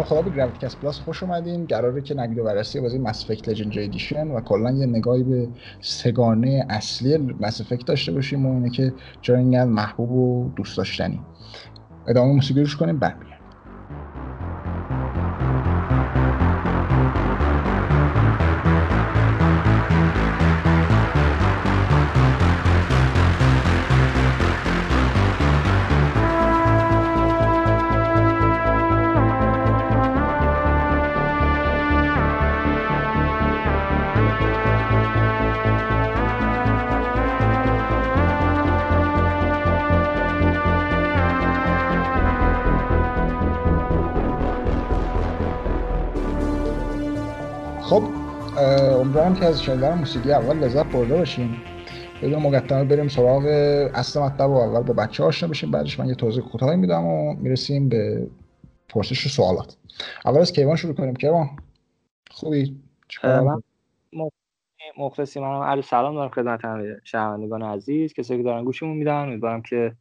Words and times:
سلام 0.00 0.08
خدا 0.08 0.22
به 0.22 0.36
GravityCast 0.36 0.76
Plus 0.76 0.98
خوش 0.98 1.22
اومدین. 1.22 1.66
قراره 1.66 2.02
که 2.02 2.14
نقد 2.14 2.38
و 2.38 2.44
بررسی 2.44 2.80
بازی 2.80 2.98
Mass 2.98 3.24
Effect 3.24 3.48
Legendary 3.48 3.84
Edition 3.84 4.28
و 4.28 4.40
کلا 4.40 4.70
یه 4.70 4.86
نگاهی 4.86 5.22
به 5.22 5.48
سه‌گانه 5.80 6.66
اصلی 6.70 7.16
Mass 7.16 7.60
Effect 7.60 7.86
داشته 7.86 8.12
باشیم 8.12 8.46
و 8.46 8.54
اینه 8.54 8.70
که 8.70 8.94
چرا 9.20 9.36
اینقدر 9.36 9.64
محبوب 9.64 10.12
و 10.12 10.52
دوست 10.56 10.76
داشتنی. 10.76 11.20
ادامه 12.08 12.32
موسیقی 12.32 12.60
گوش 12.60 12.76
کنیم. 12.76 12.98
برمیگردیم 12.98 13.29
امیدوارم 49.30 49.34
که 49.34 49.46
از 49.46 49.62
شنیدن 49.62 49.98
موسیقی 49.98 50.32
اول 50.32 50.56
لذت 50.56 50.86
برده 50.86 51.16
باشیم 51.16 51.62
بدون 52.22 52.42
مقدمه 52.42 52.84
بریم 52.84 53.08
سراغ 53.08 53.44
اصل 53.94 54.20
مطلب 54.20 54.50
و 54.50 54.54
اول 54.54 54.82
با 54.82 54.94
بچه 54.94 55.24
آشنا 55.24 55.48
بشیم 55.48 55.70
بعدش 55.70 56.00
من 56.00 56.08
یه 56.08 56.14
توضیح 56.14 56.44
کوتاهی 56.44 56.76
میدم 56.76 57.04
و 57.04 57.34
می‌رسیم 57.34 57.88
به 57.88 58.26
پرسش 58.88 59.26
و 59.26 59.28
سوالات. 59.28 59.76
اول 60.24 60.38
از 60.38 60.52
کیوان 60.52 60.76
شروع 60.76 60.94
کنیم. 60.94 61.14
کیوان 61.14 61.48
خوبی؟ 62.30 62.80
مخلصی 64.98 65.40
منم. 65.40 65.62
عرض 65.62 65.84
سلام 65.84 66.14
دارم 66.14 66.30
خدمت 66.30 66.60
شنوندگان 67.04 67.62
عزیز. 67.62 68.12
کسایی 68.12 68.40
که 68.40 68.44
دارن 68.44 68.64
گوشمون 68.64 68.96
میدن 68.96 69.14
امیدوارم 69.14 69.62
که 69.62 69.92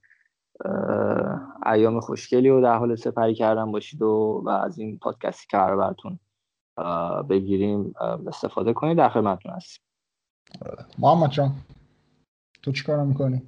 ایام 1.65 1.99
خوشگلی 1.99 2.49
و 2.49 2.61
در 2.61 2.77
حال 2.77 2.95
سپری 2.95 3.33
کردن 3.33 3.71
باشید 3.71 4.01
و, 4.01 4.41
و 4.45 4.49
از 4.49 4.79
این 4.79 4.97
پادکستی 4.97 5.47
که 5.51 5.57
براتون 5.57 6.19
بگیریم 7.29 7.93
استفاده 8.27 8.73
کنید 8.73 8.97
در 8.97 9.09
خدمتتون 9.09 9.51
هستیم. 9.51 9.83
محمد 10.99 11.29
جان 11.29 11.55
تو 12.63 12.71
چی 12.71 12.83
کار 12.83 13.03
می‌کنی؟ 13.03 13.41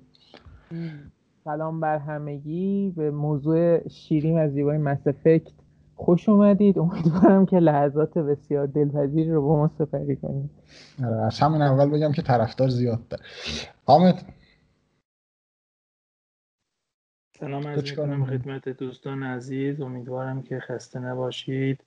سلام 1.43 1.79
بر 1.79 1.97
همگی. 1.97 2.93
به 2.97 3.11
موضوع 3.11 3.87
شیرین 3.87 4.39
از 4.39 4.51
زیبای 4.51 4.77
مسفکت 4.77 5.51
خوش 5.95 6.29
اومدید. 6.29 6.79
امیدوارم 6.79 7.45
که 7.45 7.59
لحظات 7.59 8.17
بسیار 8.17 8.67
دلپذیری 8.67 9.31
رو 9.31 9.41
با 9.41 9.55
ما 9.55 9.67
سپری 9.67 10.15
کنید. 10.15 10.49
آره، 11.05 11.21
از 11.21 11.39
همین 11.39 11.61
اول 11.61 11.89
بگم 11.89 12.11
که 12.11 12.21
طرفدار 12.21 12.69
زیاد 12.69 13.07
داره. 13.07 13.23
حامد. 13.85 14.33
سلام 17.39 17.65
از 17.65 17.83
خدمت 18.29 18.69
دوستان 18.69 19.23
عزیز. 19.23 19.81
امیدوارم 19.81 20.43
که 20.43 20.59
خسته 20.59 20.99
نباشید. 20.99 21.83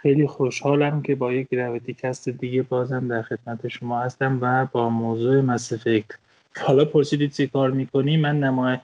خیلی 0.00 0.26
خوشحالم 0.26 1.02
که 1.02 1.14
با 1.14 1.32
یک 1.32 1.48
گراویتی 1.48 1.94
کست 1.94 2.28
دیگه 2.28 2.62
بازم 2.62 3.08
در 3.08 3.22
خدمت 3.22 3.68
شما 3.68 4.00
هستم 4.00 4.38
و 4.40 4.66
با 4.72 4.88
موضوع 4.88 5.40
مسفکت 5.40 6.10
حالا 6.56 6.84
پرسیدید 6.84 7.32
چی 7.32 7.46
کار 7.46 7.70
می‌کنی؟ 7.70 8.16
من 8.16 8.40
نمای 8.40 8.78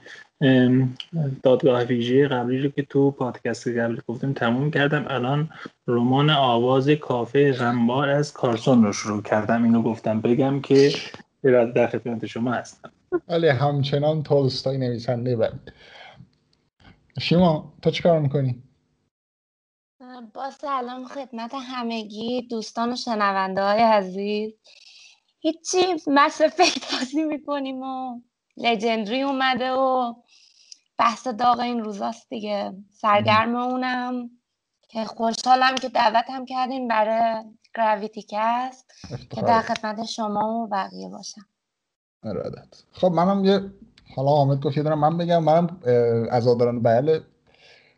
دادگاه 1.42 1.82
ویژه 1.82 2.28
قبلی 2.28 2.58
رو 2.58 2.68
که 2.68 2.82
تو 2.82 3.10
پادکست 3.10 3.68
قبلی 3.68 4.00
گفتم 4.08 4.32
تموم 4.32 4.70
کردم. 4.70 5.04
الان 5.08 5.48
رمان 5.86 6.30
آواز 6.30 6.90
کافه 6.90 7.52
غمبار 7.52 8.08
از 8.08 8.32
کارسون 8.32 8.84
رو 8.84 8.92
شروع 8.92 9.22
کردم. 9.22 9.64
اینو 9.64 9.82
گفتم 9.82 10.20
بگم 10.20 10.60
که 10.60 10.90
در 11.74 11.86
خدمت 11.86 12.26
شما 12.26 12.52
هستم. 12.52 12.90
ولی 13.28 13.48
همچنان 13.48 14.22
تولستای 14.22 14.78
نویسنده 14.78 15.36
بعد 15.36 15.72
شما 17.20 17.72
تو 17.82 17.90
چی 17.90 18.02
کار 18.02 18.20
می‌کنی؟ 18.20 18.62
با 20.20 20.50
سلام 20.50 21.04
خدمت 21.04 21.54
همگی 21.54 22.42
دوستان 22.42 22.92
و 22.92 22.96
شنونده 22.96 23.62
های 23.62 23.82
عزیز. 23.82 24.52
هیچی 25.40 25.78
مس 26.06 26.42
فکر 26.42 26.80
بازی 26.92 27.24
می‌کنیم 27.24 27.82
و 27.82 28.20
لجندری 28.56 29.22
اومده 29.22 29.72
و 29.72 30.14
بحث 30.98 31.26
داغ 31.26 31.60
این 31.60 31.84
روزاست 31.84 32.28
دیگه. 32.28 32.72
سرگرم 32.90 33.56
اونم 33.56 34.30
که 34.88 35.04
خوشحالم 35.04 35.74
که 35.74 35.88
دعوتم 35.88 36.44
کردین 36.44 36.88
برای 36.88 37.44
گراویتی 37.74 38.26
کست 38.28 38.92
که 39.30 39.42
در 39.42 39.60
خدمت 39.60 40.04
شما 40.04 40.62
و 40.62 40.66
بقیه 40.66 41.08
باشم. 41.08 41.46
ارادت 42.22 42.82
خب 42.92 43.12
منم 43.12 43.44
یه 43.44 43.60
حالا 44.16 44.30
آمد 44.30 44.60
گفت 44.60 44.78
من 44.78 45.18
بگم. 45.18 45.44
منم 45.44 45.80
عزاداران 46.30 46.82
بیل 46.82 47.20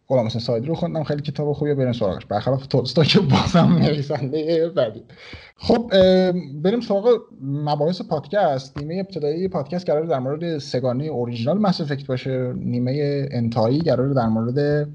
غلام 0.09 0.27
حسین 0.27 0.41
ساعدی 0.41 0.67
رو 0.67 0.75
خوندم. 0.75 1.05
خیلی 1.05 1.23
کتاب 1.23 1.53
خوبیه 1.53 1.75
بریم 1.75 1.93
سراغش. 1.93 2.27
برخلاف 2.27 2.67
تولستوی 2.67 3.05
که 3.05 3.21
بازم 3.21 3.79
نویسنده 3.83 4.69
بعدی. 4.69 5.03
خب 5.57 5.91
بریم 6.63 6.81
سراغ 6.81 7.21
مباحث 7.43 8.03
پادکست. 8.03 8.79
نیمه 8.79 8.95
ابتدایی 8.95 9.49
پادکست 9.49 9.91
قراره 9.91 10.05
در 10.05 10.19
مورد 10.19 10.59
سه‌گانه 10.59 11.05
original 11.05 11.59
Mass 11.59 11.81
Effect 11.81 12.07
باشه. 12.07 12.53
نیمه 12.53 13.27
انتهایی 13.31 13.81
قراره 13.81 14.09
در 14.09 14.27
مورد 14.27 14.89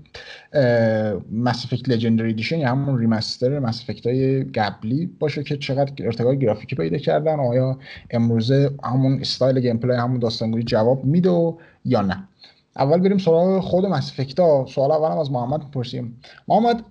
Mass 1.32 1.66
Effect 1.66 1.90
Legendary 1.90 2.30
Edition 2.30 2.60
یا 2.60 2.70
همون 2.70 3.00
remaster 3.00 3.60
Mass 3.60 3.90
های 4.06 4.44
قبلی 4.44 5.06
باشه 5.20 5.44
که 5.44 5.58
چقدر 5.58 6.06
ارتقای 6.06 6.40
گرافیکی 6.40 6.76
پیدا 6.76 6.98
کردن 6.98 7.40
آیا 7.40 7.80
امروزه 8.12 8.72
همون 8.84 9.20
style 9.20 9.60
gameplay 9.60 9.92
همون 9.92 10.20
داستانگویی 10.20 10.64
جواب 10.64 11.06
میده 11.06 11.54
یا 11.86 12.02
نه. 12.02 12.28
اول 12.76 13.00
بریم 13.00 13.18
سراغ 13.18 13.60
خود 13.60 13.86
Mass 13.86 14.15
Effect 14.15 14.59
ا 14.59 14.66
سوال 14.66 14.92
اولم 14.92 15.18
از 15.18 15.32
محمد 15.32 15.70
بپرسیم 15.70 16.20
محمد 16.48 16.84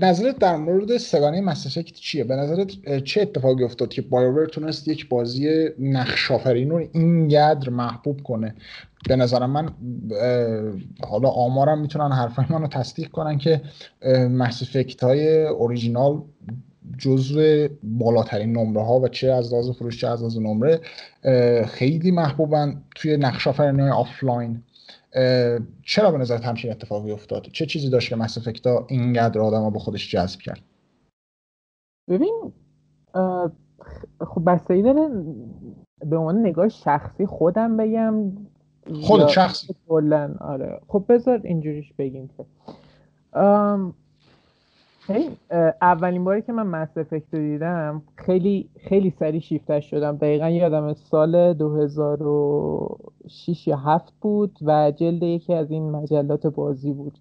نظرت 0.00 0.38
در 0.38 0.56
مورد 0.56 0.96
سه‌گانه 0.96 1.40
Mass 1.40 1.62
Effect 1.62 1.94
چیه؟ 1.94 2.24
به 2.24 2.36
نظرت 2.36 2.98
چه 3.04 3.22
اتفاقی 3.22 3.64
افتاد 3.64 3.88
که 3.88 4.02
BioWare 4.02 4.46
تونست 4.46 4.88
یک 4.88 5.08
بازی 5.08 5.68
نقش 5.78 6.30
آفرین 6.30 6.70
رو 6.70 6.88
اینقدر 6.92 7.70
محبوب 7.70 8.22
کنه؟ 8.22 8.54
به 9.08 9.16
نظر 9.16 9.46
من 9.46 9.70
حالا 11.08 11.28
آمارم 11.28 11.78
می‌تونن 11.78 12.12
حرفای 12.12 12.44
منو 12.50 12.66
تصدیق 12.66 13.08
کنن 13.08 13.38
که 13.38 13.60
Mass 14.30 14.59
Effect 14.59 15.02
های 15.02 15.44
اوریجینال 15.46 16.22
جزو 16.98 17.68
بالاترین 17.82 18.52
نمره 18.52 18.84
ها 18.84 19.00
و 19.00 19.08
چه 19.08 19.32
از 19.32 19.52
لحاظ 19.52 19.70
فروش 19.70 20.00
چه 20.00 20.08
از 20.08 20.20
لحاظ 20.20 20.38
نمره 20.38 20.80
خیلی 21.66 22.10
محبوبن 22.10 22.82
توی 22.94 23.16
نقش 23.16 23.46
آفلاین. 23.46 24.62
چرا 25.82 26.10
به 26.10 26.18
نظرت 26.18 26.44
همچین 26.44 26.70
اتفاقی 26.70 27.12
افتاد؟ 27.12 27.42
چه 27.42 27.66
چیزی 27.66 27.90
داشت 27.90 28.08
که 28.08 28.16
مس 28.16 28.38
افکتا 28.38 28.86
اینقدر 28.88 29.40
آدم 29.40 29.70
با 29.70 29.78
خودش 29.78 30.10
جذب 30.10 30.40
کرد؟ 30.40 30.60
ببین 32.08 32.52
خب 34.20 34.42
بستگی 34.46 34.82
داره 34.82 35.08
به 35.98 36.16
عنوان 36.16 36.38
نگاه 36.38 36.68
شخصی 36.68 37.26
خودم 37.26 37.76
بگم 37.76 38.32
خود 39.02 39.28
شخصی. 39.28 39.74
آره. 40.40 40.80
خب 40.88 41.04
بذار 41.08 41.40
اینجوریش 41.44 41.92
بگیم 41.92 42.28
که 42.28 42.44
اولین 45.82 46.24
باری 46.24 46.42
که 46.42 46.52
من 46.52 46.66
مس 46.66 46.98
افکت 46.98 47.34
رو 47.34 47.40
دیدم 47.40 48.02
خیلی 48.16 48.68
خیلی 48.80 49.10
سریع 49.10 49.40
شیفتش 49.40 49.90
شدم. 49.90 50.16
دقیقا 50.16 50.48
یادم 50.48 50.94
سال 50.94 51.54
2006 51.54 53.68
یا 53.68 53.76
7 53.76 54.12
بود 54.20 54.58
و 54.62 54.90
جلد 54.90 55.22
یکی 55.22 55.54
از 55.54 55.70
این 55.70 55.90
مجلات 55.90 56.46
بازی 56.46 56.92
بود 56.92 57.18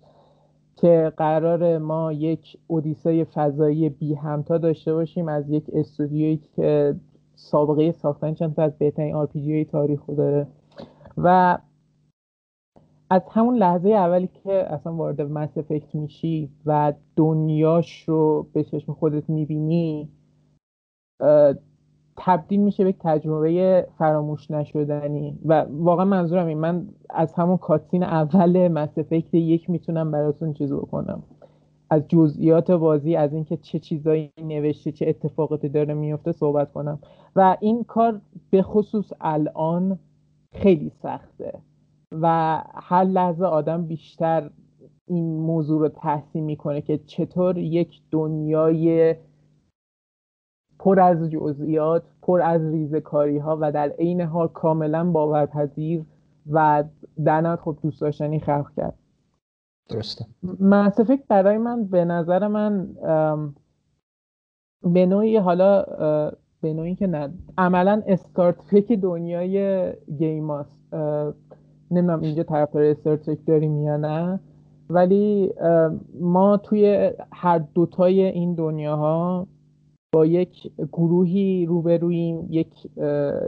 که 0.76 1.14
قرار 1.18 1.78
ما 1.78 2.14
یک 2.14 2.58
اودیسه 2.68 3.24
فضایی 3.24 3.90
بی 3.90 4.14
همتا 4.14 4.58
داشته 4.58 4.94
باشیم 4.94 5.28
از 5.28 5.50
یک 5.50 5.64
استودیویی 5.74 6.42
که 6.56 6.96
سابقه 7.36 7.92
ساختن 7.92 8.34
چند 8.34 8.56
تا 8.56 8.64
از 8.64 8.78
بهترین 8.78 9.16
آر 9.16 9.26
پی 9.26 9.66
تاریخ 9.66 10.00
داره. 10.18 10.48
و 11.18 11.58
از 13.10 13.22
همون 13.32 13.56
لحظه 13.56 13.90
اولی 13.90 14.28
که 14.28 14.74
اصلا 14.74 14.94
وارد 14.94 15.22
مس 15.22 15.58
افکت 15.58 15.96
میشی 15.96 16.50
و 16.66 16.94
دنیاش 17.16 18.04
رو 18.04 18.48
به 18.54 18.64
چشم 18.64 18.94
خودت 18.94 19.30
می‌بینی 19.30 20.10
تبدیل 22.18 22.60
میشه 22.60 22.84
به 22.84 22.96
تجربه 23.00 23.88
فراموش 23.98 24.52
نشدنی. 24.52 25.40
و 25.46 25.66
واقعا 25.70 26.06
منظورم 26.06 26.48
این 26.48 26.58
من 26.58 26.88
از 27.10 27.34
همون 27.34 27.58
کاتسین 27.58 28.04
اول 28.04 28.68
مس 28.68 28.98
افکت 28.98 29.34
یک 29.34 29.70
می‌تونم 29.70 30.12
براتون 30.12 30.54
چیز 30.54 30.74
بکنم. 30.74 31.24
از 31.90 32.08
جزئیات 32.08 32.72
بازی 32.72 33.16
از 33.16 33.34
اینکه 33.34 33.58
چه 33.58 33.80
چیزایی 33.80 34.32
نوشته 34.44 34.92
چه 34.92 35.08
اتفاقاتی 35.08 35.70
داره 35.70 35.94
میفته 35.94 36.32
صحبت 36.32 36.72
کنم. 36.72 37.00
و 37.36 37.58
این 37.60 37.84
کار 37.84 38.22
به 38.50 38.62
خصوص 38.62 39.14
الان 39.22 40.00
خیلی 40.54 40.90
سخته. 40.90 41.54
و 42.12 42.58
هر 42.74 43.04
لحظه 43.04 43.46
آدم 43.46 43.86
بیشتر 43.86 44.50
این 45.08 45.40
موضوع 45.40 45.80
رو 45.82 45.90
تحسین 45.90 46.44
می‌کنه 46.44 46.82
که 46.82 46.98
چطور 46.98 47.58
یک 47.58 48.02
دنیای 48.12 49.16
پر 50.80 51.00
از 51.00 51.30
جزئیات 51.32 52.04
پر 52.22 52.42
از 52.42 52.62
ریزکاری 52.62 53.38
ها 53.38 53.58
و 53.62 53.72
در 53.72 53.90
عین 53.90 54.22
حال 54.22 54.48
کاملا 54.48 55.12
باورپذیر 55.12 56.06
و 56.52 56.84
در 57.26 57.56
خب 57.56 57.78
دوست 57.82 58.02
داشتنی 58.02 58.40
خلق 58.40 58.72
کرد. 58.78 58.94
درسته. 59.90 60.26
فکر 61.04 61.24
برای 61.30 61.58
من 61.58 61.84
به 61.84 62.06
نظر 62.06 62.48
من 62.48 62.88
به 64.84 65.06
نوعی 65.06 65.38
حالا 65.38 65.84
به 66.62 66.74
نوعی 66.74 66.96
که 66.96 67.08
نه 67.08 67.34
عملا 67.58 68.04
استارترک 68.08 68.92
دنیای 68.92 69.94
گیم 70.18 70.52
هاست. 70.52 70.80
نمی‌دونم 71.92 72.22
اینجا 72.22 72.44
طرفدار 72.44 72.84
استارترک 72.84 73.38
داریم 73.46 73.84
یا 73.84 73.98
نه 73.98 74.40
ولی 74.90 75.54
ما 76.20 76.58
توی 76.58 77.12
هر 77.34 77.58
دوتای 77.74 78.22
این 78.22 78.54
دنیاها 78.54 79.48
با 80.14 80.26
یک 80.26 80.72
گروهی 80.92 81.66
روبرویم 81.66 82.48
یک 82.50 82.74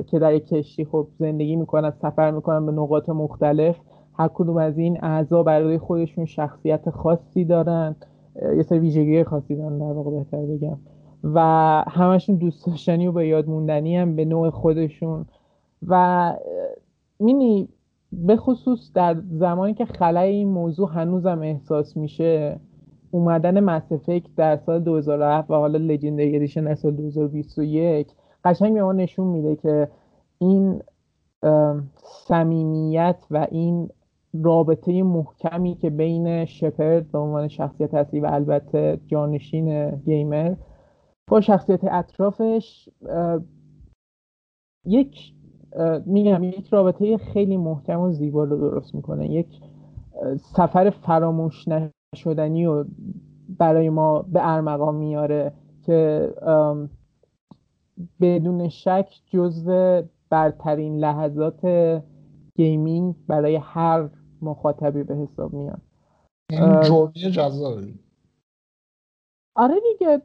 که 0.07 0.19
در 0.19 0.33
یک 0.33 0.47
کشتی 0.47 0.85
خب 0.85 1.07
زندگی 1.19 1.55
می‌کنن 1.55 1.91
سفر 1.91 2.31
می‌کنن 2.31 2.65
به 2.65 2.71
نقاط 2.71 3.09
مختلف. 3.09 3.75
هر 4.13 4.29
کدوم 4.33 4.57
از 4.57 4.77
این 4.77 5.03
اعضا 5.03 5.43
برای 5.43 5.77
خودشون 5.77 6.25
شخصیت 6.25 6.89
خاصی 6.89 7.45
دارن 7.45 7.95
یه 8.55 8.63
سری 8.63 8.79
ویژگی 8.79 9.23
خاصی 9.23 9.55
دارن 9.55 9.77
در 9.77 9.85
واقع 9.85 10.11
بهتر 10.11 10.45
بگم. 10.45 10.77
و 11.23 11.39
همشون 11.87 12.35
دوست 12.35 12.67
داشتنی 12.67 13.07
و 13.07 13.11
به 13.11 13.27
یاد 13.27 13.49
موندنی 13.49 13.97
هم 13.97 14.15
به 14.15 14.25
نوع 14.25 14.49
خودشون. 14.49 15.25
و 15.87 16.33
مینی 17.19 17.69
به 18.11 18.35
خصوص 18.35 18.93
در 18.93 19.21
زمانی 19.31 19.73
که 19.73 19.85
خلای 19.85 20.29
این 20.29 20.49
موضوع 20.49 20.91
هنوزم 20.93 21.41
احساس 21.41 21.97
میشه 21.97 22.59
اومدن 23.11 23.59
مسفک 23.59 24.23
در 24.35 24.57
سال 24.57 24.79
2007 24.79 25.51
و 25.51 25.53
حالا 25.53 25.79
لجندری 25.79 26.35
ادیشن 26.35 26.75
سال 26.75 26.95
2021 26.95 28.07
قشنگ 28.43 28.73
به 28.73 28.83
ما 28.83 28.93
نشون 28.93 29.27
میده 29.27 29.55
که 29.55 29.89
این 30.37 30.81
صمیمیت 32.27 33.25
و 33.31 33.47
این 33.51 33.89
رابطه 34.33 35.03
محکمی 35.03 35.75
که 35.75 35.89
بین 35.89 36.45
شپرد 36.45 37.11
به 37.11 37.17
عنوان 37.17 37.47
شخصیت 37.47 37.93
اصلی 37.93 38.19
و 38.19 38.25
البته 38.25 38.99
جانشین 39.07 39.91
گیمر 39.91 40.55
با 41.27 41.41
شخصیت 41.41 41.83
اطرافش 41.83 42.89
یک 44.85 45.33
میگم 46.05 46.43
یک 46.43 46.67
رابطه 46.67 47.17
خیلی 47.17 47.57
محکم 47.57 47.99
و 47.99 48.11
زیبا 48.11 48.43
رو 48.43 48.57
درست 48.57 48.95
می‌کنه. 48.95 49.31
یک 49.31 49.47
سفر 50.37 50.89
فراموش 50.89 51.65
نشدنی 52.15 52.65
و 52.65 52.85
برای 53.57 53.89
ما 53.89 54.21
به 54.21 54.39
ارمغان 54.53 54.95
میاره 54.95 55.53
که 55.85 56.29
بدون 58.21 58.69
شک 58.69 59.21
جزو 59.27 60.01
برترین 60.29 60.97
لحظات 60.97 61.65
گیمینگ 62.55 63.15
برای 63.27 63.55
هر 63.55 64.09
مخاطبی 64.41 65.03
به 65.03 65.15
حساب 65.15 65.53
میاد. 65.53 65.81
این 66.49 66.81
جوری 66.81 67.31
جذابی. 67.31 67.99
آره 69.59 69.75
دیگه 69.79 70.21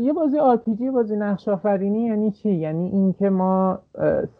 یه 0.00 0.12
بازی 0.12 0.38
RPG 0.38 0.90
بازی 0.90 1.16
نقش 1.16 1.48
آفرینی 1.48 2.04
یعنی 2.04 2.30
چی؟ 2.30 2.50
یعنی 2.50 2.88
اینکه 2.88 3.30
ما 3.30 3.78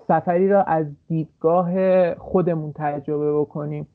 سفری 0.09 0.49
را 0.49 0.63
از 0.63 0.87
دیدگاه 1.09 2.15
خودمون 2.15 2.73
تجربه 2.75 3.33
بکنیم. 3.41 3.89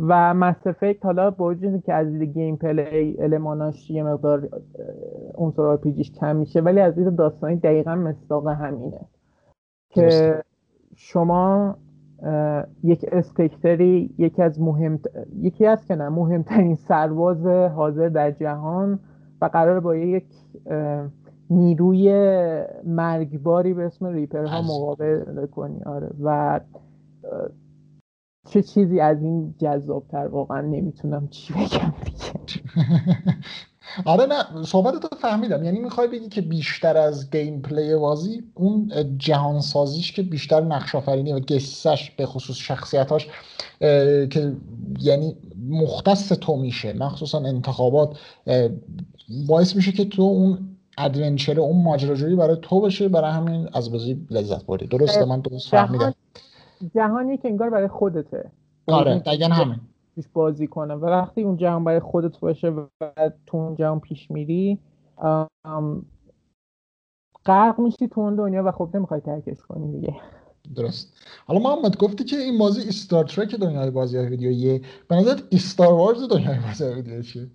و 0.00 0.34
Mass 0.34 0.66
حالا 1.02 1.30
با 1.30 1.54
که 1.54 1.94
از 1.94 2.06
دید 2.06 2.22
gameplay 2.22 3.16
الماناش 3.18 3.90
یه 3.90 4.02
مقدار 4.02 4.48
عنصر 5.34 5.62
RPG 5.62 5.92
ش 5.92 6.12
کم 6.12 6.36
میشه 6.36 6.60
ولی 6.60 6.80
از 6.80 6.94
دید 6.94 7.16
داستانی 7.16 7.56
دقیقا 7.56 7.94
مصداق 7.94 8.48
همینه. 8.48 9.00
که 9.90 10.34
شما 10.96 11.76
یک 12.82 13.06
Spectre 13.12 14.01
ی 14.01 14.14
یکی 14.18 14.42
از 14.42 14.60
مهم 14.60 15.00
یکی 15.40 15.66
از 15.66 15.86
که 15.86 15.94
نه 15.94 16.08
مهمترین 16.08 16.76
سرباز 16.76 17.46
حاضر 17.46 18.08
در 18.08 18.30
جهان 18.30 19.00
و 19.40 19.46
قرار 19.46 19.80
با 19.80 19.96
یک 19.96 20.24
نیروی 21.50 22.10
مرگباری 22.84 23.74
به 23.74 23.82
اسم 23.82 24.06
ریپرها 24.06 24.62
مقابله 24.62 25.46
کنی. 25.46 25.82
آره. 25.82 26.10
و 26.22 26.60
چه 28.48 28.62
چیزی 28.62 29.00
از 29.00 29.22
این 29.22 29.54
جذابتر 29.58 30.26
واقعا 30.26 30.60
نمی‌تونم 30.60 31.28
چی 31.28 31.52
بگم 31.52 31.94
آره 34.04 34.26
نه 34.26 34.64
صحبت 34.64 34.94
تو 34.94 35.16
فهمیدم. 35.16 35.64
یعنی 35.64 35.80
می‌خوای 35.80 36.08
بگی 36.08 36.28
که 36.28 36.40
بیشتر 36.40 36.96
از 36.96 37.30
گیم 37.30 37.62
پلی 37.62 37.96
بازی 37.96 38.44
اون 38.54 38.92
جهان 39.18 39.60
سازیش 39.60 40.12
که 40.12 40.22
بیشتر 40.22 40.60
نقش 40.60 40.94
آفرینی 40.94 41.32
و 41.32 41.40
گسش 41.40 42.10
به 42.10 42.26
خصوص 42.26 42.56
شخصیتاش 42.56 43.28
که 44.30 44.56
یعنی 45.00 45.36
مختص 45.68 46.32
تو 46.32 46.56
میشه 46.56 46.92
مخصوصا 46.92 47.38
انتخابات 47.38 48.18
باعث 49.48 49.76
میشه 49.76 49.92
که 49.92 50.04
تو 50.04 50.22
اون 50.22 50.76
adventure 50.98 51.60
اون 51.60 51.82
ماجراجویی 51.82 52.36
برای 52.36 52.56
تو 52.62 52.80
بشه 52.80 53.08
برای 53.08 53.32
همین 53.32 53.68
از 53.74 53.92
بازی 53.92 54.26
لذت 54.30 54.66
بردی 54.66 54.86
درسته 54.86 55.24
من 55.24 55.40
درست 55.40 55.68
فهمیدم. 55.68 56.14
جهانی 56.94 57.38
که 57.38 57.48
انگار 57.48 57.70
برای 57.70 57.88
خودته. 57.88 58.50
آره 58.86 59.18
دقیقا 59.18 59.46
همین. 59.46 59.80
توش 60.14 60.24
بازی 60.32 60.66
کنه. 60.66 60.94
و 60.94 61.04
وقتی 61.06 61.42
اون 61.42 61.56
جهان 61.56 61.84
برای 61.84 62.00
خودت 62.00 62.40
باشه 62.40 62.68
و 62.68 62.86
تو 63.46 63.56
اون 63.56 63.74
جهان 63.74 64.00
پیش 64.00 64.30
میری 64.30 64.78
غرق 67.44 67.78
میشی 67.78 68.08
تو 68.08 68.20
اون 68.20 68.36
دنیا 68.36 68.62
و 68.64 68.70
خب 68.72 68.90
نمی‌خوای 68.94 69.20
ترکش 69.20 69.58
کنی 69.68 69.92
دیگه. 69.92 70.14
درست. 70.76 71.16
حالا 71.46 71.60
محمد 71.60 71.96
گفتی 71.96 72.24
که 72.24 72.36
این 72.36 72.58
بازی 72.58 72.88
استار 72.88 73.24
ترک 73.24 73.54
دنیای 73.54 73.90
بازی 73.90 74.16
های 74.16 74.26
ویدیو 74.26 74.50
یه 74.50 74.80
به 75.08 75.16
نظرت 75.16 75.42
استار 75.52 75.92
وارز 75.92 76.28
دنیای 76.28 76.58
بازی 76.58 76.84
های 76.84 76.94
ویدیو 76.94 77.22
چیه 77.22 77.46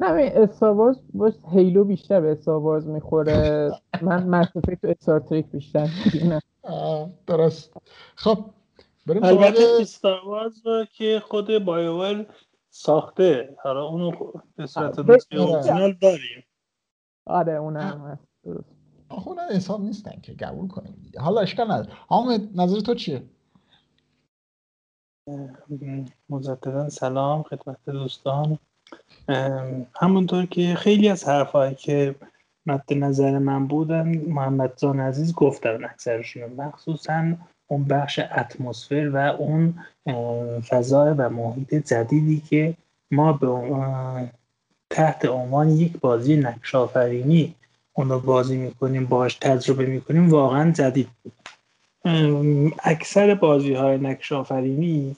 نه 0.00 0.32
استار 0.34 0.70
وارز 0.70 0.98
باش 1.14 1.34
هیلو 1.52 1.84
بیشتر 1.84 2.20
به 2.20 2.32
استار 2.32 2.56
وارز 2.56 2.86
می‌خوره. 2.86 3.70
من 4.02 4.26
مرسفه 4.26 4.76
تو 4.76 4.86
استار 4.86 5.20
ترک 5.20 5.46
بیشتر 5.46 5.88
درست. 7.26 7.72
خب 8.16 8.44
بریم 9.06 9.24
البته 9.24 9.62
استار 9.80 10.24
وارز 10.26 10.66
رو 10.66 10.84
که 10.84 11.22
خود 11.28 11.58
بایوول 11.64 12.24
ساخته. 12.70 13.56
حالا 13.62 13.86
اونو 13.86 14.32
به 14.56 14.66
صورت 14.66 14.98
اورجینال 14.98 15.92
داریم. 15.92 16.44
آره 17.26 17.52
اونم 17.52 18.06
هست. 18.06 18.24
درست. 18.44 18.76
اون 19.26 19.38
حساب 19.38 19.80
نیستن 19.80 20.20
که 20.20 20.32
قبول 20.32 20.68
کنیم 20.68 21.00
دیگه. 21.02 21.20
حالا 21.20 21.40
اشکال 21.40 21.70
نداره. 21.70 21.92
حامد 22.08 22.60
نظر 22.60 22.80
تو 22.80 22.94
چیه؟ 22.94 23.22
مجددا 26.28 26.88
سلام 26.88 27.42
خدمت 27.42 27.76
دوستان. 27.86 28.58
همونطور 30.00 30.46
که 30.46 30.74
خیلی 30.74 31.08
از 31.08 31.24
حرفهایی 31.24 31.74
که 31.74 32.14
مد 32.66 32.84
نظر 32.90 33.38
من 33.38 33.66
بودن 33.66 34.18
محمد 34.28 34.72
زان 34.76 35.00
عزیز 35.00 35.34
گفتن 35.34 35.84
اکثرشون 35.84 36.52
مخصوصا 36.52 37.32
اون 37.66 37.84
بخش 37.84 38.18
اتمسفر 38.18 39.10
و 39.12 39.16
اون 39.16 39.74
فضا 40.68 41.14
و 41.18 41.30
محیط 41.30 41.74
جدیدی 41.74 42.42
که 42.50 42.74
ما 43.10 43.32
به 43.32 43.48
تحت 44.90 45.24
عنوان 45.24 45.68
یک 45.68 46.00
بازی 46.00 46.36
نقشافرینی 46.36 47.54
اون 47.92 48.08
رو 48.08 48.20
بازی 48.20 48.56
می‌کنیم 48.56 49.06
باش 49.06 49.34
تجربه 49.34 49.86
می‌کنیم 49.86 50.30
واقعا 50.30 50.70
جدید 50.70 51.08
بود. 51.22 51.32
اکثر 52.84 53.34
بازی 53.34 53.74
های 53.74 53.98
نقشافرینی 53.98 55.16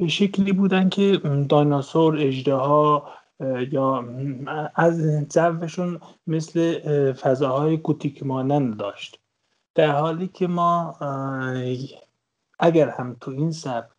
به 0.00 0.08
شکلی 0.08 0.52
بودن 0.52 0.88
که 0.88 1.20
دایناسور 1.48 2.18
اجده 2.18 2.50
یا 3.70 4.04
از 4.74 5.02
جوشون 5.34 6.00
مثل 6.26 7.12
فضاهای 7.12 7.76
گوتیک 7.76 8.22
مانند 8.22 8.76
داشت. 8.76 9.20
در 9.74 9.90
حالی 9.90 10.28
که 10.28 10.46
ما 10.46 10.96
اگر 12.58 12.88
هم 12.88 13.16
تو 13.20 13.30
این 13.30 13.52
سبک 13.52 13.90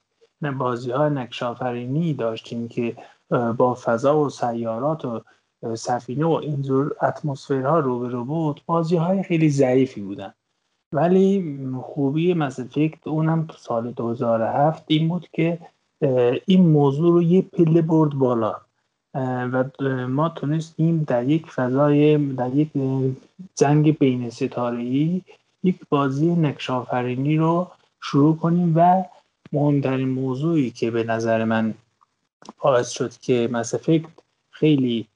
بازی 0.59 0.91
های 0.91 1.09
نقشافرینی 1.09 2.13
داشتیم 2.13 2.67
که 2.67 2.97
با 3.57 3.77
فضا 3.81 4.19
و 4.19 4.29
سیارات 4.29 5.05
و 5.05 5.21
سفینه 5.75 6.25
و 6.25 6.31
اینجور 6.31 6.95
اتمسفرها 7.01 7.79
روبرو 7.79 8.25
بود 8.25 8.61
بازی 8.65 8.95
های 8.95 9.23
خیلی 9.23 9.49
ضعیفی 9.49 10.01
بودن. 10.01 10.33
ولی 10.93 11.57
خوبی 11.81 12.33
مسفکت 12.33 13.07
اونم 13.07 13.45
تو 13.45 13.57
سال 13.57 13.91
2007 13.91 14.83
این 14.87 15.07
بود 15.07 15.27
که 15.33 15.59
این 16.45 16.67
موضوع 16.67 17.13
رو 17.13 17.23
یه 17.23 17.41
پله 17.41 17.81
برد 17.81 18.13
بالا. 18.13 18.55
و 19.13 19.63
ما 20.07 20.29
تونستیم 20.29 21.03
در 21.03 21.29
یک 21.29 21.51
فضای 21.51 22.17
در 22.17 22.55
یک 22.55 22.69
جنگ 23.55 23.97
بین 23.97 24.29
ستاره 24.29 24.83
یک 25.63 25.79
بازی 25.89 26.35
نقش‌آفرینی 26.35 27.37
رو 27.37 27.67
شروع 28.01 28.37
کنیم 28.37 28.73
و 28.75 29.03
مهمترین 29.51 30.09
موضوعی 30.09 30.71
که 30.71 30.91
به 30.91 31.03
نظر 31.03 31.43
من 31.43 31.73
باعث 32.61 32.89
شد 32.89 33.17
که 33.17 33.49
Mass 33.51 33.75
خیلی 34.51 35.07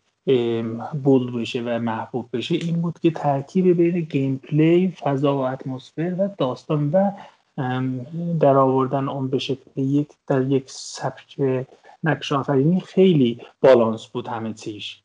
bold 1.04 1.34
بشه 1.36 1.62
و 1.62 1.80
محبوب 1.80 2.30
بشه 2.34 2.56
این 2.56 2.82
بود 2.82 3.00
که 3.00 3.12
ترکیب 3.12 3.78
بین 3.78 4.00
gameplay 4.00 4.92
فضا 4.92 5.38
و 5.38 5.40
اتمسفر 5.40 6.16
و 6.20 6.30
داستان 6.38 6.90
و 6.92 7.12
در 8.40 8.58
آوردن 8.58 9.10
اون 9.10 9.28
به 9.28 9.40
شکل 9.40 9.82
یک 9.82 10.10
در 10.28 10.42
یک 10.42 10.64
سبک 10.68 11.66
نقش 12.04 12.32
آفرینی 12.32 12.80
خیلی 12.80 13.42
بالانس 13.62 14.08
بود 14.08 14.28
همه 14.28 14.54
چیش. 14.54 15.02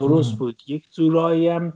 درست 0.00 0.38
بود. 0.38 0.62
یک 0.66 0.84
جورایی 0.94 1.48
هم 1.48 1.72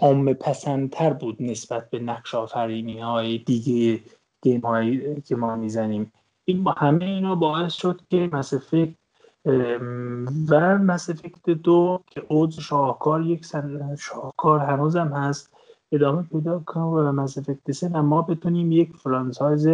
عامه 0.00 0.34
پسندتر 0.34 1.12
بود 1.12 1.36
نسبت 1.40 1.90
به 1.90 1.98
نقش 1.98 2.34
آفرینی 2.34 3.00
های 3.00 3.38
دیگه 3.38 4.00
گیم 4.42 4.60
هایی 4.60 5.20
که 5.20 5.36
ما 5.36 5.56
می‌زنیم. 5.56 6.12
این 6.44 6.64
با 6.64 6.72
همه 6.72 7.04
اینا 7.04 7.34
باعث 7.34 7.72
شد 7.72 8.00
که 8.10 8.28
مسافه 8.32 8.94
و 10.48 10.78
مس 10.78 11.10
دو 11.64 12.00
که 12.10 12.22
اوج 12.28 12.60
شاهکار 12.60 13.22
یک 13.22 13.44
سن 13.44 13.96
شاهکار 13.96 14.60
هنوزم 14.60 15.08
هست 15.08 15.55
ادامه 15.92 16.22
پیدا 16.22 16.58
کنه 16.58 16.84
و 16.84 17.12
مس 17.12 17.38
افکت 17.38 17.72
سه 17.72 17.88
ما 17.88 18.22
بتونیم 18.22 18.72
یک 18.72 18.96
فرانسایز 18.96 19.68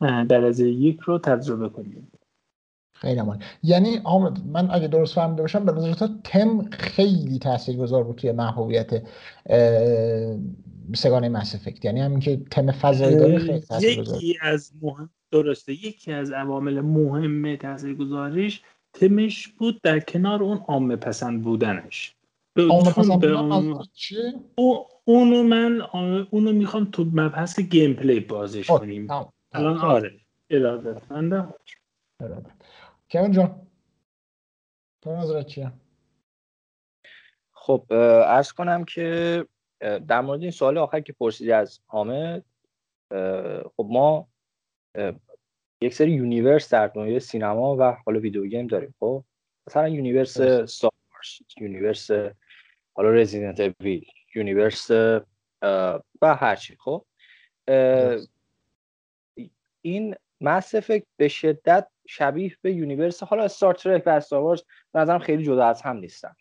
درجه 0.00 0.68
یک 0.68 1.00
رو 1.00 1.18
تجربه 1.18 1.68
کنیم. 1.68 2.12
خیلی 2.92 3.22
مال 3.22 3.38
یعنی 3.62 3.96
حامد 3.96 4.46
من 4.46 4.70
اگه 4.70 4.88
درست 4.88 5.14
فهمیده 5.14 5.42
باشم 5.42 5.64
به 5.64 5.72
نظر 5.72 5.92
تو 5.92 6.08
تم 6.24 6.70
خیلی 6.70 7.38
تاثیرگذار 7.38 8.04
بود 8.04 8.16
توی 8.16 8.32
محبوبیت 8.32 9.02
سگانه 10.94 11.28
مس 11.28 11.54
افکت 11.54 11.84
یعنی 11.84 12.00
همین 12.00 12.20
که 12.20 12.40
تم 12.50 12.72
فضایی 12.72 13.16
داره 13.16 13.38
خیلی 13.38 13.60
تاثیرگذار. 13.60 14.16
یکی 14.16 14.38
از 14.42 14.72
مهم 14.82 15.10
درسته 15.30 15.72
یکی 15.72 16.12
از 16.12 16.30
عوامل 16.30 16.80
مهم 16.80 17.56
تاثیرگذاریش 17.56 18.62
تمش 18.92 19.48
بود 19.48 19.80
در 19.82 20.00
کنار 20.00 20.42
اون 20.42 20.58
عامه 20.68 20.96
پسند 20.96 21.42
بودنش. 21.42 22.14
عامه 22.70 22.90
پسند 22.92 23.20
بودن 23.20 23.78
اونو 25.08 25.42
من 25.42 25.80
اونو 26.30 26.52
می‌خوام 26.52 26.84
تو 26.84 27.04
مبحث 27.04 27.60
گیم 27.60 27.94
پلی 27.94 28.20
بازش 28.20 28.70
کنیم. 28.70 29.08
الان 29.52 29.78
آره 29.78 30.20
اراده 30.50 31.00
کیون 33.08 33.32
جان. 33.32 33.66
تو 35.02 35.16
نظرت 35.16 35.46
چیه؟ 35.46 35.72
خب 37.52 37.86
عرض 38.26 38.52
کنم 38.52 38.84
که 38.84 39.46
در 39.80 40.20
مورد 40.20 40.42
این 40.42 40.50
سوال 40.50 40.78
آخر 40.78 41.00
که 41.00 41.12
پرسیدی 41.12 41.52
از 41.52 41.80
حامد 41.86 42.44
خب 43.76 43.86
ما 43.90 44.28
یک 45.82 45.94
سری 45.94 46.12
universe 46.12 46.72
در 46.72 46.86
دنیای 46.86 47.20
سینما 47.20 47.76
و 47.76 47.96
حالا 48.06 48.20
video 48.20 48.46
game 48.46 48.66
داریم 48.66 48.94
خب؟ 49.00 49.24
مثلا 49.66 49.88
universe 49.88 50.40
Star 50.70 50.92
universe 51.60 52.10
حالا 52.96 53.10
Resident 53.10 53.60
Evil 53.60 54.06
universe 54.36 54.90
و 56.22 56.34
هرچی 56.34 56.76
خب 56.76 57.04
این 59.82 60.16
Mass 60.40 60.74
Effect 60.74 61.06
به 61.16 61.28
شدت 61.28 61.88
شبیه 62.08 62.56
به 62.62 62.72
universe 62.72 63.22
حالا 63.22 63.44
Star 63.44 63.74
Trek 63.74 64.02
و 64.06 64.10
Star 64.10 64.42
Wars 64.42 64.62
نظرم 64.94 65.18
خیلی 65.18 65.44
جدا 65.44 65.66
از 65.66 65.82
هم 65.82 65.96
نیستن. 65.96 66.34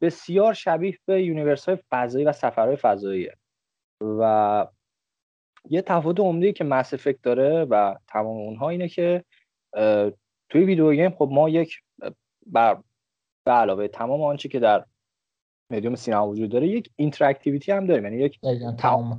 بسیار 0.00 0.54
شبیه 0.54 0.98
به 1.06 1.22
universe 1.22 1.68
های 1.68 1.78
فضایی 1.90 2.24
و 2.24 2.32
سفرهای 2.32 2.76
فضاییه. 2.76 3.36
و 4.00 4.66
یه 5.70 5.82
تفاوت 5.82 6.20
عمده 6.20 6.52
که 6.52 6.64
Mass 6.64 6.94
Effect 6.94 7.22
داره 7.22 7.64
و 7.64 7.94
تمام 8.08 8.36
اونها 8.36 8.68
اینه 8.68 8.88
که 8.88 9.24
توی 10.48 10.64
video 10.64 10.92
game 10.92 11.10
خب 11.10 11.28
ما 11.32 11.48
یک 11.48 11.82
بر 12.46 12.82
به 13.44 13.52
علاوه 13.52 13.88
تمام 13.88 14.22
آنچه 14.22 14.48
که 14.48 14.58
در 14.58 14.84
مدیوم 15.76 15.94
سینما 15.94 16.28
وجود 16.28 16.50
داره 16.50 16.68
یک 16.68 16.90
interactivity 16.96 17.72
هم 17.72 17.86
داریم. 17.86 18.04
یعنی 18.04 18.16
یک 18.16 18.40
تعامل. 18.78 19.16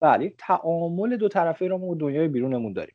بله 0.00 0.32
تعامل 0.38 1.16
دو 1.16 1.28
طرفه 1.28 1.66
رو 1.66 1.78
ما 1.78 1.94
دنیای 1.94 2.28
بیرونمون 2.28 2.72
داریم. 2.72 2.94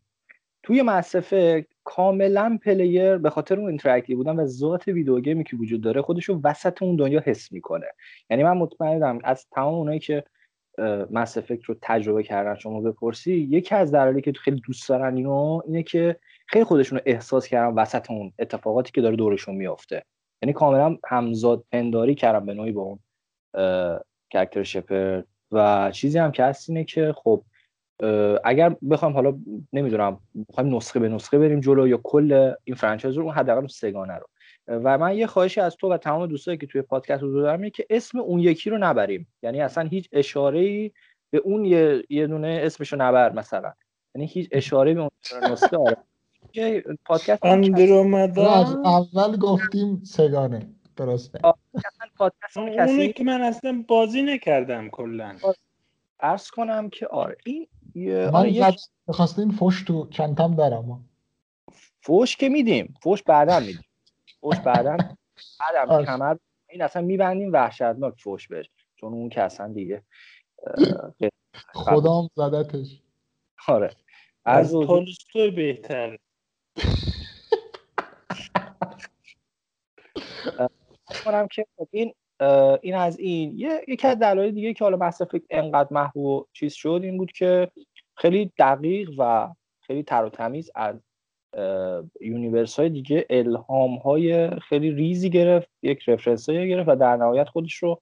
توی 0.63 0.83
Effect 0.87 1.65
کاملا 1.83 2.59
player 2.63 3.17
به 3.17 3.29
خاطر 3.29 3.59
اون 3.59 3.69
interactive 3.69 4.17
بودن 4.17 4.35
و 4.35 4.45
ذات 4.45 4.87
video 4.87 5.19
game 5.19 5.38
ی 5.38 5.43
که 5.43 5.55
وجود 5.57 5.81
داره 5.81 6.01
خودش 6.01 6.25
رو 6.25 6.41
وسط 6.43 6.83
اون 6.83 6.95
دنیا 6.95 7.23
حس 7.25 7.51
می‌کنه. 7.51 7.85
یعنی 8.29 8.43
من 8.43 8.57
مطمئنم 8.57 9.19
از 9.23 9.45
تمام 9.51 9.73
اونایی 9.73 9.99
که 9.99 10.23
Mass 11.11 11.37
رو 11.37 11.75
تجربه 11.81 12.23
کردن 12.23 12.55
شما 12.55 12.81
بپرسی 12.81 13.33
یکی 13.33 13.75
از 13.75 13.91
دلایلی 13.91 14.21
که 14.21 14.33
خیلی 14.33 14.61
دوست 14.67 14.89
دارن 14.89 15.17
اینو 15.17 15.61
اینه 15.65 15.83
که 15.83 16.15
خیلی 16.47 16.65
خودشون 16.65 16.97
رو 16.97 17.03
احساس 17.05 17.47
کردن 17.47 17.75
وسط 17.75 18.11
اون 18.11 18.33
اتفاقاتی 18.39 18.91
که 18.91 19.01
داره 19.01 19.15
دورشون 19.15 19.55
میافته. 19.55 20.03
یعنی 20.41 20.53
کاملا 20.53 20.97
همزاد 21.07 21.63
پنداری 21.71 22.15
کردن 22.15 22.45
به 22.45 22.53
نوعی 22.53 22.71
با 22.71 22.81
اون 22.81 22.99
کرکتر 24.29 24.63
شپر 24.63 25.21
و 25.51 25.91
چیزی 25.91 26.17
هم 26.17 26.31
که 26.31 26.43
هست 26.43 26.69
اینه 26.69 26.83
که 26.83 27.13
خب 27.17 27.43
اگر 28.43 28.75
بخوام 28.89 29.13
حالا 29.13 29.39
نمی‌دونم 29.73 30.19
بخوایم 30.49 30.75
نسخه 30.75 30.99
به 30.99 31.09
نسخه 31.09 31.39
بریم 31.39 31.59
جلو 31.59 31.87
یا 31.87 31.99
کل 32.03 32.53
این 32.63 32.75
فرانچایز 32.75 33.17
رو 33.17 33.31
حداقل 33.31 33.67
سگانه 33.67 34.15
رو. 34.15 34.27
و 34.67 34.97
من 34.97 35.17
یه 35.17 35.27
خواهشی 35.27 35.61
از 35.61 35.75
تو 35.75 35.93
و 35.93 35.97
تمام 35.97 36.25
دوستایی 36.25 36.57
که 36.57 36.67
توی 36.67 36.81
پادکست 36.81 37.23
حضور 37.23 37.41
دارم 37.41 37.59
اینه 37.59 37.69
که 37.69 37.85
اسم 37.89 38.19
اون 38.19 38.39
یکی 38.39 38.69
رو 38.69 38.77
نبریم. 38.77 39.27
یعنی 39.43 39.61
اصلا 39.61 39.83
هیچ 39.87 40.09
اشاره 40.11 40.91
به 41.29 41.37
اون 41.37 41.65
یه, 41.65 42.03
یه 42.09 42.27
دونه 42.27 42.59
اسمشو 42.63 42.95
نبر 42.95 43.31
مثلا. 43.31 43.73
یعنی 44.15 44.27
هیچ 44.27 44.49
اشاره 44.51 44.93
به 44.93 44.99
اون 44.99 45.09
نسخه 45.51 45.77
آره. 45.77 45.97
پادکست 47.05 47.45
اندرومدا 47.45 48.51
اول 48.85 49.37
گفتیم 49.37 50.03
سگانه. 50.03 50.69
درسته. 50.95 51.39
اونی 52.55 53.13
که 53.13 53.23
من 53.23 53.41
اصلا 53.41 53.83
بازی 53.87 54.21
نکردم 54.21 54.89
کلا. 54.89 55.37
عرض 56.19 56.49
کنم 56.49 56.89
که 56.89 57.07
آره 57.07 57.37
این 57.45 57.67
من 57.95 58.35
آره. 58.35 58.75
می‌خواستین 59.07 59.51
فوش 59.51 59.83
تو 59.83 60.07
چندتم 60.09 60.55
دارم 60.55 61.09
فوش 62.01 62.35
که 62.35 62.49
میدیم. 62.49 62.93
فوش 63.03 63.23
بعدا 63.23 63.59
میدیم. 63.59 63.85
فوش 64.41 64.59
بعدا 64.59 64.97
بعدم 65.59 65.89
آره. 65.89 66.05
کمر 66.05 66.35
این 66.69 66.81
اصلا 66.81 67.01
میبندیم 67.01 67.53
وحشتناک 67.53 68.13
فوش 68.19 68.47
بهش. 68.47 68.69
چون 68.95 69.13
اون 69.13 69.29
که 69.29 69.41
اصلا 69.41 69.73
دیگه 69.73 70.03
خدام 71.73 72.29
زدتش. 72.35 73.01
آره. 73.67 73.95
از 74.45 74.71
تولستوی 74.71 75.51
بهتر 75.51 76.17
کنم 81.25 81.47
که 81.47 81.65
خب 81.77 81.87
این 81.91 82.13
این 82.81 82.95
از 82.95 83.19
این. 83.19 83.57
یکی 83.87 84.07
از 84.07 84.19
دلایل 84.19 84.51
دیگه 84.51 84.73
که 84.73 84.83
حالا 84.83 84.97
مصرف 84.97 85.35
انقدر 85.49 85.87
محبوب 85.91 86.47
چیز 86.53 86.73
شد 86.73 86.99
این 87.03 87.17
بود 87.17 87.31
که 87.31 87.71
خیلی 88.17 88.51
دقیق 88.57 89.09
و 89.17 89.53
خیلی 89.81 90.03
تر 90.03 90.23
و 90.23 90.29
تمیز 90.29 90.71
از 90.75 90.95
یونیورس 92.21 92.79
های 92.79 92.89
دیگه 92.89 93.25
الهام 93.29 93.95
های 93.97 94.49
خیلی 94.49 94.91
ریزی 94.91 95.29
گرفت 95.29 95.69
یک 95.81 96.09
رفرنس 96.09 96.49
های 96.49 96.69
گرفت 96.69 96.89
و 96.89 96.95
در 96.95 97.15
نهایت 97.15 97.49
خودش 97.49 97.75
رو 97.75 98.01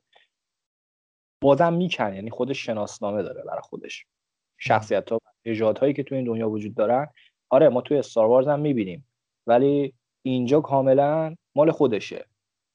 بازم 1.41 1.74
میکن 1.74 2.13
یعنی 2.13 2.29
خودش 2.29 2.65
شناسنامه 2.65 3.24
داره 3.24 3.44
برای 3.44 3.62
خودش. 3.62 4.05
شخصیت 4.58 5.12
ها 5.12 5.20
هایی 5.79 5.94
که 5.94 6.03
تو 6.03 6.15
این 6.15 6.25
دنیا 6.25 6.50
وجود 6.50 6.75
دارن. 6.75 7.08
آره 7.49 7.69
ما 7.69 7.81
توی 7.81 7.97
استار 7.97 8.25
وارز 8.25 8.47
هم 8.47 8.59
می‌بینیم. 8.59 9.07
ولی 9.47 9.93
اینجا 10.21 10.61
کاملا 10.61 11.35
مال 11.55 11.71
خودشه. 11.71 12.25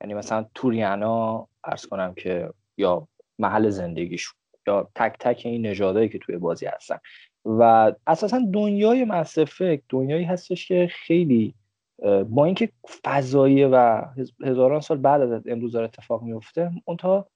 یعنی 0.01 0.15
مثلا 0.15 0.47
توریانا 0.55 1.49
ارز 1.65 1.87
کنم 1.87 2.15
که 2.15 2.51
یا 2.77 3.09
محل 3.39 3.69
زندگیشون 3.71 4.35
یا 4.67 4.89
تک 4.95 5.17
تک 5.21 5.43
این 5.45 5.67
نژادهایی 5.67 6.09
که 6.09 6.19
توی 6.19 6.37
بازی 6.37 6.67
هستن. 6.67 6.99
و 7.45 7.93
اساسا 8.07 8.41
دنیای 8.53 9.05
مصفک 9.05 9.81
دنیایی 9.89 10.25
هستش 10.25 10.69
که 10.69 10.89
خیلی 10.93 11.55
با 12.29 12.45
اینکه 12.45 12.69
فضایی 13.05 13.65
و 13.65 14.05
هزاران 14.45 14.81
سال 14.81 14.99
بعد 14.99 15.21
از 15.21 15.43
امروز 15.47 15.73
داره 15.73 15.85
اتفاق 15.85 16.23
میفته 16.23 16.71
اونتا 16.85 17.27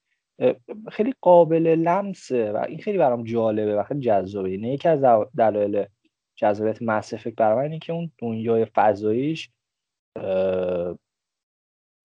خیلی 0.91 1.13
قابل 1.21 1.67
لمسه 1.67 2.51
و 2.51 2.65
این 2.67 2.79
خیلی 2.79 2.97
برام 2.97 3.23
جالبه 3.23 3.75
و 3.75 3.83
خیلی 3.83 3.99
جذابه. 3.99 4.49
اینه 4.49 4.73
یکی 4.73 4.89
از 4.89 5.27
دلایل 5.37 5.85
جذابیت 6.35 6.81
مصفک 6.81 7.35
برای 7.35 7.63
اینه 7.63 7.79
که 7.79 7.93
اون 7.93 8.11
دنیای 8.17 8.65
فضاییش 8.65 9.49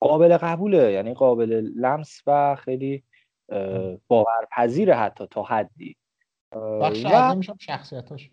قابل 0.01 0.37
قبوله. 0.37 0.93
یعنی 0.93 1.15
قابل 1.15 1.71
لمس 1.77 2.23
و 2.27 2.57
خیلی 2.57 3.05
باورپذیره 4.09 4.95
حتی 4.95 5.27
تا 5.27 5.43
حدی. 5.43 5.97
بخش 6.53 7.05
و... 7.05 7.43
شخصیتاش. 7.59 8.31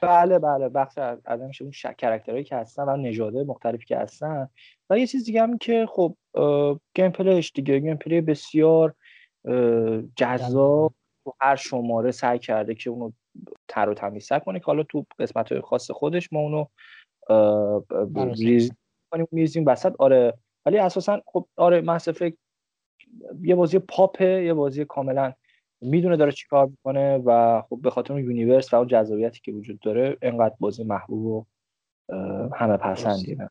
بله 0.00 0.38
بله. 0.38 0.68
بخش 0.68 0.98
از 1.24 1.40
میشه 1.40 1.64
اون 1.64 1.72
character 1.98 2.33
هایی 2.33 2.44
که 2.44 2.56
هستن 2.56 2.82
و 2.82 2.96
نژاده 2.96 3.44
مختلفی 3.44 3.84
که 3.84 3.96
هستن. 3.96 4.48
و 4.90 4.98
یه 4.98 5.06
چیز 5.06 5.24
دیگه 5.24 5.42
هم 5.42 5.58
که 5.58 5.86
خب 5.90 6.16
gameplay 6.94 7.10
ش 7.10 7.52
دیگه. 7.54 7.78
gameplay 7.78 8.20
بسیار 8.20 8.94
جذاب. 10.16 10.94
تو 11.24 11.34
هر 11.40 11.56
شماره 11.56 12.10
سعی 12.10 12.38
کرده 12.38 12.74
که 12.74 12.90
اونو 12.90 13.12
تر 13.68 13.88
و 13.88 13.94
تمیز 13.94 14.28
کنه 14.32 14.58
که 14.58 14.64
حالا 14.64 14.82
تو 14.82 15.06
قسمت 15.18 15.52
های 15.52 15.60
خاص 15.60 15.90
خودش 15.90 16.32
ما 16.32 16.40
اونو 16.40 16.64
ریز 18.34 18.70
می‌کنیم. 18.70 19.28
میریزیم 19.32 19.64
وسط. 19.66 19.94
آره. 19.98 20.34
ولی 20.66 20.78
اساسا 20.78 21.22
خب 21.26 21.46
آره 21.56 21.80
Mass 21.80 22.08
یه 23.42 23.54
بازی 23.54 23.78
پاپه 23.78 24.44
یه 24.44 24.54
بازی 24.54 24.84
کاملا 24.84 25.32
می‌دونه 25.80 26.16
داره 26.16 26.32
چیکار 26.32 26.66
می‌کنه 26.66 27.16
و 27.16 27.62
خب 27.62 27.78
به 27.82 27.90
خاطر 27.90 28.14
اون 28.14 28.24
universe 28.24 28.74
و 28.74 28.76
اون 28.76 28.86
جذابیتی 28.86 29.40
که 29.44 29.52
وجود 29.52 29.80
داره 29.80 30.16
انقدر 30.22 30.54
بازی 30.60 30.84
محبوب 30.84 31.26
و 31.26 31.44
همه 32.56 32.76
پسندیدن. 32.76 33.48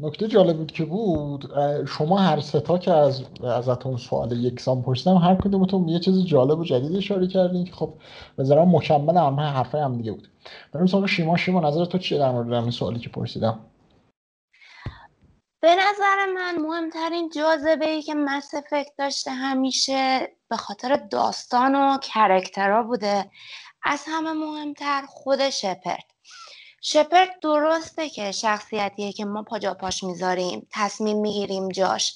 نکته 0.00 0.28
جالب 0.28 0.56
بود 0.56 0.72
که 0.72 0.84
بود 0.84 1.52
شما 1.86 2.18
هر 2.18 2.40
ستا 2.40 2.78
که 2.78 2.92
از 2.92 3.24
ازتون 3.44 3.96
سوال 3.96 4.32
یکسان 4.32 4.82
پرسیدم 4.82 5.16
هر 5.16 5.34
کدومتون 5.34 5.88
یه 5.88 5.98
چیز 5.98 6.24
جالب 6.24 6.58
و 6.58 6.64
جدید 6.64 6.96
اشاره 6.96 7.26
کردین 7.26 7.64
که 7.64 7.72
خب 7.72 7.94
به 8.36 8.64
مکمل 8.64 9.16
هم 9.16 9.40
حرفای 9.40 9.80
هم 9.80 9.96
دیگه 9.96 10.12
بود. 10.12 10.28
بریم 10.72 10.86
سوال 10.86 11.06
شیما. 11.06 11.36
شیما 11.36 11.60
نظر 11.60 11.84
تو 11.84 11.98
چیه 11.98 12.18
در 12.18 12.32
مورد 12.32 12.52
این 12.52 12.70
سوالی 12.70 12.98
که 12.98 13.08
پرسیدم؟ 13.08 13.60
به 15.60 15.74
نظر 15.74 16.32
من 16.34 16.58
مهمترین 16.58 17.30
جاذبه 17.34 17.88
ای 17.88 18.02
که 18.02 18.14
مس 18.14 18.54
افکت 18.54 18.92
داشته 18.98 19.30
همیشه 19.30 20.28
به 20.50 20.56
خاطر 20.56 20.96
داستان 20.96 21.74
و 21.74 21.98
کرکترها 22.02 22.82
بوده. 22.82 23.30
از 23.82 24.04
همه 24.06 24.32
مهمتر 24.32 25.02
خود 25.08 25.50
شپرد 25.50 26.17
شپرد 26.80 27.40
درسته 27.42 28.08
که 28.08 28.32
شخصیتیه 28.32 29.12
که 29.12 29.24
ما 29.24 29.42
پا 29.42 29.58
جا 29.58 29.74
پاش 29.74 30.04
می‌ذاریم 30.04 30.66
تصمیم 30.72 31.20
می‌گیریم 31.20 31.68
جاش. 31.68 32.14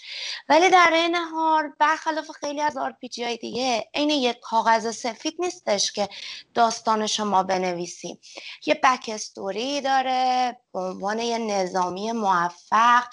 ولی 0.49 0.71
در 0.71 0.91
عین 0.95 1.15
حال 1.15 1.73
برخلاف 1.79 2.31
خیلی 2.31 2.61
از 2.61 2.77
RPG 2.77 3.25
های 3.25 3.37
دیگه 3.37 3.89
عین 3.95 4.11
یک 4.11 4.41
کاغذ 4.41 4.97
سفید 4.97 5.35
نیستش 5.39 5.93
که 5.93 6.09
داستان 6.55 7.07
شما 7.07 7.43
بنویسیم 7.43 8.19
یه 8.67 8.81
backstory 8.83 9.81
داره 9.81 10.57
به 10.73 10.81
عنوان 10.81 11.19
یه 11.19 11.39
نظامی 11.39 12.13
موفق. 12.13 13.05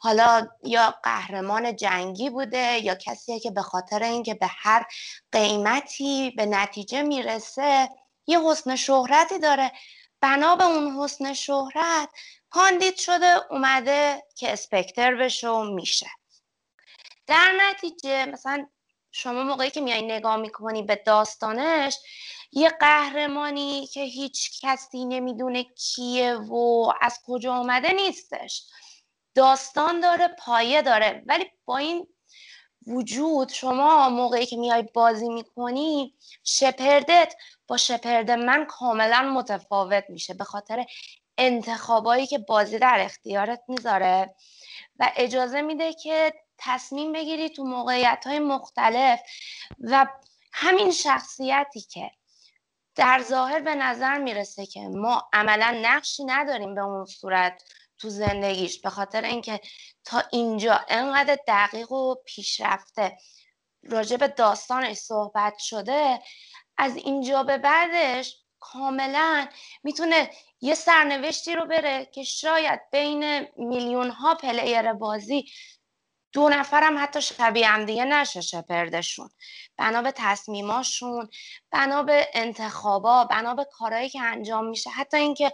حالا 0.00 0.48
یا 0.64 0.94
قهرمان 1.02 1.76
جنگی 1.76 2.30
بوده 2.30 2.78
یا 2.78 2.94
کسیه 2.94 3.40
که 3.40 3.50
به 3.50 3.62
خاطر 3.62 4.02
اینکه 4.02 4.34
به 4.34 4.46
هر 4.50 4.86
قیمتی 5.32 6.30
به 6.30 6.46
نتیجه 6.46 7.02
می‌رسه 7.02 7.88
یه 8.26 8.40
حسن 8.40 8.76
شهرتی 8.76 9.38
داره. 9.38 9.72
بنا 10.20 10.56
به 10.56 10.64
اون 10.64 10.96
حسن 10.96 11.32
شهرت 11.32 12.08
کاندید 12.50 12.96
شده 12.96 13.52
اومده 13.52 14.22
که 14.36 14.52
اسپکتر 14.52 15.14
بشه 15.14 15.48
و 15.48 15.64
میشه. 15.64 16.06
در 17.26 17.52
نتیجه 17.60 18.26
مثلا 18.26 18.66
شما 19.12 19.42
موقعی 19.42 19.70
که 19.70 19.80
میای 19.80 20.02
نگاه 20.02 20.36
می‌کنی 20.36 20.82
به 20.82 20.96
داستانش 21.06 21.98
یه 22.52 22.70
قهرمانی 22.70 23.86
که 23.86 24.00
هیچ 24.00 24.60
کسی 24.62 25.04
نمی‌دونه 25.04 25.64
کیه 25.64 26.34
و 26.34 26.92
از 27.00 27.18
کجا 27.26 27.54
آمده 27.54 27.92
نیستش. 27.92 28.64
داستان 29.34 30.00
داره 30.00 30.28
پایه 30.28 30.82
داره. 30.82 31.22
ولی 31.26 31.50
با 31.64 31.78
این 31.78 32.06
وجود 32.88 33.48
شما 33.48 34.08
موقعی 34.08 34.46
که 34.46 34.56
میای 34.56 34.82
بازی 34.82 35.28
می‌کنی 35.28 36.14
شپردت 36.44 37.34
با 37.66 37.76
شپرد 37.76 38.30
من 38.30 38.64
کاملا 38.64 39.22
متفاوت 39.22 40.04
میشه 40.08 40.34
به 40.34 40.44
خاطر 40.44 40.84
انتخابایی 41.38 42.26
که 42.26 42.38
بازی 42.38 42.78
در 42.78 42.98
اختیارت 43.00 43.62
می‌ذاره 43.68 44.34
و 44.98 45.12
اجازه 45.16 45.62
میده 45.62 45.92
که 45.92 46.32
تصمیم 46.58 47.12
بگیری 47.12 47.50
تو 47.50 47.64
موقعیت 47.64 48.24
های 48.26 48.38
مختلف 48.38 49.20
و 49.80 50.06
همین 50.52 50.90
شخصیتی 50.90 51.80
که 51.80 52.10
در 52.94 53.22
ظاهر 53.22 53.60
به 53.60 53.74
نظر 53.74 54.18
می‌رسه 54.18 54.66
که 54.66 54.80
ما 54.80 55.28
عملا 55.32 55.80
نقشی 55.82 56.24
نداریم 56.24 56.74
به 56.74 56.80
اون 56.80 57.04
صورت 57.04 57.62
تو 57.98 58.08
زندگیش 58.08 58.80
به 58.80 58.90
خاطر 58.90 59.24
اینکه 59.24 59.60
تا 60.04 60.22
اینجا 60.32 60.80
انقدر 60.88 61.38
دقیق 61.48 61.92
و 61.92 62.14
پیشرفته 62.26 63.18
راجع 63.82 64.16
به 64.16 64.28
داستانش 64.28 64.96
صحبت 64.96 65.58
شده 65.58 66.20
از 66.78 66.96
اینجا 66.96 67.42
به 67.42 67.58
بعدش 67.58 68.36
کاملا 68.60 69.48
می‌تونه 69.82 70.30
یه 70.60 70.74
سرنوشتی 70.74 71.54
رو 71.54 71.66
بره 71.66 72.06
که 72.14 72.24
شاید 72.24 72.80
بین 72.92 73.46
میلیون 73.56 74.10
ها 74.10 74.34
پلیر 74.34 74.92
بازی 74.92 75.44
دو 76.32 76.48
نفرم 76.48 76.98
حتی 76.98 77.22
شبیه 77.22 77.68
هم 77.68 77.84
دیگه 77.84 78.04
نشه 78.04 78.40
شپردشون. 78.40 79.30
بنا 79.76 80.02
به 80.02 80.12
تصمیماشون 80.16 81.28
بنا 81.70 82.02
به 82.02 82.28
انتخابا 82.34 83.24
بنا 83.24 83.54
به 83.54 83.66
کارهایی 83.72 84.08
که 84.08 84.22
انجام 84.22 84.68
میشه. 84.68 84.90
حتی 84.90 85.16
اینکه 85.16 85.52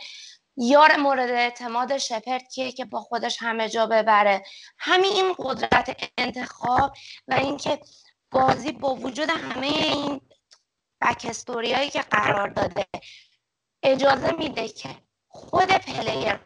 یار 0.56 0.96
مورد 0.96 1.30
اعتماد 1.30 1.98
شپرد 1.98 2.48
کیه 2.48 2.72
که 2.72 2.84
با 2.84 3.00
خودش 3.00 3.36
همه 3.40 3.68
جا 3.68 3.86
ببره؟ 3.86 4.42
همین 4.78 5.12
این 5.12 5.34
قدرت 5.38 6.10
انتخاب 6.18 6.92
و 7.28 7.34
اینکه 7.34 7.80
بازی 8.30 8.72
با 8.72 8.94
وجود 8.94 9.30
همه 9.30 9.66
این 9.66 10.20
بکستوری 11.00 11.90
که 11.90 12.02
قرار 12.02 12.48
داده 12.48 12.86
اجازه 13.82 14.32
میده 14.32 14.68
که 14.68 14.88
خود 15.28 15.68
پلیر 15.68 16.40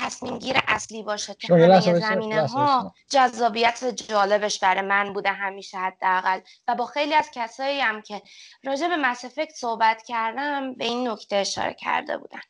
تصمیم 0.00 0.38
گیر 0.38 0.56
اصلی 0.68 1.02
باشه 1.02 1.34
تو 1.34 1.54
همه 1.54 2.00
زمینه 2.00 2.46
ها 2.46 2.94
جذابیت 3.10 3.84
جالبش 3.84 4.58
برای 4.58 4.80
من 4.80 5.12
بوده 5.12 5.32
همیشه 5.32 5.78
حداقل. 5.78 6.40
و 6.68 6.74
با 6.74 6.86
خیلی 6.86 7.14
از 7.14 7.30
کسایی 7.34 7.80
هم 7.80 8.02
که 8.02 8.22
راجع 8.64 8.88
به 8.88 8.96
مسفکت 8.96 9.52
صحبت 9.52 10.02
کردم 10.02 10.74
به 10.74 10.84
این 10.84 11.08
نکته 11.08 11.36
اشاره 11.36 11.74
کرده 11.74 12.18
بودن. 12.18 12.40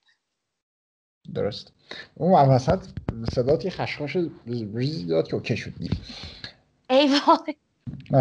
درست. 1.35 1.73
اون 2.15 2.49
وسط 2.49 2.87
صدات 3.35 3.65
یه 3.65 3.71
خشخاش 3.71 4.17
ریزی 4.75 5.07
داد 5.07 5.29
که 5.29 5.35
اوکی 5.35 5.57
شد 5.57 5.73
ای 6.91 7.07
وای. 7.09 7.57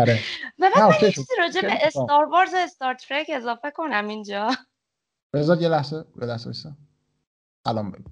آره. 0.02 0.20
و 0.60 0.70
من 0.76 0.98
چیزی 1.00 1.34
راجع 1.40 1.62
به 1.62 1.74
استار 1.82 2.26
وارز 2.26 2.54
استار 2.54 2.94
ترک 2.94 3.32
اضافه 3.34 3.72
کنم 3.72 4.08
اینجا. 4.08 4.52
بذار 5.34 5.62
یه 5.62 5.70
لحظه 5.70 6.06
به 6.16 6.26
لحظه 6.26 6.76
الان 7.66 7.92
بگو. 7.92 8.10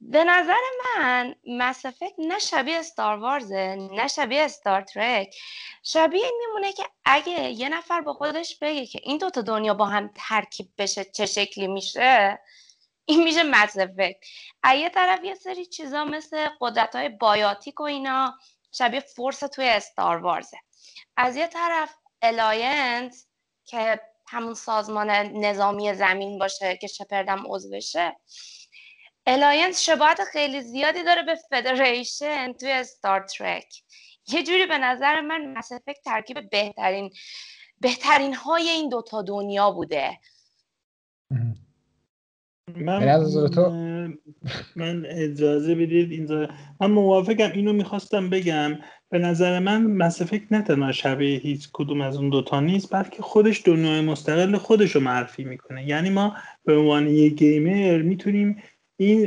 به 0.00 0.24
نظر 0.24 0.60
من 0.96 1.34
مسافت 1.46 2.14
نه 2.18 2.38
شبیه 2.38 2.76
استار 2.76 3.18
وارزه 3.18 3.76
نه 3.92 4.08
شبیه 4.08 4.40
استار 4.40 4.82
ترک 4.82 5.34
شبیه 5.82 6.30
میمونه 6.40 6.72
که 6.72 6.82
اگه 7.04 7.50
یه 7.50 7.68
نفر 7.68 8.00
با 8.00 8.12
خودش 8.12 8.58
بگه 8.58 8.86
که 8.86 9.00
این 9.02 9.18
دوتا 9.18 9.42
دنیا 9.42 9.74
با 9.74 9.86
هم 9.86 10.10
ترکیب 10.14 10.68
بشه 10.78 11.04
چه 11.04 11.26
شکلی 11.26 11.66
میشه 11.66 12.38
این 13.06 13.24
میشه 13.24 13.42
Mass 13.42 13.65
Effect 13.65 14.00
یه 14.64 14.88
طرف 14.88 15.24
یه 15.24 15.34
سری 15.34 15.66
چیزا 15.66 16.04
مثل 16.04 16.48
قدرت 16.60 16.96
های 16.96 17.08
biotic 17.08 17.80
و 17.80 17.82
اینا 17.82 18.34
شبیه 18.72 19.00
Force 19.00 19.38
توی 19.38 19.68
Star 19.68 20.16
Wars 20.16 20.43
ه. 20.43 20.56
از 21.16 21.36
یه 21.36 21.46
طرف 21.46 21.94
Alliance 22.22 23.26
که 23.64 24.00
همون 24.28 24.54
سازمان 24.54 25.10
نظامی 25.10 25.94
زمین 25.94 26.38
باشه 26.38 26.76
که 26.76 26.86
شپردم 26.86 27.42
عضوشه 27.46 28.16
Alliance 29.26 29.80
شباهت 29.80 30.24
خیلی 30.24 30.60
زیادی 30.62 31.02
داره 31.02 31.22
به 31.22 31.34
Federation 31.50 32.52
توی 32.52 32.70
Star 32.70 33.20
Trek 33.26 33.82
یه 34.26 34.42
جوری 34.42 34.66
به 34.66 34.78
نظر 34.78 35.20
من 35.20 35.56
مسافک 35.58 35.96
ترکیب 36.04 36.50
بهترین 36.50 37.10
بهترین 37.80 38.34
های 38.34 38.68
این 38.68 38.88
دوتا 38.88 39.22
دنیا 39.22 39.70
بوده. 39.70 40.18
من 42.76 44.14
من 44.76 45.06
اجازه 45.08 45.74
بدید 45.74 46.12
اینجا. 46.12 46.48
من 46.80 46.90
موافقم 46.90 47.52
اینو 47.54 47.72
می‌خواستم 47.72 48.30
بگم. 48.30 48.78
به 49.10 49.18
نظر 49.18 49.58
من 49.58 49.82
مسافک 49.82 50.42
نه 50.50 50.62
تنها 50.62 50.92
شبیه 50.92 51.38
هیچ 51.38 51.68
کدوم 51.72 52.00
از 52.00 52.16
اون 52.16 52.30
دوتا 52.30 52.60
نیست 52.60 52.94
بلکه 52.94 53.22
خودش 53.22 53.62
دنیای 53.64 54.00
مستقل 54.00 54.56
خودش 54.56 54.90
رو 54.90 55.00
معرفی 55.00 55.44
می‌کنه. 55.44 55.88
یعنی 55.88 56.10
ما 56.10 56.34
به 56.64 56.76
عنوان 56.76 57.08
یه 57.08 57.28
گیمر 57.28 58.02
می‌تونیم 58.02 58.56
این 58.96 59.26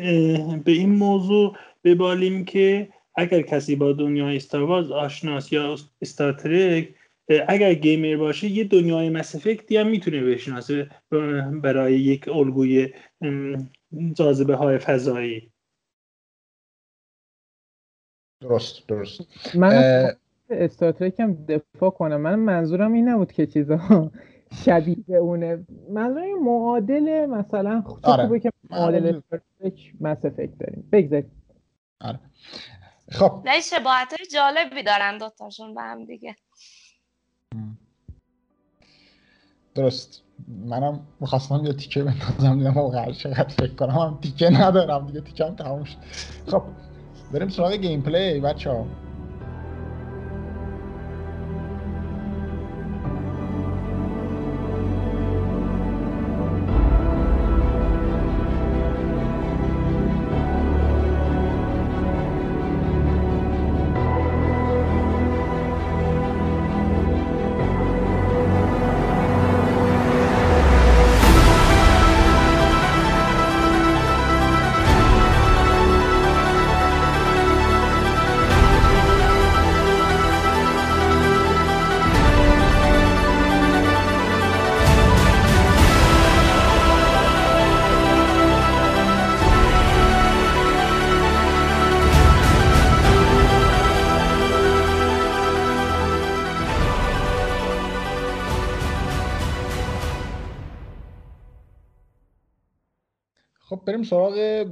به 0.60 0.72
این 0.72 0.90
موضوع 0.90 1.56
ببالیم 1.84 2.46
که 2.46 2.90
اگر 3.16 3.42
کسی 3.42 3.76
با 3.76 3.94
دنیای 3.94 4.36
استاروارز 4.36 4.92
آشناس 4.92 5.52
یا 5.52 5.76
استارترک 6.02 6.90
اگر 7.48 7.74
گیمر 7.74 8.18
باشه 8.18 8.48
یه 8.48 8.64
دنیای 8.64 9.10
مسافکتی 9.10 9.78
هم 9.78 9.88
می‌تونه 9.88 10.24
بشناسه 10.24 10.90
برای 11.64 12.00
یک 12.00 12.28
الگوی 12.28 12.90
جاذبه 14.14 14.56
های 14.56 14.78
فضایی. 14.78 15.52
درست 18.42 18.88
درست. 18.88 19.22
من 19.56 19.74
استاتریک 20.50 21.20
هم 21.20 21.46
دفاع 21.46 21.90
کنم. 21.90 22.22
من 22.22 22.36
منظورم 22.36 22.94
این 22.94 23.10
نبود 23.10 23.32
که 23.32 23.48
چیزا 23.48 23.80
شبیه 24.66 25.16
اونه. 25.18 25.66
منظورم 25.90 26.44
معادل 26.44 27.26
مثلا 27.26 27.84
آره. 28.04 28.24
خوبه 28.24 28.40
که 28.40 28.52
معادل 28.70 29.22
مس 30.02 30.26
افکت 30.26 30.58
داریم. 30.58 30.90
بگذاریم. 30.92 31.32
آره. 32.02 32.20
خب. 33.12 33.42
نه 33.46 33.62
شباهت 33.62 34.16
جالبی 34.34 34.84
دارن 34.84 35.18
دوتاشون 35.18 35.76
به 35.76 35.82
هم 35.82 36.06
دیگه. 36.06 36.36
درست. 39.76 40.27
منم 40.66 41.00
می‌خواستم 41.20 41.66
یه 41.66 41.74
تیکه 41.74 42.04
بندازم 42.04 42.58
دیدم 42.58 42.74
واقعا 42.74 43.12
چقدر 43.12 43.44
فکر 43.44 43.76
کنم 43.76 43.90
هم 43.90 44.20
تیکه 44.22 44.50
ندارم 44.50 45.08
دیگه 45.08 45.22
تیکه 45.22 45.46
هم 45.46 45.56
تموم 45.56 45.84
شد. 45.84 45.98
خب 46.48 46.62
بریم 47.32 47.50
سراغ 47.50 47.74
گیم 47.74 48.02
پلی 48.02 48.40
بچه 48.40 48.86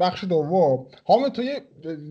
بخش 0.06 0.24
دوم. 0.24 0.86
حامد 1.06 1.32
تو 1.32 1.42
یه 1.44 1.62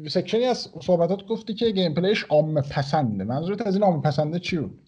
section 0.08 0.40
ی 0.40 0.44
از 0.44 0.68
صحبتات 0.80 1.26
گفتی 1.26 1.54
که 1.54 1.70
gameplay 1.70 1.94
ش 1.94 2.24
عامه 2.24 2.60
پسنده 2.60 3.24
منظورت 3.24 3.66
از 3.66 3.74
این 3.74 3.84
عامه 3.84 4.02
پسنده 4.02 4.38
چی 4.38 4.56
بود؟ 4.56 4.78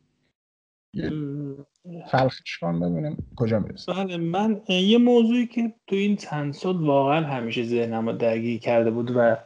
فلخش 2.10 2.58
کن 2.58 2.80
ببینیم. 2.80 3.30
کجا 3.36 3.58
می‌رسه؟ 3.58 3.92
بله 3.92 4.16
من 4.16 4.60
یه 4.68 4.98
موضوعی 4.98 5.46
که 5.46 5.72
تو 5.86 5.96
این 5.96 6.16
چند 6.16 6.52
سال 6.54 6.76
واقعا 6.76 7.26
همیشه 7.26 7.64
ذهنم 7.64 8.08
رو 8.08 8.16
درگیر 8.16 8.60
کرده 8.60 8.90
بود 8.90 9.12
و 9.16 9.36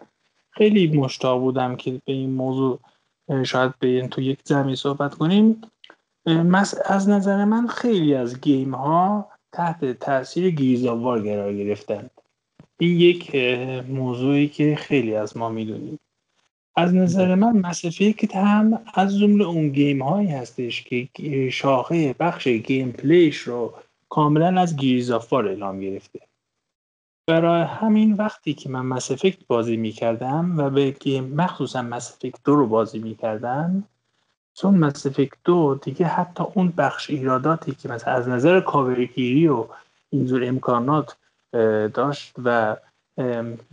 خیلی 0.50 0.98
مشتاق 0.98 1.40
بودم 1.40 1.76
که 1.76 1.90
به 1.90 2.12
این 2.12 2.30
موضوع 2.30 2.80
شاید 3.44 3.78
به 3.78 4.08
تو 4.08 4.20
یک 4.20 4.38
زمین 4.44 4.74
صحبت 4.74 5.14
کنیم. 5.14 5.60
از 6.84 7.08
نظر 7.08 7.44
من 7.44 7.66
خیلی 7.66 8.14
از 8.14 8.40
game 8.40 8.74
ها 8.74 9.28
تحت 9.52 9.84
تاثیر 9.84 10.50
Gears 10.50 10.86
of 10.86 11.01
War 11.01 11.22
قرار 11.22 11.54
گرفتن. 11.54 12.10
این 12.80 13.00
یک 13.00 13.34
موضوعی 13.88 14.48
که 14.48 14.76
خیلی 14.76 15.14
از 15.14 15.36
ما 15.36 15.48
می‌دونیم. 15.48 15.98
از 16.76 16.94
نظر 16.94 17.34
من 17.34 17.56
Mass 17.56 17.88
Effect 17.88 18.36
هم 18.36 18.82
از 18.94 19.18
جمله 19.18 19.44
اون 19.44 19.68
game 19.68 20.02
هایی 20.02 20.28
هستش 20.28 20.84
که 20.84 21.50
شاخه 21.52 22.14
بخش 22.18 22.48
gameplay 22.48 22.92
ش 22.92 23.36
رو 23.36 23.74
کاملا 24.08 24.60
از 24.60 24.76
Gears 24.76 25.12
of 25.12 25.27
War 25.27 25.48
الهام 25.48 25.80
گرفته. 25.80 26.20
برای 27.26 27.62
همین 27.62 28.12
وقتی 28.12 28.54
که 28.54 28.68
من 28.68 28.86
Mass 28.86 29.07
Effect 29.07 29.38
بازی 29.46 29.76
می‌کردم 29.76 30.58
و 30.58 30.70
به 30.70 30.90
game 30.90 31.24
مخصوصا 31.24 31.82
Mass 31.82 32.05
Effect 32.05 32.38
دو 32.44 32.54
رو 32.54 32.66
بازی 32.66 32.98
می‌کردم 32.98 33.84
چون 34.54 34.74
Mass 34.74 34.99
Effect 34.99 35.36
دو 35.44 35.78
دیگه 35.82 36.06
حتی 36.06 36.44
اون 36.54 36.72
بخش 36.76 37.10
ایراداتی 37.10 37.72
که 37.74 37.88
مثلا 37.88 38.14
از 38.14 38.28
نظر 38.28 38.60
کاورگیری 38.60 39.48
و 39.48 39.66
اینجور 40.10 40.44
امکانات 40.44 41.16
داشت 41.94 42.34
و 42.44 42.76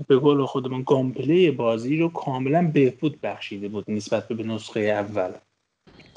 به 0.07 0.17
قول 0.21 0.45
خودمون 0.45 0.83
gunplay 0.83 1.51
بازی 1.51 1.97
رو 1.97 2.09
کاملا 2.09 2.71
بهبود 2.73 3.21
بخشیده 3.21 3.67
بود 3.67 3.85
نسبت 3.87 4.27
به 4.27 4.43
نسخه 4.43 4.79
اول. 4.79 5.31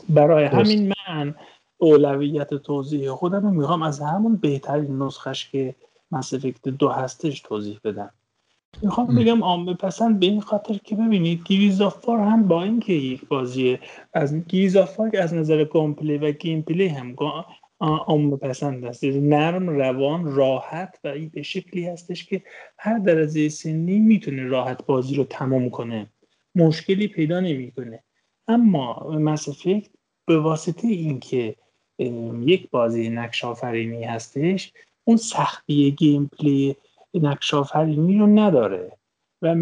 برای 0.08 0.44
همین 0.44 0.92
من 1.08 1.34
اولویت 1.78 2.54
توضیح 2.54 3.10
خودم 3.10 3.42
رو 3.42 3.50
می‌خوام 3.50 3.82
از 3.82 4.00
همون 4.00 4.36
بهترین 4.36 5.02
نسخش 5.02 5.50
که 5.50 5.74
Mass 6.12 6.34
دو 6.78 6.88
هستش 6.88 7.40
توضیح 7.40 7.80
بدم. 7.84 8.10
می‌خوام 8.82 9.14
بگم 9.14 9.44
عامه 9.44 9.74
پسند 9.74 10.20
به 10.20 10.26
این 10.26 10.40
خاطر 10.40 10.74
که 10.84 10.96
ببینید 10.96 11.42
Gears 11.44 11.81
of 11.81 11.96
War 11.96 12.18
هم 12.18 12.48
با 12.48 12.62
اینکه 12.62 12.92
یک 12.92 13.28
بازی 13.28 13.78
از 14.14 14.34
Gears 14.34 14.72
of 14.72 14.87
War 14.87 15.10
از 15.18 15.34
نظر 15.34 15.64
gunplay 15.64 16.18
و 16.18 16.30
gameplay 16.30 16.88
هم 16.88 17.14
عامه 17.80 18.36
پسند 18.36 18.84
است. 18.84 19.04
نرم 19.04 19.68
روان 19.68 20.34
راحت 20.34 20.98
و 21.04 21.14
به 21.32 21.42
شکلی 21.42 21.86
هستش 21.86 22.24
که 22.24 22.42
هر 22.78 22.98
درجه 22.98 23.48
سنی 23.48 23.98
می‌تونه 23.98 24.44
راحت 24.44 24.86
بازی 24.86 25.14
رو 25.14 25.24
تمام 25.24 25.70
کنه. 25.70 26.10
مشکلی 26.54 27.08
پیدا 27.08 27.40
نمی‌کنه. 27.40 28.02
اما 28.48 29.10
Mass 29.10 29.41
Effect 29.41 29.86
به 30.26 30.38
واسطه 30.38 30.88
اینکه 30.88 31.56
یک 32.46 32.70
بازی 32.70 33.08
نقش 33.08 33.44
آفرینی 33.44 34.04
هستش 34.04 34.72
اون 35.04 35.16
سختی 35.16 35.90
gameplay 35.90 36.76
نقش 37.14 37.54
آفرینی 37.54 38.18
رو 38.18 38.26
نداره. 38.26 38.92
و 39.42 39.54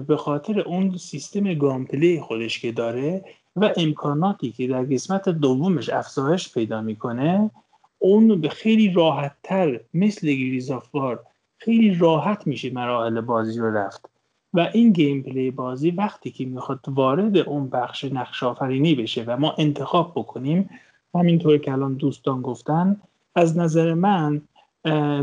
به 0.00 0.16
خاطر 0.16 0.60
اون 0.60 0.96
سیستم 0.96 1.54
gunplay 1.54 2.20
خودش 2.20 2.60
که 2.60 2.72
داره 2.72 3.24
و 3.56 3.72
امکاناتی 3.76 4.52
که 4.52 4.66
در 4.66 4.82
قسمت 4.82 5.28
دومش 5.28 5.88
افزایش 5.88 6.54
پیدا 6.54 6.80
می‌کنه 6.80 7.50
اون 7.98 8.40
به 8.40 8.48
خیلی 8.48 8.92
راحت 8.92 9.36
تر 9.42 9.80
مثل 9.94 10.26
گریزافوار 10.26 11.24
خیلی 11.58 11.94
راحت 11.94 12.46
میشه 12.46 12.70
مراحل 12.70 13.20
بازی 13.20 13.60
رو 13.60 13.76
رفت. 13.76 14.08
و 14.54 14.70
این 14.72 14.92
گیم 14.92 15.22
پلی 15.22 15.50
بازی 15.50 15.90
وقتی 15.90 16.30
که 16.30 16.44
می‌خواد 16.44 16.80
وارد 16.88 17.36
اون 17.36 17.68
بخش 17.68 18.04
نقش 18.04 18.42
آفرینی 18.42 18.94
بشه 18.94 19.24
و 19.26 19.36
ما 19.36 19.54
انتخاب 19.58 20.12
بکنیم 20.16 20.70
همینطور 21.14 21.58
که 21.58 21.72
الان 21.72 21.94
دوستان 21.94 22.42
گفتن 22.42 23.00
از 23.34 23.58
نظر 23.58 23.94
من 23.94 24.42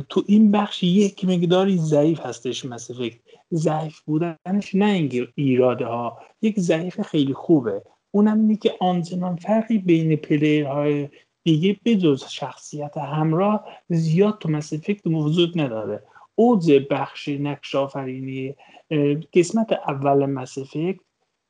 تو 0.10 0.24
این 0.28 0.52
بخش 0.52 0.84
یک 0.84 1.26
مقداری 1.26 1.78
ضعیف 1.78 2.20
هستش 2.20 2.66
مثل 2.66 3.10
ضعیف 3.54 4.00
بودنش 4.00 4.76
نه 4.76 5.10
ایراده 5.36 5.86
ها 5.86 6.18
یک 6.42 6.60
ضعیف 6.60 7.02
خیلی 7.02 7.34
خوبه. 7.34 7.82
اونم 8.12 8.40
اینه 8.40 8.56
که 8.56 8.74
آنچنان 8.80 9.36
فرقی 9.36 9.78
بین 9.78 10.16
پلیرهای 10.16 11.10
دیگه 11.44 11.80
بجز 11.86 12.24
شخصیت 12.24 12.98
همراه 12.98 13.66
زیاد 13.90 14.38
تو 14.40 14.50
مسیفکت 14.50 15.08
موجود 15.08 15.60
نداره. 15.60 16.04
اوز 16.36 16.72
بخش 16.72 17.28
نقش 17.28 17.76
آفرینی 17.76 18.56
قسمت 19.34 19.74
اول 19.88 20.26
مسیفکت 20.26 21.00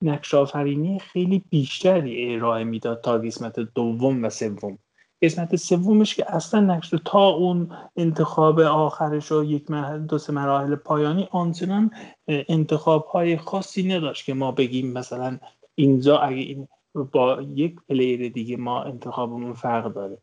نقش 0.02 0.34
آفرینی 0.34 1.00
خیلی 1.00 1.43
بیشتری 1.50 2.36
ارائه 2.36 2.63
می‌داد 2.63 3.02
تا 3.02 3.17
قسمت 3.17 3.60
دوم 3.60 4.24
و 4.24 4.30
سوم. 4.30 4.78
قسمت 5.22 5.56
سومش 5.56 6.15
که 6.15 6.36
اصلا 6.36 6.60
نقش 6.60 6.93
تا 7.06 7.28
اون 7.28 7.72
انتخاب 7.98 8.60
آخرش 8.60 9.32
و 9.32 9.43
یک 9.43 9.72
دو 10.10 10.17
سه 10.17 10.34
مراحل 10.34 10.76
پایانی 10.76 11.28
آنچنان 11.32 11.91
انتخاب 12.28 13.06
های 13.06 13.38
خاصی 13.38 13.84
نداشت 13.84 14.26
که 14.26 14.34
ما 14.34 14.52
بگیم 14.52 14.93
مثلا 14.93 15.39
اینجا 15.80 16.18
اگه 16.18 16.42
این 16.42 16.68
با 17.12 17.42
یک 17.56 17.76
player 17.89 18.30
دیگه 18.30 18.58
ما 18.58 18.84
انتخابمون 18.84 19.54
فرق 19.54 19.94
داره. 19.94 20.18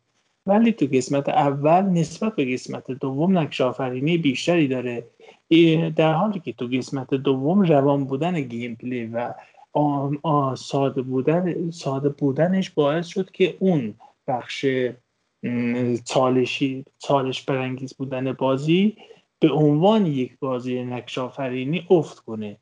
ولی 0.47 0.73
تو 0.73 0.87
قسمت 0.93 1.29
اول 1.29 1.83
نسبت 1.83 2.37
به 2.37 2.53
قسمت 2.53 2.91
دوم 2.91 3.39
نقش 3.39 3.61
آفرینی 3.61 4.19
بیشتری 4.19 4.69
داره. 4.69 5.07
در 5.97 6.13
حالی 6.13 6.41
که 6.41 6.53
تو 6.53 6.67
قسمت 6.67 7.15
دوم 7.15 7.61
روان 7.61 8.05
بودن 8.05 8.41
gameplay 8.41 9.07
و 9.07 9.35
ساده 10.57 11.03
بودن 11.03 11.71
ساده 11.71 12.09
بودنش 12.09 12.71
باعث 12.71 13.07
شد 13.07 13.31
که 13.31 13.57
اون 13.61 13.95
بخش 14.29 14.67
چالشی 16.05 16.85
چالش 16.99 17.43
برانگیز 17.43 17.95
بودن 17.95 18.33
بازی 18.33 18.97
به 19.41 19.53
عنوان 19.53 20.07
یک 20.07 20.39
بازی 20.41 20.85
نقش 20.85 21.19
آفرینی 21.19 21.87
افت 21.91 22.19
کنه. 22.19 22.57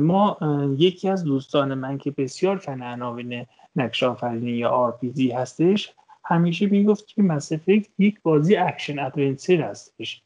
ما 0.00 0.38
یکی 0.78 1.08
از 1.08 1.24
دوستان 1.24 1.74
من 1.74 1.98
که 1.98 2.10
بسیار 2.10 2.56
فن 2.56 2.82
عناوین 2.82 3.46
نقش 3.76 4.02
آفرینی 4.02 4.50
یا 4.50 4.70
RPG 4.70 5.30
هستش 5.30 5.94
همیشه 6.24 6.66
می‌گفت 6.66 7.06
که 7.06 7.22
Mass 7.22 7.52
یک 7.98 8.20
بازی 8.22 8.56
action 8.56 8.98
adventure 8.98 9.60
هستش 9.60 10.22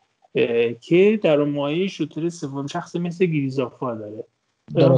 که 0.80 1.20
در 1.22 1.36
مایه 1.36 1.88
shooter 1.88 2.28
سوم 2.28 2.66
شخص 2.66 2.96
مثل 2.96 3.26
Gears 3.26 3.60
of 3.60 3.74
War 3.74 3.94
داره. 3.94 4.24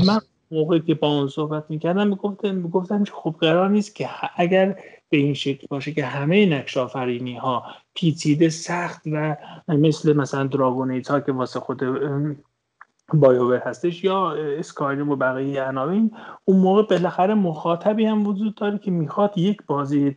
من 0.07 0.21
موقعی 0.51 0.81
که 0.81 0.95
با 0.95 1.09
اون 1.09 1.29
صحبت 1.29 1.65
می‌کردم 1.69 2.09
می‌گفتم 2.09 2.55
می‌گفتم 2.55 3.05
که 3.05 3.13
خب 3.15 3.37
قرار 3.41 3.71
نیست 3.71 3.95
که 3.95 4.09
اگر 4.37 4.79
به 5.09 5.17
این 5.17 5.35
شکل 5.35 5.67
باشه 5.71 5.93
که 5.93 6.05
همه 6.05 6.47
نقش 6.47 6.77
آفرینی 6.77 7.37
ها 7.37 7.65
پیچیده 7.95 8.49
سخت 8.49 9.03
و 9.13 9.37
مثل 9.69 10.17
مثلا 10.17 10.47
دراگون 10.47 11.03
ها 11.11 11.21
که 11.21 11.33
واسه 11.33 11.61
خود 11.61 11.83
بایوور 13.15 13.63
هستش 13.67 14.05
یا 14.05 14.33
اسکایریم 14.33 15.11
و 15.11 15.17
بقیه 15.17 15.63
عناوین 15.63 16.11
اون 16.45 16.61
موقع 16.61 16.83
بالاخره 16.83 17.35
مخاطبی 17.35 18.07
هم 18.07 18.27
وجود 18.27 18.55
داره 18.55 18.79
که 18.79 18.91
می‌خواد 18.91 19.39
یک 19.39 19.63
بازی 19.67 20.17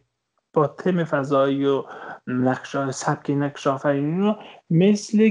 با 0.54 0.68
تم 0.68 1.04
فضایی 1.04 1.66
و 1.66 1.84
نقش 2.28 2.78
سبک 2.78 3.30
نقش 3.30 3.68
آفرینی 3.68 4.22
رو 4.22 4.36
مثل 4.70 5.30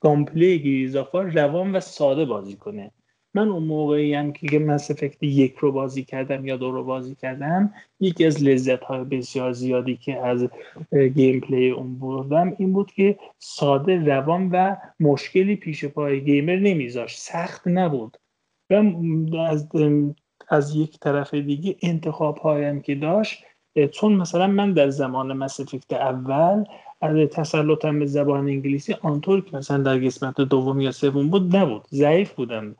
گامپلی 0.00 0.58
گیریزافا 0.58 1.22
روان 1.22 1.76
و 1.76 1.80
ساده 1.80 2.24
بازی 2.24 2.56
کنه. 2.56 2.92
من 3.36 3.48
اون 3.48 3.62
موقعی 3.62 4.14
هم 4.14 4.32
که 4.32 4.58
Mass 4.58 4.90
Effect 4.90 5.22
یک 5.22 5.56
رو 5.56 5.72
بازی 5.72 6.04
کردم 6.04 6.46
یا 6.46 6.56
دو 6.56 6.70
رو 6.70 6.84
بازی 6.84 7.14
کردم 7.14 7.74
یکی 8.00 8.26
از 8.26 8.42
لذت 8.42 8.84
های 8.84 9.04
بسیار 9.04 9.52
زیادی 9.52 9.96
که 9.96 10.26
از 10.26 10.48
gameplay 11.14 11.70
اون 11.70 11.98
بردم 11.98 12.54
این 12.58 12.72
بود 12.72 12.92
که 12.92 13.18
ساده 13.38 14.04
روان 14.04 14.50
و 14.52 14.76
مشکلی 15.00 15.56
پیش 15.56 15.84
پای 15.84 16.24
gamer 16.24 16.56
نمیذاشت 16.56 17.18
سخت 17.18 17.62
نبود. 17.68 18.16
و 18.70 19.36
از, 19.36 19.68
از 20.48 20.76
یک 20.76 20.98
طرف 20.98 21.34
دیگه 21.34 21.76
انتخاب 21.82 22.38
هایم 22.38 22.80
که 22.80 22.94
داشت 22.94 23.44
چون 23.92 24.12
مثلا 24.12 24.46
من 24.46 24.72
در 24.72 24.90
زمان 24.90 25.32
Mass 25.32 25.60
Effect 25.60 25.92
اول 25.92 26.64
از 27.00 27.28
تسلطم 27.28 27.98
به 27.98 28.06
زبان 28.06 28.48
انگلیسی 28.48 28.94
آنطور 29.02 29.40
که 29.40 29.56
مثلا 29.56 29.78
در 29.78 29.98
قسمت 29.98 30.40
دوم 30.40 30.80
یا 30.80 30.92
سوم 30.92 31.30
بود 31.30 31.56
نبود. 31.56 31.82
ضعیف 31.92 32.32
بودم. 32.32 32.76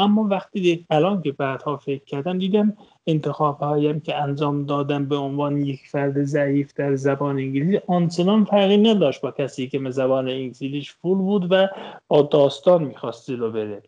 اما 0.00 0.22
وقتی 0.22 0.86
الان 0.90 1.22
که 1.22 1.32
بعدها 1.32 1.76
فکر 1.76 2.04
کردم 2.04 2.38
دیدم 2.38 2.76
انتخاب 3.06 3.58
هایم 3.58 4.00
که 4.00 4.16
انجام 4.16 4.66
دادم 4.66 5.06
به 5.06 5.16
عنوان 5.16 5.60
یک 5.60 5.88
فرد 5.88 6.22
ضعیف 6.22 6.74
در 6.74 6.94
زبان 6.94 7.38
انگلیسی 7.38 7.80
آنچنان 7.86 8.44
فرقی 8.44 8.76
نداشت 8.76 9.20
با 9.20 9.30
کسی 9.30 9.68
که 9.68 9.78
به 9.78 9.90
زبان 9.90 10.28
انگلیسیش 10.28 10.92
فول 10.92 11.18
بود 11.18 11.52
و 11.52 11.68
با 12.08 12.22
داستان 12.22 12.84
می‌خواست 12.84 13.30
رو 13.30 13.52
بره. 13.52 13.82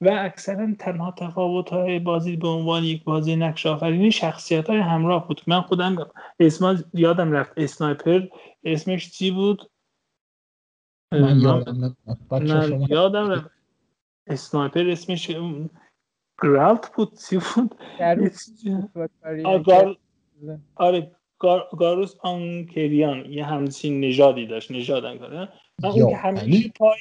و 0.00 0.08
اکثرا 0.10 0.74
تنها 0.78 1.14
تفاوت 1.18 1.70
های 1.70 1.98
بازی 1.98 2.36
به 2.36 2.48
عنوان 2.48 2.84
یک 2.84 3.04
بازی 3.04 3.36
نقش 3.36 3.66
آفرینی 3.66 4.12
شخصیت 4.12 4.70
های 4.70 4.78
همراه 4.78 5.28
بود. 5.28 5.40
من 5.46 5.60
خودم 5.60 5.96
اسم 6.40 6.84
یادم 6.94 7.32
رفت. 7.32 7.52
اسنایپر 7.56 8.26
اسمش 8.64 9.10
چی 9.10 9.30
بود؟ 9.30 9.70
من 11.12 11.40
یادم, 11.40 11.96
یادم 12.88 13.30
رفت. 13.30 13.57
اسنایپر 14.28 14.90
اسمش 14.90 15.30
گرالت 16.42 16.90
بود 16.94 17.18
چی 17.28 17.38
بود؟ 17.38 17.74
آره 20.76 21.10
گاروس 21.78 22.14
آنکریان. 22.20 23.32
یه 23.32 23.44
همچین 23.44 24.00
نژادی 24.00 24.46
داشت 24.46 24.70
نژاد 24.70 25.18
کنه 25.18 25.48
من 25.82 25.90
اون 25.90 26.10
که 26.10 26.16
همیشه 26.16 26.72
پای 26.78 26.98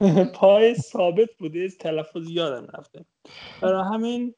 پای 0.34 0.74
ثابت 0.74 1.28
بوده 1.38 1.68
تلفظ 1.68 2.30
یادم 2.30 2.66
رفته. 2.78 3.04
برای 3.62 3.84
همین 3.94 4.34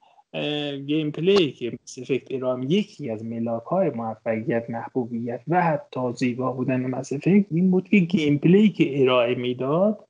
گیم 0.87 1.11
پلی 1.11 1.53
که 1.53 1.79
مثل 1.83 2.03
افکت 2.03 2.31
ایرام 2.31 2.63
یکی 2.63 3.11
از 3.11 3.25
ملاک 3.25 3.63
های 3.63 3.91
موفقیت 3.91 4.71
محبوبیت 4.71 5.41
و 5.49 5.63
حتی 5.63 6.13
زیبا 6.13 6.53
بودن 6.53 6.87
مس 6.87 7.13
این 7.27 7.71
بود 7.71 7.89
که 7.89 7.99
گیم 7.99 8.39
پلی 8.39 8.69
که 8.69 9.03
ارائه 9.03 9.35
می‌داد 9.35 10.09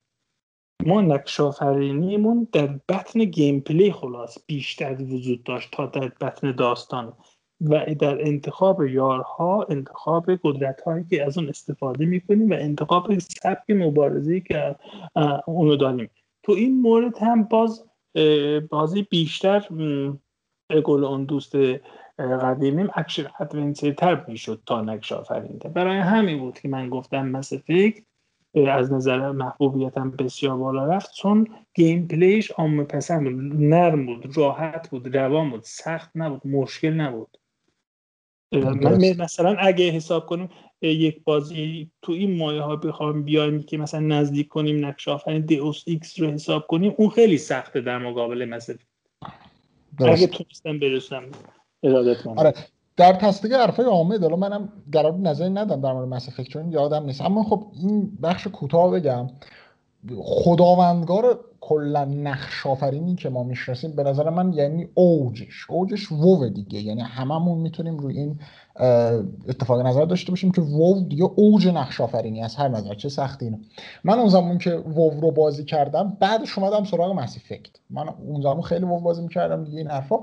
ما 0.87 1.01
نقش 1.01 1.41
آفرینیمون 1.41 2.49
در 2.53 2.67
بطن 2.89 3.25
gameplay 3.25 3.93
خلاص 3.93 4.39
بیشتر 4.47 4.97
وجود 5.03 5.43
داشت 5.43 5.69
تا 5.73 5.87
در 5.87 6.13
بطن 6.21 6.53
داستان 6.53 7.13
و 7.61 7.95
در 7.99 8.27
انتخاب 8.27 8.83
یارها 8.83 9.67
انتخاب 9.71 10.27
قدرت 10.43 10.81
هایی 10.81 11.05
که 11.11 11.25
از 11.25 11.39
اون 11.39 11.49
استفاده 11.49 12.07
می‌کنیم 12.07 12.51
و 12.51 12.55
انتخاب 12.55 13.19
سبک 13.19 13.71
مبارزه 13.71 14.29
ای 14.29 14.41
که 14.41 14.77
اونو 15.47 15.77
داریم. 15.77 16.11
تو 16.43 16.53
این 16.53 16.81
مورد 16.81 17.19
هم 17.19 17.43
باز 17.43 17.85
بازی 18.71 19.03
بیشتر 19.11 19.69
قول 20.85 21.05
اون 21.05 21.25
دوست 21.25 21.57
قدیمیم 22.19 22.89
action 22.95 23.27
adventure 23.41 23.93
تر 23.93 24.25
می‌شد 24.29 24.63
تا 24.67 24.81
نقش 24.81 25.13
برای 25.75 25.99
همین 25.99 26.39
بود 26.39 26.59
که 26.59 26.69
من 26.69 26.89
گفتم 26.89 27.27
Mass 27.29 27.59
Effect 27.59 28.03
از 28.55 28.93
نظر 28.93 29.31
محبوبیتم 29.31 30.11
بسیار 30.11 30.57
بالا 30.57 30.87
رفت 30.87 31.15
چون 31.15 31.49
gameplay 31.75 32.09
ش 32.09 32.51
عامه 32.51 32.85
پسند 32.85 33.25
بود. 33.25 33.65
نرم 33.65 34.07
بود 34.07 34.37
راحت 34.37 34.91
بود 34.91 35.17
روان 35.17 35.51
بود 35.51 35.63
سخت 35.65 36.11
نبود 36.15 36.47
مشکل 36.47 36.91
نبود. 36.93 37.39
من 38.53 39.17
مثلا 39.19 39.57
اگه 39.59 39.91
حساب 39.91 40.27
کنیم 40.27 40.49
یک 40.83 41.25
بازی 41.25 41.91
تو 42.03 42.13
این 42.13 42.37
مایه 42.37 42.63
ها 42.63 42.77
بخوام 42.77 43.23
بیایم 43.23 43.63
که 43.63 43.79
مثلا 43.79 44.01
نزدیک 44.01 44.49
کنیم 44.49 44.87
نقش 44.87 45.09
آفرین 45.09 45.41
Deus 45.41 45.83
Ex 45.87 46.21
رو 46.21 46.31
حساب 46.31 46.67
کنیم 46.67 46.95
اون 46.97 47.11
خیلی 47.11 47.39
سخته 47.39 47.81
در 47.81 47.99
مقابل 47.99 48.45
مثلا 48.45 48.77
اگه 49.99 50.27
تونستم 50.27 50.79
برسم 50.79 51.25
ارادت 51.83 52.27
آره 52.27 52.55
در 52.97 53.13
تصدیق 53.13 53.53
حرفای 53.53 53.87
عامه 53.87 54.19
حالا 54.19 54.37
منم 54.37 54.69
قرار 54.93 55.19
نظری 55.19 55.51
ندم 55.51 55.81
در 55.81 55.93
مورد 55.93 56.09
Mass 56.09 56.41
چون 56.41 56.73
یادم 56.73 57.05
نیست. 57.05 57.21
اما 57.21 57.43
خب 57.43 57.67
این 57.83 58.19
بخش 58.23 58.47
کوتاه 58.47 58.91
بگم. 58.91 59.27
خداوندگار 60.19 61.41
کلا 61.61 62.05
نقش 62.05 62.67
آفرینی 62.67 63.15
که 63.15 63.29
ما 63.29 63.43
می‌شناسیم 63.43 63.93
به 63.97 64.03
نظر 64.03 64.31
من 64.31 64.53
یعنی 64.53 64.89
اوجش. 64.95 65.67
اوجش 65.69 66.13
وو 66.13 66.49
دیگه. 66.49 66.81
یعنی 66.81 67.01
هممون 67.01 67.59
می‌تونیم 67.59 67.99
روی 67.99 68.19
این 68.19 68.39
اتفاق 69.49 69.87
نظر 69.87 70.05
داشته 70.05 70.33
باشیم 70.33 70.51
که 70.51 70.61
وو 70.61 71.01
دیگه 71.09 71.25
اوج 71.25 71.69
نقش 71.69 72.01
آفرینی 72.01 72.43
از 72.43 72.57
هر 72.57 72.69
نظر 72.69 72.95
چه 72.95 73.09
سختی 73.09 73.45
اینه 73.45 73.59
من 74.05 74.19
اون 74.19 74.29
زمان 74.29 74.59
که 74.59 74.75
وو 74.75 75.21
رو 75.21 75.31
بازی 75.31 75.65
کردم 75.65 76.17
بعدش 76.21 76.59
اومدم 76.59 76.85
سراغ 76.85 77.13
مس 77.13 77.39
من 77.91 78.09
اون 78.09 78.43
زمان 78.43 78.63
خیلی 78.63 78.85
وو 78.85 79.01
بازی 79.01 79.23
می‌کردم 79.23 79.65
دیگه 79.65 79.79
این 79.79 79.91
حرفا. 79.91 80.17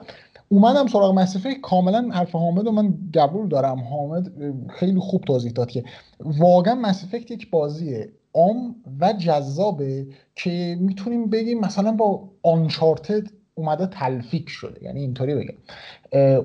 اومدم 0.49 0.87
سراغ 0.87 1.13
مسیفه 1.13 1.55
کاملا 1.55 2.09
حرف 2.11 2.31
حامد 2.31 2.67
و 2.67 2.71
من 2.71 2.97
قبول 3.13 3.47
دارم. 3.47 3.79
حامد 3.79 4.31
خیلی 4.69 4.99
خوب 4.99 5.21
توضیح 5.21 5.51
داد 5.51 5.71
که 5.71 5.83
واقعا 6.19 6.75
Mass 6.75 6.98
Effect 6.98 7.31
یک 7.31 7.49
بازیه. 7.49 8.09
عام 8.33 8.75
و 8.99 9.13
جذابه 9.13 10.07
که 10.35 10.77
می‌تونیم 10.79 11.29
بگیم 11.29 11.59
مثلا 11.59 11.91
با 11.91 12.29
Uncharted 12.43 13.23
اومده 13.59 13.87
تلفیق 13.87 14.49
شده. 14.49 14.83
یعنی 14.83 14.99
اینطوری 14.99 15.35
بگم. 15.35 15.55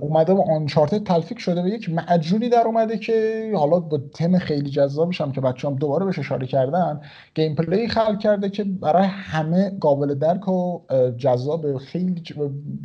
اومده 0.00 0.34
با 0.34 0.44
Uncharted 0.56 1.04
تلفیق 1.04 1.38
شده 1.38 1.62
و 1.62 1.68
یک 1.68 1.90
معجونی 1.90 2.48
در 2.48 2.62
اومده 2.66 2.98
که 2.98 3.52
حالا 3.56 3.80
با 3.80 4.00
تم 4.14 4.38
خیلی 4.38 4.70
جذابش 4.70 5.20
هم 5.20 5.32
که 5.32 5.40
بچه 5.40 5.62
ها 5.62 5.68
هم 5.68 5.74
دوباره 5.74 6.04
بهش 6.04 6.18
اشاره 6.18 6.46
کردن 6.46 7.00
gameplay 7.34 7.88
خلق 7.88 8.18
کرده 8.18 8.50
که 8.50 8.64
برای 8.64 9.06
همه 9.06 9.70
قابل 9.80 10.14
درک 10.14 10.48
و 10.48 10.80
جذاب 11.16 11.78
خیلی 11.78 12.22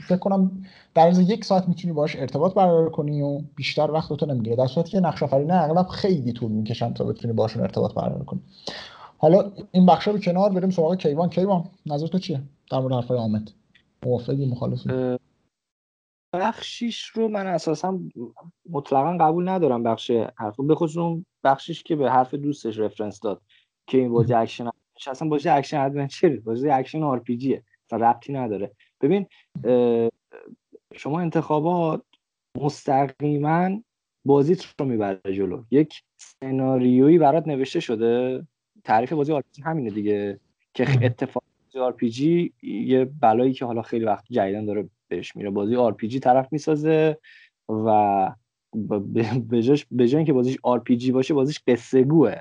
فکر 0.07 0.17
کنم 0.17 0.51
در 0.95 1.07
از 1.07 1.19
یک 1.19 1.45
ساعت 1.45 1.67
می‌تونی 1.67 1.93
باش 1.93 2.15
ارتباط 2.15 2.53
برقرار 2.53 2.89
کنی 2.89 3.21
و 3.21 3.41
بیشتر 3.55 3.91
وقت 3.91 4.13
تو 4.13 4.25
نمی‌گیره 4.25 4.55
در 4.55 4.67
صورتی 4.67 4.91
که 4.91 4.99
نقش 4.99 5.23
اغلب 5.23 5.87
خیلی 5.87 6.33
طول 6.33 6.51
می‌کشن 6.51 6.93
تا 6.93 7.03
بتونی 7.03 7.33
باشون 7.33 7.61
ارتباط 7.61 7.93
برقرار 7.93 8.23
کنی. 8.23 8.39
حالا 9.17 9.51
این 9.71 9.85
بخشا 9.85 10.11
رو 10.11 10.19
کنار 10.19 10.49
بریم 10.49 10.69
سراغ 10.69 10.95
کیوان. 10.95 11.29
کیوان 11.29 11.63
نظر 11.85 12.07
تو 12.07 12.19
چیه؟ 12.19 12.41
در 12.71 12.79
مورد 12.79 12.93
حرفای 12.93 13.17
حامد. 13.17 13.51
موافقی 14.05 14.45
مخالفی 14.45 15.17
بخشیش 16.33 17.05
رو 17.05 17.27
من 17.27 17.47
اساسا 17.47 17.99
مطلقا 18.69 19.17
قبول 19.17 19.49
ندارم 19.49 19.83
بخش 19.83 20.11
حرف. 20.11 20.59
به 20.59 20.75
خصوص 20.75 20.97
اون 20.97 21.25
بخشیش 21.43 21.83
که 21.83 21.95
به 21.95 22.11
حرف 22.11 22.33
دوستش 22.33 22.79
reference 22.79 23.19
داد 23.19 23.41
که 23.87 23.97
این 23.97 24.11
بازی 24.11 24.33
اکشن 24.33 24.69
اصلا 25.07 25.27
بازی 25.27 25.49
action 25.49 25.79
adventure 25.79 26.35
بازی 26.35 26.69
action 26.69 27.03
RPG 27.03 27.37
ه 27.37 27.63
ربطی 27.91 28.33
نداره. 28.33 28.71
ببین 29.01 29.25
شما 30.95 31.19
انتخابات 31.19 32.03
مستقیما 32.57 33.81
بازیت 34.25 34.65
رو 34.79 34.85
می‌بره 34.85 35.21
جلو. 35.25 35.63
یک 35.71 36.03
سناریویی 36.17 37.17
برات 37.17 37.47
نوشته 37.47 37.79
شده. 37.79 38.47
تعریف 38.83 39.13
بازی 39.13 39.33
آر 39.33 39.43
همینه 39.63 39.89
دیگه 39.89 40.39
که 40.73 40.87
اتفاق 41.01 41.43
جی 42.09 42.53
یه 42.63 43.05
بلایی 43.05 43.53
که 43.53 43.65
حالا 43.65 43.81
خیلی 43.81 44.05
وقت 44.05 44.25
جدیدن 44.31 44.65
داره 44.65 44.89
بهش 45.07 45.35
میره. 45.35 45.49
بازی 45.49 46.07
جی 46.07 46.19
طرف 46.19 46.47
می‌سازه 46.53 47.17
و 47.69 48.31
به 49.91 50.07
جای 50.07 50.15
اینکه 50.15 50.33
بازیش 50.33 50.57
آر 50.63 50.79
پی 50.79 50.97
جی 50.97 51.11
باشه 51.11 51.33
بازیش 51.33 51.59
قصه 51.67 52.03
گوه 52.03 52.35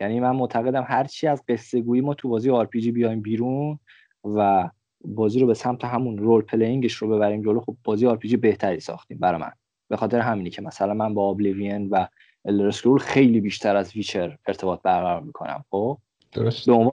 یعنی 0.00 0.20
من 0.20 0.30
معتقدم 0.30 0.84
هر 0.88 1.04
چی 1.04 1.26
از 1.26 1.42
قصه 1.48 1.80
گویی 1.80 2.00
ما 2.00 2.14
تو 2.14 2.28
بازی 2.28 2.50
جی 2.80 2.92
بیایم 2.92 3.20
بیرون 3.20 3.78
و 4.24 4.70
بازی 5.04 5.40
رو 5.40 5.46
به 5.46 5.54
سمت 5.54 5.84
همون 5.84 6.18
رول 6.18 6.42
پلینگش 6.42 6.94
رو 6.94 7.08
ببریم 7.08 7.42
جلو 7.42 7.60
خب 7.60 7.76
بازی 7.84 8.16
جی 8.16 8.36
بهتری 8.36 8.80
ساختیم 8.80 9.18
برای 9.18 9.40
من. 9.40 9.52
به 9.88 9.96
خاطر 9.96 10.20
همینی 10.20 10.50
که 10.50 10.62
مثلا 10.62 10.94
من 10.94 11.14
با 11.14 11.30
Oblivion 11.30 11.88
و 11.88 12.06
Elder 12.44 12.96
خیلی 13.00 13.40
بیشتر 13.40 13.76
از 13.76 13.96
Witcher 13.96 14.38
ارتباط 14.46 14.82
برقرار 14.82 15.22
می‌کنم 15.22 15.64
خب؟ 15.70 15.98
درست. 16.32 16.66
به 16.66 16.72
عنوان 16.72 16.92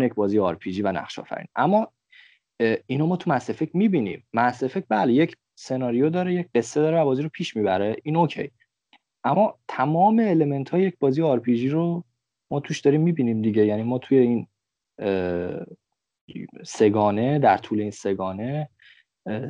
یک 0.00 0.14
بازی 0.14 0.38
RPG 0.38 0.58
و 0.82 0.92
نقش 0.92 1.18
آفرین. 1.18 1.46
اما 1.56 1.88
اینو 2.86 3.06
ما 3.06 3.16
تو 3.16 3.30
Mass 3.30 3.50
Effect 3.50 3.74
می‌بینیم. 3.74 4.26
Mass 4.34 4.62
Effect 4.62 4.84
بله 4.88 5.12
یک 5.12 5.36
سناریو 5.58 6.10
داره 6.10 6.34
یک 6.34 6.48
قصه 6.54 6.80
داره 6.80 7.00
و 7.00 7.04
بازی 7.04 7.22
رو 7.22 7.28
پیش 7.28 7.56
می‌بره. 7.56 7.96
این 8.02 8.16
okay. 8.16 8.50
اما 9.24 9.58
تمام 9.68 10.18
element 10.18 10.68
های 10.68 10.82
یک 10.82 10.96
بازی 11.00 11.22
RPG 11.22 11.42
رو 11.70 12.04
ما 12.50 12.60
توش 12.60 12.80
داریم 12.80 13.00
می‌بینیم 13.00 13.42
دیگه. 13.42 13.66
یعنی 13.66 13.82
ما 13.82 13.98
توی 13.98 14.18
این 14.18 14.46
سه‌گانه 16.64 17.38
در 17.38 17.56
طول 17.56 17.80
این 17.80 17.90
سه‌گانه 17.90 18.68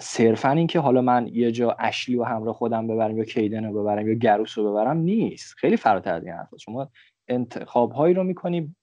صرفا 0.00 0.50
اینکه 0.50 0.80
حالا 0.80 1.02
من 1.02 1.28
یه 1.32 1.52
جا 1.52 1.76
Ashley 1.78 2.16
و 2.16 2.24
همراه 2.24 2.54
خودم 2.54 2.86
ببرم 2.86 3.18
یا 3.18 3.24
Kaidan 3.24 3.64
رو 3.64 3.82
ببرم 3.82 4.08
یا 4.08 4.14
Garrus 4.14 4.58
رو 4.58 4.70
ببرم 4.70 4.96
نیست. 4.96 5.54
خیلی 5.54 5.76
فراتر 5.76 6.14
از 6.14 6.24
این 6.24 6.32
حرفا. 6.32 6.56
شما 6.56 6.90
انتخاب 7.28 7.92
هایی 7.92 8.14
رو 8.14 8.24
می‌کنی 8.24 8.74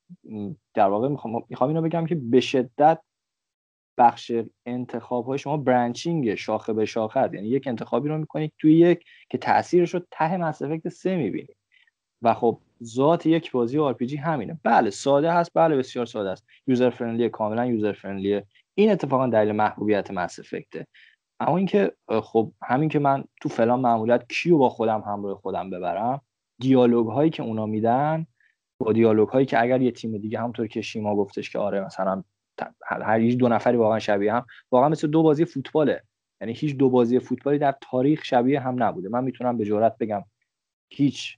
در 0.73 0.88
واقع 0.89 1.08
می‌خوام 1.08 1.43
می‌خوام 1.49 1.69
اینو 1.69 1.82
بگم 1.82 2.06
که 2.06 2.15
به 2.15 2.39
شدت 2.39 2.99
بخش 3.97 4.32
انتخاب 4.65 5.26
های 5.26 5.38
شما 5.38 5.58
branching 5.58 6.36
شاخه 6.36 6.73
به 6.73 6.86
شاخه 6.86 7.19
هست 7.19 7.34
یعنی 7.34 7.47
یک 7.47 7.67
انتخابی 7.67 8.10
رو 8.10 8.17
می‌کنید 8.17 8.54
توی 8.58 8.78
یک 8.78 9.06
که 9.30 9.38
تاثیرش 9.38 9.93
رو 9.93 10.02
ته 10.12 10.38
Mass 10.38 10.62
Effect 10.62 10.89
سه 10.89 11.15
می‌بینید 11.15 11.58
و 12.21 12.34
خب 12.34 12.60
ذات 12.84 13.26
یک 13.26 13.52
بازی 13.52 13.80
RPG 13.80 14.17
همینه. 14.17 14.60
بله 14.63 14.89
ساده 14.89 15.32
هست 15.32 15.52
بله 15.54 15.78
بسیار 15.78 16.06
ساده 16.06 16.30
است. 16.30 16.45
user 16.67 16.89
friendly 16.89 17.30
کاملا 17.30 17.65
user 17.65 17.93
friendly 17.93 18.40
ه 18.40 18.46
این 18.76 18.91
اتفاقا 18.91 19.28
دلیل 19.28 19.52
محبوبیت 19.52 20.12
Mass 20.12 20.39
Effect 20.39 20.81
ه 20.81 20.88
اما 21.39 21.58
اینکه 21.58 21.91
خب 22.23 22.52
همین 22.63 22.89
که 22.89 22.99
من 22.99 23.23
تو 23.41 23.49
فلان 23.49 23.80
ماموریت 23.80 24.24
کیو 24.30 24.58
با 24.58 24.69
خودم 24.69 25.04
همراه 25.08 25.36
خودم 25.36 25.69
ببرم 25.69 26.21
دیالوگ 26.60 27.08
هایی 27.08 27.30
که 27.30 27.43
اونا 27.43 27.65
میدن 27.65 28.28
با 28.84 28.93
دیالوگ 28.93 29.30
هایی 29.30 29.46
که 29.46 29.62
اگر 29.62 29.82
یه 29.82 29.91
تیم 29.91 30.17
دیگه 30.17 30.39
همونطور 30.39 30.67
که 30.67 30.82
شیما 30.82 31.15
گفتش 31.15 31.50
که 31.50 31.60
آره 31.60 31.86
مثلا 31.86 32.24
هر 32.86 33.19
هیچ 33.19 33.38
دو 33.38 33.48
نفری 33.48 33.78
واقعا 33.78 34.00
شبیه 34.00 34.34
هم 34.34 34.46
واقعا 34.72 34.89
مثل 34.89 35.08
دو 35.08 35.24
بازی 35.24 35.46
فوتباله. 35.46 36.04
یعنی 36.41 36.54
هیچ 36.54 36.78
دو 36.78 36.89
بازی 36.89 37.19
فوتبالی 37.19 37.58
در 37.58 37.76
تاریخ 37.82 38.26
شبیه 38.26 38.60
هم 38.60 38.84
نبوده. 38.84 39.10
من 39.10 39.24
می‌تونم 39.24 39.58
به 39.58 39.65
جرات 39.65 39.98
بگم 39.98 40.24
هیچ 40.89 41.38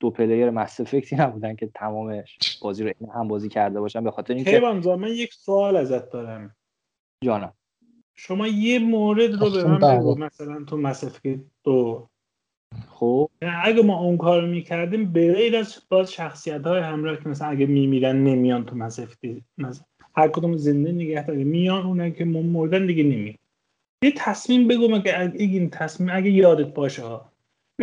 دو 0.00 0.10
player 0.10 0.50
Mass 0.50 0.80
Effect 0.80 1.11
ی 1.11 1.16
نبودن 1.16 1.56
که 1.56 1.70
تمام 1.74 2.22
بازی 2.62 2.84
رو 2.84 2.92
این 3.00 3.10
هم 3.10 3.28
بازی 3.28 3.48
کرده 3.48 3.80
باشن. 3.80 4.04
به 4.04 4.10
خاطر 4.10 4.34
اینکه 4.34 4.60
من 4.98 5.08
یک 5.08 5.34
سوال 5.34 5.76
ازت 5.76 6.10
دارم. 6.10 6.56
جانم. 7.24 7.52
شما 8.14 8.46
یه 8.46 8.78
مورد 8.78 9.34
رو 9.34 9.50
به 9.50 9.64
من 9.64 9.98
بگو. 9.98 10.18
مثلا 10.18 10.64
تو 10.64 10.76
مس 10.76 11.04
افکت 11.04 11.40
دو 11.64 12.08
خب. 12.88 13.30
اگه 13.62 13.82
ما 13.82 14.00
اون 14.00 14.16
کار 14.16 14.46
می‌کردیم 14.46 15.12
به 15.12 15.34
غیر 15.34 15.56
از 15.56 15.82
باز 15.88 16.12
شخصیت 16.12 16.66
های 16.66 16.80
همراه 16.80 17.16
که 17.16 17.28
مثلا 17.28 17.48
اگه 17.48 17.66
میمیرن 17.66 18.24
نمیان 18.24 18.64
تو 18.64 18.76
مس 18.76 19.00
هر 20.16 20.28
کدوم 20.28 20.56
زنده 20.56 20.92
نگه 20.92 21.26
داره 21.26 21.44
میان 21.44 21.86
اونایی 21.86 22.12
که 22.12 22.24
مردن 22.24 22.86
دیگه 22.86 23.02
نمی 23.02 23.38
یه 24.02 24.12
تصمیم 24.16 24.68
بگو 24.68 24.88
مگه 24.88 25.32
این 25.34 25.70
تصمیم 25.70 26.10
اگه 26.12 26.30
یادت 26.30 26.74
باشه 26.74 27.02
ها. 27.02 27.32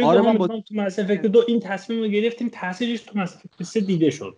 آره 0.03 0.21
من 0.21 0.37
با... 0.37 0.47
تو 0.47 0.61
مس 0.71 0.99
دو 0.99 1.43
این 1.47 1.59
تصمیم 1.59 1.99
رو 1.99 2.07
گرفتیم 2.07 2.49
تاثیرش 2.49 3.01
تو 3.01 3.19
مس 3.19 3.41
سه 3.61 3.81
دیده 3.81 4.09
شد. 4.09 4.37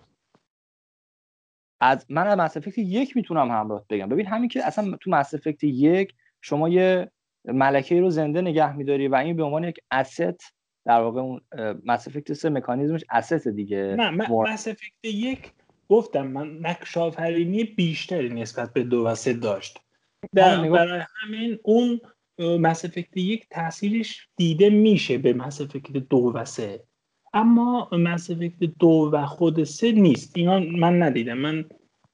از 1.81 2.05
من 2.09 2.27
از 2.27 2.37
مس 2.37 2.77
یک 2.77 3.15
می‌تونم 3.15 3.51
همراه 3.51 3.85
بگم. 3.89 4.09
ببین 4.09 4.25
همین 4.25 4.49
که 4.49 4.65
اصلا 4.65 4.97
تو 5.01 5.11
مس 5.11 5.33
یک 5.63 6.13
شما 6.41 6.69
یه 6.69 7.11
ملکه 7.47 7.99
رو 7.99 8.09
زنده 8.09 8.41
نگه 8.41 8.77
میداری 8.77 9.07
و 9.07 9.15
این 9.15 9.35
به 9.35 9.43
عنوان 9.43 9.63
یک 9.63 9.77
اسست 9.91 10.55
در 10.85 11.01
واقع 11.01 11.21
اون 11.21 11.41
مس 11.85 12.09
سه 12.09 12.49
مکانیزمش 12.49 13.03
اسست 13.09 13.47
دیگه. 13.47 13.95
نه 13.97 14.09
مس 14.09 14.67
یک 15.03 15.51
گفتم 15.89 16.27
من 16.27 16.57
نقش 16.57 16.97
آفرینی 16.97 17.63
بیشتری 17.63 18.29
نسبت 18.29 18.73
به 18.73 18.83
دو 18.83 19.05
و 19.05 19.15
سه 19.15 19.33
داشت. 19.33 19.79
در 20.33 20.69
برای 20.69 21.01
همین 21.23 21.59
اون 21.63 22.01
مس 22.39 22.85
یک 23.15 23.47
تاثیرش 23.49 24.27
دیده 24.35 24.69
میشه 24.69 25.17
به 25.17 25.33
مس 25.33 25.61
دو 26.09 26.31
و 26.35 26.45
سه. 26.45 26.83
اما 27.33 27.89
مس 27.91 28.31
دو 28.79 29.09
و 29.13 29.25
خود 29.25 29.63
سه 29.63 29.91
نیست. 29.91 30.37
اینا 30.37 30.59
من 30.59 31.03
ندیدم. 31.03 31.37
من 31.37 31.65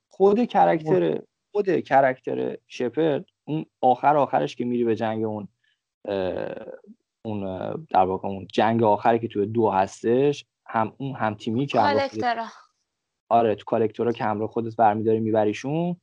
خود 0.07 0.45
کرکتر 0.45 1.19
خود 1.51 1.79
کرکتر 1.79 2.57
شپرد 2.67 3.25
اون 3.51 3.65
آخر 3.81 4.17
آخرش 4.17 4.55
که 4.55 4.65
میری 4.65 4.83
به 4.83 4.95
جنگ 4.95 5.23
اون 5.23 5.47
اون 7.25 7.71
در 7.89 8.03
واقع 8.03 8.27
اون 8.27 8.47
جنگ 8.53 8.83
آخری 8.83 9.19
که 9.19 9.27
توی 9.27 9.45
دو 9.45 9.69
هستش 9.69 10.45
هم 10.67 10.93
اون 10.97 11.15
هم 11.15 11.35
تیمی 11.35 11.65
که 11.65 11.79
آره 13.29 13.55
تو 13.55 13.65
کالکتورا 13.65 14.11
که 14.11 14.23
همراه 14.23 14.49
خودت 14.49 14.75
برمیداری 14.75 15.19
میبریشون. 15.19 15.95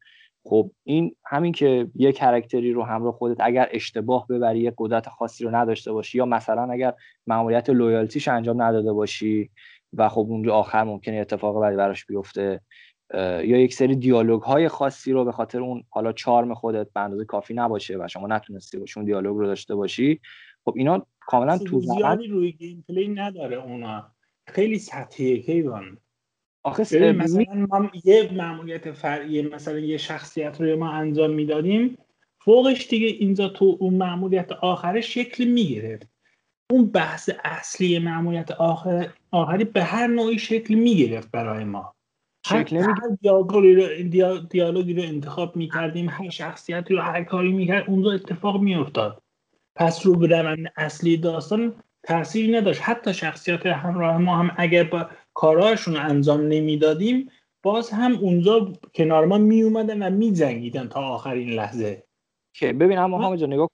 خب 0.44 0.70
این 0.84 1.16
همین 1.26 1.52
که 1.52 1.90
یه 1.94 2.12
character 2.12 2.66
ی 2.66 2.72
رو 2.72 2.82
همراه 2.82 3.12
خودت 3.12 3.36
اگر 3.40 3.68
اشتباه 3.72 4.26
ببری 4.26 4.60
یه 4.60 4.72
قدرت 4.78 5.08
خاصی 5.08 5.44
رو 5.44 5.56
نداشته 5.56 5.92
باشی 5.92 6.18
یا 6.18 6.26
مثلا 6.26 6.72
اگر 6.72 6.94
ماموریت 7.26 7.70
loyalty 7.70 8.15
ش 8.15 8.28
انجام 8.28 8.62
نداده 8.62 8.92
باشی 8.92 9.50
و 9.92 10.08
خب 10.08 10.26
اونجا 10.28 10.54
آخر 10.54 10.84
ممکنه 10.84 11.16
اتفاق 11.16 11.60
بعدی 11.60 11.76
براش 11.76 12.06
بیفته. 12.06 12.60
یا 13.14 13.42
یک 13.42 13.74
سری 13.74 13.96
دیالوگ 13.96 14.42
های 14.42 14.68
خاصی 14.68 15.12
رو 15.12 15.24
به 15.24 15.32
خاطر 15.32 15.60
اون 15.60 15.84
حالا 15.90 16.12
charm 16.12 16.54
خودت 16.54 16.92
به 16.92 17.00
اندازه 17.00 17.24
کافی 17.24 17.54
نباشه 17.54 17.96
و 17.98 18.08
شما 18.08 18.26
نتونستی 18.26 18.78
باشون 18.78 19.04
دیالوگ 19.04 19.36
رو 19.36 19.46
داشته 19.46 19.74
باشی 19.74 20.20
خب 20.64 20.74
اینا 20.76 21.06
کاملا 21.20 21.58
تاثیر 21.58 21.80
زیادی 21.80 22.26
روی 22.26 22.52
gameplay 22.52 23.08
نداره 23.08 23.56
اونا. 23.56 24.10
خیلی 24.46 24.78
سطحیه 24.78 25.42
کیوان؟ 25.42 25.98
آخه 26.62 27.12
مثلا 27.12 27.66
ما 27.70 27.90
یه 28.04 28.30
معمولیت 28.32 28.92
فرعی 28.92 29.42
مثلا 29.42 29.78
یه 29.78 29.96
شخصیت 29.96 30.60
رو 30.60 30.76
ما 30.76 30.90
انجام 30.90 31.30
می‌دادیم 31.30 31.98
فوقش 32.40 32.88
دیگه 32.88 33.06
اینجا 33.06 33.48
تو 33.48 33.76
اون 33.80 33.94
معمولیت 33.94 34.52
آخر 34.52 35.00
شکل 35.00 35.44
می‌گرفت. 35.44 36.08
اون 36.70 36.90
بحث 36.90 37.30
اصلی 37.44 37.98
معمولیت 37.98 38.50
آخر 38.50 39.12
آخری 39.30 39.64
به 39.64 39.82
هر 39.82 40.06
نوعی 40.06 40.38
شکل 40.38 40.74
می‌گرفت 40.74 41.30
برای 41.30 41.64
ما. 41.64 41.94
شکل 42.48 42.76
هر 42.76 42.94
دیالوگی 43.22 43.74
رو, 43.74 44.38
دیالوگی 44.38 44.94
رو 44.94 45.02
انتخاب 45.02 45.56
می‌کردیم 45.56 46.08
هر 46.08 46.30
شخصیتی 46.30 46.94
رو 46.94 47.00
هر 47.00 47.24
کاری 47.24 47.52
می‌کرد 47.52 47.90
اونجا 47.90 48.12
اتفاق 48.12 48.60
میافتاد. 48.60 49.22
پس 49.76 50.06
رو 50.06 50.16
به 50.16 50.26
روند 50.26 50.72
اصلی 50.76 51.16
داستان 51.16 51.74
تاثیری 52.02 52.52
نداشت. 52.52 52.80
حتی 52.82 53.14
شخصیت 53.14 53.66
همراه 53.66 54.18
ما 54.18 54.36
هم 54.36 54.50
اگر 54.56 54.84
با 54.84 55.06
کارهاشون 55.34 55.94
رو 55.94 56.00
انجام 56.00 56.40
نمی‌دادیم 56.40 57.28
باز 57.62 57.90
هم 57.90 58.12
اونجا 58.12 58.72
کنار 58.94 59.26
ما 59.26 59.38
می 59.38 59.62
اومدن 59.62 60.02
و 60.02 60.10
می 60.10 60.32
جنگیدن 60.32 60.88
تا 60.88 61.00
آخرین 61.00 61.48
لحظه. 61.48 62.04
که 62.54 62.72
ببین 62.72 62.98
اما 62.98 63.18
همه 63.18 63.46
نگاه 63.46 63.68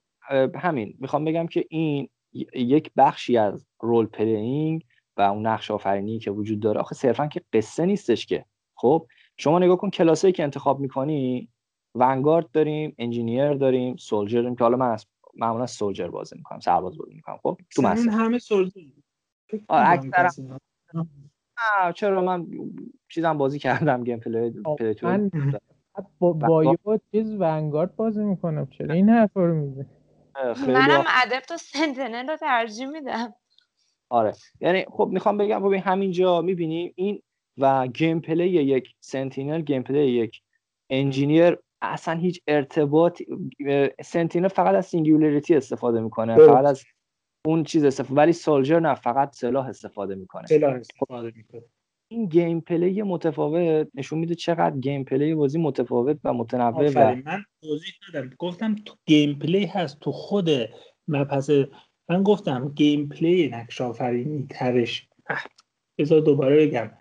همین 0.55 0.93
می‌خوام 0.99 1.25
بگم 1.25 1.47
که 1.47 1.65
این 1.69 2.09
یک 2.55 2.91
بخشی 2.97 3.37
از 3.37 3.65
role 3.79 4.05
playing 4.05 4.83
و 5.17 5.21
اون 5.21 5.47
نقش 5.47 5.71
آفرینی 5.71 6.19
که 6.19 6.31
وجود 6.31 6.59
داره 6.59 6.79
آخه 6.79 6.95
صرفا 6.95 7.27
که 7.27 7.41
قصه 7.53 7.85
نیستش 7.85 8.25
که. 8.25 8.45
خب 8.75 9.07
شما 9.37 9.59
نگاه 9.59 9.77
کن 9.77 9.89
کلاسایی 9.89 10.33
که 10.33 10.43
انتخاب 10.43 10.79
می‌کنی 10.79 11.49
Vanguard 11.95 12.51
داریم 12.51 12.95
Engineer 12.97 13.53
داریم 13.53 13.95
Soldier 13.95 14.41
داریم 14.41 14.55
که 14.55 14.63
حالا 14.63 14.77
من 14.77 14.91
از 14.91 15.07
معمولا 15.33 15.65
Soldier 15.65 16.07
بازی 16.07 16.35
می‌کنم 16.35 16.59
سرباز 16.59 16.97
بازی 16.97 17.13
می‌کنم. 17.13 17.37
خب 17.43 17.57
تو 17.75 17.81
مثلا 17.81 18.13
همه 18.13 18.39
Soldier 18.39 18.81
اکثرا 19.69 20.29
چرا 21.95 22.21
من 22.21 22.47
چیزم 23.09 23.37
بازی 23.37 23.59
کردم 23.59 24.03
gameplay 24.03 24.53
من 25.01 25.31
با 26.19 26.33
با 26.83 26.99
چیز 27.11 27.35
Vanguard 27.39 27.95
بازی 27.95 28.23
می‌کنم 28.23 28.67
چرا 28.67 28.93
این 28.93 29.09
حرف 29.09 29.37
رو 29.37 29.55
می‌زنه 29.55 29.85
منم 30.57 31.03
Adept 31.23 31.51
و 31.51 31.57
Sentinel 31.57 32.29
رو 32.29 32.37
ترجیح 32.37 32.87
میدم. 32.87 33.33
آره. 34.09 34.33
یعنی 34.61 34.85
خب 34.85 35.09
می‌خوام 35.11 35.37
بگم 35.37 35.63
ببین 35.63 35.81
همینجا 35.81 36.41
می‌بینیم 36.41 36.93
این 36.95 37.21
و 37.57 37.87
gameplay 37.87 38.47
یک 38.47 38.95
Sentinel 38.99 39.61
gameplay 39.61 40.11
یک. 40.11 40.41
Engineer 40.89 41.57
اصلا 41.81 42.13
هیچ 42.13 42.41
ارتباط 42.47 43.21
Sentinel 44.03 44.47
فقط 44.47 44.75
از 44.75 44.85
singularity 44.85 45.55
استفاده 45.55 46.01
می‌کنه 46.01 46.35
فقط 46.35 46.65
از 46.65 46.83
اون 47.45 47.63
چیز 47.63 47.85
استفاده 47.85 48.17
ولی 48.17 48.33
Soldier 48.33 48.79
نه 48.79 48.95
فقط 48.95 49.35
سلاح 49.35 49.67
استفاده 49.67 50.15
می‌کنه. 50.15 50.45
سلاح 50.45 50.73
استفاده 50.73 51.33
می‌کنه. 51.35 51.61
این 52.11 52.25
gameplay 52.25 53.01
متفاوت 53.01 53.87
نشون 53.93 54.19
میده 54.19 54.35
چقدر 54.35 54.77
gameplay 54.77 55.35
بازی 55.35 55.59
متفاوت 55.59 56.17
و 56.23 56.33
متنوع 56.33 56.91
و 56.95 57.15
من 57.25 57.43
توضیح 57.61 57.93
دادم. 58.13 58.29
گفتم 58.39 58.75
تو 58.85 58.95
gameplay 59.05 59.65
هست 59.65 59.99
تو 59.99 60.11
خود 60.11 60.49
Mass 61.07 61.49
من 62.09 62.23
گفتم 62.23 62.71
gameplay 62.75 63.47
نقش 63.47 63.81
آفرینی 63.81 64.47
ترش 64.49 65.07
بذار 65.97 66.21
دوباره 66.21 66.65
بگم. 66.67 66.91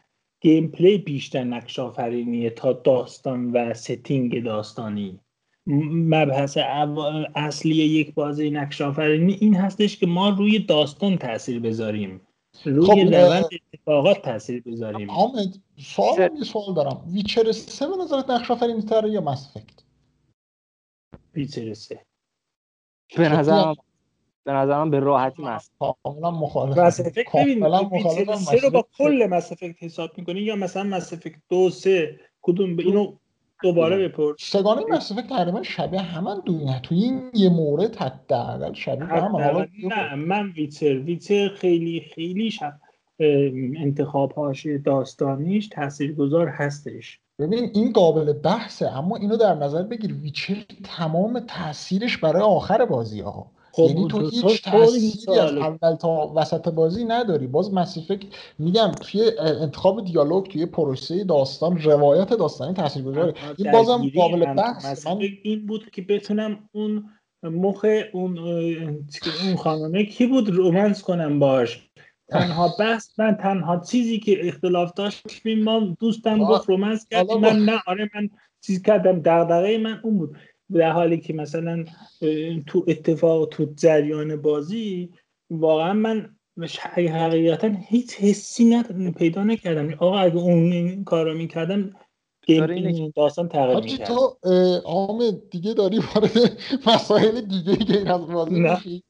gameplay 0.45 0.99
بیشتر 0.99 1.45
نقش 1.45 1.79
آفرینیه 1.79 2.51
تا 2.51 2.73
داستان 2.73 3.53
و 3.53 3.75
setting 3.75 4.45
داستانی. 4.45 5.21
مبحث 5.67 6.59
اصلی 7.35 7.75
یک 7.75 8.15
بازی 8.15 8.51
نقش 8.51 8.81
آفرینی 8.81 9.33
این 9.41 9.55
هستش 9.55 9.99
که 9.99 10.07
ما 10.07 10.29
روی 10.29 10.59
داستان 10.59 11.17
تاثیر 11.17 11.61
بذاریم. 11.61 12.21
روی 12.65 12.87
خب 12.87 13.15
روند 13.15 13.45
اتفاقات 13.73 14.23
تاثیر 14.23 14.63
بذاریم. 14.63 15.11
حامد 15.11 15.59
سوال 15.77 16.31
یه 16.39 16.45
سوال 16.45 16.75
دارم. 16.75 17.05
Witcher 17.13 17.53
سه 17.53 17.87
به 17.87 17.97
نظرت 18.05 18.31
نقش 18.31 18.51
آفرینی 18.51 18.83
تره 18.83 19.11
یا 19.11 19.21
Mass 19.21 19.55
Witcher 21.35 21.75
سه. 21.75 22.05
به 23.17 23.29
نظرم 23.29 23.77
به 24.45 24.53
نظرم 24.53 24.91
به 24.91 25.01
راحتی 25.01 25.43
مس 25.43 25.71
کاملا 25.79 26.31
مخالفم 26.31 26.83
مس 26.83 27.01
افکت 27.01 27.37
ببین 27.37 28.37
سه 28.37 28.57
رو 28.57 28.71
با 28.71 28.87
کل 28.99 29.27
مس 29.31 29.53
افکت 29.53 29.83
حساب 29.83 30.11
می‌کنی 30.17 30.41
یا 30.41 30.57
مثلا 30.57 30.83
مس 30.83 31.13
افکت 31.13 31.39
دو 31.49 31.71
سه؟ 31.71 32.21
کدوم؟ 32.43 32.77
به 32.77 32.83
اینو 32.83 33.13
دوباره 33.63 34.09
بپرس. 34.09 34.37
سگانه 34.41 34.83
مس 34.91 35.13
افکت 35.13 35.29
تقریبا 35.29 35.63
شبیه 35.63 36.01
همان 36.01 36.43
دنیا. 36.47 36.79
تو 36.79 36.95
این 36.95 37.31
یه 37.35 37.49
مورد 37.49 37.97
حداقل 37.97 38.73
شبیه 38.73 39.07
هم 39.07 39.37
حالا 39.37 39.67
نه 39.83 40.15
من 40.15 40.51
ویتر. 40.51 40.99
ویتر 40.99 41.49
خیلی 41.49 42.01
خیلی 42.15 42.51
شب 42.51 42.75
انتخابهاش 43.77 44.67
داستانیش 44.85 45.69
تاثیرگذار 45.69 46.49
هستش. 46.49 47.21
ببین 47.39 47.71
این 47.75 47.93
قابل 47.93 48.33
بحثه. 48.33 48.99
اما 48.99 49.17
اینو 49.17 49.37
در 49.37 49.55
نظر 49.55 49.83
بگیر. 49.83 50.15
ویچر 50.15 50.57
تمام 50.85 51.41
تاثیرش 51.41 52.19
برای 52.19 52.43
آخر 52.43 52.85
بازی 52.85 53.21
ها 53.21 53.51
یعنی 53.79 54.09
تو 54.09 54.29
هیچ 54.29 54.63
تأثیری 54.63 55.39
از 55.41 55.53
اول 55.53 55.95
تا 55.95 56.33
وسط 56.37 56.69
بازی 56.69 57.05
نداری. 57.05 57.47
باز 57.47 57.75
مسیفک 57.75 58.27
میگم 58.59 58.93
توی 59.01 59.31
انتخاب 59.39 60.05
دیالوگ 60.05 60.47
توی 60.47 60.67
پروسه 60.67 61.25
داستان 61.25 61.83
روایت 61.83 62.29
داستانی 62.29 62.75
تاثیرگذاره 62.75 63.35
این 63.59 63.73
بازم 63.73 64.11
قابل 64.17 64.55
بحث 64.55 65.07
من... 65.07 65.19
این 65.43 65.67
بود 65.67 65.91
که 65.91 66.03
بتونم 66.03 66.69
اون 66.73 67.05
مخ 67.43 67.87
اون 68.13 68.39
اون 68.39 69.57
خانمه 69.59 70.05
کی 70.05 70.27
بود؟ 70.27 70.49
رومنس 70.49 71.03
کنم 71.03 71.39
باش 71.39 71.89
تنها 72.29 72.75
بحث 72.79 73.19
من 73.19 73.39
تنها 73.43 73.81
چیزی 73.81 74.19
که 74.19 74.49
اختلاف 74.49 74.93
داشت 74.93 75.47
ما 75.47 75.81
دوستم 76.01 76.45
گفت 76.45 76.69
رومنس 76.69 77.07
کردیم 77.09 77.39
من 77.39 77.59
نه 77.59 77.83
آره 77.87 78.11
من 78.15 78.31
چیز 78.61 78.83
کردم. 78.83 79.21
دغدغه 79.21 79.79
من 79.79 80.01
اون 80.05 80.19
بود. 80.19 80.37
در 80.73 80.91
حالی 80.91 81.21
که 81.21 81.33
مثلا 81.33 81.85
تو 82.67 82.85
اتفاق 82.89 83.49
تو 83.49 83.67
جریان 83.77 84.43
بازی 84.43 85.11
واقعا 85.51 85.93
من 85.93 86.37
حقیقتا 86.81 87.69
هیچ 87.89 88.15
حسی 88.15 88.65
ند 88.65 89.15
پیدا 89.15 89.45
نکردم. 89.45 89.93
آقا 89.93 90.19
اگه 90.19 90.37
اون 90.37 90.73
این 90.73 91.05
کار 91.05 91.27
رو 91.27 91.35
می‌کردم 91.39 91.91
داستان 93.17 93.49
تغییر 93.49 93.81
می‌کرد. 93.81 94.07
تو 94.07 94.37
عام 94.85 95.31
دیگه 95.51 95.75
داری 95.75 95.99
وارد 95.99 96.59
مسائل 96.87 97.41
دیگه 97.41 97.77
که 97.77 98.13
از 98.13 98.27
بازی 98.27 98.61
میشی. 98.61 99.05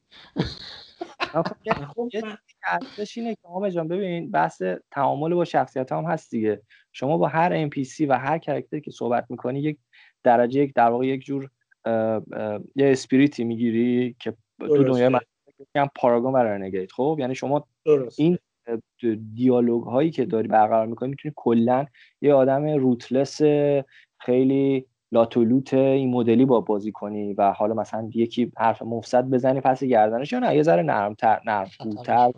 خب 1.19 1.47
اینه 3.17 3.35
که 3.35 3.41
آقا 3.49 3.71
جان 3.71 3.89
ببین 3.89 4.31
بحث 4.31 4.63
تعامل 4.91 5.35
با 5.35 5.45
شخصیت 5.45 5.93
هم 5.93 6.05
هست 6.05 6.31
دیگه. 6.31 6.63
شما 6.93 7.19
با 7.19 7.29
هر 7.29 7.69
NPC 7.69 8.01
و 8.09 8.19
هر 8.19 8.39
کرکتری 8.39 8.81
که 8.81 8.91
صحبت 8.91 9.27
می‌کنی 9.29 9.61
یک 9.61 9.79
درجه 10.25 10.61
یک 10.61 10.75
در 10.75 10.89
واقع 10.91 11.07
یک 11.07 11.25
جور 11.25 11.51
یه 12.77 12.93
اسپریتی 12.93 13.45
می‌گیری 13.45 14.17
که 14.19 14.35
تو 14.59 14.85
دنیای 14.85 15.09
من 15.09 15.89
پاراگون 15.95 16.33
برای 16.33 16.63
نگید 16.63 16.93
خب 16.93 17.17
یعنی 17.21 17.35
شما 17.35 17.67
درست. 17.85 18.21
این 18.21 18.39
دیالوگ 19.35 19.83
هایی 19.83 20.11
که 20.11 20.25
داری 20.25 20.49
برقرار 20.49 20.87
می‌کنی 20.87 21.09
می‌تونی 21.09 21.35
کلا 21.37 21.87
یه 22.21 22.35
آدم 22.35 22.65
روتلس 22.65 23.43
خیلی 24.19 24.87
لاتولوت 25.13 25.75
این 25.75 26.11
مدلی 26.11 26.45
با 26.45 26.61
بازی 26.61 26.93
کنی 26.93 27.35
و 27.35 27.53
حالا 27.53 27.75
مثلا 27.75 28.11
یکی 28.15 28.53
حرف 28.57 28.83
مفسد 28.83 29.25
بزنی 29.25 29.61
پس 29.61 29.85
گردنش 29.85 30.33
یا 30.33 30.39
نه 30.39 30.57
یه 30.57 30.63
ذره 30.63 30.83
نرمتر 30.83 31.41
نرمتر 31.47 32.33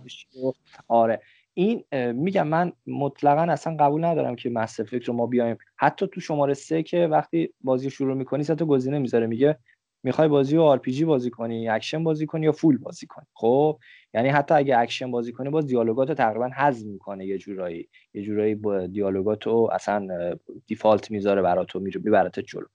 آره. 0.89 1.20
این 1.59 1.85
میگم 2.13 2.49
من 2.49 2.73
مطلقا 2.87 3.53
اصلا 3.53 3.77
قبول 3.81 4.05
ندارم 4.05 4.37
که 4.37 4.51
Mass 4.51 4.81
Effect 4.81 5.12
ما 5.13 5.27
بیایم. 5.27 5.57
حتی 5.77 6.07
تو 6.07 6.21
شماره 6.21 6.55
سه 6.55 6.83
که 6.83 7.07
وقتی 7.07 7.55
بازی 7.61 7.91
شروع 7.91 8.15
می‌کنی 8.15 8.43
سه 8.43 8.55
تا 8.55 8.65
گزینه 8.65 8.99
می‌ذاره. 8.99 9.27
میگه 9.27 9.59
می‌خوای 10.05 10.29
بازی 10.29 10.57
رو 10.57 10.63
RPG 10.62 10.81
بازی 11.07 11.31
کنی 11.31 11.69
اکشن 11.69 12.05
بازی 12.05 12.27
کنی 12.27 12.45
یا 12.45 12.53
full 12.53 12.79
بازی 12.79 13.07
کنی. 13.07 13.25
خب؟ 13.35 13.79
یعنی 14.15 14.29
حتی 14.29 14.55
اگه 14.55 14.79
اکشن 14.79 15.11
بازی 15.11 15.33
کنی 15.33 15.51
باز 15.51 15.67
دیالوگات 15.67 16.09
رو 16.09 16.15
تقریبا 16.15 16.49
حذف 16.49 16.87
می‌کنه 16.87 17.27
یه 17.27 17.39
جورایی. 17.39 17.89
یه 18.15 18.23
جورایی 18.23 18.55
با 18.55 18.87
دیالوگات 18.87 19.47
رو 19.47 19.71
اصلا 19.73 20.35
default 20.66 21.11
می‌ذاره 21.11 21.43
برات 21.43 21.67
تو 21.67 21.81
می‌بردت 21.81 22.41
جلو. 22.41 22.67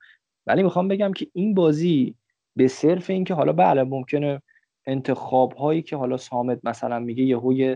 ولی 0.47 0.63
می‌خوام 0.63 0.87
بگم 0.87 1.13
که 1.13 1.27
این 1.33 1.53
بازی 1.53 2.15
به 2.55 2.67
صرف 2.67 3.09
اینکه 3.09 3.33
حالا 3.33 3.53
بله 3.53 3.83
ممکنه 3.83 4.41
انتخاب 4.85 5.53
هایی 5.53 5.81
که 5.81 5.95
حالا 5.95 6.17
حامد 6.17 6.59
مثلا 6.63 6.99
میگه 6.99 7.23
یهو 7.23 7.75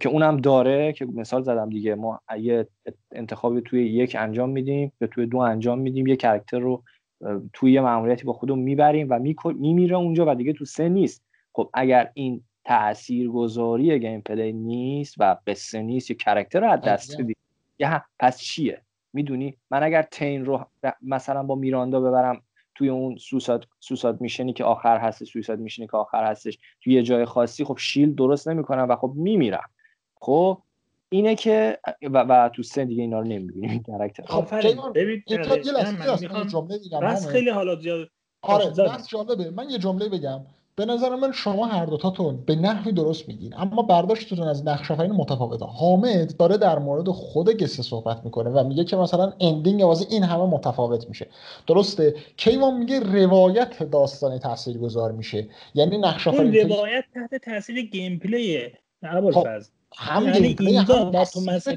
که 0.00 0.08
اونم 0.08 0.36
داره 0.36 0.92
که 0.92 1.06
مثال 1.06 1.42
زدم 1.42 1.70
دیگه. 1.70 1.94
ما 1.94 2.20
یه 2.38 2.66
انتخابی 3.12 3.60
توی 3.60 3.88
یک 3.88 4.16
انجام 4.18 4.50
میدیم 4.50 4.92
یا 5.00 5.08
توی 5.08 5.26
دو 5.26 5.38
انجام 5.38 5.78
میدیم 5.78 6.06
یه 6.06 6.16
character 6.16 6.58
رو 6.58 6.82
توی 7.52 7.72
یه 7.72 7.80
ماموریتی 7.80 8.24
با 8.24 8.32
خودمون 8.32 8.58
می‌بریم 8.58 9.06
و 9.10 9.18
میمیره 9.44 9.96
اونجا 9.96 10.24
و 10.28 10.34
دیگه 10.34 10.52
تو 10.52 10.64
سه 10.64 10.88
نیست. 10.88 11.24
خب 11.52 11.70
اگر 11.74 12.10
این 12.14 12.42
تاثیرگذاری 12.64 13.98
gameplay 13.98 14.52
نیست 14.52 15.14
و 15.18 15.36
قصه 15.46 15.82
نیست 15.82 16.10
یا 16.10 16.16
character 16.16 16.60
رو 16.60 16.70
از 16.70 16.80
دست 16.80 17.20
بدی. 17.20 17.36
پس 18.18 18.38
چیه؟ 18.38 18.82
می‌دونی؟ 19.12 19.56
من 19.70 19.82
اگر 19.82 20.02
Thane 20.02 20.44
رو 20.44 20.66
مثلا 21.02 21.42
با 21.42 21.54
Miranda 21.54 22.00
ببرم 22.00 22.42
توی 22.78 22.88
اون 22.88 23.16
سوساد 23.16 23.68
سوساد 23.80 24.20
میشنی 24.20 24.52
که 24.52 24.64
آخر 24.64 24.98
هست 24.98 25.24
سوساد 25.24 25.58
میشنی 25.58 25.86
که 25.86 25.96
آخر 25.96 26.24
هستش. 26.24 26.58
توی 26.80 26.92
یه 26.94 27.02
جای 27.02 27.24
خاصی 27.24 27.64
خب 27.64 27.76
شیل 27.78 28.14
درست 28.14 28.48
نمی‌کنم 28.48 28.86
و 28.88 28.96
خب 28.96 29.12
میمیرم 29.16 29.70
خب 30.20 30.62
اینه 31.08 31.34
که 31.34 31.78
و, 32.02 32.18
و 32.18 32.48
تو 32.48 32.62
سه 32.62 32.84
دیگه 32.84 33.02
اینا 33.02 33.20
رو 33.20 33.26
نمی‌بینیم. 33.26 33.70
این 33.70 33.82
کاراکتر 33.82 34.22
خب 34.26 34.60
ببین 34.94 35.22
بس 37.02 37.26
خیلی 37.26 37.50
حالا 37.50 37.76
زیاد 37.76 38.08
آره 38.42 38.70
بس 38.70 39.08
جالبه. 39.08 39.50
من 39.50 39.70
یه 39.70 39.78
جمله 39.78 40.08
بگم. 40.08 40.40
به 40.78 40.84
نظر 40.84 41.16
من 41.16 41.32
شما 41.32 41.66
هر 41.66 41.86
دوتاتون 41.86 42.42
به 42.46 42.56
نحوی 42.56 42.92
درست 42.92 43.28
میگین. 43.28 43.54
اما 43.56 43.82
برداشتتون 43.82 44.48
از 44.48 44.66
نقش 44.66 44.90
آفرین 44.90 45.12
متفاوته 45.12 45.64
حامد 45.64 46.36
داره 46.36 46.56
در 46.56 46.78
مورد 46.78 47.08
خود 47.08 47.50
گسه 47.50 47.82
صحبت 47.82 48.24
می‌کنه 48.24 48.50
و 48.50 48.64
میگه 48.64 48.84
که 48.84 48.96
مثلا 48.96 49.32
اندینگ 49.40 49.80
واسه 49.80 50.06
این 50.10 50.22
همه 50.22 50.44
متفاوت 50.44 51.08
میشه. 51.08 51.26
درسته؟ 51.66 52.14
کیوان 52.36 52.78
میگه 52.78 53.00
روایت 53.00 53.82
داستانی 53.82 54.38
تاثیرگذار 54.38 55.12
میشه. 55.12 55.46
یعنی 55.74 55.98
نقش 55.98 56.28
آفرین 56.28 56.70
روایت 56.70 57.04
تحت 57.14 57.34
تاثیر 57.34 57.82
gameplay 57.82 58.18
ه 58.18 58.72
یعنی 60.10 60.56
اینجا 60.60 61.10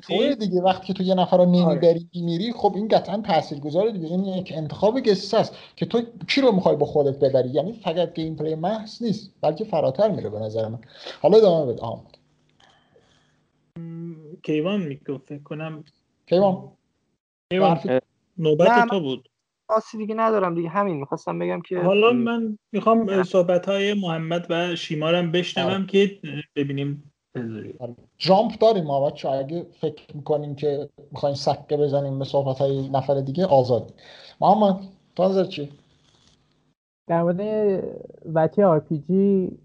تو 0.01 0.35
دیگه. 0.35 0.61
وقتی 0.61 0.87
که 0.87 0.93
تو 0.93 1.03
یه 1.03 1.15
نفر 1.15 1.37
رو 1.37 1.45
نمی‌بری 1.45 2.09
آره. 2.15 2.25
میری 2.25 2.53
خب 2.53 2.73
این 2.75 2.87
قطعا 2.87 3.21
تاثیرگذاره 3.21 3.91
دیگه. 3.91 4.07
این 4.07 4.25
یک 4.25 4.53
انتخاب 4.55 4.99
گسسته 4.99 5.37
است 5.37 5.55
که 5.75 5.85
تو 5.85 6.01
کی 6.27 6.41
رو 6.41 6.51
می‌خوای 6.51 6.75
با 6.75 6.85
خودت 6.85 7.19
ببری؟ 7.19 7.49
یعنی 7.49 7.73
فقط 7.73 8.13
gameplay 8.13 8.55
محض 8.55 9.03
نیست 9.03 9.33
بلکه 9.41 9.63
فراتر 9.63 10.11
میره 10.11 10.29
به 10.29 10.39
نظر 10.39 10.67
من. 10.67 10.79
حالا 11.21 11.37
ادامه 11.37 11.73
بده. 11.73 11.81
حامد 11.81 12.17
کیوان 14.43 14.81
میگو 14.81 15.17
فکر 15.17 15.43
کنم 15.43 15.83
کیوان. 16.27 16.71
کیوان 17.49 17.79
نوبت 18.37 18.89
تو 18.89 18.99
بود. 18.99 19.29
آسی 19.69 19.97
دیگه 19.97 20.15
ندارم 20.15 20.55
دیگه. 20.55 20.69
همین 20.69 20.97
می‌خواستم 20.97 21.39
بگم 21.39 21.61
که 21.61 21.79
حالا 21.79 22.11
من 22.11 22.57
می‌خوام 22.71 23.23
صحبت 23.23 23.65
های 23.65 23.93
محمد 23.93 24.47
و 24.49 24.75
شیمارم 24.75 25.31
بشنوم. 25.31 25.85
که 25.85 26.19
ببینیم. 26.55 27.10
جامپ 28.17 28.59
داریم 28.59 28.83
ما 28.83 29.09
بچه. 29.09 29.29
اگه 29.29 29.65
فکر 29.81 30.15
می‌کنیم 30.15 30.55
که 30.55 30.89
می‌خوایم 31.11 31.35
سکه 31.35 31.77
بزنیم 31.77 32.19
به 32.19 32.25
صحبت 32.25 32.57
های 32.57 32.89
نفر 32.89 33.21
دیگه 33.21 33.45
آزاد 33.45 33.93
محمد 34.41 34.79
تو 35.15 35.23
نظر 35.23 35.43
چی؟ 35.45 35.69
در 37.07 37.23
مورد 37.23 37.37
بچه 38.35 38.65
آر 38.65 38.79
پی 38.79 39.03
جی 39.09 39.57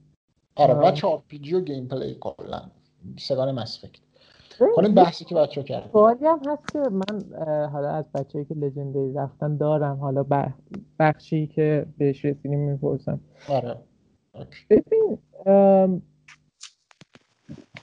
آره 0.57 0.75
بچه 0.75 1.07
آر 1.07 1.23
پی 1.29 1.39
جی 1.39 1.55
و 1.55 1.61
گیم 1.61 1.89
پلی 1.89 2.17
کلا. 2.21 2.63
سگان 3.19 3.53
مس 3.53 3.81
فکر 3.81 4.01
کنیم 4.75 4.95
بحثی 4.95 5.25
که 5.25 5.35
بچه 5.35 5.63
کرد 5.63 5.91
سوالی 5.93 6.27
هم 6.27 6.41
هست 6.47 6.73
که 6.73 6.79
من 6.79 7.37
حالا 7.73 7.91
از 7.91 8.05
بچه 8.13 8.45
که 8.45 8.55
لجندری 8.55 9.13
رفتن 9.13 9.57
دارم. 9.57 9.97
حالا 9.97 10.27
بخشی 10.99 11.47
که 11.47 11.87
بهش 11.99 12.25
رسیدیم 12.25 12.71
می‌پرسم. 12.71 13.21
آره. 13.49 13.77
ببین 14.71 15.19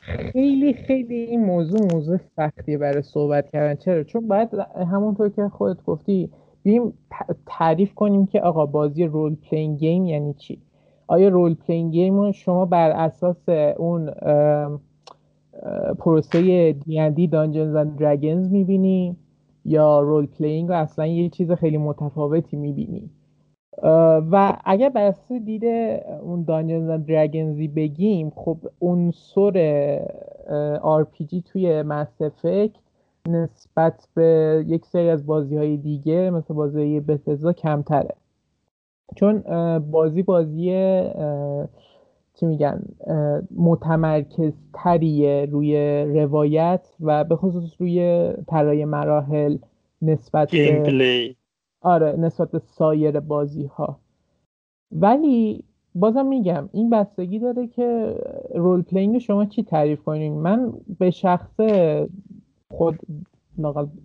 خیلی 0.06 0.74
خیلی 0.74 1.16
این 1.16 1.46
موضوع 1.46 1.80
موضوع 1.94 2.18
سختیه 2.36 2.78
برای 2.78 3.02
صحبت 3.02 3.50
کردن. 3.50 3.76
چرا؟ 3.76 4.04
چون 4.04 4.28
باید 4.28 4.50
همونطور 4.92 5.30
که 5.30 5.48
خودت 5.48 5.84
گفتی 5.84 6.30
بیم 6.64 6.94
تعریف 7.46 7.94
کنیم 7.94 8.26
که 8.26 8.42
آقا 8.42 8.66
بازی 8.66 9.06
رول 9.06 9.36
پلین 9.36 9.76
گیم 9.76 10.06
یعنی 10.06 10.34
چی؟ 10.34 10.62
آیا 11.08 11.28
role-playing 11.28 11.92
game 11.92 12.32
شما 12.32 12.66
بر 12.66 12.92
اساس 12.92 13.50
اون 13.78 14.12
پروسه 16.00 16.72
D 17.16 17.28
Dungeons & 17.28 17.76
Dragons 17.76 18.52
می‌بینی 18.52 19.18
یا 19.66 20.00
role-playing 20.00 20.70
رو 20.70 20.76
اصلا 20.76 21.08
یه 21.08 21.30
چیز 21.30 21.52
خیلی 21.52 21.78
متفاوتی 21.78 22.58
می‌بینی؟ 22.58 23.10
و 24.32 24.58
اگر 24.66 24.90
بر 24.90 25.04
اساس 25.04 25.32
دید 25.32 25.66
اون 26.22 26.44
Dungeons & 26.44 26.90
Dragons 26.90 26.98
ی 26.98 27.68
بگیم 27.68 28.30
خب 28.36 28.58
عنصر 28.82 30.00
RPG 30.82 31.42
توی 31.42 31.82
Mass 31.82 32.22
Effect 32.22 32.72
نسبت 33.28 34.08
به 34.14 34.64
یک 34.68 34.86
سری 34.86 35.10
از 35.10 35.26
بازی 35.26 35.58
های 35.58 35.78
دیگه 35.78 36.30
مثل 36.30 36.54
بازی 36.54 37.00
Bethesda 37.00 37.54
کمتره. 37.54 38.16
چون 39.16 39.44
بازی 39.92 40.24
بازی 40.24 40.66
چی 42.34 42.46
میگن 42.46 42.84
متمرکز 43.56 44.54
تریه 44.74 45.46
روی 45.52 46.04
روایت 46.04 46.96
و 47.02 47.24
به 47.24 47.36
خصوص 47.36 47.74
روی 47.80 48.30
طراحی 48.48 48.86
مراحل 48.86 49.58
نسبت 50.02 50.52
به 50.52 51.36
آره 51.84 52.16
نسبت 52.20 52.52
به 52.52 52.60
سایر 52.60 53.20
بازی 53.20 53.66
ها 53.66 54.00
ولی 54.92 55.64
بازم 55.96 56.26
میگم 56.26 56.70
این 56.74 56.90
بستگی 56.90 57.40
داره 57.40 57.68
که 57.68 58.16
role-playing 58.56 59.18
شما 59.18 59.46
چی 59.46 59.64
تعریف 59.64 60.04
کنین؟ 60.04 60.34
من 60.34 60.74
به 61.00 61.12
شخصه 61.12 61.60
خودم 62.72 63.00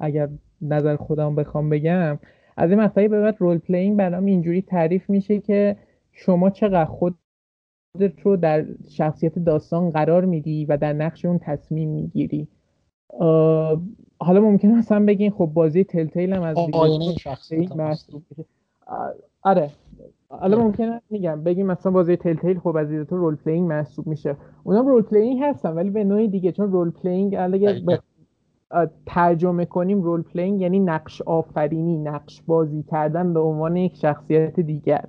اگر 0.01 0.29
نظر 0.63 0.97
خودم 0.97 1.35
بخوام 1.35 1.71
بگم 1.71 2.19
از 2.57 2.71
این 2.71 2.81
مقطعی 2.81 3.09
به 3.09 3.21
بعد 3.21 3.37
role-playing 3.39 3.97
برام 3.97 4.25
اینجوری 4.25 4.63
تعریف 4.63 5.11
میشه 5.11 5.41
که 5.41 5.77
شما 6.13 6.51
چقدر 6.51 6.85
خود 6.85 7.19
رو 8.23 8.37
در 8.37 8.67
شخصیت 8.89 9.39
داستان 9.39 9.91
قرار 9.91 10.25
میدی 10.25 10.65
و 10.65 10.77
در 10.77 10.93
نقش 10.93 11.25
اون 11.25 11.39
تصمیم 11.39 11.89
می‌گیری. 11.89 12.49
حالا 14.21 14.41
ممکنه 14.41 14.79
مثلا 14.79 15.05
بگین 15.05 15.31
خب 15.31 15.51
بازی 15.55 15.85
Telltale 15.85 16.33
هم 16.33 16.43
از 16.43 16.57
عینه 16.73 17.15
شخصیت 17.15 17.73
آره. 19.43 19.71
حالا 20.29 20.59
ممکنه 20.59 21.01
میگم 21.11 21.43
بگیم 21.43 21.67
مثلا 21.67 21.93
بازی 21.93 22.17
Telltale 22.17 22.59
خب 22.59 22.77
از 22.77 22.89
تو 22.89 23.17
role-playing 23.17 23.69
محسوب 23.69 24.07
میشه. 24.07 24.37
اونم 24.65 24.87
role-playing 24.87 25.43
هستن 25.43 25.73
ولی 25.73 25.91
به 25.91 26.05
نوعی 26.05 26.29
دیگه 26.29 26.53
چون 26.53 26.73
role-playing 26.73 27.35
اگه 27.35 28.01
ترجمه 29.07 29.65
کنیم 29.65 30.03
role-playing 30.03 30.61
یعنی 30.61 30.81
نقش 30.81 31.23
آفرینی 31.23 31.99
نقش 31.99 32.43
بازی 32.43 32.83
کردن 32.83 33.33
به 33.33 33.41
عنوان 33.41 33.77
یک 33.77 33.97
شخصیت 33.97 34.61
دیگر. 34.61 35.05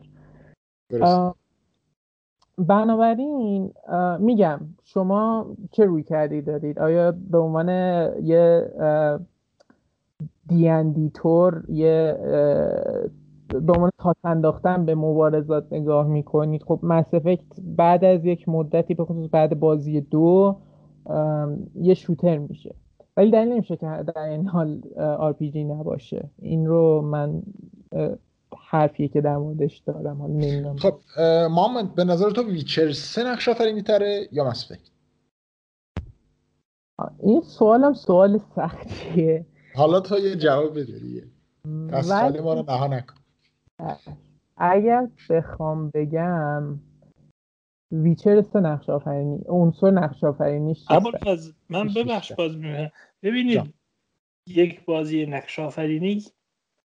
بنابراین 2.68 3.74
میگم 4.20 4.60
شما 4.84 5.48
چه 5.72 5.86
رویکردی 5.86 6.42
دارید؟ 6.42 6.80
آیا 6.80 7.14
به 7.30 7.38
عنوان 7.38 7.70
یه 8.24 8.72
دیندیتور 10.48 11.64
یه 11.70 12.18
به 13.50 13.74
عنوان 13.74 13.92
تاس 13.98 14.16
انداختن 14.24 14.86
به 14.86 14.96
مبارزات 14.96 15.74
نگاه 15.74 16.08
می‌کنید؟ 16.08 16.64
خب 16.64 16.80
Mass 16.84 17.06
بعد 17.78 18.06
از 18.06 18.26
یک 18.26 18.50
مدتی 18.50 18.94
به 18.94 19.06
خصوص 19.06 19.30
بعد 19.32 19.60
بازی 19.60 20.02
دو 20.02 20.56
یه 21.76 21.94
شوتر 21.94 22.38
میشه. 22.38 22.76
ولی 23.18 23.32
دلیل 23.32 23.54
نمیشه 23.54 23.78
که 23.78 23.88
در 24.16 24.24
این 24.24 24.48
حال 24.48 24.82
RPG 25.32 25.56
نباشه. 25.56 26.30
این 26.42 26.68
رو 26.68 27.02
من 27.02 27.42
حرفیه 28.58 29.08
که 29.08 29.22
در 29.22 29.38
موردش 29.38 29.78
دارم 29.78 30.22
حالا 30.22 30.34
نمی‌دونم. 30.34 30.78
خب 30.78 31.00
محمد 31.52 31.96
به 31.96 32.04
نظر 32.04 32.30
تو 32.30 32.44
ویچر 32.44 32.92
سه 32.92 33.24
نقش 33.24 33.50
آفرینی 33.50 33.82
تره 33.82 34.30
یا 34.32 34.50
مسفک 34.50 34.80
این 37.20 37.42
سوالم 37.42 37.94
سوال 37.94 38.38
سختیه. 38.56 39.46
حالا 39.76 40.00
تو 40.00 40.18
یه 40.20 40.36
جواب 40.36 40.80
بدریه 40.80 41.28
پس 41.90 42.12
ولی... 42.12 42.40
ما 42.40 42.54
رو 42.54 42.64
نها 42.68 42.88
نکن. 42.88 43.16
اگر 44.58 45.08
بخوام 45.30 45.90
بگم 45.94 46.80
ویچر 47.92 48.42
سه 48.42 48.60
نقش 48.60 48.90
آفرینی 48.90 49.42
عنصر 49.46 49.92
نقش 49.92 50.24
آفرینیش 50.24 50.86
من 51.70 51.88
ببخش 51.96 52.32
باز 52.32 52.52
ببینید 53.24 53.74
یک 54.48 54.86
بازی 54.86 55.26
نقش 55.26 55.60
آفرینی 55.60 56.24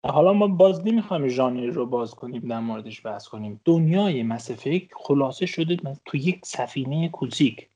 حالا 0.04 0.32
ما 0.32 0.46
باز 0.46 0.86
نمی‌خوایم 0.86 1.28
ژانر 1.28 1.66
رو 1.66 1.86
باز 1.86 2.14
کنیم 2.14 2.48
در 2.48 2.60
موردش 2.60 3.06
بحث 3.06 3.28
کنیم. 3.28 3.60
دنیای 3.64 4.22
مسفک 4.22 4.88
خلاصه 4.96 5.46
شده 5.46 5.76
تو 6.04 6.16
یک 6.16 6.46
سفینه 6.46 7.08
کوچیک. 7.08 7.68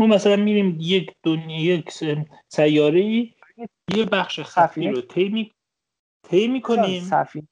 ما 0.00 0.06
مثلا 0.06 0.36
میریم 0.36 0.76
یک 0.80 1.14
دنیا 1.22 1.74
یک 1.74 1.90
سیاره 2.48 3.04
یه 3.94 4.04
بخش 4.12 4.40
خفی 4.40 4.88
رو 4.88 5.00
طی 5.00 5.52
طی 6.22 6.48
می‌کنیم. 6.48 7.02
سفینه 7.02 7.48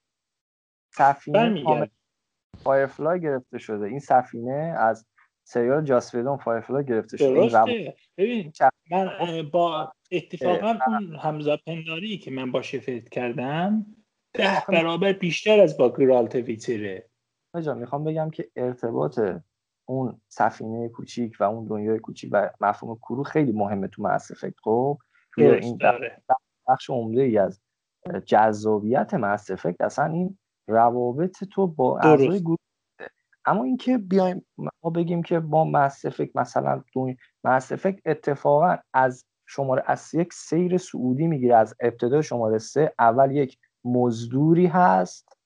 سفینه 0.94 1.90
Firefly 2.64 3.20
گرفته 3.20 3.58
شده. 3.58 3.86
این 3.86 3.98
سفینه 3.98 4.74
از 4.78 5.06
سریال 5.44 5.84
Joss 5.84 6.05
Whedon 6.05 6.36
Firefly 6.36 6.84
گرفته 6.84 7.16
شده. 7.16 7.34
درسته. 7.34 7.96
ببین 8.16 8.52
من 8.90 9.10
با 9.52 9.92
اتفاقا 10.10 10.78
اون 10.86 11.16
همذات 11.16 11.58
پنداری 11.66 12.18
که 12.18 12.30
من 12.30 12.52
با 12.52 12.62
Shepard 12.62 13.08
کردم 13.08 13.86
ده 14.32 14.62
برابر 14.68 15.12
بیشتر 15.12 15.60
از 15.60 15.76
با 15.76 15.94
Geralt 15.96 16.34
ویچره. 16.34 17.10
جان 17.62 17.78
می‌خوام 17.78 18.04
بگم 18.04 18.30
که 18.30 18.50
ارتباط 18.56 19.20
اون 19.88 20.20
سفینه 20.28 20.88
کوچیک 20.88 21.36
و 21.40 21.44
اون 21.44 21.66
دنیای 21.66 21.98
کوچیک 21.98 22.30
و 22.32 22.50
مفهوم 22.60 22.98
crew 22.98 23.22
خیلی 23.22 23.52
مهمه 23.52 23.88
تو 23.88 24.02
Mass 24.02 24.30
Effect 24.30 24.54
خب؟ 24.62 24.98
این 25.36 25.78
بخش 26.68 26.90
عمده 26.90 27.22
ای 27.22 27.38
از 27.38 27.60
جذابیت 28.26 29.14
مس 29.14 29.50
افکت 29.50 29.80
اصلا 29.80 30.04
این 30.04 30.38
روابط 30.68 31.44
تو 31.44 31.66
با 31.66 31.98
اعضای 31.98 32.40
گروه 32.40 32.58
اما 33.44 33.64
اینکه 33.64 33.98
بیایم 33.98 34.46
ما 34.58 34.90
بگیم 34.90 35.22
که 35.22 35.40
با 35.40 35.64
مس 35.64 36.04
افکت 36.04 36.36
مثلا 36.36 36.82
مس 37.44 37.72
افکت 37.72 38.00
اتفاقا 38.06 38.76
از 38.92 39.24
شماره 39.46 39.82
از 39.86 40.14
یک 40.14 40.32
سیر 40.32 40.76
سعودی 40.76 41.26
می‌گیره 41.26 41.56
از 41.56 41.74
ابتدای 41.80 42.22
شماره 42.22 42.58
سه 42.58 42.92
اول 42.98 43.30
یک 43.30 43.58
مزدوری 43.88 44.66
هست 44.66 45.38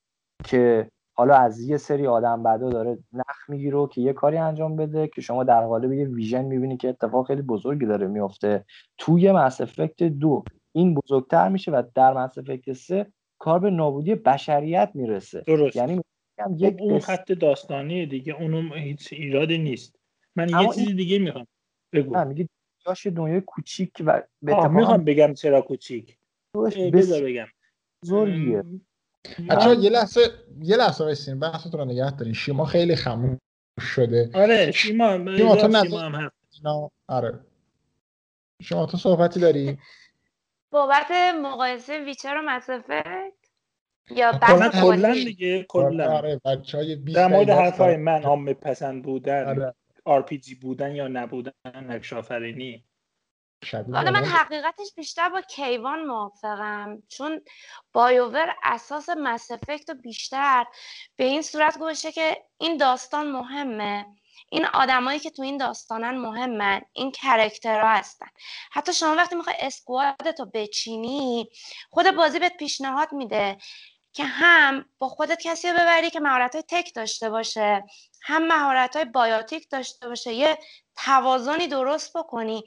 که 0.45 0.91
حالا 1.15 1.35
از 1.35 1.61
یه 1.61 1.77
سری 1.77 2.07
آدم 2.07 2.43
بعدا 2.43 2.71
داره 2.71 2.99
نخ 3.13 3.49
می‌گیره 3.49 3.87
که 3.87 4.01
یه 4.01 4.13
کاری 4.13 4.37
انجام 4.37 4.77
بده 4.77 5.09
که 5.09 5.21
شما 5.21 5.45
در 5.45 5.67
قالب 5.67 5.93
یه 5.93 6.09
ویژن 6.09 6.45
می‌بینی 6.45 6.77
که 6.77 6.89
اتفاق 6.89 7.27
خیلی 7.27 7.43
بزرگی 7.43 7.87
داره 7.87 8.07
میفته 8.07 8.65
توی 8.99 9.33
مس 9.33 9.61
افکت 9.61 10.03
دو 10.03 10.47
این 10.73 10.95
بزرگتر 10.95 11.49
میشه 11.49 11.71
و 11.71 11.83
در 11.95 12.13
مس 12.13 12.39
افکت 12.39 12.73
سه 12.73 13.07
کار 13.39 13.59
به 13.59 13.71
نابودی 13.71 14.15
بشریت 14.15 14.91
می‌رسه. 14.95 15.43
درست. 15.47 15.77
یعنی 15.77 16.01
یک 16.59 16.77
اون 16.81 16.99
خط 16.99 17.33
داستانی 17.33 18.07
دیگه 18.07 18.35
اونم 18.41 18.73
هیچ 18.73 19.09
ایرادی 19.13 19.59
نیست. 19.59 19.97
من 20.37 20.49
یه 20.49 20.69
چیزی 20.75 20.95
دیگه 20.95 21.19
می‌خوام 21.19 21.47
بگو 21.93 22.25
میگی 22.25 22.49
جاش 22.87 23.07
دنیای 23.07 23.41
کوچیک 23.41 23.91
و 24.07 24.23
می‌خوام 24.43 25.05
بگم 25.05 25.35
چرا 25.35 25.63
کوچیک. 25.63 26.19
بذار 26.93 27.23
بگم. 27.25 27.47
بزرگیه 28.03 28.65
بچه 29.51 29.77
یه 29.81 29.91
لحظه 29.91 30.21
یه 30.63 30.77
لحظه 30.77 31.05
بسین 31.05 31.41
بحثتون 31.41 31.81
رو 31.81 31.85
نگه 31.85 32.11
دارین. 32.11 32.35
شیما 32.35 32.65
خیلی 32.65 32.97
خموش 32.97 33.39
شده. 33.81 34.31
آره 34.35 34.71
شیما 34.71 35.37
شیما 35.37 35.57
تو 35.57 35.85
شیما 35.85 36.01
هم 36.01 36.15
هست. 36.15 36.67
آره. 37.09 37.41
شما 38.63 38.87
تو 38.87 38.97
صحبتی 38.97 39.41
داری؟ 39.41 39.79
بابت 40.73 41.11
مقایسه 41.43 42.05
ویچر 42.05 42.37
و 42.37 42.43
مسافت 42.43 43.43
یا 44.11 44.33
بحث 44.33 44.81
کلا 44.81 45.15
دیگه 45.15 45.63
کلا. 45.69 46.17
آره 46.17 46.41
بچهای 46.45 46.97
در 46.97 47.27
مورد 47.27 47.51
حرفای 47.51 47.97
من 47.97 48.23
عام 48.23 48.53
پسند 48.53 49.05
بودن 49.05 49.49
آره. 49.49 49.75
RPG 50.09 50.57
بودن 50.61 50.95
یا 50.95 51.09
نبودن 51.09 51.53
نقش 51.75 52.13
آفرینی؟ 52.13 52.85
حالا 53.71 54.11
من 54.11 54.25
حقیقتش 54.25 54.95
بیشتر 54.97 55.29
با 55.29 55.41
کیوان 55.41 56.05
موافقم. 56.05 57.03
چون 57.09 57.41
بایوور 57.93 58.57
اساس 58.63 59.09
مسفکت 59.09 59.91
و 59.91 59.95
بیشتر 59.95 60.65
به 61.17 61.25
این 61.25 61.43
صورت 61.43 61.79
گوشه 61.79 62.13
که 62.13 62.45
این 62.59 62.77
داستان 62.77 63.33
مهمه. 63.33 64.07
این 64.51 64.67
آدمایی 64.67 65.19
که 65.19 65.31
تو 65.31 65.43
این 65.43 65.57
داستانن 65.57 66.19
مهمن 66.19 66.81
این 66.93 67.11
character 67.11 67.81
ها 67.81 67.89
هستن. 67.89 68.27
حتی 68.73 68.93
شما 68.93 69.15
وقتی 69.15 69.37
می‌خوای 69.37 69.57
squad 69.61 70.27
ت 70.27 70.41
رو 70.41 70.47
بچینی 70.55 71.49
خود 71.91 72.11
بازی 72.11 72.39
بهت 72.39 72.57
پیشنهاد 72.57 73.13
میده 73.13 73.59
که 74.13 74.25
هم 74.25 74.85
با 74.99 75.09
خودت 75.09 75.43
کسی 75.43 75.69
رو 75.69 75.75
ببری 75.75 76.11
که 76.11 76.21
مهارت 76.21 76.55
های 76.55 76.65
tech 76.69 76.95
داشته 76.95 77.31
باشه 77.31 77.85
هم 78.23 78.47
مهارت 78.47 78.97
های 78.97 79.05
biotic 79.05 79.71
داشته 79.71 80.09
باشه. 80.09 80.33
یه 80.33 80.59
توازنی 80.97 81.67
درست 81.67 82.17
بکنی. 82.17 82.65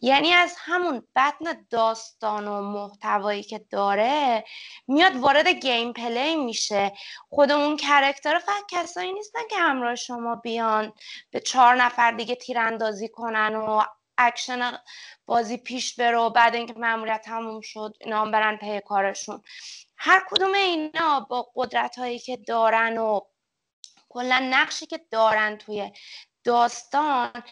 یعنی 0.00 0.32
از 0.32 0.54
همون 0.58 1.02
بطن 1.16 1.66
داستان 1.70 2.48
و 2.48 2.62
محتوایی 2.62 3.42
که 3.42 3.58
داره 3.58 4.44
میاد 4.88 5.16
وارد 5.16 5.48
gameplay 5.48 6.36
میشه. 6.36 6.92
خود 7.30 7.50
اون 7.50 7.76
character 7.76 8.38
فقط 8.38 8.62
کسایی 8.70 9.12
نیستن 9.12 9.40
که 9.50 9.56
همراه 9.56 9.94
شما 9.94 10.34
بیان 10.36 10.92
به 11.30 11.40
چهار 11.40 11.74
نفر 11.74 12.10
دیگه 12.10 12.34
تیراندازی 12.34 13.08
کنن 13.08 13.54
و 13.54 13.82
اکشن 14.18 14.78
بازی 15.26 15.56
پیش 15.56 15.94
بره 15.94 16.18
و 16.18 16.30
بعد 16.30 16.54
اینکه 16.54 16.74
ماموریت 16.74 17.22
تموم 17.24 17.60
شد 17.60 17.94
اینا 18.00 18.20
هم 18.20 18.30
برن 18.30 18.56
پی 18.56 18.80
کارشون. 18.80 19.42
هر 19.96 20.22
کدوم 20.30 20.54
اینا 20.54 21.20
با 21.20 21.50
قدرت 21.54 21.98
هایی 21.98 22.18
که 22.18 22.36
دارن 22.36 22.98
و 22.98 23.20
کلا 24.08 24.38
نقشی 24.50 24.86
که 24.86 25.00
دارن 25.10 25.56
توی 25.56 25.92
داستان 26.44 27.42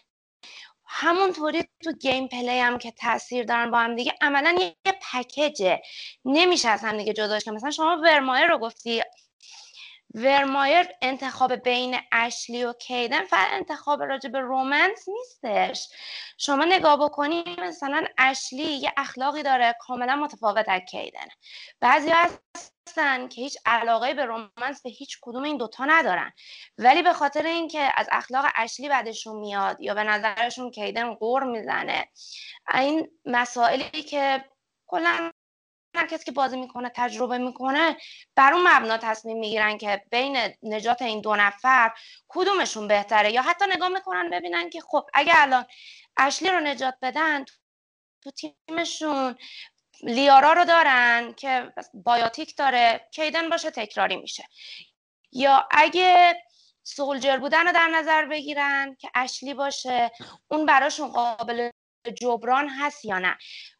همونطوری 0.89 1.64
تو 1.84 1.93
gameplay 1.93 2.61
هم 2.61 2.78
که 2.78 2.91
تاثیر 2.91 3.45
دارن 3.45 3.70
با 3.70 3.78
هم 3.78 3.97
دیگه 3.97 4.12
عملا 4.20 4.57
یه 4.61 4.76
پکیجه. 5.12 5.82
نمیشه 6.24 6.68
از 6.68 6.80
هم 6.80 6.99
دیگه 6.99 7.12
جداش 7.12 7.45
کنم 7.45 7.55
مثلا 7.55 7.70
شما 7.70 8.01
ورمایر 8.05 8.47
رو 8.47 8.59
گفتی 8.59 9.03
ورمایر 10.17 10.87
انتخاب 11.03 11.55
بین 11.55 11.97
اشلی 12.12 12.64
و 12.64 12.73
کیدن 12.73 13.25
فقط 13.25 13.49
انتخاب 13.51 14.03
راجع 14.03 14.29
به 14.29 14.41
رومنس 14.41 15.09
نیستش. 15.09 15.89
شما 16.39 16.64
نگاه 16.64 16.97
بکنی 16.97 17.45
مثلا 17.59 18.05
اشلی 18.19 18.62
یه 18.62 18.93
اخلاقی 18.97 19.43
داره 19.43 19.75
کاملا 19.81 20.17
متفاوت 20.17 20.69
از 20.69 20.81
کیدن. 20.81 21.27
بعضی 21.81 22.11
هستن 22.11 23.29
که 23.29 23.41
هیچ 23.41 23.59
علاقه 23.67 24.14
به 24.14 24.25
رومنس 24.25 24.83
به 24.83 24.91
هیچ 24.91 25.19
کدوم 25.23 25.43
این 25.43 25.57
دوتا 25.57 25.85
ندارن. 25.85 26.33
ولی 26.79 27.03
به 27.03 27.12
خاطر 27.12 27.47
اینکه 27.47 27.93
از 27.97 28.09
اخلاق 28.12 28.47
اشلی 28.55 28.89
بعدشون 28.89 29.37
میاد 29.37 29.81
یا 29.81 29.95
به 29.95 30.05
نظرشون 30.05 30.71
کیدن 30.71 31.14
قور 31.14 31.45
می‌زنه 31.45 32.09
این 32.75 33.11
مسائلی 33.25 34.03
که 34.03 34.45
کلا 34.87 35.31
هر 35.97 36.07
کسی 36.07 36.24
که 36.24 36.32
بازی 36.32 36.57
می‌کنه 36.57 36.92
تجربه 36.94 37.38
می‌کنه 37.38 37.97
بر 38.36 38.53
اون 38.53 38.68
مبنا 38.68 38.97
تصمیم 38.99 39.38
می‌گیرن 39.38 39.78
که 39.78 40.03
بین 40.11 40.38
نجات 40.62 41.03
این 41.03 41.20
دو 41.20 41.36
نفر 41.36 41.92
کدومشون 42.28 42.88
بهتره. 42.88 43.32
یا 43.32 43.42
حتی 43.42 43.64
نگاه 43.70 43.88
می‌کنن 43.88 44.30
ببینن 44.30 44.70
که 44.70 44.80
خب 44.80 45.05
اگه 45.14 45.32
الان 45.34 45.66
اشلی 46.16 46.49
رو 46.49 46.61
نجات 46.61 46.94
بدن 47.03 47.44
تو 48.22 48.30
تیمشون 48.30 49.36
لیارا 50.03 50.53
رو 50.53 50.64
دارن 50.64 51.32
که 51.32 51.72
بایوتیک 51.94 52.57
داره 52.57 53.09
کیدن 53.12 53.49
باشه 53.49 53.70
تکراری 53.70 54.16
میشه. 54.16 54.44
یا 55.32 55.68
اگه 55.70 56.42
سولجر 56.82 57.36
بودن 57.36 57.66
رو 57.66 57.72
در 57.72 57.88
نظر 57.88 58.26
بگیرن 58.26 58.97
که 59.01 59.11
اشلی 59.14 59.55
باشه 59.55 60.11
اون 60.49 60.66
براشون 60.66 61.09
قابل 61.09 61.70
جبران 62.20 62.68
هست 62.68 63.05
یا 63.05 63.18
نه. 63.18 63.38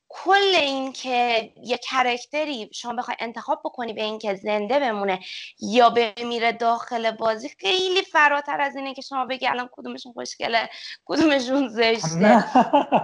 کل 0.09 0.55
این 0.55 0.93
که 0.93 1.53
یه 1.63 1.79
کرکتری 1.79 2.71
شما 2.73 2.93
بخوای 2.93 3.17
انتخاب 3.21 3.61
بکنی 3.65 3.93
به 3.93 4.03
اینکه 4.03 4.35
زنده 4.35 4.81
بمونه 4.81 5.21
یا 5.61 5.91
بمیره 5.91 6.53
داخل 6.53 7.11
بازی 7.11 7.49
خیلی 7.61 8.03
فراتر 8.03 8.61
از 8.61 8.77
اینه 8.77 8.95
که 8.95 9.03
شما 9.03 9.27
بگی 9.27 9.47
الان 9.47 9.69
کدومشون 9.73 10.13
خوشگله 10.13 10.69
کدومشون 11.05 11.69
زشته. 11.69 12.45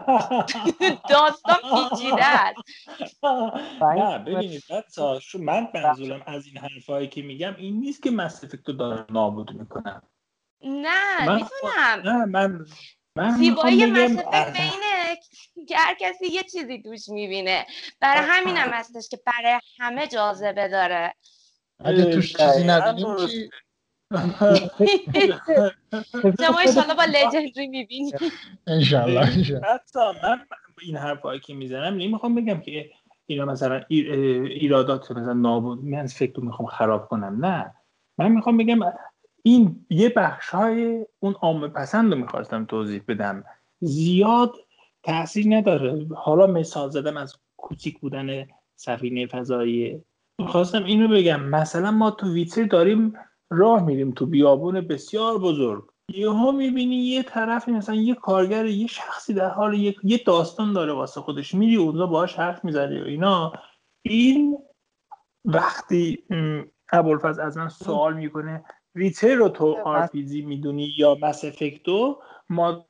داستان 1.10 1.58
پیچیده 1.90 2.24
است. 2.24 3.24
نه 3.82 4.18
ببینید 4.18 4.62
من 5.38 5.68
منظورم 5.74 6.22
از 6.26 6.46
این 6.46 6.58
حرفایی 6.58 7.08
که 7.08 7.22
میگم 7.22 7.54
این 7.56 7.80
نیست 7.80 8.02
که 8.02 8.10
مس 8.10 8.44
رو 8.44 8.74
داره 8.74 9.04
نابود 9.10 9.50
می‌کنم. 9.50 10.02
نه 10.64 11.34
می‌تونم. 11.34 12.02
نه 12.04 12.24
من 12.24 12.66
زیبایی 13.38 13.86
مسافه 13.86 14.52
بینه 14.52 15.18
که 15.68 15.76
هر 15.76 15.96
کسی 16.00 16.26
یه 16.26 16.42
چیزی 16.42 16.82
توش 16.82 17.08
می‌بینه. 17.08 17.66
برای 18.00 18.28
همینم 18.28 18.68
هستش 18.72 19.08
که 19.08 19.18
برای 19.26 19.60
همه 19.78 20.06
جاذبه 20.06 20.68
داره. 20.68 21.14
اگه 21.84 22.04
توش 22.04 22.36
چیزی 22.36 22.64
نبینیم 22.64 23.16
چی؟ 23.16 23.50
شما 26.40 26.58
ایشالله 26.58 26.94
با 26.94 27.04
لجندری 27.04 27.68
می‌بینی. 27.68 28.12
انشالله 28.66 29.20
حتی 29.64 30.00
من 30.22 30.46
این 30.82 30.96
حرفایی 30.96 31.40
که 31.40 31.54
می‌زنم 31.54 31.94
نمی‌خوام 31.94 32.34
بگم 32.34 32.60
که 32.60 32.90
اینا 33.26 33.44
مثلا 33.44 33.84
ایرادات 33.88 35.10
مثلا 35.10 35.32
نابود 35.32 35.84
من 35.84 36.06
فکر 36.06 36.34
رو 36.34 36.44
می‌خوام 36.44 36.68
خراب 36.68 37.08
کنم 37.08 37.46
نه. 37.46 37.74
من 38.18 38.32
می‌خوام 38.32 38.56
بگم 38.56 38.78
این 39.42 39.86
یه 39.90 40.08
بخش 40.08 40.48
های 40.48 41.06
اون 41.20 41.32
عامه 41.32 41.68
پسند 41.68 42.12
رو 42.12 42.18
می‌خواستم 42.18 42.64
توضیح 42.64 43.02
بدم. 43.08 43.44
زیاد 43.80 44.54
تاثیر 45.02 45.56
نداره. 45.56 46.06
حالا 46.14 46.46
مثال 46.46 46.90
زدم 46.90 47.16
از 47.16 47.36
کوچیک 47.56 48.00
بودن 48.00 48.46
سفینه 48.76 49.26
فضایی. 49.26 50.02
می‌خواستم 50.38 50.84
اینو 50.84 51.08
بگم. 51.08 51.42
مثلا 51.42 51.90
ما 51.90 52.10
تو 52.10 52.32
ویتر 52.32 52.64
داریم 52.64 53.12
راه 53.50 53.84
میریم 53.84 54.10
تو 54.10 54.26
بیابون 54.26 54.80
بسیار 54.80 55.38
بزرگ. 55.38 55.84
یهو 56.08 56.52
می‌بینی 56.52 56.96
یه 56.96 57.22
طرف 57.22 57.68
مثلا 57.68 57.94
یه 57.94 58.14
کارگر 58.14 58.66
یه 58.66 58.86
شخصی 58.86 59.34
در 59.34 59.48
حال 59.48 59.74
یه, 59.74 59.94
یه 60.02 60.20
داستان 60.26 60.72
داره 60.72 60.92
واسه 60.92 61.20
خودش. 61.20 61.54
میری 61.54 61.76
اونجا 61.76 62.06
باهاش 62.06 62.34
حرف 62.34 62.64
می‌زنی 62.64 63.00
و 63.00 63.04
اینا. 63.04 63.52
این 64.02 64.58
وقتی 65.44 66.24
ابوالفضل 66.92 67.42
از 67.42 67.56
من 67.56 67.68
سوال 67.68 68.14
می‌کنه 68.14 68.64
ریتر 68.94 69.34
رو 69.34 69.48
تو 69.48 69.76
آر 69.84 70.08
می‌دونی 70.12 70.94
یا 70.98 71.18
مس 71.22 71.44
افکتو 71.44 72.22
ما 72.48 72.86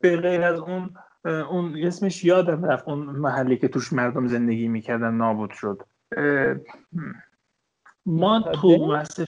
به 0.00 0.16
غیر 0.16 0.42
از 0.42 0.58
اون 0.60 0.94
اون 1.24 1.76
اسمش 1.82 2.24
یادم 2.24 2.64
رفت 2.64 2.88
اون 2.88 2.98
محلی 2.98 3.56
که 3.56 3.68
توش 3.68 3.92
مردم 3.92 4.26
زندگی 4.26 4.68
می‌کردن 4.68 5.14
نابود 5.14 5.50
شد. 5.50 5.82
ما 8.06 8.40
تو 8.40 8.86
مس 8.86 9.20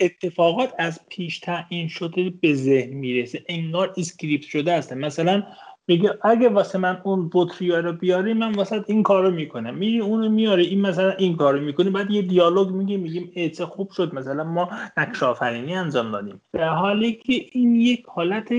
اتفاقات 0.00 0.74
از 0.78 1.00
پیش 1.08 1.40
تعیین 1.40 1.88
شده 1.88 2.30
به 2.30 2.54
ذهن 2.54 2.94
می‌رسه. 2.94 3.44
انگار 3.48 3.94
اسکریپت 3.96 4.44
شده 4.44 4.76
هستن 4.78 4.98
مثلا 4.98 5.42
میگه 5.88 6.18
اگه 6.22 6.48
واسه 6.48 6.78
من 6.78 7.00
اون 7.04 7.30
بطریا 7.32 7.80
رو 7.80 7.92
بیاری 7.92 8.34
من 8.34 8.52
واسه 8.52 8.84
این 8.86 9.02
کارو 9.02 9.30
می‌کنم. 9.30 9.74
میری 9.74 10.00
اونو 10.00 10.28
میاره 10.28 10.62
این 10.62 10.80
مثلا 10.80 11.10
این 11.10 11.36
کارو 11.36 11.60
می‌کنه 11.60 11.90
بعد 11.90 12.10
یه 12.10 12.22
دیالوگ 12.22 12.70
میگه 12.70 12.96
میگیم 12.96 13.30
ایتسه 13.34 13.66
خوب 13.66 13.90
شد 13.90 14.14
مثلا 14.14 14.44
ما 14.44 14.70
نقش 14.96 15.22
آفرینی 15.22 15.74
انجام 15.74 16.12
دادیم. 16.12 16.40
در 16.52 16.68
حالی 16.68 17.12
که 17.12 17.46
این 17.52 17.74
یک 17.74 18.06
حالت 18.06 18.52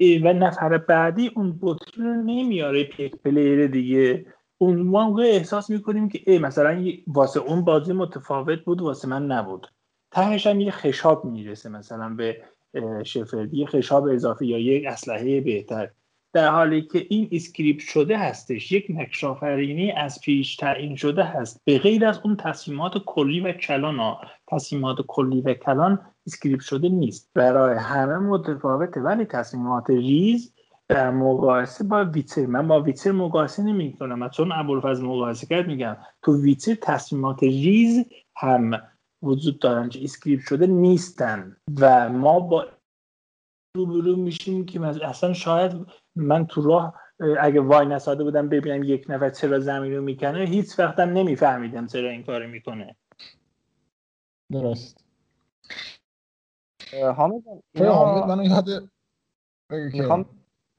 و 0.00 0.32
نفر 0.32 0.78
بعدی 0.78 1.30
اون 1.34 1.58
بطری 1.62 2.04
رو 2.04 2.14
نمیاره 2.14 2.80
یک 2.80 3.16
پلیر 3.16 3.66
دیگه. 3.66 4.26
اون 4.58 4.76
موقع 4.76 5.22
احساس 5.22 5.70
می‌کنیم 5.70 6.08
که 6.08 6.20
ای 6.26 6.38
مثلا 6.38 6.84
واسه 7.06 7.40
اون 7.40 7.64
بازی 7.64 7.92
متفاوت 7.92 8.64
بود 8.64 8.80
واسه 8.80 9.08
من 9.08 9.26
نبود. 9.26 9.66
تهش 10.10 10.46
هم 10.46 10.60
یه 10.60 10.70
خشاب 10.70 11.24
می‌رسه 11.24 11.68
مثلا 11.68 12.08
به 12.08 12.36
Shepard 13.04 13.49
ی 13.49 13.56
یه 13.56 13.66
خشاب 13.66 14.08
اضافی 14.08 14.46
یا 14.46 14.58
یک 14.58 14.86
اسلحه 14.86 15.40
بهتر. 15.40 15.90
در 16.34 16.48
حالی 16.48 16.82
که 16.82 17.06
این 17.08 17.28
script 17.32 17.80
شده 17.80 18.18
هستش 18.18 18.72
یک 18.72 18.86
نقش 18.90 19.24
آفرینی 19.24 19.92
از 19.92 20.20
پیش 20.20 20.56
تعیین 20.56 20.96
شده 20.96 21.24
هست. 21.24 21.60
به 21.64 21.78
غیر 21.78 22.06
از 22.06 22.20
اون 22.24 22.36
تصمیمات 22.36 22.92
کلی 23.06 23.40
و 23.40 23.52
کلان، 23.52 23.96
ها 23.96 24.20
تصمیمات 24.46 24.96
کلی 25.08 25.40
و 25.40 25.54
کلان 25.54 26.00
script 26.26 26.62
شده 26.62 26.88
نیست. 26.88 27.30
برای 27.34 27.76
همه 27.78 28.18
متفاوته 28.18 29.00
ولی 29.00 29.24
تصمیمات 29.24 29.90
ریز 29.90 30.54
در 30.88 31.10
مقایسه 31.10 31.84
با 31.84 32.04
ویچر. 32.04 32.46
من 32.46 32.68
با 32.68 32.80
ویچر 32.80 33.12
مقایسه 33.12 33.62
نمی 33.62 33.92
کنم 33.92 34.28
چون 34.28 34.52
ابوالفضل 34.52 35.04
مقایسه 35.04 35.46
کرد 35.46 35.66
میگم 35.66 35.96
تو 36.22 36.42
ویچر 36.42 36.74
تصمیمات 36.74 37.42
ریز 37.42 38.04
هم 38.36 38.70
وجود 39.22 39.58
دارن 39.58 39.88
که 39.88 40.04
اسکریپت 40.04 40.42
شده 40.42 40.66
نیستن. 40.66 41.56
و 41.80 42.08
ما 42.08 42.40
با 42.40 42.66
روبرو 43.76 44.16
میشیم 44.16 44.66
که 44.66 44.80
اصلا 44.80 45.32
شاید 45.32 45.72
من 46.16 46.46
تو 46.46 46.62
راه 46.62 46.94
اگه 47.40 47.60
وای 47.60 47.86
نساده 47.86 48.24
بودم 48.24 48.48
ببینم 48.48 48.82
یک 48.82 49.06
نفر 49.08 49.30
چرا 49.30 49.60
زمین 49.60 49.94
رو 49.94 50.02
می‌کنه 50.02 50.44
هیچ 50.44 50.78
وقتم 50.78 51.08
نمیفهمیدم 51.08 51.86
چرا 51.86 52.10
این 52.10 52.22
کارو 52.22 52.48
می‌کنه. 52.48 52.96
درست. 54.52 55.04
حامد 57.16 57.42
حامد 57.78 58.28
منو 58.28 58.44
یاد 58.44 58.68
می‌خوام 59.70 60.26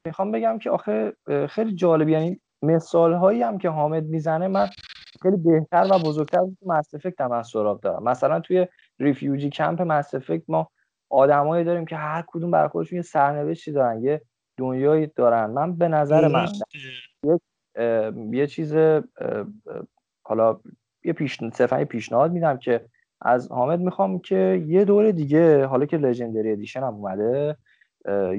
می‌خوام 0.06 0.32
بگم 0.32 0.58
که 0.58 0.70
آخه 0.70 1.16
خیلی 1.48 1.74
جالب 1.74 2.08
یعنی 2.08 2.40
مثال 2.62 3.12
هایی 3.12 3.42
هم 3.42 3.58
که 3.58 3.68
حامد 3.68 4.04
می‌زنه 4.04 4.48
من 4.48 4.68
خیلی 5.22 5.36
بهتر 5.36 5.88
و 5.90 5.98
بزرگتر 5.98 6.40
از 6.40 6.56
Mass 6.66 6.94
Effect 6.94 7.20
ازش 7.20 7.48
سراغ 7.48 7.80
دارم. 7.80 8.02
مثلا 8.02 8.40
توی 8.40 8.66
refugee 8.98 9.50
camp 9.50 9.82
Mass 9.82 10.14
Effect 10.14 10.42
ما 10.48 10.70
آدمایی 11.16 11.64
داریم 11.64 11.84
که 11.84 11.96
هر 11.96 12.24
کدوم 12.26 12.50
برای 12.50 12.68
خودشون 12.68 12.96
یه 12.96 13.02
سرنوشتی 13.02 13.72
دارن 13.72 14.02
یه 14.02 14.22
دنیایی 14.56 15.06
دارن. 15.06 15.50
من 15.50 15.76
به 15.76 15.88
نظر 15.88 16.28
من 16.28 16.48
یک 17.24 17.40
یه 18.32 18.46
چیز 18.46 18.74
حالا 20.22 20.60
یه 21.04 21.12
پیش 21.12 21.38
صرفا 21.52 21.84
پیشنهاد 21.84 22.32
میدم 22.32 22.56
که 22.56 22.84
از 23.20 23.52
حامد 23.52 23.80
می‌خوام 23.80 24.18
که 24.18 24.64
یه 24.66 24.84
دور 24.84 25.10
دیگه 25.10 25.66
حالا 25.66 25.86
که 25.86 25.96
Legendary 25.96 26.52
Edition 26.52 26.80
هم 26.80 26.94
اومده 26.94 27.56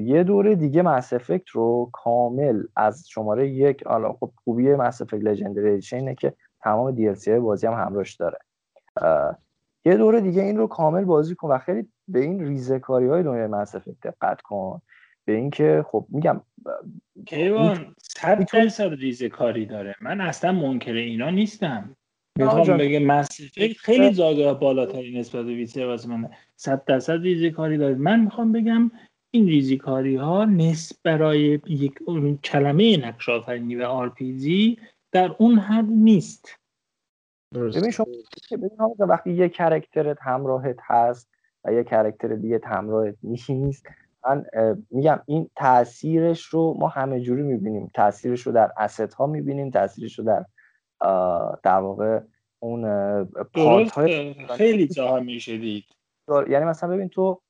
یه 0.00 0.24
دور 0.24 0.54
دیگه 0.54 0.82
Mass 0.82 1.12
Effect 1.12 1.48
رو 1.48 1.90
کامل 1.92 2.62
از 2.76 3.08
شماره 3.08 3.48
یک 3.48 3.86
حالا 3.86 4.12
خب 4.12 4.30
خوبی 4.44 4.74
Mass 4.74 5.02
Effect 5.02 5.24
Legendary 5.24 5.70
Edition 5.72 5.96
اینه 5.96 6.14
که 6.14 6.32
تمام 6.60 6.90
دی 6.90 7.38
بازی 7.38 7.66
هم 7.66 7.72
همراهش 7.72 8.14
داره. 8.14 8.38
یه 9.84 9.96
دور 9.96 10.20
دیگه 10.20 10.42
این 10.42 10.56
رو 10.56 10.66
کامل 10.66 11.04
بازی 11.04 11.34
کن 11.34 11.48
و 11.48 11.58
خیلی 11.58 11.88
به 12.08 12.20
این 12.20 12.46
ریزه 12.46 12.78
کاری 12.78 13.06
های 13.06 13.22
دنیای 13.22 13.52
افکت 13.52 14.00
دقت 14.02 14.40
کن. 14.40 14.82
به 15.24 15.32
اینکه 15.34 15.84
خب 15.88 16.06
میگم 16.08 16.40
کیوان 17.26 17.94
صد 17.98 18.46
درصد 18.52 18.94
ریزه 18.94 19.28
کاری 19.28 19.66
داره. 19.66 19.94
من 20.00 20.20
اصلا 20.20 20.52
منکر 20.52 20.92
اینا 20.92 21.30
نیستم. 21.30 21.96
می‌خوام 22.38 22.76
بگم 22.76 23.02
مس 23.02 23.40
خیلی 23.80 24.12
جایگاه 24.12 24.60
بالاتری 24.60 25.18
نسبت 25.18 25.44
به 25.44 25.54
ویتر 25.54 25.86
واسه 25.86 26.08
من 26.08 26.30
صد 26.56 26.84
درصد 26.84 27.22
ریزه 27.22 27.50
کاری 27.50 27.78
داره. 27.78 27.94
من 27.94 28.20
می‌خوام 28.20 28.52
بگم 28.52 28.90
این 29.30 29.46
ریزیکاری 29.46 30.16
ها 30.16 30.44
نسبت 30.44 30.98
برای 31.04 31.60
یک 31.66 31.94
کلمه 32.44 33.06
نقش 33.06 33.28
آفرینی 33.28 33.76
و 33.76 33.82
آر 33.82 34.14
در 35.12 35.34
اون 35.38 35.58
حد 35.58 35.84
نیست. 35.84 36.58
ببین 37.54 37.90
شما 37.90 38.06
ببین 38.50 38.70
وقتی 38.98 39.32
یه 39.32 39.48
character 39.48 40.11
ت 40.11 40.18
همراهت 40.20 40.76
هست 40.82 41.37
و 41.68 41.72
یه 41.72 41.84
character 41.84 42.28
دیگه 42.28 42.60
همراهت 42.64 43.14
نیست. 43.48 43.86
من 44.26 44.44
میگم 44.90 45.20
این 45.26 45.50
تاثیرش 45.56 46.44
رو 46.44 46.76
ما 46.78 46.88
همه 46.88 47.20
جوری 47.20 47.42
می‌بینیم. 47.42 47.90
تاثیرش 47.94 48.42
رو 48.42 48.52
در 48.52 48.72
asset 48.76 49.14
ها 49.14 49.26
می‌بینیم 49.26 49.70
تاثیرش 49.70 50.18
رو 50.18 50.24
در 50.24 50.44
در 51.62 51.78
واقع 51.78 52.20
اون 52.58 52.84
part 53.54 53.90
های 53.90 54.34
خیلی 54.34 54.88
جاها 54.88 55.20
میشه 55.20 55.58
دید. 55.58 55.84
یعنی 56.48 56.64
مثلا 56.64 56.90
ببین 56.90 57.08
تو 57.08 57.40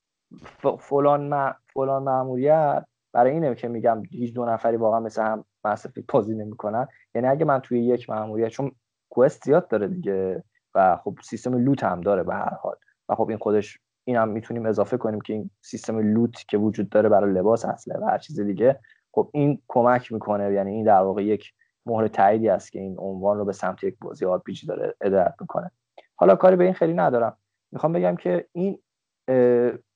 فلان 0.79 1.55
فلان 1.75 2.03
ماموریت 2.03 2.85
برای 3.13 3.33
اینه 3.33 3.55
که 3.55 3.69
میگم 3.69 4.03
هیچ 4.11 4.35
دو 4.35 4.45
نفری 4.45 4.77
واقعا 4.77 5.01
مثل 5.01 5.23
هم 5.23 5.45
مصرفی 5.65 6.05
بازی 6.09 6.35
نمی‌کنن. 6.35 6.89
یعنی 7.15 7.29
اگه 7.29 7.45
من 7.45 7.59
توی 7.59 7.85
یک 7.85 8.11
ماموریت 8.11 8.49
چون 8.49 8.73
کوست 9.11 9.45
زیاد 9.45 9.69
داره 9.69 9.89
دیگه 9.89 10.45
و 10.75 10.97
خب 10.97 11.15
سیستم 11.23 11.59
لوت 11.59 11.85
هم 11.85 12.01
داره 12.01 12.23
به 12.23 12.35
هر 12.35 12.55
حال. 12.63 12.77
و 13.09 13.15
خب 13.15 13.29
این 13.29 13.39
خودش 13.39 13.79
این 14.09 14.17
هم 14.17 14.29
می‌تونیم 14.29 14.67
اضافه 14.67 14.97
کنیم 14.97 15.21
که 15.21 15.33
این 15.33 15.51
سیستم 15.61 15.99
لوت 15.99 16.45
که 16.49 16.59
وجود 16.59 16.89
داره 16.89 17.09
برای 17.09 17.33
لباس 17.33 17.65
اصله 17.65 17.99
و 17.99 18.05
هر 18.05 18.19
چیز 18.19 18.41
دیگه. 18.41 18.81
خب 19.13 19.31
این 19.33 19.63
کمک 19.69 20.13
می‌کنه 20.13 20.53
یعنی 20.53 20.73
این 20.73 20.85
در 20.85 21.01
واقع 21.01 21.25
یک 21.25 21.53
مهر 21.87 22.09
تاییدی 22.09 22.49
است 22.49 22.73
که 22.73 22.81
این 22.81 22.97
عنوان 22.99 23.39
رو 23.39 23.45
به 23.45 23.53
سمت 23.53 23.85
یک 23.85 23.97
بازی 24.01 24.25
آر 24.25 24.43
داره 24.69 24.95
هدایت 25.05 25.35
می‌کنه. 25.41 25.71
حالا 26.17 26.37
کاری 26.37 26.57
به 26.57 26.65
این 26.65 26.73
خیلی 26.73 26.95
ندارم. 26.95 27.37
می‌خوام 27.73 27.93
بگم 27.93 28.17
که 28.17 28.47
این 28.53 28.79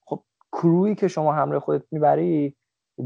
خب 0.06 0.22
کرویی 0.52 0.94
که 0.94 1.08
شما 1.08 1.32
همراه 1.32 1.60
خودت 1.60 1.84
می‌بری 1.90 2.56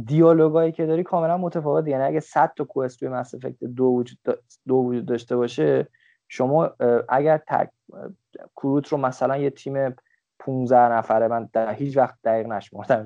دیالوگایی 0.04 0.72
که 0.72 0.86
داری 0.86 1.02
کاملا 1.02 1.36
متفاوته. 1.36 1.90
یعنی 1.90 2.04
اگه 2.04 2.20
100 2.20 2.52
تا 2.56 2.64
کوست 2.64 2.98
توی 2.98 3.08
مس 3.08 3.34
افکت 3.34 3.64
دو 3.64 3.84
وجود, 3.84 4.18
دو 4.68 4.74
وجود 4.74 5.06
داشته 5.06 5.36
باشه 5.36 5.88
شما 6.28 6.70
اگر 7.08 7.38
تک 7.48 7.70
کروت 8.56 8.88
رو 8.88 8.98
مثلا 8.98 9.36
یه 9.36 9.50
تیم 9.50 9.96
15 10.46 10.92
نفره 10.92 11.28
من 11.28 11.48
در 11.52 11.74
هیچ 11.74 11.96
وقت 11.96 12.14
دقیق 12.24 12.46
نشمردم. 12.46 13.04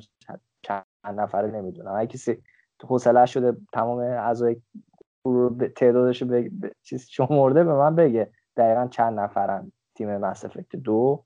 چند 0.63 0.85
نفره 1.05 1.51
نمی‌دونم. 1.51 1.95
اگه 1.95 2.07
کسی 2.07 2.43
حوصله 2.85 3.27
شده 3.27 3.57
تمام 3.73 3.99
اعضای 3.99 4.57
تعدادش 5.77 6.23
به 6.23 6.51
چیز 6.83 7.07
شمرده 7.09 7.65
به 7.65 7.75
من 7.75 7.95
بگه. 7.95 8.31
دقیقا 8.57 8.87
چند 8.87 9.21
نفرن 9.21 9.73
تیم 9.95 10.17
مس 10.17 10.45
افکت 10.45 10.77
دو. 10.77 11.25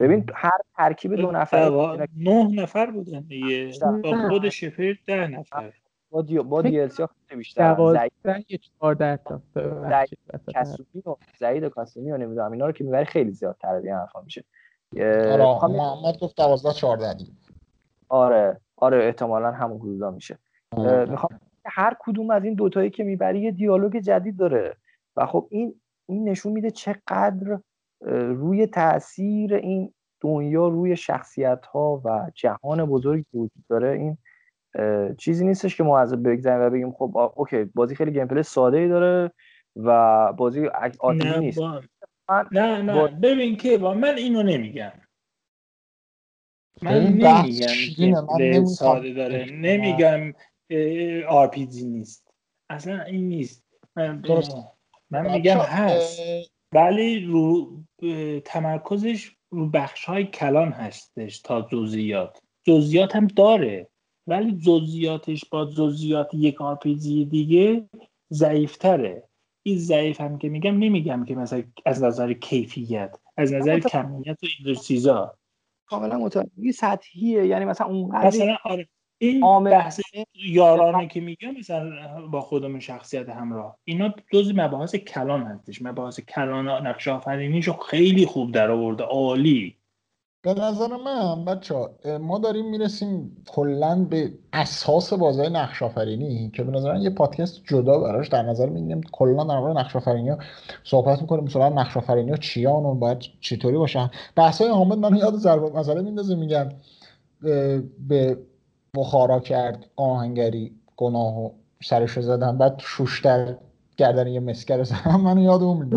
ببین 0.00 0.26
هر 0.34 0.58
ترکیب 0.76 1.14
دو 1.14 1.30
نفر 1.30 1.70
نه 2.16 2.62
نفر 2.62 2.90
بودن 2.90 3.20
دیگه. 3.20 3.72
با 4.02 4.28
خود 4.28 4.48
شفر 4.48 4.96
ده 5.06 5.26
نفر. 5.26 5.72
با 6.10 6.22
دی 6.22 6.38
با 6.38 6.62
دی 6.62 6.80
ال 6.80 6.88
سی 6.88 7.04
بیشتر. 7.36 8.00
یه 8.48 8.58
14 8.80 9.16
تا. 9.16 9.42
کاسومی 10.54 11.02
و 11.06 11.16
زید 11.38 11.64
کاسومی 11.64 12.12
و 12.12 12.16
نمی‌دونم 12.16 12.52
اینا 12.52 12.66
رو 12.66 12.72
که 12.72 12.84
می‌بری 12.84 13.04
خیلی 13.04 13.30
زیادتر 13.30 13.74
این 13.74 13.94
حرفا 13.94 14.20
میشه. 14.20 14.44
آره 14.96 15.66
محمد 15.66 16.18
گفت 16.20 16.36
12 16.36 16.72
14 16.72 17.24
آره 18.08 18.60
آره 18.76 19.04
احتمالا 19.04 19.50
همون 19.52 19.78
حدودا 19.78 20.10
میشه. 20.10 20.38
می‌خوام 21.08 21.40
هر 21.66 21.96
کدوم 22.00 22.30
از 22.30 22.44
این 22.44 22.54
دوتایی 22.54 22.90
که 22.90 23.04
می‌بری 23.04 23.40
یه 23.40 23.50
دیالوگ 23.50 23.96
جدید 23.96 24.36
داره. 24.36 24.76
و 25.16 25.26
خب 25.26 25.48
این 25.50 25.80
این 26.08 26.28
نشون 26.28 26.52
میده 26.52 26.70
چقدر 26.70 27.58
روی 28.28 28.66
تاثیر 28.66 29.54
این 29.54 29.94
دنیا 30.20 30.68
روی 30.68 30.96
شخصیت 30.96 31.66
ها 31.66 32.02
و 32.04 32.30
جهان 32.34 32.84
بزرگی 32.84 33.26
وجود 33.34 33.64
داره 33.68 33.92
این 33.92 34.18
چیزی 35.14 35.46
نیستش 35.46 35.76
که 35.76 35.82
ما 35.82 35.98
ازش 35.98 36.22
بگذریم 36.22 36.66
و 36.66 36.70
بگیم 36.70 36.92
خب 36.92 37.32
OK 37.34 37.64
بازی 37.64 37.94
خیلی 37.94 38.12
gameplay 38.12 38.42
ساده 38.42 38.78
ای 38.78 38.88
داره 38.88 39.32
و 39.76 40.32
بازی 40.32 40.66
RPG 41.00 41.38
نیست. 41.38 41.60
نه 42.52 42.82
نه. 42.82 43.08
ببین 43.08 43.56
کیوان 43.56 43.94
من 43.94 44.16
اینو 44.16 44.42
نمیگم 44.42 44.92
من 46.82 47.06
نمیگم 47.06 48.16
که 48.36 48.64
ساده 48.64 49.12
داره. 49.12 49.44
نمیگم 49.44 50.32
RPG 51.28 51.66
نیست. 51.66 52.34
اصلا 52.70 53.02
این 53.02 53.28
نیست. 53.28 53.64
من, 53.96 54.22
من 55.10 55.32
میگم 55.32 55.58
هست. 55.58 56.20
ولی 56.72 57.20
رو 57.20 57.70
تمرکزش 58.44 59.36
رو 59.50 59.68
بخش 59.68 60.04
های 60.04 60.24
کلان 60.24 60.72
هستش 60.72 61.40
تا 61.40 61.62
جزئیات. 61.62 62.38
جزئیات 62.64 63.16
هم 63.16 63.26
داره. 63.26 63.88
ولی 64.26 64.52
جزئیاتش 64.52 65.44
با 65.44 65.64
جزئیات 65.64 66.34
یک 66.34 66.60
RPG 66.60 67.24
دیگه 67.24 67.88
ضعیفتره. 68.32 69.28
این 69.62 69.78
ضعیف 69.78 70.20
هم 70.20 70.38
که 70.38 70.48
میگم 70.48 70.78
نمیگم 70.78 71.24
که 71.24 71.34
مثلا 71.34 71.62
از 71.86 72.02
نظر 72.02 72.32
کیفیت 72.32 73.16
از 73.36 73.52
نظر 73.52 73.80
کمیت 73.80 74.38
و 74.42 74.46
این 74.66 74.74
چیزا. 74.74 75.38
کاملا 75.86 76.18
متوجه 76.18 76.72
سطحیه 76.74 77.46
یعنی 77.46 77.64
مثلا 77.64 77.86
اون 77.86 78.16
مثلا 78.16 78.56
آره 78.64 78.88
این 79.18 79.64
بحث 79.64 80.00
یارانه 80.34 81.08
که 81.08 81.20
میگم 81.20 81.54
مثلا 81.58 82.26
با 82.26 82.40
خودمون 82.40 82.80
شخصیت 82.80 83.28
همراه 83.28 83.78
اینا 83.84 84.14
جز 84.32 84.52
مباحث 84.54 84.94
کلان 84.94 85.42
هستش. 85.42 85.82
مباحث 85.82 86.20
کلان 86.20 86.86
نقش 86.86 87.08
آفرینیشو 87.08 87.72
خیلی 87.72 88.26
خوب 88.26 88.52
در 88.52 88.70
آورده 88.70 89.04
عالی. 89.04 89.81
به 90.42 90.54
نظر 90.54 90.88
من 91.04 91.44
بچه 91.44 91.74
ما 92.20 92.38
داریم 92.38 92.70
می‌رسیم 92.70 93.36
کلا 93.48 94.06
به 94.10 94.32
اساس 94.52 95.12
بازی 95.12 95.42
نقش 95.42 95.82
آفرینی 95.82 96.50
که 96.54 96.62
به 96.62 96.72
نظر 96.72 96.96
یه 96.96 97.10
پادکست 97.10 97.60
جدا 97.64 97.98
براش 97.98 98.28
در 98.28 98.42
نظر 98.42 98.68
می‌گیریم. 98.68 99.00
کلا 99.12 99.44
در 99.44 99.58
مورد 99.58 99.78
نقش 99.78 99.96
ها 99.96 100.38
صحبت 100.84 101.20
می‌کنیم. 101.20 101.44
مثلا 101.44 101.68
نقش 101.68 101.96
آفرینی 101.96 102.30
ها 102.30 102.36
چیان 102.36 102.84
و 102.84 102.94
باید 102.94 103.18
چطوری 103.40 103.76
باشن. 103.76 104.10
بحث 104.36 104.60
های 104.62 104.70
حامد 104.70 104.98
من 104.98 105.16
یاد 105.16 105.34
ضرب 105.34 105.76
مسئله 105.76 106.02
میندازه 106.02 106.34
میگن 106.34 106.72
به 108.08 108.38
بخارا 108.96 109.40
کرد 109.40 109.86
آهنگری 109.96 110.72
گناه 110.96 111.38
و 111.38 111.50
سرش 111.84 112.20
زدن. 112.20 112.58
بعد 112.58 112.78
شوشتر 112.78 113.56
گردن 113.96 114.26
یه 114.26 114.40
مسکر 114.40 114.82
زدن 114.82 115.16
منو 115.24 115.42
یاد 115.42 115.62
اون 115.62 115.90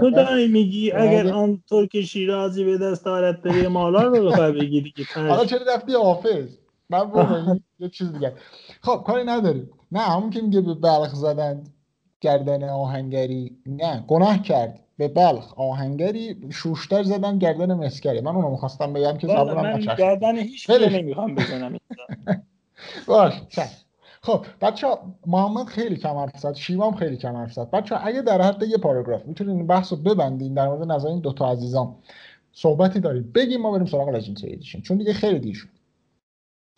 تو 0.00 0.10
داری 0.10 0.48
میگی 0.48 0.92
اگر 0.92 1.32
آن 1.32 1.62
ترک 1.70 2.00
شیرازی 2.00 2.64
به 2.64 2.78
دست 2.78 3.04
دارد 3.04 3.42
بری 3.42 3.66
مالا 3.66 4.02
رو 4.02 4.26
بخواه 4.26 4.52
بگیری 4.52 4.90
که 4.90 5.04
حالا 5.14 5.44
چرا 5.44 5.74
رفتی 5.74 5.94
حافظ؟ 5.94 6.56
من 6.90 7.10
یه 7.78 7.88
چیز 7.88 8.12
دیگه. 8.12 8.32
خب 8.80 9.02
کاری 9.06 9.24
نداریم. 9.24 9.70
نه 9.92 10.00
همون 10.00 10.30
که 10.30 10.40
میگه 10.40 10.60
به 10.60 10.74
بلخ 10.74 11.14
زدن 11.14 11.64
گردن 12.20 12.68
آهنگری. 12.68 13.56
نه 13.66 14.04
گناه 14.08 14.42
کرد. 14.42 14.80
به 14.96 15.08
بلخ 15.08 15.58
آهنگری 15.58 16.36
شوشتر 16.50 17.02
زدن 17.02 17.38
گردن 17.38 17.74
مسکری. 17.74 18.20
من 18.20 18.36
اونو 18.36 18.50
می‌خواستم 18.50 18.92
بگم 18.92 19.18
که 19.18 19.26
زبونم 19.26 19.60
من 19.60 19.80
گردن 19.80 20.36
هیچ 20.36 20.70
نمی‌خوام 20.70 21.34
بزنم 21.34 21.76
باش 23.06 23.32
خب 24.24 24.46
بچه 24.60 24.98
محمد 25.26 25.66
خیلی 25.66 25.96
کم 25.96 26.16
حرف 26.16 26.38
زد 26.38 26.54
شیوام 26.54 26.96
خیلی 26.96 27.16
کم 27.16 27.36
حرف 27.36 27.52
زد. 27.52 27.70
بچه 27.70 28.06
اگه 28.06 28.22
در 28.22 28.42
حد 28.42 28.62
یه 28.62 28.78
پاراگراف 28.78 29.24
می‌تونید 29.24 29.56
این 29.56 29.66
بحث 29.66 29.92
رو 29.92 29.98
ببندین 29.98 30.54
در 30.54 30.68
مورد 30.68 30.92
نظر 30.92 31.08
این 31.08 31.20
دوتا 31.20 31.52
عزیزان 31.52 32.02
صحبتی 32.52 33.00
داریم. 33.00 33.32
بگیم 33.32 33.60
ما 33.60 33.70
بریم 33.72 33.86
سراغ 33.86 34.08
لژند 34.08 34.40
ایدیشن 34.44 34.80
چون 34.80 34.98
دیگه 34.98 35.12
خیلی 35.12 35.38
دیر 35.38 35.54
شد. 35.54 35.68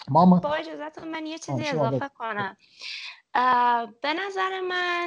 محمد. 0.09 0.43
با 0.43 0.55
اجازهتون 0.55 1.09
من 1.09 1.27
یه 1.27 1.39
چیزی 1.39 1.65
اضافه 1.65 2.11
کنم. 2.19 2.57
به 4.03 4.15
نظر 4.27 4.61
من 4.61 5.07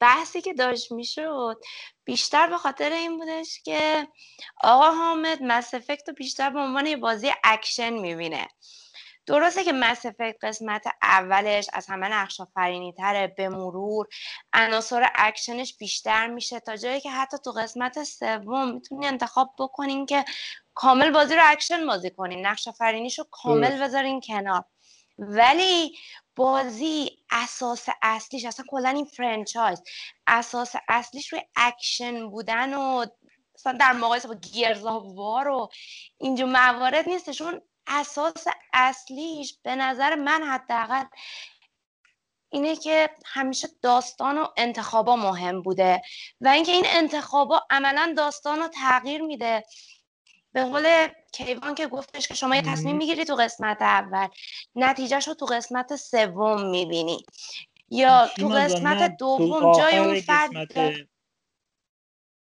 بحثی 0.00 0.40
که 0.40 0.54
داشت 0.54 0.92
می‌شد 0.92 1.56
بیشتر 2.04 2.46
به 2.50 2.56
خاطر 2.56 2.92
این 2.92 3.18
بودش 3.18 3.62
که 3.62 4.08
آقا 4.62 4.90
حامد 4.90 5.38
Mass 5.42 5.74
Effect 5.74 6.08
رو 6.08 6.14
بیشتر 6.14 6.50
به 6.50 6.60
عنوان 6.60 6.86
یه 6.86 6.96
بازی 6.96 7.30
اکشن 7.44 7.92
می‌بینه. 7.92 8.48
درسته 9.26 9.64
که 9.64 9.72
Mass 9.72 10.06
Effect 10.06 10.36
قسمت 10.42 10.86
اولش 11.02 11.66
از 11.72 11.86
همه 11.86 12.08
نقش 12.08 12.40
آفرینی 12.40 12.92
تره 12.92 13.26
به 13.26 13.48
مرور 13.48 14.06
عناصر 14.52 15.10
اکشنش 15.14 15.76
بیشتر 15.76 16.26
میشه 16.26 16.60
تا 16.60 16.76
جایی 16.76 17.00
که 17.00 17.10
حتی 17.10 17.36
تو 17.44 17.50
قسمت 17.52 18.04
سوم 18.04 18.74
می‌تونی 18.74 19.06
انتخاب 19.06 19.54
بکنین 19.58 20.06
که 20.06 20.24
کامل 20.74 21.10
بازی 21.10 21.34
رو 21.34 21.42
اکشن 21.44 21.86
بازی 21.86 22.10
کنین 22.10 22.46
نقش 22.46 22.68
آفرینیش 22.68 23.18
رو 23.18 23.24
کامل 23.30 23.82
بذارین 23.82 24.20
کنار. 24.20 24.64
ولی 25.18 25.96
بازی 26.36 27.10
اساس 27.30 27.88
اصلیش 28.02 28.44
اصلا 28.44 28.64
کلا 28.68 28.88
این 28.88 29.04
franchise 29.04 29.82
اساس 30.26 30.72
اصلیش 30.88 31.32
روی 31.32 31.42
اکشن 31.56 32.30
بودن 32.30 32.74
و 32.74 33.06
مثلا 33.54 33.72
در 33.72 33.92
مقایسه 33.92 34.28
با 34.28 34.34
Gears 34.34 35.00
of 35.00 35.19
War 35.19 35.48
و 35.48 35.68
اینجور 36.18 36.48
موارد 36.48 37.08
نیستشون 37.08 37.60
اساس 37.86 38.44
اصلیش 38.72 39.58
به 39.62 39.76
نظر 39.76 40.14
من 40.14 40.42
حداقل 40.42 41.04
اینه 42.48 42.76
که 42.76 43.10
همیشه 43.26 43.68
داستان 43.82 44.38
و 44.38 44.46
انتخابا 44.56 45.16
مهم 45.16 45.62
بوده 45.62 46.02
و 46.40 46.48
اینکه 46.48 46.72
این 46.72 46.84
انتخابا 46.88 47.62
عملا 47.70 48.14
داستان 48.16 48.58
رو 48.58 48.68
تغییر 48.68 49.22
میده. 49.22 49.64
به 50.52 50.64
قول 50.64 51.08
کیوان 51.32 51.74
که 51.74 51.86
گفتش 51.86 52.28
که 52.28 52.34
شما 52.34 52.56
یه 52.56 52.62
تصمیم 52.62 52.96
می‌گیری 52.96 53.24
تو 53.24 53.34
قسمت 53.34 53.82
اول 53.82 54.28
نتیجهش 54.74 55.28
رو 55.28 55.34
تو 55.34 55.46
قسمت 55.46 55.96
سوم 55.96 56.70
می‌بینی. 56.70 57.24
یا 57.90 58.30
تو 58.38 58.48
قسمت 58.48 59.16
دوم 59.16 59.72
جای 59.78 59.98
اون 59.98 60.20
فرد 60.20 60.50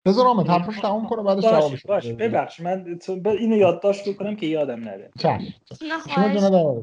بذار 0.04 0.26
آمد 0.26 0.48
حرفش 0.48 0.80
تمام 0.80 1.08
کنه 1.08 1.22
بعدش 1.22 1.44
جوابش 1.44 1.86
باش 1.86 2.06
ببخش 2.06 2.60
من 2.60 2.98
اینو 3.24 3.56
یادداشت 3.56 4.08
بکنم 4.08 4.36
که 4.36 4.46
یادم 4.46 4.80
نره. 4.80 5.10
شما 6.14 6.82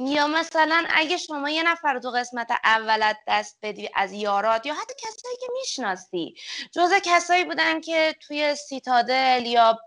یا 0.00 0.26
مثلا 0.26 0.84
اگه 0.90 1.16
شما 1.16 1.50
یه 1.50 1.62
نفر 1.62 1.98
تو 1.98 2.10
قسمت 2.10 2.50
اولت 2.64 3.16
دست 3.28 3.58
بدی 3.62 3.88
از 3.94 4.12
یارات 4.12 4.66
یا 4.66 4.74
حتی 4.74 4.94
کسایی 4.98 5.36
که 5.40 5.46
می‌شناسی 5.60 6.34
جزء 6.72 6.98
کسایی 7.04 7.44
بودن 7.44 7.80
که 7.80 8.14
توی 8.20 8.54
سیتادل 8.54 9.46
یا 9.46 9.78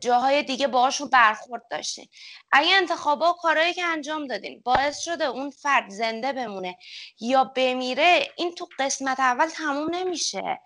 جاهای 0.00 0.42
دیگه 0.42 0.68
باهاشون 0.68 1.08
برخورد 1.08 1.62
داشتین 1.70 2.08
اگه 2.52 2.76
انتخابا 2.76 3.30
و 3.30 3.36
کارهایی 3.36 3.74
که 3.74 3.84
انجام 3.84 4.26
دادین 4.26 4.62
باعث 4.64 4.98
شده 4.98 5.24
اون 5.24 5.50
فرد 5.50 5.90
زنده 5.90 6.32
بمونه 6.32 6.76
یا 7.20 7.44
بمیره 7.44 8.28
این 8.36 8.54
تو 8.54 8.68
قسمت 8.78 9.20
اول 9.20 9.48
تموم 9.48 9.94
نمیشه. 9.94 10.60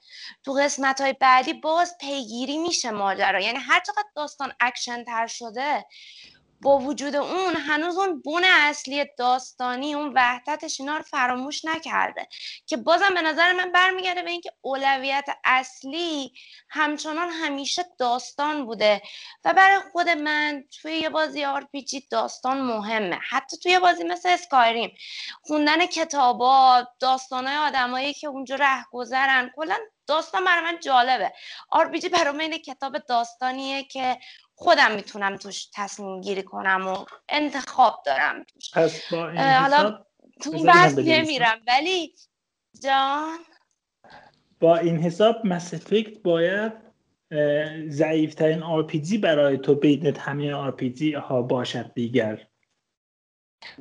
تو 0.45 0.53
قسمت 0.53 1.01
های 1.01 1.13
بعدی 1.13 1.53
باز 1.53 1.97
پیگیری 2.01 2.59
میشه 2.59 2.91
ماجرا. 2.91 3.41
یعنی 3.41 3.59
هر 3.59 3.81
چقدر 3.81 4.09
داستان 4.17 4.53
اکشن 4.61 5.05
تر 5.05 5.27
شده 5.27 5.85
با 6.63 6.79
وجود 6.79 7.17
اون 7.17 7.55
هنوز 7.55 7.99
اون 7.99 8.21
بون 8.21 8.45
اصلی 8.45 9.05
داستانی 9.19 9.95
اون 9.95 10.13
وحدتش 10.15 10.81
اینا 10.81 10.97
رو 10.97 11.03
فراموش 11.03 11.65
نکرده. 11.65 12.29
که 12.67 12.77
بازم 12.77 13.15
به 13.15 13.23
نظر 13.23 13.53
من 13.53 13.73
برمیگرده 13.73 14.23
به 14.23 14.31
اینکه 14.31 14.53
اولویت 14.61 15.25
اصلی 15.45 16.33
همچنان 16.69 17.29
همیشه 17.29 17.85
داستان 17.99 18.67
بوده. 18.67 19.03
و 19.45 19.55
برای 19.55 19.81
خود 19.93 20.09
من 20.09 20.65
توی 20.83 20.93
یه 20.93 21.11
بازی 21.11 21.45
RPG 21.45 22.07
داستان 22.11 22.61
مهمه. 22.61 23.19
حتی 23.31 23.57
توی 23.57 23.79
بازی 23.79 24.05
مثل 24.05 24.29
Skyrim 24.29 24.95
خوندن 25.43 25.87
کتابا 25.87 26.87
داستانهای 27.01 27.57
آدمایی 27.57 28.15
که 28.15 28.27
اونجا 28.27 28.55
رهگذرن 28.55 29.51
کلا 29.57 29.77
داستان 30.07 30.45
برای 30.45 30.65
من 30.65 30.81
جالبه. 30.81 31.33
RPG 31.71 32.09
برای 32.09 32.49
من 32.49 32.59
کتاب 32.59 32.99
داستانیه 32.99 33.85
که 33.85 34.19
خودم 34.61 34.95
می‌تونم 34.95 35.37
توش 35.37 35.69
تصمیم 35.75 36.21
گیری 36.21 36.43
کنم 36.43 36.89
و 36.89 37.05
انتخاب 37.29 38.03
دارم 38.07 38.45
توش. 38.45 38.71
پس 38.75 39.13
با 39.13 39.31
این 39.31 39.41
حالا 39.41 40.05
تو 40.41 40.65
بحث 40.65 40.99
نمیرم 40.99 41.61
ولی 41.67 42.15
جان؟ 42.83 43.39
با 44.61 44.77
این 44.77 44.99
حساب 44.99 45.47
Mass 45.47 45.75
Effect 45.75 46.23
باید 46.23 46.73
ضعیفترین 47.89 48.63
RPG 48.63 49.19
برای 49.19 49.59
تو 49.59 49.75
بین 49.75 50.17
همه 50.17 50.55
RPG 50.55 51.13
ها 51.13 51.43
باشد 51.43 51.93
دیگر. 51.95 52.47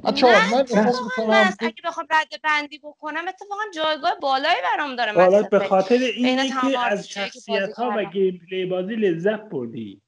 بچه 0.04 0.28
من 0.28 0.66
من 1.28 1.54
اگه 1.60 1.82
بخوام 1.86 2.08
رده 2.10 2.42
بندی 2.44 2.80
بکنم 2.80 3.28
اتفاقا 3.28 3.62
جایگاه 3.74 4.16
بالایی 4.22 4.62
برام 4.64 4.96
داره 4.96 5.12
حالا 5.12 5.42
به 5.42 5.60
خاطر 5.60 5.96
اینه 5.96 6.48
که 6.48 6.80
از 6.80 7.10
شخصیت 7.10 7.74
ها 7.74 7.94
و 7.98 8.04
game 8.04 8.42
play 8.50 8.66
بازی 8.66 8.96
لذت 8.96 9.42
بردی. 9.42 10.02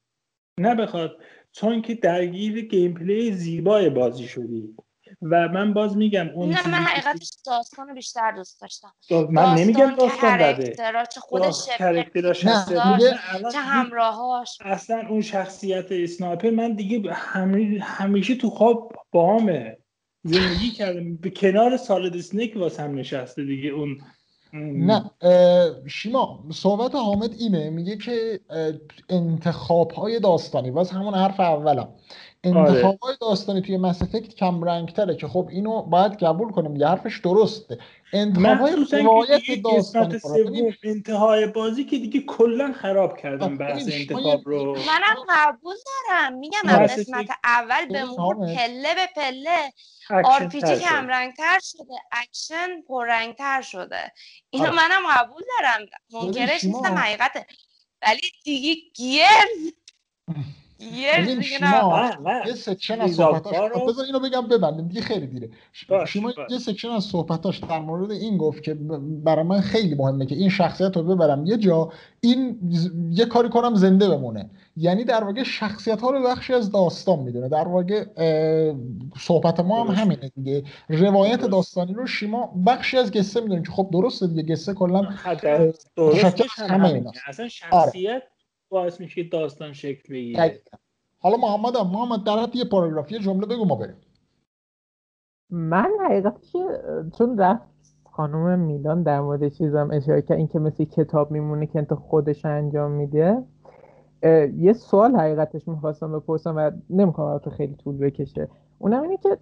نه 0.62 0.74
بخواد 0.74 1.16
چون 1.52 1.82
که 1.82 1.94
درگیر 1.94 2.60
gameplay 2.60 3.32
زیبای 3.32 3.90
بازی 3.90 4.28
شدی. 4.28 4.76
و 5.22 5.48
من 5.48 5.74
باز 5.74 5.96
میگم 5.96 6.28
اون 6.28 6.48
نه 6.48 6.68
من 6.68 6.78
حقیقتش 6.78 7.30
داستان 7.46 7.94
بیشتر 7.94 8.32
دوست 8.32 8.60
داشتم. 8.60 8.92
من 9.30 9.54
نمیگم 9.54 9.94
داستان 9.94 10.38
بده. 10.38 10.74
چه 11.14 11.20
خودش 11.20 11.64
چه 13.52 13.58
همراهاش. 13.58 14.58
اصلا 14.60 15.08
اون 15.08 15.20
شخصیت 15.20 15.86
اسنایپر 15.90 16.50
من 16.50 16.72
دیگه 16.72 17.12
همیشه 17.80 18.34
تو 18.34 18.50
خواب 18.50 18.92
باهامه 19.10 19.76
زندگی 20.24 20.70
کردم. 20.70 21.16
به 21.16 21.30
کنار 21.30 21.76
سالد 21.76 22.16
اسنیک 22.16 22.56
واسه 22.56 22.82
هم 22.82 22.94
نشسته 22.94 23.44
دیگه 23.44 23.70
اون 23.70 23.98
نه 24.52 25.10
شیما 25.86 26.44
صحبت 26.52 26.94
حامد 26.94 27.34
اینه 27.38 27.70
میگه 27.70 27.96
که 27.96 28.40
انتخاب 29.08 29.90
های 29.90 30.20
داستانی 30.20 30.70
باز 30.70 30.90
همون 30.90 31.14
حرف 31.14 31.40
اولم. 31.40 31.88
انتخاب 32.44 32.98
های 32.98 33.16
داستانی 33.20 33.62
توی 33.62 33.76
مس 33.76 34.02
افکت 34.02 34.34
کم 34.34 34.64
رنگ 34.64 34.88
تره 34.88 35.16
که 35.16 35.28
خب 35.28 35.48
اینو 35.52 35.82
باید 35.82 36.12
قبول 36.12 36.52
کنیم 36.52 36.76
یه 36.76 36.86
حرفش 36.86 37.18
درسته. 37.18 37.78
انتخاب 38.12 38.58
های 38.58 38.86
روایت 38.92 39.42
داستانی 39.64 40.76
انتهای 40.82 41.46
بازی 41.46 41.84
که 41.84 41.98
دیگه 41.98 42.20
کلا 42.20 42.72
خراب 42.72 43.16
کردم 43.16 43.58
بحث 43.58 43.88
انتخاب 43.92 44.42
رو. 44.44 44.76
منم 44.76 45.16
قبول 45.28 45.76
دارم. 45.86 46.38
میگم 46.38 46.60
از 46.66 46.90
قسمت 46.90 47.30
اول 47.44 47.88
به 47.88 48.04
مرور 48.04 48.34
پله 48.34 48.94
به 48.94 49.08
پله 49.16 49.72
RPG 50.24 50.76
کم 50.76 51.08
رنگ 51.08 51.32
تر 51.34 51.58
شده 51.62 51.94
اکشن 52.12 52.82
پررنگ 52.88 53.34
تر 53.34 53.62
شده. 53.62 54.12
اینو 54.50 54.66
آره. 54.66 54.76
منم 54.76 55.02
قبول 55.16 55.42
دارم. 55.58 55.86
منکرش 56.12 56.64
نیستم 56.64 56.94
حقیقته. 56.94 57.46
ولی 58.02 58.30
دیگه 58.44 58.80
Gears 58.94 59.72
یه 60.82 62.54
section 62.54 63.00
از 63.00 63.14
صحبتاش 63.14 63.56
بذار 63.88 64.04
اینو 64.04 64.20
بگم 64.20 64.48
ببندیم 64.48 64.88
دیگه 64.88 65.00
خیلی 65.00 65.26
دیره. 65.26 65.50
شما 66.06 66.32
یه 66.50 66.58
سکشن 66.58 66.88
از 66.88 67.04
صحبتاش 67.04 67.58
در 67.58 67.80
مورد 67.80 68.10
این 68.10 68.36
گفت 68.36 68.62
که 68.62 68.74
برای 69.24 69.44
من 69.44 69.60
خیلی 69.60 69.94
مهمه 69.94 70.26
که 70.26 70.34
این 70.34 70.48
شخصیت 70.48 70.96
رو 70.96 71.02
ببرم. 71.02 71.46
یه 71.46 71.56
جا 71.56 71.92
این 72.20 72.58
یه 73.10 73.24
کاری 73.24 73.48
کنم 73.48 73.74
زنده 73.74 74.08
بمونه. 74.08 74.50
یعنی 74.76 75.04
در 75.04 75.24
واقع 75.24 75.42
شخصیت 75.42 76.00
ها 76.00 76.10
رو 76.10 76.22
بخشی 76.22 76.54
از 76.54 76.72
داستان 76.72 77.18
می‌دونه. 77.18 77.48
در 77.48 77.68
واقع 77.68 78.04
صحبت 79.18 79.60
ما 79.60 79.84
هم 79.84 79.94
همینه 79.94 80.30
دیگه. 80.36 80.64
روایت 80.88 81.40
داستانی 81.40 81.94
رو 81.94 82.06
شیما 82.06 82.62
بخشی 82.66 82.98
از 82.98 83.10
قصه 83.10 83.40
می‌دونه 83.40 83.62
که 83.62 83.72
خب 83.72 83.88
درسته 83.92 84.26
دیگه 84.26 84.54
قصه 84.54 84.74
کلا 84.74 85.08
درستش 85.96 86.58
همه 86.58 87.04
اصلا 87.26 87.44
آره. 87.44 87.48
شخصیت 87.48 88.22
باعث 88.72 89.00
میشه 89.00 89.22
داستان 89.22 89.72
شکل 89.72 90.14
بگیره. 90.14 90.62
حالا 91.18 91.36
محمد 91.36 91.76
هم. 91.76 91.86
محمد 91.86 92.24
در 92.24 92.56
یه 92.56 92.64
پاراگراف 92.64 93.12
یه 93.12 93.18
جمله 93.18 93.46
بگو 93.46 93.64
ما 93.64 93.74
بریم. 93.74 93.96
من 95.50 95.90
حقیقتش 96.04 96.52
چون 97.18 97.38
رفت 97.38 97.62
خانم 98.04 98.58
میلان 98.58 99.02
در 99.02 99.20
مورد 99.20 99.48
چیزم 99.48 99.88
اشاره 99.92 100.22
کرد 100.22 100.38
این 100.38 100.48
که 100.48 100.58
مثل 100.58 100.84
کتاب 100.84 101.30
میمونه 101.30 101.66
که 101.66 101.78
انت 101.78 101.94
خودش 101.94 102.44
انجام 102.44 102.90
میده. 102.90 103.42
یه 104.56 104.72
سوال 104.72 105.16
حقیقتش 105.16 105.68
می‌خواستم 105.68 106.18
بپرسم 106.18 106.56
و 106.56 106.70
نمی‌خوام 106.90 107.38
تو 107.38 107.50
خیلی 107.50 107.74
طول 107.74 107.96
بکشه. 107.96 108.48
اونم 108.78 109.02
اینه 109.02 109.16
که 109.16 109.38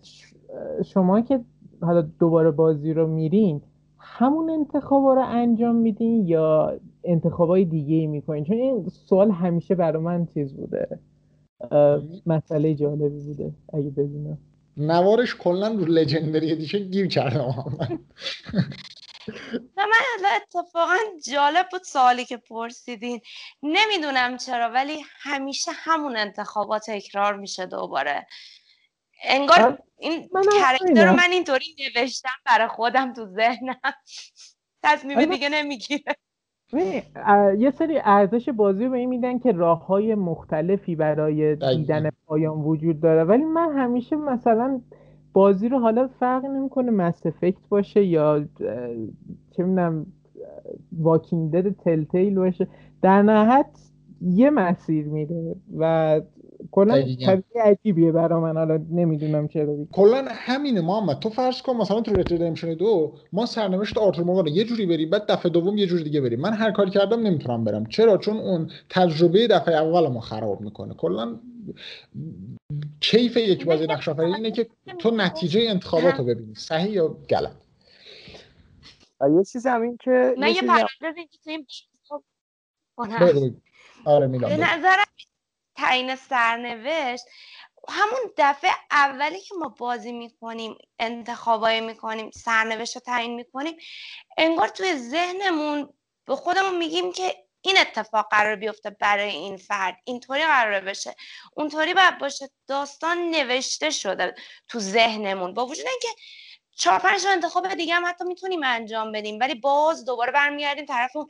شما 0.84 1.20
که 1.20 1.40
حالا 1.82 2.02
دوباره 2.02 2.50
بازی 2.50 2.92
رو 2.92 3.06
میرین 3.06 3.62
همون 3.98 4.50
انتخاب 4.50 5.04
رو 5.04 5.24
انجام 5.26 5.74
میدین 5.74 6.26
یا 6.26 6.80
انتخابای 7.04 7.64
دیگه 7.64 7.94
ای 7.94 8.06
می‌کنین. 8.06 8.44
چون 8.44 8.56
این 8.56 8.88
سوال 8.88 9.30
همیشه 9.30 9.74
برای 9.74 10.02
من 10.02 10.26
چیز 10.26 10.54
بوده. 10.54 10.98
مسئله 12.26 12.74
جالبی 12.74 13.20
بوده 13.20 13.52
اگه 13.72 13.90
بدونم. 13.90 14.38
نوارش 14.76 15.36
کلا 15.36 15.68
رو 15.68 15.84
لژندری 15.84 16.52
ادیشن 16.52 16.90
گیر 16.90 17.06
کردم. 17.06 17.76
نه 19.76 19.86
من 19.86 20.28
اتفاقا 20.36 20.96
جالب 21.26 21.66
بود 21.72 21.82
سوالی 21.82 22.24
که 22.24 22.36
پرسیدین. 22.36 23.20
نمی‌دونم 23.62 24.36
چرا 24.36 24.68
ولی 24.68 25.02
همیشه 25.20 25.70
همون 25.74 26.16
انتخابات 26.16 26.82
تکرار 26.86 27.36
میشه 27.36 27.66
دوباره. 27.66 28.26
انگار 29.24 29.78
این 29.98 30.28
کرکتر 30.60 31.06
رو 31.06 31.12
من 31.12 31.32
اینطوری 31.32 31.76
نوشتم 31.78 32.28
برای 32.46 32.68
خودم 32.68 33.12
تو 33.12 33.26
ذهنم. 33.26 33.80
تصمیم 34.82 35.24
دیگه 35.24 35.48
نمی‌گیره. 35.48 36.16
یه 37.58 37.70
سری 37.70 37.98
ارزش 38.04 38.48
بازی 38.48 38.84
رو 38.84 38.90
به 38.90 38.98
این 38.98 39.08
میدن 39.08 39.38
که 39.38 39.52
راه 39.52 39.86
های 39.86 40.14
مختلفی 40.14 40.96
برای 40.96 41.56
دیدن 41.56 42.10
پایان 42.26 42.58
وجود 42.58 43.00
داره. 43.00 43.24
ولی 43.24 43.44
من 43.44 43.72
همیشه 43.72 44.16
مثلا 44.16 44.80
بازی 45.32 45.68
رو 45.68 45.78
حالا 45.78 46.08
فرق 46.08 46.44
نمی‌کنه 46.44 46.90
مس 46.90 47.26
افکت 47.26 47.68
باشه 47.68 48.04
یا 48.04 48.44
چه 49.50 49.64
می‌دونم 49.64 50.06
واکینگ 50.98 51.52
دد 51.52 51.76
تلتیل 51.76 52.34
باشه. 52.34 52.68
در 53.02 53.22
نهایت 53.22 53.66
یه 54.20 54.50
مسیر 54.50 55.06
میره 55.06 55.56
و 55.78 56.20
کلا 56.72 57.02
طبیعی 57.02 57.60
عجیبیه 57.64 58.12
برا 58.12 58.40
من 58.40 58.56
حالا 58.56 58.76
نمی‌دونم 58.90 59.48
چرا 59.48 59.76
کلا 59.92 60.28
همینه 60.30 60.80
محمد 60.80 61.18
تو 61.18 61.30
فرض 61.30 61.62
کن 61.62 61.76
مثلا 61.76 62.00
تو 62.00 62.14
ریدمشن 62.14 62.74
دو 62.74 63.16
ما 63.32 63.46
سرنوشت 63.46 63.98
آرتور 63.98 64.24
مورگان 64.24 64.46
یه 64.46 64.64
جوری 64.64 64.86
بریم 64.86 65.10
بعد 65.10 65.26
دفعه 65.26 65.52
دوم 65.52 65.78
یه 65.78 65.86
جوری 65.86 66.04
دیگه 66.04 66.20
بریم. 66.20 66.40
من 66.40 66.52
هر 66.52 66.70
کاری 66.70 66.90
کردم 66.90 67.20
نمی‌تونم 67.20 67.64
برم. 67.64 67.86
چرا؟ 67.86 68.18
چون 68.18 68.36
اون 68.36 68.70
تجربه 68.90 69.46
دفعه 69.46 69.74
اول 69.74 70.08
ما 70.08 70.20
خراب 70.20 70.60
می‌کنه. 70.60 70.94
کلا 70.94 71.40
کیف 73.00 73.36
یک 73.36 73.64
بازی 73.64 73.86
نقش 73.86 74.08
اینه 74.08 74.50
که 74.50 74.66
تو 74.98 75.10
نتیجه 75.10 75.60
انتخابات 75.68 76.14
رو 76.14 76.24
ببینی. 76.24 76.54
صحیح 76.54 76.90
یا 76.90 77.16
غلط؟ 77.28 77.56
یه 79.36 79.44
چیز 79.44 79.66
همین 79.66 79.96
که 80.00 80.34
نه 80.38 80.50
یه 80.50 80.62
پرانتز 80.62 81.10
آره 84.04 84.28
به 84.28 84.38
نظرم 84.38 85.04
تعیین 85.80 86.16
سرنوشت 86.16 87.24
همون 87.88 88.20
دفعه 88.36 88.70
اولی 88.90 89.40
که 89.40 89.54
ما 89.54 89.68
بازی 89.68 90.12
می‌کنیم 90.12 90.78
انتخابایی 90.98 91.80
می‌کنیم 91.80 92.30
سرنوشت 92.30 92.94
رو 92.94 93.00
تعیین 93.00 93.34
می‌کنیم 93.34 93.76
انگار 94.38 94.68
توی 94.68 94.96
ذهنمون 94.96 95.92
به 96.26 96.36
خودمون 96.36 96.78
میگیم 96.78 97.12
که 97.12 97.36
این 97.62 97.78
اتفاق 97.78 98.26
قرار 98.30 98.56
بیفته 98.56 98.90
برای 98.90 99.30
این 99.30 99.56
فرد 99.56 99.96
اینطوری 100.04 100.42
قرار 100.42 100.80
بشه. 100.80 101.14
اونطوری 101.56 101.94
باید 101.94 102.18
باشه. 102.18 102.50
داستان 102.66 103.18
نوشته 103.30 103.90
شده 103.90 104.34
تو 104.68 104.78
ذهنمون. 104.78 105.54
با 105.54 105.66
وجود 105.66 105.86
اینکه 105.86 106.08
چهار 106.76 106.98
پنج 106.98 107.26
انتخاب 107.26 107.74
دیگه 107.74 107.94
هم 107.94 108.06
حتی 108.06 108.24
می‌تونیم 108.24 108.60
انجام 108.64 109.12
بدیم 109.12 109.38
ولی 109.40 109.54
باز 109.54 110.04
دوباره 110.04 110.32
برمیگردیم 110.32 110.84
طرف 110.84 111.16
اون 111.16 111.28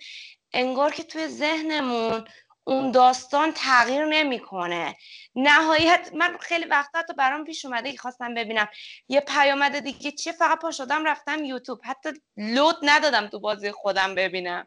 انگار 0.53 0.93
که 0.93 1.03
توی 1.03 1.29
ذهنمون 1.29 2.25
اون 2.65 2.91
داستان 2.91 3.53
تغییر 3.53 4.05
نمی‌کنه. 4.05 4.97
نهایت 5.35 6.11
من 6.15 6.37
خیلی 6.41 6.65
وقتا 6.65 6.99
حتی 6.99 7.13
برام 7.13 7.45
پیش 7.45 7.65
اومده 7.65 7.93
که 7.93 7.99
خواستم 7.99 8.35
ببینم. 8.35 8.69
یه 9.09 9.21
پیامد 9.21 9.81
دیگه 9.81 10.13
چیه؟ 10.13 10.33
فقط 10.33 10.59
پا 10.59 10.71
شدم 10.71 11.05
رفتم 11.05 11.45
یوتیوب. 11.45 11.81
حتی 11.85 12.09
لود 12.37 12.77
ندادم 12.83 13.27
تو 13.27 13.41
بازی 13.41 13.73
خودم 13.73 14.15
ببینم. 14.15 14.67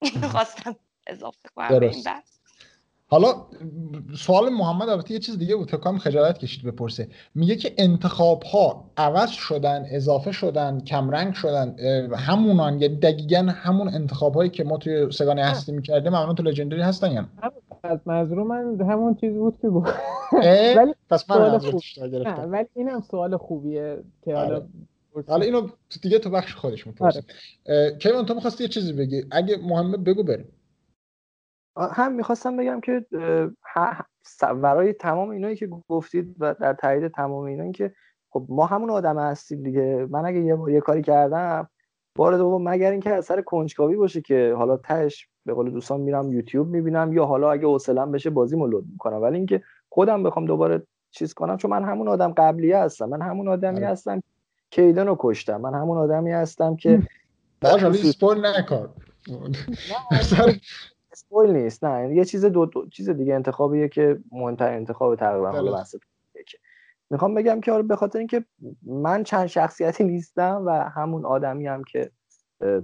خواستم 0.32 0.76
اضافه 1.06 1.48
کنم 1.56 1.80
به 1.80 1.90
این 1.90 2.02
بحث. 2.02 2.35
حالا 3.08 3.46
سوال 4.18 4.48
محمد 4.48 4.88
البته 4.88 5.14
یه 5.14 5.18
چیز 5.18 5.38
دیگه 5.38 5.56
بود 5.56 5.70
فکر 5.70 5.98
خجالت 5.98 6.38
کشید 6.38 6.64
بپرسه. 6.64 7.08
میگه 7.34 7.56
که 7.56 7.74
انتخاب 7.78 8.42
ها 8.42 8.90
عوض 8.96 9.30
شدن 9.30 9.86
اضافه 9.90 10.32
شدن 10.32 10.80
کمرنگ 10.80 11.34
شدن 11.34 11.76
همونان 12.16 12.82
یا 12.82 12.88
دقیقا 12.88 13.42
همون 13.42 13.88
انتخاب 13.88 14.34
هایی 14.34 14.50
که 14.50 14.64
ما 14.64 14.76
توی 14.76 15.12
سگانه 15.12 15.44
هستی 15.44 15.72
می‌کردیم 15.72 16.14
همون 16.14 16.34
تو 16.34 16.42
لژندری 16.42 16.80
هستن 16.80 17.12
یا 17.12 17.28
از 17.82 17.98
منظور 18.06 18.42
من 18.42 18.80
همون 18.80 19.14
چیز 19.14 19.32
بود 19.32 19.58
که 19.62 19.68
گفت. 19.68 19.94
ولی 20.76 20.94
پس 21.10 21.30
من 21.30 21.58
خوب... 21.58 21.82
ولی 22.46 22.66
اینم 22.74 23.00
سوال 23.00 23.36
خوبیه 23.36 23.98
که 24.24 24.34
حالا 24.34 24.54
آره. 24.54 25.24
حالا 25.28 25.44
اینو 25.44 25.68
دیگه 26.02 26.18
تو 26.18 26.30
بخش 26.30 26.54
خودش 26.54 26.86
می‌پرسیم 26.86 27.22
آره. 27.68 27.96
کیوان 27.98 28.26
تو 28.26 28.34
می‌خواستی 28.34 28.64
یه 28.64 28.68
چیزی 28.68 28.92
بگی؟ 28.92 29.24
اگه 29.30 29.56
مهمه 29.56 29.96
بگو 29.96 30.22
بریم. 30.22 30.48
هم 31.76 32.12
می‌خواستم 32.12 32.56
بگم 32.56 32.80
که 32.80 33.06
برای 34.40 34.92
تمام 34.92 35.30
اینایی 35.30 35.56
که 35.56 35.68
گفتید 35.88 36.36
و 36.38 36.54
در 36.54 36.72
تایید 36.72 37.08
تمام 37.08 37.44
اینایی 37.44 37.72
که 37.72 37.92
خب 38.30 38.46
ما 38.48 38.66
همون 38.66 38.90
آدم 38.90 39.18
هستیم 39.18 39.62
دیگه. 39.62 40.06
من 40.10 40.26
اگه 40.26 40.40
یه 40.40 40.58
یه 40.68 40.80
کاری 40.80 41.02
کردم 41.02 41.68
بار 42.16 42.36
دوم 42.36 42.68
مگر 42.68 42.90
اینکه 42.90 43.14
اثر 43.14 43.42
کنجکاوی 43.42 43.96
باشه 43.96 44.20
که 44.20 44.54
حالا 44.58 44.76
تهش 44.76 45.28
به 45.46 45.54
قول 45.54 45.70
دوستان 45.70 46.00
میرم 46.00 46.32
یوتیوب 46.32 46.68
می‌بینم 46.68 47.12
یا 47.12 47.24
حالا 47.26 47.50
اگه 47.50 47.66
حوصله‌ام 47.66 48.12
بشه 48.12 48.30
بازی 48.30 48.56
لود 48.56 48.84
می‌کنم. 48.92 49.22
ولی 49.22 49.36
اینکه 49.36 49.62
خودم 49.88 50.22
بخوام 50.22 50.46
دوباره 50.46 50.82
چیز 51.10 51.34
کنم 51.34 51.56
چون 51.56 51.70
من 51.70 51.84
همون 51.84 52.08
آدم 52.08 52.32
قبلیه 52.32 52.78
هستم. 52.78 53.08
من 53.08 53.22
همون 53.22 53.48
آدمی 53.48 53.76
آره. 53.76 53.88
هستم 53.88 54.22
کیدن 54.70 55.06
رو 55.06 55.16
کشتم. 55.18 55.60
من 55.60 55.74
همون 55.74 55.98
آدمی 55.98 56.32
هستم 56.32 56.76
که 56.76 57.02
باشه 57.60 58.34
نکن. 58.34 58.88
اسپویل 61.16 61.50
نیست 61.50 61.84
نه. 61.84 62.14
یه 62.14 62.24
چیز 62.24 62.44
دو, 62.44 62.66
دو 62.66 62.86
چیز 62.86 63.10
دیگه 63.10 63.34
انتخابیه 63.34 63.88
که 63.88 64.18
مهمتر 64.32 64.72
انتخاب 64.72 65.16
تقریبا 65.16 65.50
حالا 65.50 65.72
بحث 65.72 65.94
می‌خوام 67.10 67.34
بگم 67.34 67.60
که 67.60 67.82
به 67.82 67.96
خاطر 67.96 68.18
اینکه 68.18 68.44
من 68.82 69.22
چند 69.22 69.46
شخصیتی 69.46 70.04
نیستم 70.04 70.62
و 70.66 70.70
همون 70.70 71.24
آدمی 71.24 71.66
هم 71.66 71.84
که 71.84 72.10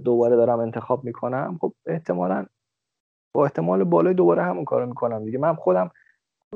دوباره 0.03 0.35
دارم 0.35 0.59
انتخاب 0.59 1.03
می‌کنم 1.03 1.57
خب 1.61 1.73
احتمالا 1.85 2.45
با 3.33 3.43
احتمال 3.43 3.83
بالای 3.83 4.13
دوباره 4.13 4.43
همون 4.43 4.65
کارو 4.65 4.85
می‌کنم 4.85 5.25
دیگه. 5.25 5.37
من 5.37 5.55
خودم 5.55 5.91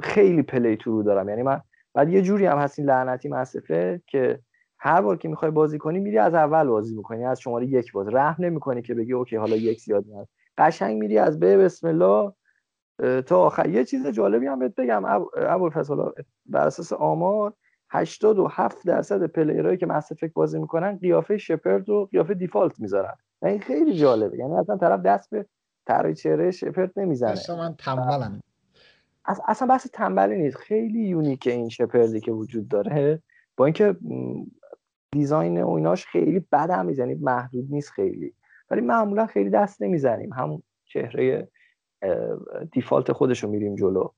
خیلی 0.02 0.42
playthrough 0.42 1.04
دارم. 1.04 1.30
یعنی 1.30 1.44
من 1.44 1.62
بعد 1.94 2.10
یه 2.10 2.22
جوری 2.22 2.46
هم 2.46 2.58
هست 2.58 2.80
این 2.80 2.88
لعنتی 2.88 3.30
Mass 3.30 3.59
Effect 3.59 4.02
که 4.08 4.40
هر 4.80 5.02
بار 5.02 5.18
که 5.18 5.28
می‌خوای 5.28 5.52
بازی 5.52 5.78
کنی 5.78 6.00
میری 6.00 6.18
از 6.18 6.34
اول 6.34 6.68
بازی 6.68 6.96
می‌کنی. 6.96 7.26
از 7.26 7.42
شماره 7.42 7.66
یک 7.66 7.92
باز 7.92 8.08
رحم 8.08 8.46
نمی‌کنی 8.46 8.82
که 8.82 8.94
بگی 8.94 9.14
OK 9.14 9.36
حالا 9.36 9.56
یک 9.56 9.82
زیاد 9.82 10.06
میاد 10.06 10.28
قشنگ 10.58 10.98
میری 10.98 11.18
از 11.18 11.40
به 11.40 11.58
بسم 11.58 11.88
الله 11.88 12.34
تا 13.22 13.42
آخر. 13.42 13.70
یه 13.70 13.86
چیز 13.86 14.08
جالبی 14.08 14.48
هم 14.48 14.60
بهت 14.60 14.76
بگم 14.76 15.06
ابوالفضل 15.38 15.96
بر 16.46 16.68
اساس 16.68 16.94
آمار 16.94 17.54
87 17.90 18.86
درصد 18.86 19.26
player 19.26 19.61
هایی 19.61 19.78
که 19.78 19.86
Mass 19.86 20.12
Effect 20.12 20.34
بازی 20.34 20.60
می‌کنن 20.60 20.98
قیافه 20.98 21.38
Shepard 21.38 21.90
رو 21.90 22.06
قیافه 22.12 22.34
default 22.34 22.80
می‌ذارن. 22.80 23.14
این 23.44 23.60
خیلی 23.60 23.94
جالبه. 23.94 24.38
یعنی 24.38 24.54
اصلا 24.54 24.78
طرف 24.78 25.02
دست 25.02 25.30
به 25.30 25.46
طراحی 25.86 26.16
چهره 26.16 26.52
شپرد 26.52 26.92
نمی‌زنه. 26.96 27.32
اصلا 27.32 27.56
من 27.56 27.76
تنبلم. 27.76 28.42
اصلا 29.48 29.68
بحث 29.68 29.88
تنبلی 29.94 30.38
نیست. 30.38 30.58
خیلی 30.58 31.08
یونیک 31.08 31.48
این 31.48 31.70
شپردی 31.70 32.20
که 32.20 32.32
وجود 32.32 32.68
داره. 32.68 33.22
با 33.58 33.66
اینکه 33.66 33.96
دیزاین 35.12 35.64
و 35.64 35.70
ایناش 35.70 36.06
خیلی 36.06 36.40
بد 36.40 36.70
هم 36.70 36.90
یعنی 36.90 37.16
محدود 37.16 37.66
نیست 37.70 37.90
خیلی. 37.90 38.34
ولی 38.72 38.82
معمولا 38.82 39.26
خیلی 39.26 39.50
دست 39.50 39.82
نمی‌زنیم. 39.82 40.34
همون 40.34 40.64
چهره 40.86 41.48
دیفالت 42.72 43.12
خودش 43.12 43.44
رو 43.44 43.50
میریم 43.50 43.76
جلو. 43.76 44.10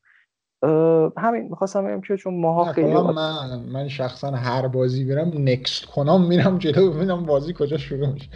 همین 1.17 1.47
می‌خواستم 1.49 1.87
بگم 1.87 2.01
که 2.01 2.17
چون 2.17 2.41
ماها 2.41 2.73
خیلی 2.73 2.93
من 2.93 3.59
من 3.73 3.87
شخصا 3.87 4.31
هر 4.31 4.67
بازی 4.67 5.03
میرم 5.03 5.31
نکست 5.35 5.85
کنم 5.85 6.27
میرم 6.27 6.57
جلو 6.57 6.93
ببینم 6.93 7.25
بازی 7.25 7.53
کجا 7.57 7.77
شروع 7.77 8.13
میشه. 8.13 8.29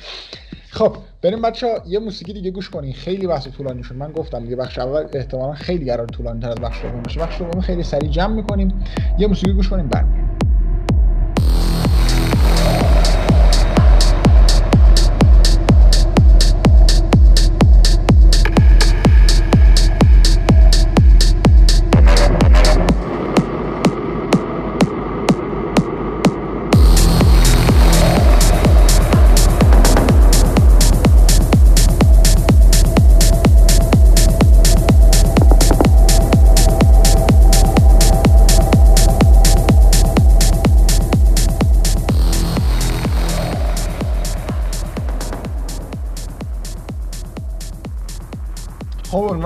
خب 0.71 0.95
بریم 1.23 1.41
بچه 1.41 1.67
یه 1.87 1.99
موسیقی 1.99 2.33
دیگه 2.33 2.51
گوش 2.51 2.69
کنین. 2.69 2.93
خیلی 2.93 3.27
بحث 3.27 3.47
طولانی 3.47 3.83
شد. 3.83 3.95
من 3.95 4.11
گفتم 4.11 4.45
یه 4.45 4.55
بخش 4.55 4.79
اول 4.79 5.07
احتمالا 5.13 5.53
خیلی 5.53 5.85
قرار 5.91 6.07
طولانی 6.07 6.39
تر 6.39 6.49
از 6.49 6.59
بخش 6.61 6.85
دوم 6.85 7.01
بشه 7.03 7.19
بخش 7.19 7.41
دوم 7.41 7.61
خیلی 7.61 7.83
سریع 7.83 8.09
جمع 8.09 8.35
می‌کنیم. 8.35 8.83
یه 9.17 9.27
موسیقی 9.27 9.53
گوش 9.53 9.69
کنیم 9.69 9.87
برمیگردیم 9.87 10.42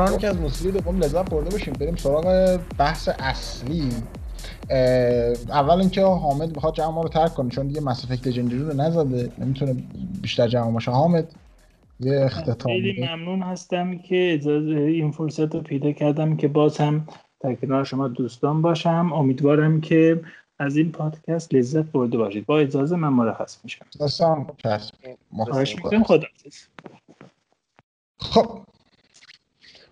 امیدوارم 0.07 0.33
که 0.33 0.37
از 0.37 0.41
موسیقی 0.41 0.79
دوم 0.79 0.99
لذت 0.99 1.29
برده 1.29 1.49
باشیم. 1.49 1.73
بریم 1.73 1.95
سراغ 1.95 2.59
بحث 2.77 3.09
اصلی. 3.19 3.89
اول 5.49 5.79
اینکه 5.79 6.01
حامد 6.01 6.55
می‌خواد 6.55 6.73
جمع 6.73 6.89
ما 6.89 7.01
رو 7.01 7.09
ترک 7.09 7.33
کنه 7.33 7.49
چون 7.49 7.67
دیگه 7.67 7.81
مس 7.81 8.05
افکت 8.05 8.27
لژندری 8.27 8.59
رو 8.59 8.73
نزده. 8.73 9.31
نمی‌تونه 9.37 9.75
بیشتر 10.21 10.47
جمع 10.47 10.71
باشه. 10.71 10.91
حامد 10.91 11.31
یه 11.99 12.21
اختتام 12.25 12.71
خیلی 12.71 13.05
ممنون 13.05 13.41
هستم 13.41 13.97
که 13.97 14.33
اجازه 14.33 14.79
این 14.79 15.11
فرصت 15.11 15.55
رو 15.55 15.61
پیدا 15.61 15.91
کردم 15.91 16.37
که 16.37 16.47
باز 16.47 16.77
هم 16.77 17.07
در 17.39 17.55
کنار 17.55 17.83
شما 17.83 18.07
دوستان 18.07 18.61
باشم. 18.61 19.13
امیدوارم 19.13 19.81
که 19.81 20.21
از 20.59 20.77
این 20.77 20.91
پادکست 20.91 21.53
لذت 21.53 21.85
برده 21.85 22.17
باشید. 22.17 22.45
با 22.45 22.59
اجازه 22.59 22.95
من 22.95 23.09
مرخص 23.09 23.57
میشم. 23.63 23.85
دوستان 23.99 24.47
خب 28.19 28.66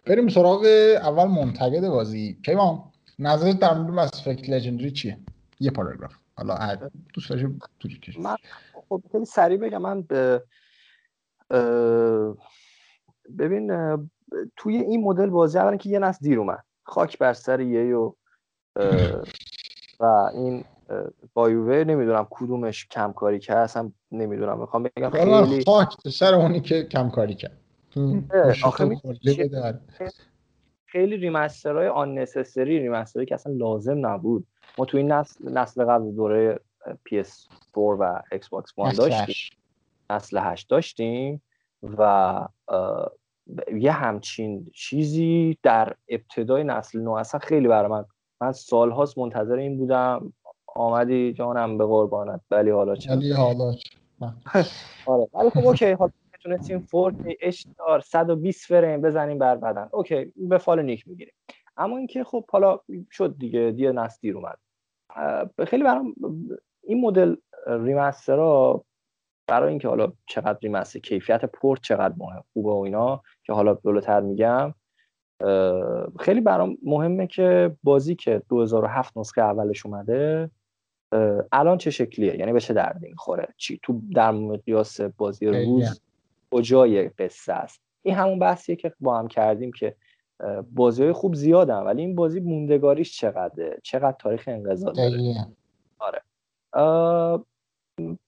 بریم 0.07 0.27
سراغ 0.27 0.65
اول 1.01 1.23
منتقد 1.23 1.87
بازی. 1.87 2.37
کیوان 2.45 2.83
نظرت 3.19 3.59
در 3.59 3.73
مورد 3.73 3.93
مس 3.93 4.27
افکت 4.27 4.49
لژندری 4.49 4.91
چیه؟ 4.91 5.17
یه 5.59 5.71
پاراگراف. 5.71 6.13
حالا 6.37 6.77
دوست 7.13 7.29
داشتی 7.29 7.47
تو 7.79 7.89
من 8.21 8.35
خب 8.89 9.01
خیلی 9.11 9.25
سریع 9.25 9.57
بگم 9.57 9.81
من 9.81 10.01
به 10.01 10.43
ببین 13.39 13.71
توی 14.57 14.77
این 14.77 15.03
مدل 15.03 15.29
بازی 15.29 15.57
اولا 15.57 15.77
که 15.77 15.89
یه 15.89 15.99
نسل 15.99 16.19
دیر 16.21 16.39
اومد. 16.39 16.63
خاک 16.83 17.17
بر 17.17 17.33
سر 17.33 17.59
یه 17.59 17.95
و 17.95 18.11
و 19.99 20.05
این 20.33 20.63
بایووه 21.33 21.83
نمی‌دونم 21.83 22.27
کدومش 22.29 22.87
کمکاری 22.87 23.39
کرد 23.39 23.57
اصلا 23.57 23.91
نمی‌دونم. 24.11 24.59
می‌خوام 24.59 24.83
بگم 24.83 25.09
خیلی 25.09 25.63
خاک 25.63 25.87
سر 26.09 26.35
اونی 26.35 26.59
که 26.61 26.83
کمکاری 26.83 27.35
کرد. 27.35 27.64
خیلی 30.85 31.17
remaster 31.17 31.73
های 31.73 31.87
unnecessary 31.87 32.79
remaster 32.79 33.13
هایی 33.13 33.25
که 33.25 33.35
اصلا 33.35 33.53
لازم 33.53 34.07
نبود. 34.07 34.47
ما 34.77 34.85
تو 34.85 34.97
این 34.97 35.11
نسل 35.11 35.57
نسل 35.57 35.85
قبل 35.85 36.11
دوره 36.11 36.59
PS4 37.09 37.77
و 37.77 38.21
Xbox 38.51 38.77
One 38.77 38.93
داشتیم. 38.93 39.35
نسل 40.09 40.37
8 40.37 40.69
داشتیم 40.69 41.41
و 41.97 42.47
یه 43.75 43.91
همچین 43.91 44.67
چیزی 44.73 45.57
در 45.63 45.95
ابتدای 46.09 46.63
نسل 46.63 46.99
نو 46.99 47.11
اصلا 47.11 47.39
خیلی 47.39 47.67
برای 47.67 47.91
من 47.91 48.05
من 48.41 48.51
سالهاست 48.51 49.17
منتظر 49.17 49.55
این 49.55 49.77
بودم. 49.77 50.33
آمدی 50.75 51.33
جانم 51.33 51.77
به 51.77 51.85
قربانت 51.85 52.41
ولی 52.51 52.69
حالا 52.69 52.95
چه 52.95 53.11
ولی 53.11 53.31
حالا 53.31 53.73
آره 55.05 55.27
ولی 55.33 55.49
خب 55.49 55.67
OK 55.67 55.95
تونستیم 56.45 56.87
4K 56.91 57.51
HDR 57.51 57.99
120 58.03 58.65
فریم 58.65 59.01
بزنیم 59.01 59.37
بر 59.37 59.55
بدن. 59.55 59.89
OK 59.91 60.33
به 60.35 60.57
فال 60.57 60.81
نیک 60.81 61.07
می‌گیریم. 61.07 61.33
اما 61.77 61.97
اینکه 61.97 62.23
خب 62.23 62.45
حالا 62.49 62.79
شد 63.11 63.35
دیگه 63.37 63.71
دیر 64.21 64.37
اومد. 64.37 64.57
خیلی 65.67 65.83
برام 65.83 66.15
این 66.83 67.01
مدل 67.01 67.35
remaster 67.67 68.72
ها 68.72 68.85
برای 69.47 69.69
اینکه 69.69 69.87
حالا 69.87 70.13
چقدر 70.25 70.57
remaster 70.61 70.99
کیفیت 70.99 71.45
پورت 71.45 71.81
چقدر 71.81 72.15
مهم 72.17 72.43
خوبه 72.53 72.71
و 72.71 72.81
اینا 72.85 73.21
که 73.43 73.53
حالا 73.53 73.77
جلوتر 73.83 74.21
میگم 74.21 74.73
خیلی 76.19 76.41
برام 76.41 76.77
مهمه 76.83 77.27
که 77.27 77.75
بازی 77.83 78.15
که 78.15 78.41
2007 78.49 79.17
نسخه 79.17 79.41
اولش 79.41 79.85
اومده 79.85 80.49
الان 81.51 81.77
چه 81.77 81.91
شکلیه؟ 81.91 82.39
یعنی 82.39 82.53
به 82.53 82.59
چه 82.59 82.73
دردی 82.73 83.07
می‌خوره؟ 83.07 83.47
چی؟ 83.57 83.79
تو 83.83 84.01
در 84.15 84.31
مقیاس 84.31 85.01
بازی 85.01 85.47
روز 85.47 86.01
کجای 86.55 87.09
قصه 87.09 87.53
است. 87.53 87.81
این 88.01 88.15
همون 88.15 88.39
بحثیه 88.39 88.75
که 88.75 88.93
با 88.99 89.19
هم 89.19 89.27
کردیم 89.27 89.71
که 89.71 89.95
بازی 90.71 91.03
های 91.03 91.11
خوب 91.11 91.33
زیادن 91.33 91.79
ولی 91.79 92.01
این 92.01 92.15
بازی 92.15 92.39
موندگاریش 92.39 93.17
چقدره؟ 93.17 93.79
چقدر 93.83 94.15
تاریخ 94.19 94.43
انقضا 94.47 94.91
داره؟ 94.91 95.45
آره. 95.99 96.21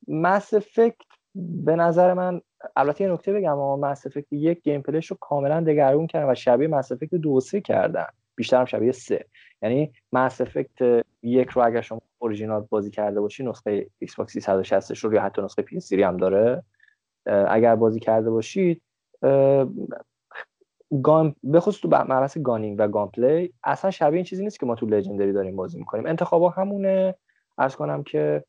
مس 0.08 0.54
افکت 0.54 0.96
به 1.36 1.76
نظر 1.76 2.14
من 2.14 2.42
البته 2.76 3.04
یه 3.04 3.12
نکته 3.12 3.34
بگم 3.34 3.52
اما 3.52 3.76
مس 3.76 4.06
افکت 4.06 4.34
یک 4.34 4.62
گیم 4.62 4.82
پلیش 4.82 5.08
رو 5.08 5.18
کاملا 5.22 5.62
دگرگون 5.62 6.08
کردن 6.08 6.32
و 6.32 6.36
شبیه 6.36 6.68
مس 6.68 6.92
افکت 6.92 7.16
دو 7.16 7.40
سه 7.40 7.62
کردن. 7.62 8.08
بیشتر 8.36 8.60
هم 8.60 8.66
شبیه 8.66 8.92
سه. 8.92 9.26
یعنی 9.62 9.92
Mass 10.14 10.42
Effect 10.42 11.06
یک 11.24 11.50
رو 11.50 11.66
اگر 11.66 11.82
شما 11.82 12.02
اوریجینال 12.20 12.68
بازی 12.70 12.92
کرده 12.92 13.22
باشی 13.22 13.46
نسخه 13.46 13.88
Xbox 14.00 14.34
360 14.34 14.92
رو 15.04 15.14
یا 15.14 15.22
حتی 15.22 15.42
نسخه 15.42 15.62
PC 15.62 16.04
هم 16.04 16.18
داره. 16.18 16.64
اگر 17.28 17.76
بازی 17.76 18.00
کرده 18.00 18.30
باشید 18.30 18.82
به 21.44 21.60
خصوص 21.60 21.82
تو 21.82 21.88
مبحث 21.88 22.38
gunning 22.38 22.76
و 22.80 22.88
gunplay 22.88 23.54
اصلا 23.64 23.92
شبیه 23.92 24.16
این 24.16 24.26
چیزی 24.26 24.44
نیست 24.44 24.60
که 24.60 24.66
ما 24.66 24.76
تو 24.76 24.86
Legendary 24.86 25.34
داریم 25.34 25.56
بازی 25.56 25.80
می‌کنیم. 25.80 26.06
انتخابا 26.06 26.50
همونه. 26.50 27.16
عرض 27.58 27.76
کنم 27.76 28.04
که 28.04 28.44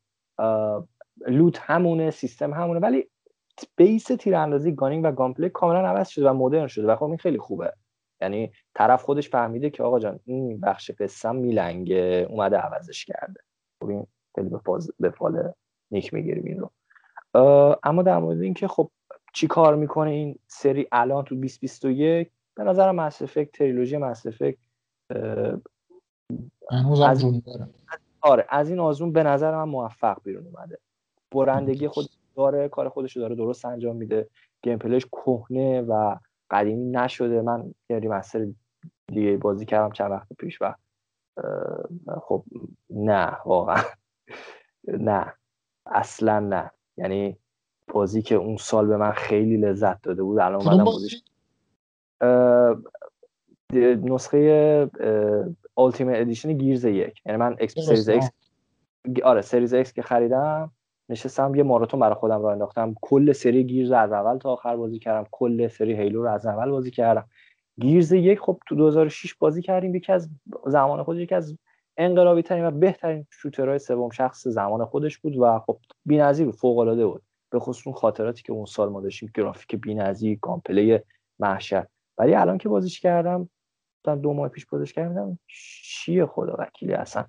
loot 1.27 1.59
همونه 1.61 2.11
سیستم 2.11 2.53
همونه 2.53 2.79
ولی 2.79 3.07
base 3.75 4.03
تیراندازی 4.03 4.71
gunning 4.71 5.05
و 5.05 5.11
gunplay 5.11 5.49
کاملا 5.49 5.79
عوض 5.79 6.07
شده 6.07 6.29
و 6.29 6.33
مدرن 6.33 6.67
شده 6.67 6.87
و 6.87 6.95
خب 6.95 7.03
این 7.03 7.17
خیلی 7.17 7.37
خوبه. 7.37 7.73
یعنی 8.21 8.51
طرف 8.75 9.03
خودش 9.03 9.29
فهمیده 9.29 9.69
که 9.69 9.83
آقا 9.83 9.99
جان 9.99 10.19
این 10.25 10.59
بخش 10.59 10.91
قصه 10.99 11.31
میلنگه 11.31 12.27
اومده 12.29 12.57
عوضش 12.57 13.05
کرده. 13.05 13.41
خب 13.81 13.89
این 13.89 14.07
خیلی 14.35 14.49
به 14.99 15.09
فال 15.09 15.51
نیک 15.91 16.13
می‌گیریم 16.13 16.43
این 16.45 16.59
رو. 16.59 16.71
اما 17.83 18.03
در 18.05 18.17
مورد 18.17 18.41
اینکه 18.41 18.67
خب 18.67 18.91
چی 19.33 19.47
کار 19.47 19.75
می‌کنه 19.75 20.09
این 20.09 20.39
سری 20.47 20.87
الان 20.91 21.23
تو 21.23 21.35
2021 21.35 22.31
به 22.55 22.63
نظر 22.63 22.91
مس 22.91 23.21
افکت 23.21 23.51
تریلوژی 23.51 23.97
مس 23.97 24.25
افکت 24.25 24.57
از 27.05 27.25
آره 28.21 28.45
از 28.49 28.69
این 28.69 28.79
آزمون 28.79 29.11
به 29.11 29.23
نظر 29.23 29.55
من 29.55 29.69
موفق 29.69 30.17
بیرون 30.23 30.45
اومده. 30.45 30.79
برندگی 31.31 31.87
خود 31.87 32.05
داره 32.35 32.69
کار 32.69 32.89
خودش 32.89 33.15
رو 33.15 33.21
داره 33.21 33.35
درست 33.35 33.65
انجام 33.65 33.95
میده. 33.95 34.29
gameplay 34.63 34.77
ش 34.77 35.05
کهنه 35.05 35.81
و 35.81 36.15
قدیمی 36.51 36.91
نشده. 36.91 37.41
من 37.41 37.73
یه 37.89 37.99
remaster 37.99 38.47
دیگه 39.07 39.37
بازی 39.37 39.65
کردم 39.65 39.91
چند 39.91 40.11
وقت 40.11 40.27
پیش 40.39 40.61
و 40.61 40.73
خب 42.21 42.43
نه 42.89 43.37
واقعا. 43.45 43.83
نه 44.87 45.33
اصلا 45.85 46.39
نه. 46.39 46.71
یعنی 46.99 47.37
بازی 47.87 48.21
که 48.21 48.35
اون 48.35 48.57
سال 48.57 48.87
به 48.87 48.97
من 48.97 49.11
خیلی 49.11 49.57
لذت 49.57 50.01
داده 50.01 50.23
بود 50.23 50.39
الان 50.39 50.67
اومدم 50.67 50.83
بازیش 50.83 51.23
نسخه 54.03 54.89
Ultimate 55.77 56.15
Edition 56.15 56.53
Gears 56.53 56.85
یک. 56.85 57.21
یعنی 57.25 57.37
من 57.37 57.55
Xbox 57.59 57.79
Series 57.79 58.09
X 58.09 58.29
آره 59.23 59.41
Series 59.41 59.73
X 59.73 59.93
که 59.93 60.01
خریدم 60.01 60.71
نشستم 61.09 61.55
یه 61.55 61.63
ماراتون 61.63 61.99
برای 61.99 62.15
خودم 62.15 62.41
راه 62.41 62.51
انداختم. 62.51 62.95
کل 63.01 63.31
سری 63.31 63.63
گیرز 63.63 63.91
از 63.91 64.11
اول 64.11 64.37
تا 64.37 64.51
آخر 64.51 64.75
بازی 64.75 64.99
کردم. 64.99 65.27
کل 65.31 65.67
سری 65.67 65.93
هیلو 65.93 66.23
رو 66.23 66.29
از 66.29 66.45
اول 66.45 66.69
بازی 66.69 66.91
کردم. 66.91 67.25
گیرز 67.81 68.11
یک 68.11 68.39
خب 68.39 68.59
تو 68.67 68.75
2006 68.75 69.33
بازی 69.35 69.61
کردیم. 69.61 69.95
یکی 69.95 70.11
از 70.11 70.29
زمان 70.65 71.03
خود 71.03 71.17
یکی 71.17 71.35
از 71.35 71.57
انقلابی 71.99 72.41
ترین 72.41 72.65
و 72.65 72.71
بهترین 72.71 73.25
شوترهای 73.29 73.79
سوم 73.79 74.09
شخص 74.09 74.47
زمان 74.47 74.85
خودش 74.85 75.17
بود 75.17 75.37
و 75.37 75.59
خب 75.59 75.79
بی‌نظیر 76.05 76.45
بود 76.45 76.55
فوق 76.55 76.77
العاده 76.77 77.07
بود. 77.07 77.23
به 77.49 77.59
خصوص 77.59 77.95
خاطراتی 77.95 78.43
که 78.43 78.53
اون 78.53 78.65
سال 78.65 78.89
ما 78.89 79.01
داشتیم 79.01 79.31
گرافیک 79.35 79.81
بی‌نظیر 79.81 80.39
گامپلی 80.41 80.99
محشر. 81.39 81.87
ولی 82.17 82.35
الان 82.35 82.57
که 82.57 82.69
بازیش 82.69 82.99
کردم 82.99 83.49
دو 84.03 84.33
ماه 84.33 84.49
پیش 84.49 84.65
بازیش 84.65 84.93
کردم 84.93 85.39
چیه 85.83 86.25
خدا 86.25 86.55
وکیلی 86.59 86.93
اصلا. 86.93 87.25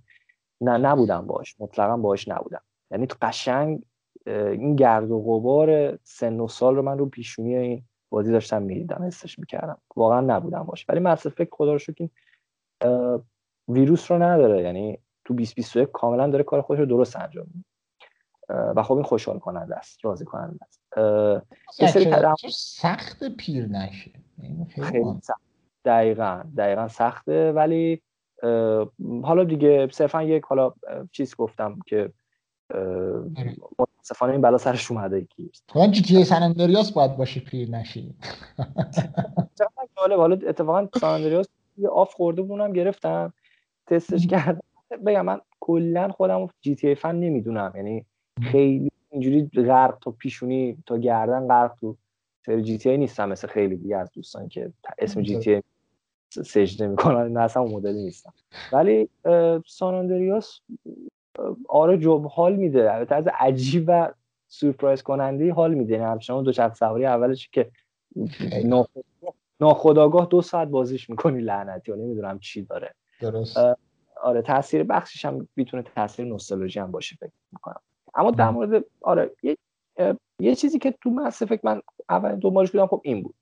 نه 0.61 0.79
نبودم 0.79 1.27
باش 1.27 1.57
مطلقا 1.61 1.97
باش 1.97 2.29
نبودم. 2.29 2.63
یعنی 2.91 3.07
تو 3.07 3.17
قشنگ 3.23 3.83
این 4.27 4.77
گرد 4.77 5.11
و 5.11 5.21
غبار 5.21 5.99
سن 6.03 6.41
و 6.41 6.49
سال 6.49 6.77
رو 6.77 6.83
من 6.83 6.99
رو 6.99 7.07
پیشونی 7.07 7.57
این 7.57 7.85
بازی 8.11 8.33
داشتم 8.33 8.63
می‌دیدم 8.63 9.03
حسش 9.03 9.39
می‌کردم. 9.39 9.79
واقعا 9.97 10.21
نبودم 10.21 10.63
باش 10.63 10.87
ولی 10.89 11.01
مس 11.01 11.27
فکر 11.27 11.51
خدا 11.53 11.73
رو 11.73 11.79
شکر 11.79 12.09
ویروس 13.69 14.11
رو 14.11 14.23
نداره 14.23 14.63
یعنی 14.63 14.99
تو 15.25 15.35
2021 15.35 15.91
کاملا 15.91 16.27
داره 16.27 16.45
کار 16.45 16.63
خودش 16.63 16.81
رو 16.81 16.87
درست 16.87 17.17
انجام 17.17 17.47
میده. 17.55 17.65
و 18.77 18.83
خب 18.83 18.95
این 18.95 19.03
خوشحال 19.03 19.39
کننده 19.39 19.77
است. 19.77 20.05
راضی 20.05 20.25
کننده 20.25 20.65
است 20.65 20.81
سخت 22.51 23.25
پیر 23.25 23.67
نشه. 23.67 24.11
خیلی 24.83 25.15
سخت. 25.23 25.41
دقیقا 25.85 26.43
دقیقا 26.57 26.89
سخته 26.89 27.53
ولی 27.53 28.03
حالا 29.25 29.45
دیگه 29.45 29.89
صرفا 29.93 30.23
یک 30.23 30.43
حالا 30.45 30.73
چیز 31.13 31.37
گفتم 31.37 31.79
که 31.87 32.13
آره. 33.37 33.57
متاسفانه 33.79 34.33
این 34.33 34.41
بلا 34.41 34.59
سرش 34.59 34.91
اومده 34.91 35.25
کیست 35.25 35.65
تو 35.69 35.87
جی 35.87 36.03
تی 36.03 36.25
سن 36.25 36.43
اندریاس 36.43 36.93
باید 36.93 37.17
باشه 37.17 37.41
پیر 37.41 37.71
نشی 37.71 38.15
جالب 39.99 40.19
حالا 40.19 40.39
اتفاقا 40.49 40.89
سن 41.01 41.07
اندریاس 41.07 41.47
یه 41.77 41.89
آف 41.89 42.15
خورده 42.15 42.43
بودم 42.43 42.73
گرفتم. 42.73 43.33
تستش 43.91 44.27
کردم. 44.27 44.61
بگم 45.07 45.25
من 45.25 45.41
کلا 45.61 46.09
خودم 46.09 46.49
جی 46.61 46.75
تی 46.75 46.95
فن 46.95 47.17
نمی‌دونم. 47.17 47.73
یعنی 47.77 48.05
خیلی 48.43 48.91
اینجوری 49.11 49.51
غرق 49.55 49.99
تا 50.01 50.11
پیشونی 50.11 50.79
تا 50.87 50.99
گردن 50.99 51.49
غرق 51.49 51.75
تو 51.81 51.97
سری 52.47 52.63
جی 52.63 52.79
تی 52.79 52.91
ای 52.91 52.97
نیستم 52.97 53.29
مثل 53.29 53.49
خیلی 53.49 53.77
دیگه 53.77 53.97
از 53.97 54.13
دوستان 54.13 54.49
که 54.49 54.73
اسم 54.99 55.23
جی 55.23 55.39
تی 55.39 55.55
ای 55.55 55.63
سجده 56.31 56.87
می‌کنن 56.87 57.33
نه 57.33 57.41
اصلا 57.41 57.65
مدلی 57.65 58.03
نیستم. 58.03 58.33
ولی 58.73 59.09
سان 59.67 59.95
اندریاس 59.95 60.61
آره 61.69 61.99
جوب 61.99 62.27
حال 62.27 62.57
میده. 62.57 62.95
البته 62.95 63.15
از 63.15 63.29
عجیب 63.39 63.85
و 63.89 64.13
سورپرایز 64.49 65.03
کننده 65.03 65.53
حال 65.53 65.75
میده. 65.75 65.95
نه 65.95 66.01
یعنی 66.01 66.13
همچنان 66.13 66.45
دو 66.45 66.53
چرخ 66.53 66.75
سواری 66.75 67.07
اولش 67.07 67.49
که 67.49 67.71
ناخداگاه 69.61 70.27
دو 70.31 70.43
ساعت 70.43 70.69
بازیش 70.69 71.11
می‌کنی 71.11 71.41
لعنتی 71.41 71.93
نمی‌دونم 71.93 72.39
چی 72.39 72.63
داره. 72.63 72.95
درست. 73.21 73.59
آره 74.23 74.43
تاثیر 74.43 74.83
بخشش 74.83 75.25
هم 75.25 75.49
می‌تونه 75.57 75.83
تاثیر 75.83 76.27
نوستالژی 76.27 76.81
هم 76.81 76.91
باشه 76.91 77.17
فکر 77.17 77.33
می‌کنم. 77.53 77.81
اما 78.15 78.31
در 78.31 78.51
مورد 78.51 78.85
آره 79.01 79.31
یه, 79.43 79.57
یه 80.41 80.55
چیزی 80.55 80.79
که 80.79 80.95
تو 81.03 81.11
مس 81.11 81.43
فکر 81.43 81.61
من 81.63 81.83
اول 82.09 82.37
دنبالش 82.37 82.71
بودم 82.71 82.87
خب 82.87 83.01
این 83.05 83.23
بود. 83.23 83.35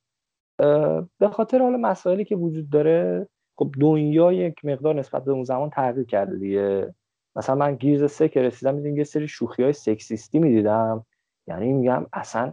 به 1.19 1.29
خاطر 1.33 1.59
حالا 1.63 1.77
مسائلی 1.77 2.25
که 2.25 2.37
وجود 2.37 2.71
داره 2.71 3.29
خب 3.57 3.71
دنیا 3.81 4.33
یک 4.33 4.65
مقدار 4.65 4.95
نسبت 4.95 5.25
به 5.25 5.33
اون 5.33 5.45
زمان 5.45 5.71
تغییر 5.71 6.07
کرده 6.07 6.37
دیگه. 6.37 6.95
مثلا 7.37 7.55
من 7.55 7.75
گیرز 7.75 8.13
سه 8.13 8.29
که 8.29 8.43
رسیدم 8.43 8.75
می‌دونم 8.75 8.97
یه 8.97 9.05
سری 9.05 9.29
شوخی 9.29 9.63
های 9.63 9.73
سکسیستی 9.73 10.39
می‌دیدم. 10.39 11.07
یعنی 11.47 11.73
میگم 11.73 12.07
اصلا 12.13 12.53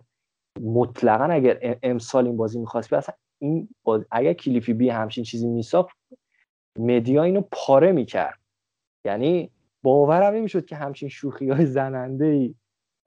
مطلقا 0.61 1.23
اگر 1.23 1.77
امسال 1.83 2.25
این 2.25 2.37
بازی 2.37 2.59
می‌خواست 2.59 2.93
اصلا 2.93 3.15
این 3.39 3.69
اگر 4.11 4.33
کلیفی 4.33 4.73
بی 4.73 4.89
همچین 4.89 5.23
چیزی 5.23 5.47
میساخت 5.47 5.97
مدیا 6.79 7.23
اینو 7.23 7.41
پاره 7.51 7.91
می‌کرد. 7.91 8.39
یعنی 9.05 9.51
باورم 9.83 10.33
نمی‌شد 10.33 10.65
که 10.65 10.75
همچین 10.75 11.09
شوخی 11.09 11.49
های 11.49 11.65
زننده 11.65 12.25
ای 12.25 12.55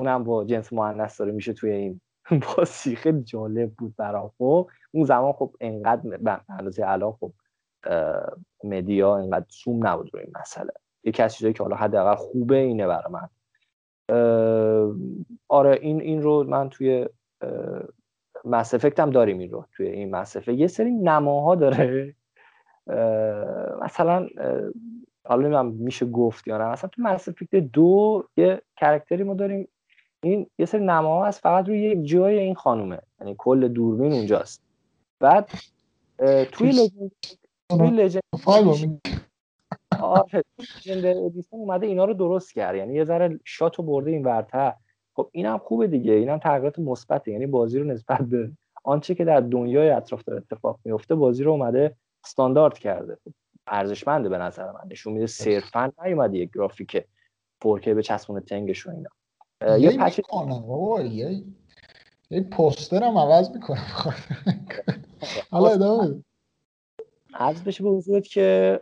اونم 0.01 0.25
با 0.25 0.45
جنس 0.45 0.73
مؤنث 0.73 1.21
داره 1.21 1.33
میشه 1.33 1.53
توی 1.53 1.71
این 1.71 2.01
بازی. 2.57 2.97
خیلی 2.97 3.23
جالب 3.23 3.73
بود 3.73 3.97
برام. 3.97 4.31
خب 4.39 4.71
اون 4.93 5.05
زمان 5.05 5.33
خب 5.33 5.57
انقدر 5.61 6.17
به 6.17 6.41
اندازه 6.49 6.89
الان 6.89 7.13
خب 7.13 7.33
مدیا 8.65 9.17
انقدر 9.17 9.47
سوم 9.49 9.87
نبود 9.87 10.11
روی 10.13 10.23
این 10.23 10.33
مسئله. 10.41 10.73
یکی 11.05 11.23
از 11.23 11.35
چیزایی 11.35 11.55
که 11.55 11.63
حالا 11.63 11.77
حداقل 11.77 12.15
خوبه 12.15 12.57
اینه 12.57 12.87
برای 12.87 13.13
من. 13.13 13.29
آره 15.49 15.79
این 15.83 16.01
این 16.01 16.23
رو 16.23 16.45
من 16.45 16.69
توی 16.69 17.09
مس 18.45 18.75
هم 18.99 19.11
داریم 19.11 19.39
این 19.39 19.51
رو 19.51 19.67
توی 19.73 19.89
این 19.89 20.11
مس 20.11 20.49
یه 20.49 20.67
سری 20.67 20.91
نماها 20.91 21.55
داره. 21.55 22.15
مثلا 23.83 24.29
حالا 25.25 25.63
میشه 25.63 26.07
گفت 26.07 26.49
یا 26.49 26.59
نه. 26.59 26.65
مثلا 26.65 26.91
تو 26.91 27.03
مس 27.03 27.29
دو 27.73 28.25
یه 28.37 28.63
کرکتری 28.77 29.23
ما 29.23 29.35
داریم. 29.35 29.69
این 30.23 30.47
یه 30.59 30.67
سری 30.67 30.81
نماها 30.81 31.27
هست 31.27 31.41
فقط 31.41 31.69
روی 31.69 31.81
یک 31.83 32.05
جای 32.05 32.39
این 32.39 32.55
خانومه. 32.55 32.99
یعنی 33.21 33.35
کل 33.39 33.69
دوربین 33.69 34.13
اونجاست. 34.13 34.63
بعد 35.21 35.51
توی 36.53 36.69
لژند 36.69 37.13
توی 37.69 37.91
لژند 37.91 38.23
آره 40.01 40.43
ادیسون 41.27 41.61
اومده 41.61 41.87
اینا 41.87 42.05
رو 42.05 42.15
درست 42.15 42.55
کرد. 42.55 42.77
یعنی 42.77 42.95
یه 42.95 43.05
ذره 43.05 43.41
شاتو 43.45 43.83
برده 43.83 44.11
این 44.11 44.25
ورتر. 44.25 44.75
خب 45.15 45.29
اینم 45.33 45.59
خوبه 45.59 45.87
دیگه. 45.87 46.13
اینم 46.13 46.39
تغییرات 46.39 46.79
مثبته. 46.79 47.33
یعنی 47.33 47.47
بازی 47.47 47.79
رو 47.79 47.85
نسبت 47.85 48.23
به 48.23 48.51
آنچه 48.85 49.15
که 49.15 49.25
در 49.25 49.41
دنیای 49.41 49.91
اطراف 49.91 50.25
داره 50.25 50.43
اتفاق 50.51 50.79
میفته 50.85 51.15
بازی 51.15 51.45
رو 51.45 51.53
اومده 51.53 51.97
استاندارد 52.29 52.79
کرده. 52.79 53.19
ارزشمنده 53.67 54.29
به 54.29 54.39
نظر 54.39 54.73
من. 54.73 54.81
نشون 54.91 55.13
میده 55.13 55.27
صرفا 55.27 55.93
نیومده 56.05 56.39
یک 56.39 56.51
گرافیک 56.55 57.05
4K 57.65 57.89
به 57.89 58.03
چسبونه 58.03 58.41
تنگش 58.41 58.87
و 58.87 58.91
اینا. 58.91 59.11
یه 59.79 59.99
پچ 59.99 60.21
یه 61.11 61.45
یه 62.31 62.41
پوستر 62.41 63.05
هم 63.05 63.19
عوض 63.19 63.51
می‌کنم 63.51 63.87
حالا 65.51 65.69
ادامه 65.69 66.25
عرض 67.35 67.63
بشه 67.63 67.85
به 67.85 67.91
حضورت 67.91 68.25
که 68.25 68.81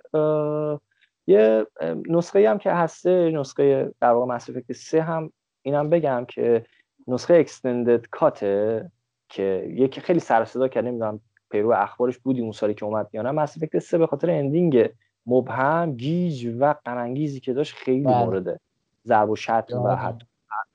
یه 1.27 1.67
نسخه 2.09 2.51
هم 2.51 2.59
که 2.59 2.73
هسته 2.73 3.31
نسخه 3.31 3.95
در 4.01 4.11
واقع 4.11 4.35
افکت 4.35 4.73
3 4.73 5.03
هم 5.03 5.33
اینم 5.63 5.91
بگم 5.91 6.25
که 6.29 6.67
نسخه 7.09 7.35
extended 7.35 8.07
cut 8.07 8.70
ه 8.70 8.91
که 9.29 9.69
یکی 9.71 10.01
خیلی 10.01 10.21
سر 10.21 10.45
صدا 10.45 10.69
کرد 10.69 10.85
نمی‌دونم 10.85 11.21
پیرو 11.57 11.71
اخبارش 11.71 12.19
بودی 12.19 12.41
اون 12.41 12.53
سالی 12.53 12.75
که 12.75 12.85
اومد 12.85 13.09
یا 13.13 13.23
نه؟ 13.23 13.31
Mass 13.31 13.57
Effect 13.57 13.79
3 13.79 13.99
به 13.99 14.07
خاطر 14.07 14.31
ending 14.31 14.89
مبهم 15.27 15.97
گیج 15.97 16.47
و 16.59 16.75
غم 16.75 17.15
که 17.15 17.53
داشت 17.53 17.75
خیلی 17.75 18.05
بله. 18.05 18.25
مورد 18.25 18.61
ضرب 19.05 19.31
و 19.31 19.37
شتم 19.37 19.83
و 19.83 19.89
حتی 19.89 20.27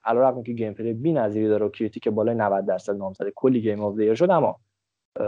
علیرغم 0.04 0.44
که 0.44 0.54
gameplay 0.54 0.94
بی‌نظیری 0.94 1.48
داره 1.48 1.66
و 1.66 1.70
critic 1.70 2.08
بالای 2.08 2.36
90 2.36 2.66
درصد 2.66 2.96
نامزد 2.96 3.30
کلی 3.36 3.62
game 3.62 3.84
of 3.84 4.14
شد 4.14 4.30
اما 4.30 4.60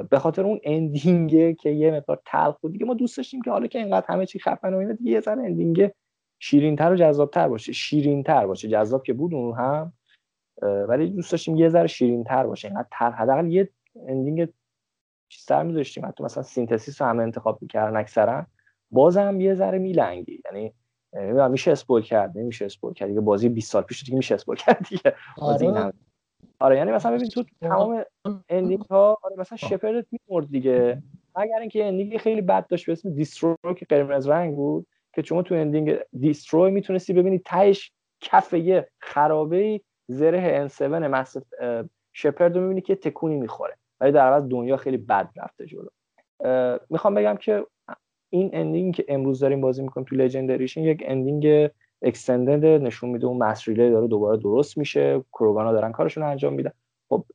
به 0.10 0.20
خاطر 0.20 0.44
اون 0.44 0.60
ending 0.64 1.41
ه 1.41 1.54
که 1.54 1.70
یه 1.70 1.92
مقدار 1.92 2.22
تلخ 2.26 2.60
بود 2.60 2.72
دیگه 2.72 2.86
ما 2.86 2.94
دوست 2.94 3.18
داشتیم 3.18 3.42
که 3.42 3.52
حالا 3.52 3.68
که 3.68 3.80
اینقدر 3.80 4.06
همه 4.10 4.26
چی 4.26 4.40
خفن 4.40 4.74
و 4.74 4.78
اینا 4.78 4.94
دیگه 4.94 5.12
یه 5.12 5.20
ذره 5.20 5.44
ending 5.44 5.92
شیرینتر 6.40 6.92
و 6.92 6.96
جذابتر 6.96 7.48
باشه. 7.48 7.72
شیرینتر 7.72 8.48
باشه. 8.48 8.70
جذاب 8.70 9.04
که 9.04 9.14
بود 9.14 9.34
اون 9.34 9.58
هم 9.58 9.94
ولی 10.62 11.10
دوست 11.10 11.32
داشتیم 11.32 11.56
یه 11.56 11.70
ذره 11.70 11.88
شیرینتر 11.88 12.48
باشه. 12.48 12.68
اینقدر 12.68 12.88
تر 12.92 13.12
حداقل 13.12 13.48
یه 13.48 13.70
ending 14.08 14.48
چیزتر 15.30 15.64
می‌ذاشتیم 15.64 16.06
حتی 16.06 16.24
مثلا 16.24 16.44
Synthesis 16.44 17.02
رو 17.02 17.08
همه 17.08 17.24
انتخاب 17.24 17.62
می‌کردن 17.62 17.98
اکثرا. 17.98 18.46
بازم 18.92 19.42
یه 19.42 19.56
ذره 19.56 19.78
میلنگید 19.78 20.42
یعنی 20.46 20.74
میشه 21.50 21.72
spoil 21.72 22.02
کرد؟ 22.02 22.38
نمیشه 22.38 22.66
spoil 22.66 22.94
کرد. 22.94 23.08
دیگه 23.08 23.22
بازی 23.22 23.50
20 23.50 23.72
سال 23.72 23.84
پیش 23.84 24.04
دیگه 24.04 24.18
میشه 24.18 24.36
spoil 24.36 24.56
کرد 24.66 24.88
دیگه. 24.90 25.16
بازی 25.38 25.68
آره. 25.68 25.94
آره 26.60 26.78
یعنی 26.78 26.92
مثلا 26.92 27.16
ببین 27.16 27.30
تو 27.30 27.44
تمام 27.62 28.04
ending 28.50 28.82
ها 28.82 29.18
آره 29.24 29.36
مثلا 29.38 29.58
Shepard 29.58 30.06
میمرد 30.12 30.50
دیگه. 30.50 31.04
مگر 31.36 31.60
اینکه 31.60 31.86
ending 31.86 32.18
خیلی 32.18 32.42
بد 32.42 32.68
داشت 32.68 32.86
به 32.86 32.92
اسم 32.92 33.10
Destroy 33.10 33.58
که 33.78 33.86
قرمز 33.90 34.28
رنگ 34.28 34.56
بود 34.56 34.88
که 35.14 35.22
شما 35.22 35.44
تو 35.44 35.56
ending 35.56 35.96
Destroy 36.20 36.72
می‌تونستی 36.72 37.14
ببینی 37.14 37.40
تهش 37.40 37.92
کف 38.22 38.54
یه 38.54 38.90
خرابه 39.00 39.82
زره 40.08 40.68
N7 40.68 40.82
نصف 40.82 41.44
Shepard 42.14 42.56
رو 42.56 42.62
می‌بینی 42.62 42.82
که 42.82 42.96
تکونی 42.96 43.36
می‌خوره. 43.36 43.78
ولی 44.04 44.12
در 44.12 44.28
عوض 44.28 44.44
دنیا 44.44 44.78
خیلی 44.78 44.98
بد 44.98 45.30
رفته 45.36 45.66
جلو. 45.66 45.90
می‌خوام 46.90 47.14
بگم 47.14 47.36
که 47.36 47.66
این 48.30 48.50
ending 48.54 48.96
که 48.96 49.06
امروز 49.08 49.40
داریم 49.40 49.62
بازی 49.62 49.82
می‌کنیم 49.82 50.06
تو 50.06 50.16
Legendary 50.16 50.53
Edition 50.53 50.82
یک 50.82 51.04
ending 51.06 51.70
extended 52.02 52.66
نشون 52.66 53.10
میده. 53.10 53.28
اون 53.28 53.38
Mass 53.38 53.59
Relay 53.59 53.85
ه 53.85 53.90
داره 53.90 54.08
دوباره 54.08 54.38
درست 54.38 54.78
میشه. 54.78 55.24
کروگانا 55.34 55.72
دارن 55.72 55.92
کارشون 55.92 56.24
انجام 56.24 56.54
میدن. 56.54 56.72
خب 57.10 57.26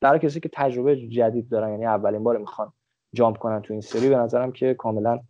برای 0.00 0.18
کسی 0.18 0.40
که 0.40 0.50
تجربه 0.52 0.96
جدید 0.96 1.48
دارن 1.48 1.70
یعنی 1.70 1.86
اولین 1.86 2.24
بار 2.24 2.38
می‌خوان 2.38 2.72
جامپ 3.12 3.38
کنن 3.38 3.62
تو 3.62 3.72
این 3.72 3.80
سری 3.80 4.08
به 4.08 4.16
نظرم 4.16 4.52
که 4.52 4.74
کاملا 4.74 5.20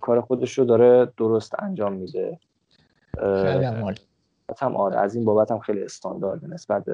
کار 0.00 0.20
خودش 0.20 0.58
رو 0.58 0.64
داره 0.64 1.12
درست 1.16 1.62
انجام 1.62 1.92
میده. 1.92 2.38
خیلی 3.20 3.64
هم 4.58 4.76
آره 4.76 4.96
از 4.98 5.14
این 5.14 5.24
بابت 5.24 5.50
هم 5.50 5.58
خیلی 5.58 5.82
استاندارد 5.82 6.44
نسبت 6.44 6.84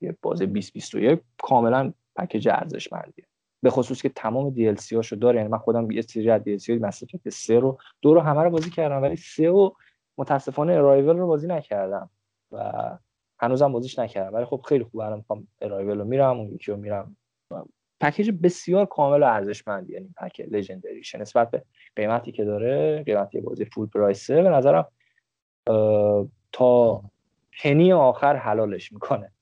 یه 0.00 0.16
بازی 0.22 0.46
2021 0.46 1.20
کاملا 1.42 1.92
پکیج 2.16 2.48
ارزشمندیه. 2.48 3.24
به 3.62 3.70
خصوص 3.70 4.02
که 4.02 4.08
تمام 4.08 4.50
دی 4.50 4.68
ال 4.68 4.74
سی 4.74 4.96
هاشو 4.96 5.16
داره. 5.16 5.36
یعنی 5.36 5.48
من 5.48 5.58
خودم 5.58 5.90
یه 5.90 6.02
سری 6.02 6.30
از 6.30 6.42
دی 6.42 6.52
ال 6.52 6.58
سی 6.58 6.78
مثلا 6.78 7.18
که 7.24 7.30
سه 7.30 7.58
رو 7.58 7.78
دو 8.02 8.14
رو 8.14 8.20
همه 8.20 8.42
رو 8.42 8.50
بازی 8.50 8.70
کردم 8.70 9.02
ولی 9.02 9.16
سه 9.16 9.50
و 9.50 9.70
متاسفانه 10.18 10.72
ارایول 10.72 11.16
رو 11.16 11.26
بازی 11.26 11.46
نکردم 11.46 12.10
و 12.52 12.72
هنوزم 13.38 13.72
بازیش 13.72 13.98
نکردم. 13.98 14.34
ولی 14.34 14.44
خب 14.44 14.60
خیلی 14.68 14.84
خوبه 14.84 15.04
الان 15.04 15.18
می‌خوام 15.18 15.46
ارایول 15.60 15.98
رو 15.98 16.04
میرم 16.04 16.38
اون 16.38 16.48
یکی 16.48 16.72
رو 16.72 16.76
میرم. 16.76 17.16
پکیج 18.00 18.30
بسیار 18.42 18.86
کامل 18.86 19.22
و 19.22 19.26
ارزشمندی 19.26 19.92
یعنی 19.92 20.14
پکیج 20.16 20.46
لژندریش 20.54 21.14
نسبت 21.14 21.50
به 21.50 21.64
قیمتی 21.96 22.32
که 22.32 22.44
داره 22.44 23.02
قیمتی 23.02 23.40
بازی 23.40 23.64
فول 23.64 23.86
پرایسه 23.86 24.42
به 24.42 24.48
نظرم 24.48 24.86
تا 26.52 27.02
پنی 27.62 27.92
آخر 27.92 28.36
حلالش 28.36 28.92
می‌کنه. 28.92 29.32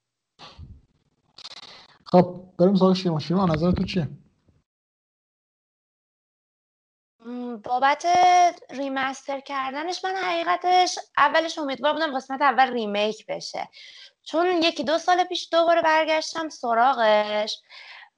خب 2.13 2.45
بریم 2.59 2.75
سراغ 2.75 2.95
شیما. 2.95 3.21
شیما 3.21 3.47
نظر 3.47 3.73
تو 3.73 3.85
چیه؟ 3.85 4.09
بابت 7.65 8.07
ریمستر 8.71 9.41
کردنش 9.41 10.05
من 10.05 10.15
حقیقتش 10.17 10.99
اولش 11.17 11.59
امیدوار 11.59 11.93
بودم 11.93 12.17
قسمت 12.17 12.43
اول 12.43 12.73
ریمیک 12.73 13.27
بشه. 13.27 13.69
چون 14.23 14.47
یکی 14.47 14.85
دو 14.85 14.99
سال 14.99 15.25
پیش 15.25 15.49
دوباره 15.53 15.83
برگشتم 15.83 16.49
سراغش. 16.49 17.61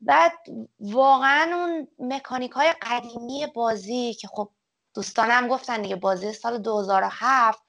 بعد 0.01 0.33
واقعا 0.81 1.51
اون 1.55 1.89
مکانیک 1.99 2.53
های 2.53 2.73
قدیمی 2.83 3.47
بازی 3.55 4.15
که 4.15 4.29
خب 4.29 4.51
دوستانم 4.95 5.49
گفتن 5.49 5.83
دیگه 5.83 5.97
بازی 5.97 6.33
سال 6.33 6.59
2007 6.59 7.63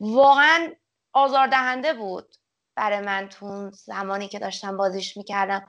واقعا 0.00 0.72
آزاردهنده 1.12 1.94
بود. 1.94 2.34
برای 2.76 3.00
من 3.00 3.28
تو 3.28 3.70
زمانی 3.70 4.28
که 4.28 4.38
داشتم 4.38 4.76
بازیش 4.76 5.16
می‌کردم. 5.16 5.66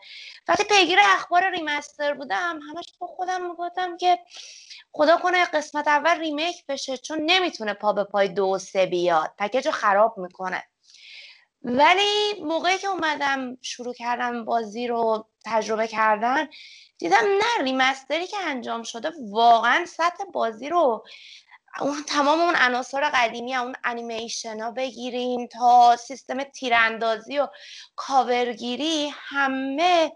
وقتی 0.48 0.64
پیگیر 0.64 1.00
اخبار 1.02 1.52
ریمستر 1.52 2.14
بودم 2.14 2.60
همش 2.70 2.86
با 3.00 3.08
خودم 3.08 3.50
می‌گفتم 3.50 3.98
که 3.98 4.20
خدا 4.92 5.18
کنه 5.18 5.46
قسمت 5.46 5.88
اول 5.88 6.20
ریمیک 6.20 6.66
بشه 6.66 6.98
چون 6.98 7.20
نمی‌تونه 7.22 7.74
پا 7.74 7.94
به 7.94 8.04
پای 8.04 8.28
دو 8.28 8.46
و 8.46 8.58
سه 8.58 8.86
بیاد. 8.86 9.34
پکیج 9.40 9.66
رو 9.66 9.72
خراب 9.72 10.18
می‌کنه. 10.18 10.64
ولی 11.62 12.42
موقعی 12.42 12.78
که 12.78 12.88
اومدم 12.88 13.58
شروع 13.62 13.94
کردم 13.94 14.46
بازی 14.46 14.88
رو 14.88 15.28
تجربه 15.46 15.88
کردن 15.88 16.48
دیدم 16.98 17.18
نه 17.24 17.64
ریمستری 17.64 18.28
که 18.28 18.38
انجام 18.38 18.84
شده 18.84 19.12
واقعا 19.32 19.86
سطح 19.86 20.24
بازی 20.34 20.70
رو 20.70 21.06
اون 21.80 22.04
تمام 22.04 22.42
اون 22.42 22.56
عناصر 22.56 23.10
قدیمی 23.10 23.56
اون 23.56 23.76
انیمیشن 23.84 24.60
ها 24.60 24.72
بگیریم 24.72 25.48
تا 25.48 25.96
سیستم 25.96 26.44
تیراندازی 26.44 27.40
و 27.40 27.48
کاورگیری 27.96 29.14
همه 29.16 30.12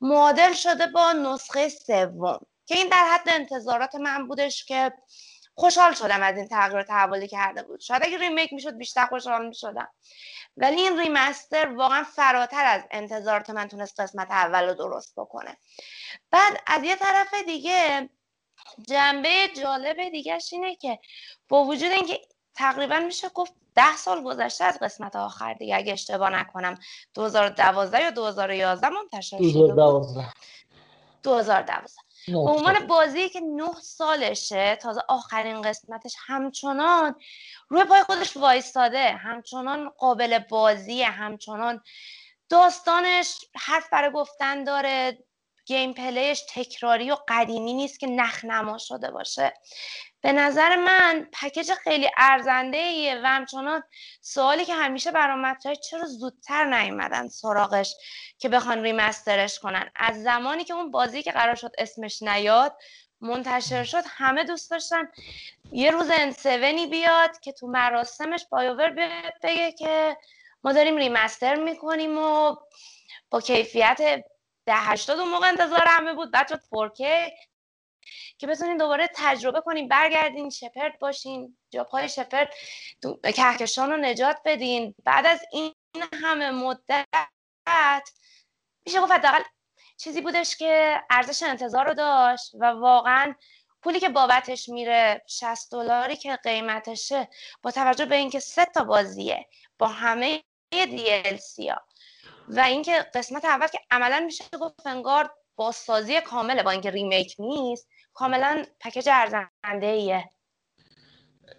معادل 0.00 0.52
شده 0.52 0.86
با 0.86 1.12
نسخه 1.12 1.68
سوم. 1.68 2.38
که 2.66 2.74
این 2.74 2.88
در 2.88 3.04
حد 3.12 3.28
انتظارات 3.28 3.94
من 3.94 4.28
بودش 4.28 4.64
که 4.64 4.92
خوشحال 5.54 5.94
شدم 5.94 6.22
از 6.22 6.36
این 6.36 6.48
تغییر 6.48 6.82
تحولی 6.82 7.28
کرده 7.28 7.62
بود. 7.62 7.80
شاید 7.80 8.02
اگه 8.04 8.18
ریمیک 8.18 8.52
می‌شد 8.52 8.76
بیشتر 8.76 9.06
خوشحال 9.06 9.48
می‌شدم. 9.48 9.88
ولی 10.56 10.80
این 10.80 10.98
ریمستر 10.98 11.66
واقعا 11.66 12.04
فراتر 12.04 12.64
از 12.64 12.82
انتظارات 12.90 13.50
من 13.50 13.68
تونست 13.68 14.00
قسمت 14.00 14.30
اول 14.30 14.68
رو 14.68 14.74
درست 14.74 15.12
بکنه. 15.16 15.56
بعد 16.30 16.62
از 16.66 16.84
یه 16.84 16.96
طرف 16.96 17.34
دیگه 17.34 18.08
جنبه 18.88 19.48
جالب 19.62 20.08
دیگرش 20.08 20.52
اینه 20.52 20.76
که 20.76 20.98
با 21.48 21.64
وجود 21.64 21.90
اینکه 21.90 22.20
تقریبا 22.54 22.98
میشه 22.98 23.28
گفت 23.28 23.52
ده 23.74 23.96
سال 23.96 24.22
گذشته 24.22 24.64
از 24.64 24.78
قسمت 24.78 25.16
آخر 25.16 25.54
دیگه 25.54 25.76
اگه 25.76 25.92
اشتباه 25.92 26.30
نکنم 26.30 26.78
2012 27.14 28.02
یا 28.02 28.10
2011 28.10 28.88
منتشر 28.88 29.36
شده 29.36 29.52
2012 29.52 30.28
2012 31.22 32.00
به 32.26 32.38
عنوان 32.38 32.86
بازی 32.86 33.28
که 33.28 33.40
نه 33.40 33.72
سالشه 33.82 34.76
تازه 34.76 35.00
آخرین 35.08 35.62
قسمتش 35.62 36.14
همچنان 36.26 37.14
روی 37.68 37.84
پای 37.84 38.02
خودش 38.02 38.36
وایستاده 38.36 39.10
همچنان 39.10 39.88
قابل 39.88 40.38
بازی 40.38 41.02
همچنان 41.02 41.80
داستانش 42.48 43.44
حرف 43.54 43.90
برای 43.92 44.10
گفتن 44.10 44.64
داره. 44.64 45.18
گیم 45.68 45.92
پلیش 45.92 46.42
تکراری 46.54 47.10
و 47.10 47.16
قدیمی 47.28 47.74
نیست 47.74 48.00
که 48.00 48.06
نخنما 48.06 48.78
شده 48.78 49.10
باشه. 49.10 49.54
به 50.20 50.32
نظر 50.32 50.76
من 50.76 51.28
پکیج 51.32 51.72
خیلی 51.72 52.10
ارزنده 52.16 52.78
ایه 52.78 53.20
و 53.24 53.26
همچنان 53.26 53.82
سوالی 54.20 54.64
که 54.64 54.74
همیشه 54.74 55.10
برام 55.10 55.40
مطرحه 55.40 55.76
چرا 55.76 56.04
زودتر 56.06 56.64
نیومدن 56.64 57.28
سراغش 57.28 57.94
که 58.38 58.48
بخوان 58.48 58.82
ریمسترش 58.82 59.58
کنن؟ 59.58 59.90
از 59.96 60.22
زمانی 60.22 60.64
که 60.64 60.74
اون 60.74 60.90
بازی 60.90 61.22
که 61.22 61.32
قرار 61.32 61.54
شد 61.54 61.72
اسمش 61.78 62.22
نیاد 62.22 62.76
منتشر 63.20 63.84
شد 63.84 64.02
همه 64.06 64.44
دوست 64.44 64.70
داشتن 64.70 65.08
یه 65.72 65.90
روز 65.90 66.10
انسونی 66.12 66.86
بیاد 66.86 67.40
که 67.40 67.52
تو 67.52 67.66
مراسمش 67.66 68.46
بایوور 68.50 68.90
بگه 69.42 69.72
که 69.72 70.16
ما 70.64 70.72
داریم 70.72 70.96
ریمستر 70.96 71.54
می‌کنیم 71.54 72.18
و 72.18 72.56
با 73.30 73.40
کیفیت 73.40 74.24
ده 74.68 74.76
هشتاد 74.76 75.18
اون 75.18 75.28
موقع 75.28 75.48
انتظار 75.48 75.84
همه 75.86 76.14
بود. 76.14 76.30
بعد 76.30 76.48
شد 76.48 76.60
4K 76.60 77.02
که 78.38 78.46
بتونین 78.46 78.76
دوباره 78.76 79.08
تجربه 79.14 79.60
کنین 79.60 79.88
برگردین 79.88 80.50
شپرد 80.50 80.98
باشین 80.98 81.58
جا 81.70 81.84
پای 81.84 82.08
شپرد 82.08 82.54
کهکشان 83.34 83.90
رو 83.90 83.96
نجات 83.96 84.36
بدین. 84.44 84.94
بعد 85.04 85.26
از 85.26 85.40
این 85.52 85.74
همه 86.22 86.50
مدت 86.50 88.08
میشه 88.86 89.00
گفت 89.00 89.12
حداقل 89.12 89.42
چیزی 89.96 90.20
بودش 90.20 90.56
که 90.56 91.02
ارزش 91.10 91.42
انتظار 91.42 91.86
رو 91.86 91.94
داشت 91.94 92.54
و 92.54 92.64
واقعا 92.64 93.34
پولی 93.82 94.00
که 94.00 94.08
بابتش 94.08 94.68
میره 94.68 95.22
60 95.26 95.72
دلاری 95.72 96.16
که 96.16 96.36
قیمتشه 96.36 97.28
با 97.62 97.70
توجه 97.70 98.04
به 98.04 98.16
اینکه 98.16 98.40
سه 98.40 98.64
تا 98.64 98.84
بازیه 98.84 99.48
با 99.78 99.86
همه 99.86 100.42
DLC 100.74 101.70
ها. 101.70 101.87
و 102.50 102.60
اینکه 102.60 102.92
قسمت 103.14 103.44
اول 103.44 103.66
که 103.66 103.78
عملا 103.90 104.22
میشه 104.26 104.44
گفت 104.60 104.86
انگار 104.86 105.30
بازسازی 105.56 106.20
کامله 106.20 106.62
با 106.62 106.70
اینکه 106.70 106.90
ریمیک 106.90 107.36
نیست 107.38 107.88
کاملا 108.14 108.64
پکیج 108.80 109.08
ارزنده 109.12 109.86
ایه 109.86 110.24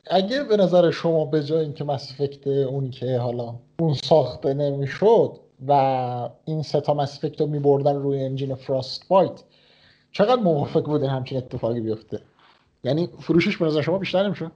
اگه 0.08 0.44
به 0.44 0.58
نظر 0.58 0.92
شما 0.92 1.26
به 1.26 1.44
جای 1.44 1.60
اینکه 1.60 1.84
مس 1.84 2.22
اون 2.46 2.92
که 2.92 3.18
حالا 3.18 3.56
اون 3.80 3.94
ساخته 3.94 4.54
نمی‌شد 4.54 5.40
و 5.68 5.74
این 6.46 6.64
سه 6.64 6.82
تا 6.82 6.94
مس 6.94 7.20
رو 7.40 7.48
میبردن 7.48 7.96
روی 7.96 8.24
انجین 8.24 8.56
فراست 8.56 9.08
بایت 9.08 9.44
چقدر 10.12 10.42
موافق 10.42 10.84
بوده 10.84 11.10
همچین 11.10 11.38
اتفاقی 11.38 11.82
بیفته؟ 11.82 12.22
یعنی 12.84 13.10
فروشش 13.22 13.58
به 13.58 13.66
نظر 13.66 13.82
شما 13.82 13.98
بیشتر 13.98 14.24
نمیشه 14.24 14.52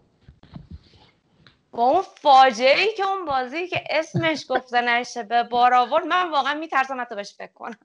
با 1.73 1.83
اون 1.83 2.01
فاجعه 2.01 2.79
ای 2.79 2.93
که 2.97 3.07
اون 3.07 3.25
بازی 3.25 3.67
که 3.67 3.83
اسمش 3.89 4.45
گفته 4.49 4.81
نشه 4.81 5.23
به 5.23 5.43
بار 5.43 5.73
آورد 5.73 6.05
من 6.05 6.31
واقعا 6.31 6.59
میترسم 6.59 7.01
حتی 7.01 7.15
بهش 7.15 7.33
فکر 7.33 7.53
کنم. 7.53 7.77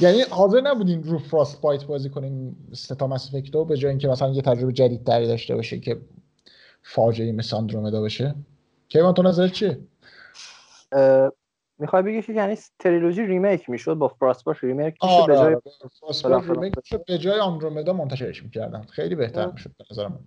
یعنی 0.00 0.22
حاضر 0.30 0.60
نبودین 0.60 1.02
رو 1.02 1.18
فراست 1.18 1.60
بایت 1.60 1.84
بازی 1.84 2.10
کنین 2.10 2.56
ستا 2.72 3.06
مس 3.06 3.30
به 3.68 3.76
جای 3.76 3.90
اینکه 3.90 4.08
مثلا 4.08 4.28
یه 4.28 4.42
تجربه 4.42 4.72
جدید 4.72 5.04
تری 5.04 5.26
داشته 5.26 5.54
باشه 5.54 5.80
که 5.80 6.00
فاجعه 6.82 7.32
مثل 7.32 7.56
Andromeda 7.56 8.00
باشه؟ 8.00 8.34
کیوان 8.88 9.14
تو 9.14 9.22
نظر 9.22 9.48
چیه؟ 9.48 9.80
می‌خوای 11.78 12.02
بگی 12.02 12.22
که 12.22 12.32
یعنی 12.32 12.58
trilogy 12.78 13.26
remake 13.26 13.70
می‌شد 13.70 13.94
با 13.94 14.08
Frostbite 14.08 14.44
remake 14.62 14.94
می‌شد 15.02 15.26
به 15.26 15.34
جای 15.34 15.56
آره، 16.24 16.48
remake 16.48 16.74
به 17.06 17.18
جای 17.18 17.40
Andromeda 17.40 17.92
منتشرش 17.92 18.42
می‌کردن. 18.42 18.82
خیلی 18.82 19.14
بهتر 19.14 19.50
می‌شد 19.50 19.70
به 19.78 19.84
نظر 19.90 20.08
من 20.08 20.18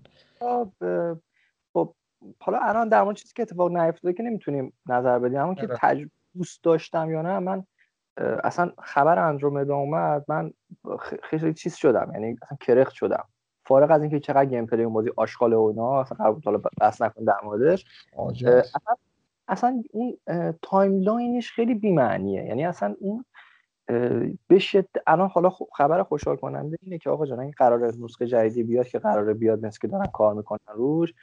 خب, 0.44 0.72
خب 1.74 1.94
حالا 2.40 2.60
الان 2.62 2.90
در 2.90 3.04
مورد 3.04 3.16
چیزی 3.16 3.34
که 3.36 3.42
اتفاق 3.42 3.78
نیفتاده 3.78 4.14
که 4.14 4.24
نمی‌تونیم 4.24 4.74
نظر 4.86 5.20
بدیم 5.20 5.40
اما 5.40 5.56
که 5.56 5.68
آره. 5.68 5.78
تج... 5.82 6.08
دوست 6.38 6.64
داشتم 6.64 7.12
یا 7.12 7.22
نه 7.22 7.40
من 7.40 7.66
اصلا 8.44 8.72
خبر 8.82 9.20
Andromeda 9.20 9.76
اومد 9.76 10.26
من 10.28 10.54
خیلی 11.24 11.54
چیز 11.54 11.76
شدم 11.76 12.12
یعنی 12.14 12.38
اصلا 12.42 12.58
کرخت 12.62 12.94
شدم. 12.94 13.24
فارغ 13.66 13.92
از 13.92 14.02
اینکه 14.02 14.20
چقدر 14.20 14.46
gameplay 14.46 14.84
اون 14.84 14.94
بازی 14.94 15.12
آشغال 15.16 15.54
و 15.54 15.62
اینا 15.62 16.02
اصلا 16.02 16.18
قرار 16.18 16.34
بود 16.34 16.46
حالا 16.46 16.62
بحث 16.82 17.02
نکن 17.02 17.24
در 17.24 17.38
موردش 17.44 17.86
اصلا 18.18 18.96
اصلا 19.48 19.84
اون 19.92 20.18
timeline 20.62 21.34
ش 21.34 21.52
خیلی 21.52 21.74
بی‌معنیه. 21.74 22.46
یعنی 22.46 22.66
اصلا 22.66 22.96
اون 23.00 23.26
بشه 24.50 24.88
الان 25.08 25.30
حالا 25.30 25.50
خبر 25.50 26.04
خوشحال 26.04 26.36
کننده 26.36 26.78
اینه 26.82 26.98
که 26.98 27.10
آقا 27.10 27.26
جان 27.26 27.40
این 27.40 27.54
قرار 27.58 27.94
نسخه 28.00 28.28
جدیدی 28.28 28.64
بیاد 28.64 28.88
که 28.88 29.00
قراره 29.00 29.34
بیاد 29.34 29.66
مثل 29.66 29.80
که 29.80 29.88
دارن 29.88 30.06
کار 30.06 30.34
می‌کنن 30.34 30.60
روش 30.76 31.14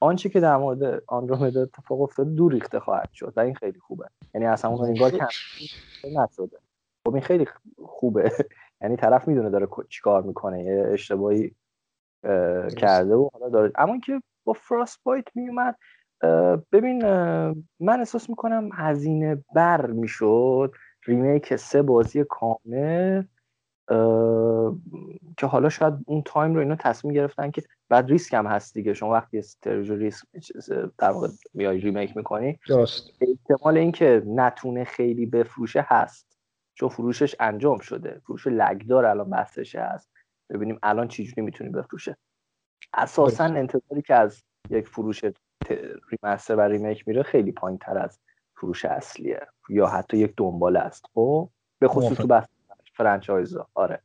آنچه 0.00 0.28
که 0.28 0.40
در 0.40 0.56
مورد 0.56 1.02
Andromeda 1.06 1.62
اتفاق 1.62 2.00
افتاده 2.00 2.30
دور 2.30 2.52
ریخته 2.52 2.80
خواهد 2.80 3.08
شد 3.12 3.32
و 3.36 3.40
این 3.40 3.54
خیلی 3.54 3.78
خوبه. 3.78 4.06
یعنی 4.34 4.46
اصلا 4.46 4.70
اون 4.70 4.84
انگار 4.84 5.10
کم 5.10 5.26
نشده. 6.04 6.58
خب 7.06 7.14
این 7.14 7.22
خیلی 7.22 7.46
خوبه. 7.84 8.32
یعنی 8.82 8.96
طرف 8.96 9.28
می‌دونه 9.28 9.50
داره 9.50 9.68
چیکار 9.88 10.22
می‌کنه 10.22 10.64
یه 10.64 10.88
اشتباهی 10.92 11.54
کرده 12.76 13.14
و 13.14 13.28
حالا 13.32 13.48
داره. 13.48 13.72
اما 13.74 13.98
که 13.98 14.22
با 14.44 14.52
Frostbite 14.52 15.24
میومد 15.34 15.76
ببین 16.72 17.06
من 17.80 17.98
احساس 17.98 18.30
می‌کنم 18.30 18.70
هزینه 18.74 19.44
بر 19.54 19.86
می‌شد. 19.86 20.72
remake 21.06 21.56
سه 21.56 21.82
بازی 21.82 22.24
کامل 22.24 23.22
که 25.36 25.46
حالا 25.46 25.68
شاید 25.68 25.94
اون 26.06 26.22
time 26.22 26.54
رو 26.54 26.60
اینا 26.60 26.76
تصمیم 26.76 27.14
گرفتن 27.14 27.50
که 27.50 27.62
بعد 27.88 28.08
ریسک 28.08 28.34
هم 28.34 28.46
هست 28.46 28.74
دیگه. 28.74 28.94
شما 28.94 29.10
وقتی 29.10 29.38
استرژ 29.38 29.90
ریسک 29.90 30.26
در 30.98 31.10
واقع 31.10 31.28
میای 31.54 31.78
remake 31.78 32.16
می‌کنی 32.16 32.58
درست. 32.68 33.10
احتمال 33.20 33.78
اینکه 33.78 34.22
نتونه 34.26 34.84
خیلی 34.84 35.26
بفروشه 35.26 35.86
هست. 35.88 36.38
چون 36.74 36.88
فروشش 36.88 37.36
انجام 37.40 37.78
شده. 37.78 38.20
فروش 38.24 38.46
Legendary 38.46 39.06
الان 39.06 39.30
بحثش 39.30 39.76
هست 39.76 40.10
ببینیم 40.50 40.78
الان 40.82 41.08
چجوری 41.08 41.42
می‌تونی 41.42 41.70
بفروشه. 41.70 42.16
اساسا 42.94 43.44
انتظاری 43.44 44.02
که 44.02 44.14
از 44.14 44.42
یک 44.70 44.88
فروش 44.88 45.24
remaster 46.10 46.56
و 46.56 46.60
remake 46.60 47.08
میره 47.08 47.22
خیلی 47.22 47.52
پایین 47.52 47.78
تر 47.78 47.98
از 47.98 48.20
فروش 48.56 48.84
اصلیه 48.84 49.40
یا 49.68 49.86
حتی 49.86 50.16
یک 50.16 50.34
دنباله 50.36 50.80
است. 50.80 51.04
خب؟ 51.14 51.48
به 51.78 51.88
خصوص 51.88 52.16
تو 52.16 52.26
بحث 52.26 52.48
franchise 52.94 53.56
آره. 53.74 54.00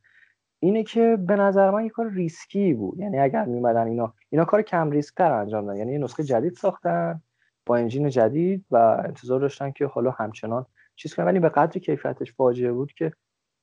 اینه 0.58 0.82
که 0.82 1.18
به 1.26 1.36
نظر 1.36 1.70
من 1.70 1.84
یه 1.84 1.90
کار 1.90 2.10
ریسکی 2.10 2.74
بود. 2.74 2.98
یعنی 2.98 3.18
اگر 3.18 3.44
میومدن 3.44 3.86
اینا 3.86 4.14
اینا 4.30 4.44
کار 4.44 4.62
کم 4.62 4.90
ریسک 4.90 5.14
تر 5.14 5.32
انجام 5.32 5.66
دادن. 5.66 5.78
یعنی 5.78 5.92
یه 5.92 5.98
نسخه 5.98 6.24
جدید 6.24 6.54
ساختن 6.54 7.22
با 7.66 7.76
engine 7.76 8.08
جدید 8.08 8.64
و 8.70 8.76
انتظار 9.04 9.40
داشتن 9.40 9.70
که 9.70 9.86
حالا 9.86 10.10
همچنان 10.10 10.66
چیز 10.96 11.14
کنن. 11.14 11.26
ولی 11.26 11.40
به 11.40 11.48
قدری 11.48 11.80
کیفیتش 11.80 12.32
فاجعه 12.32 12.72
بود 12.72 12.92
که 12.92 13.12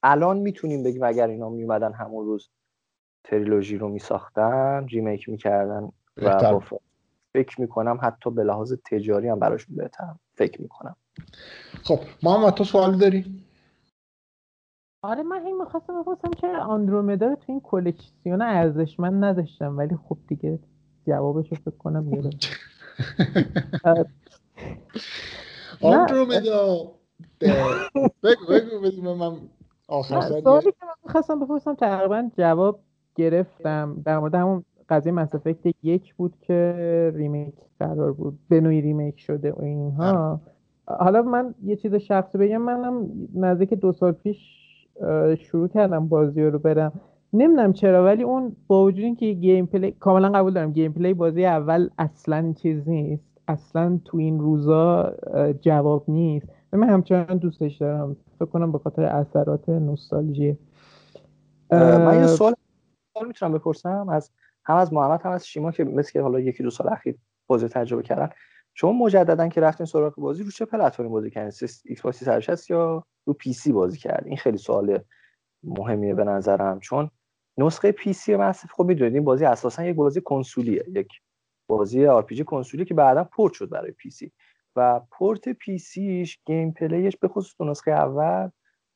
الان 0.04 0.38
می‌تونیم 0.38 0.84
بگیم 0.84 1.04
اگر 1.04 1.28
اینا 1.28 1.50
میمدن 1.50 1.94
همون 1.94 2.26
روز 2.26 2.50
تریلوژی 3.24 3.78
رو 3.78 3.90
میساختن 3.90 4.88
ریمیک 4.88 5.30
می‌کردن 5.30 5.92
و 6.18 6.60
فکر 7.34 7.62
می‌کنم 7.62 8.00
حتی 8.02 8.30
به 8.32 8.44
لحاظ 8.44 8.74
تجاری 8.86 9.28
هم 9.28 9.40
براشون 9.40 9.76
بهتر 9.76 10.16
فکر 10.36 10.62
می‌کنم. 10.62 10.96
خب 11.84 12.00
محمد 12.24 12.54
تو 12.54 12.64
سوال 12.64 12.98
داری؟ 12.98 13.44
آره 15.04 15.24
من 15.24 15.46
این 15.46 15.58
می‌خواستم 15.58 16.02
بپرسم 16.02 16.32
که 16.32 16.48
آندرومدا 16.48 17.28
رو 17.28 17.36
تو 17.36 17.44
این 17.48 17.62
کلکسیون 17.62 18.42
ارزشمند 18.42 19.24
نداشتم 19.24 19.78
ولی 19.78 19.96
خب 20.10 20.18
دیگه 20.28 20.60
جوابش 21.08 21.52
رو 21.52 21.58
فکر 21.58 21.78
کنم 21.78 22.04
میره 22.04 22.30
آندرومدا 25.82 26.92
بگو 28.24 28.46
بگو 28.48 28.80
بگو 28.80 29.16
من 29.16 29.38
آخر 29.88 30.22
سوالی 30.22 30.72
که 30.72 30.86
من 30.86 30.94
می‌خواستم 31.04 31.40
بپرسم 31.40 31.76
تقریبا 31.76 32.30
جواب 32.38 32.80
گرفتم 33.16 34.02
در 34.06 34.20
مورد 34.20 34.36
همون 34.36 34.66
قضیه 34.90 35.12
مس 35.12 35.32
یک 35.84 36.16
بود 36.16 36.38
که 36.42 37.12
ریمیک 37.16 37.56
قرار 37.80 38.14
بود 38.14 38.40
به 38.50 38.62
نوعی 38.62 38.82
ریمیک 38.82 39.20
شده 39.20 39.52
و 39.52 39.62
اینها. 39.62 40.42
حالا 40.88 41.22
من 41.22 41.56
یه 41.64 41.76
چیز 41.76 41.96
شخصی 41.96 42.38
بگم 42.38 42.62
منم 42.62 43.10
نزدیک 43.36 43.74
دو 43.74 43.92
سال 43.92 44.12
پیش 44.12 44.38
شروع 45.38 45.68
کردم 45.68 46.08
بازی 46.08 46.44
رو 46.44 46.60
برم. 46.60 46.92
نمی‌دونم 47.34 47.74
چرا 47.74 48.04
ولی 48.04 48.24
اون 48.24 48.56
با 48.68 48.84
وجود 48.84 49.04
اینکه 49.04 49.32
gameplay 49.34 49.92
کاملا 49.92 50.30
قبول 50.30 50.54
دارم 50.54 50.72
gameplay 50.72 51.14
بازی 51.14 51.46
اول 51.46 51.90
اصلا 51.98 52.54
چیز 52.54 52.90
نیست. 52.90 53.30
اصلا 53.48 54.00
تو 54.06 54.18
این 54.18 54.40
روزا 54.40 55.14
جواب 55.62 56.04
نیست. 56.08 56.48
و 56.74 56.78
من 56.78 56.90
همچنان 56.90 57.38
دوستش 57.38 57.78
دارم. 57.78 58.16
فکر 58.40 58.46
کنم 58.46 58.72
به 58.72 58.78
خاطر 58.78 59.04
اثرات 59.04 59.70
نوستالژی. 59.70 60.58
من 61.72 62.18
یه 62.20 62.28
سوال 62.28 62.54
می‌تونم 63.28 63.54
بپرسم؟ 63.54 64.10
از 64.10 64.32
هم 64.70 64.76
از 64.76 64.94
محمد 64.94 65.22
هم 65.22 65.32
از 65.32 65.48
شیما 65.48 65.72
که 65.72 65.84
مثل 65.84 66.12
که 66.12 66.22
حالا 66.22 66.40
یکی 66.40 66.64
دو 66.64 66.70
سال 66.70 66.90
اخیر 66.90 67.18
بازی 67.48 67.68
تجربه 67.68 68.04
کردن. 68.04 68.30
شما 68.74 68.92
مجددا 68.92 69.48
که 69.48 69.62
رفتین 69.62 69.86
سراغ 69.86 70.16
بازی 70.16 70.44
رو 70.44 70.52
چه 70.52 70.66
پلتفرمی 70.66 71.10
بازی 71.10 71.30
کردین؟ 71.30 71.70
Xbox 71.86 72.20
360 72.20 72.70
یا 72.70 73.04
رو 73.26 73.34
PC 73.34 73.72
بازی 73.72 73.98
کرد 73.98 74.24
این 74.26 74.38
خیلی 74.38 74.58
سوال 74.58 75.00
مهمیه 75.64 76.14
به 76.14 76.24
نظرم 76.24 76.80
چون 76.80 77.12
نسخه 77.58 77.92
PC 77.92 78.36
مصرف 78.36 78.72
خب 78.72 78.84
می‌دونید 78.84 79.14
این 79.14 79.24
بازی 79.24 79.46
اساسا 79.46 79.84
یک 79.86 79.96
بازی 79.96 80.22
کنسولیه. 80.22 80.84
یک 80.88 81.08
بازی 81.70 82.06
RPG 82.06 82.44
کنسولی 82.44 82.86
که 82.86 82.94
بعدا 82.94 83.24
پورت 83.24 83.54
شد 83.54 83.70
برای 83.70 83.92
PC. 83.92 84.32
و 84.76 85.00
port 85.12 85.50
PC 85.50 85.78
ش 85.78 86.40
gameplay 86.46 86.72
ش 86.72 87.18
به 87.18 87.28
خصوص 87.28 87.62
نسخه 87.62 87.92
اول 87.92 88.50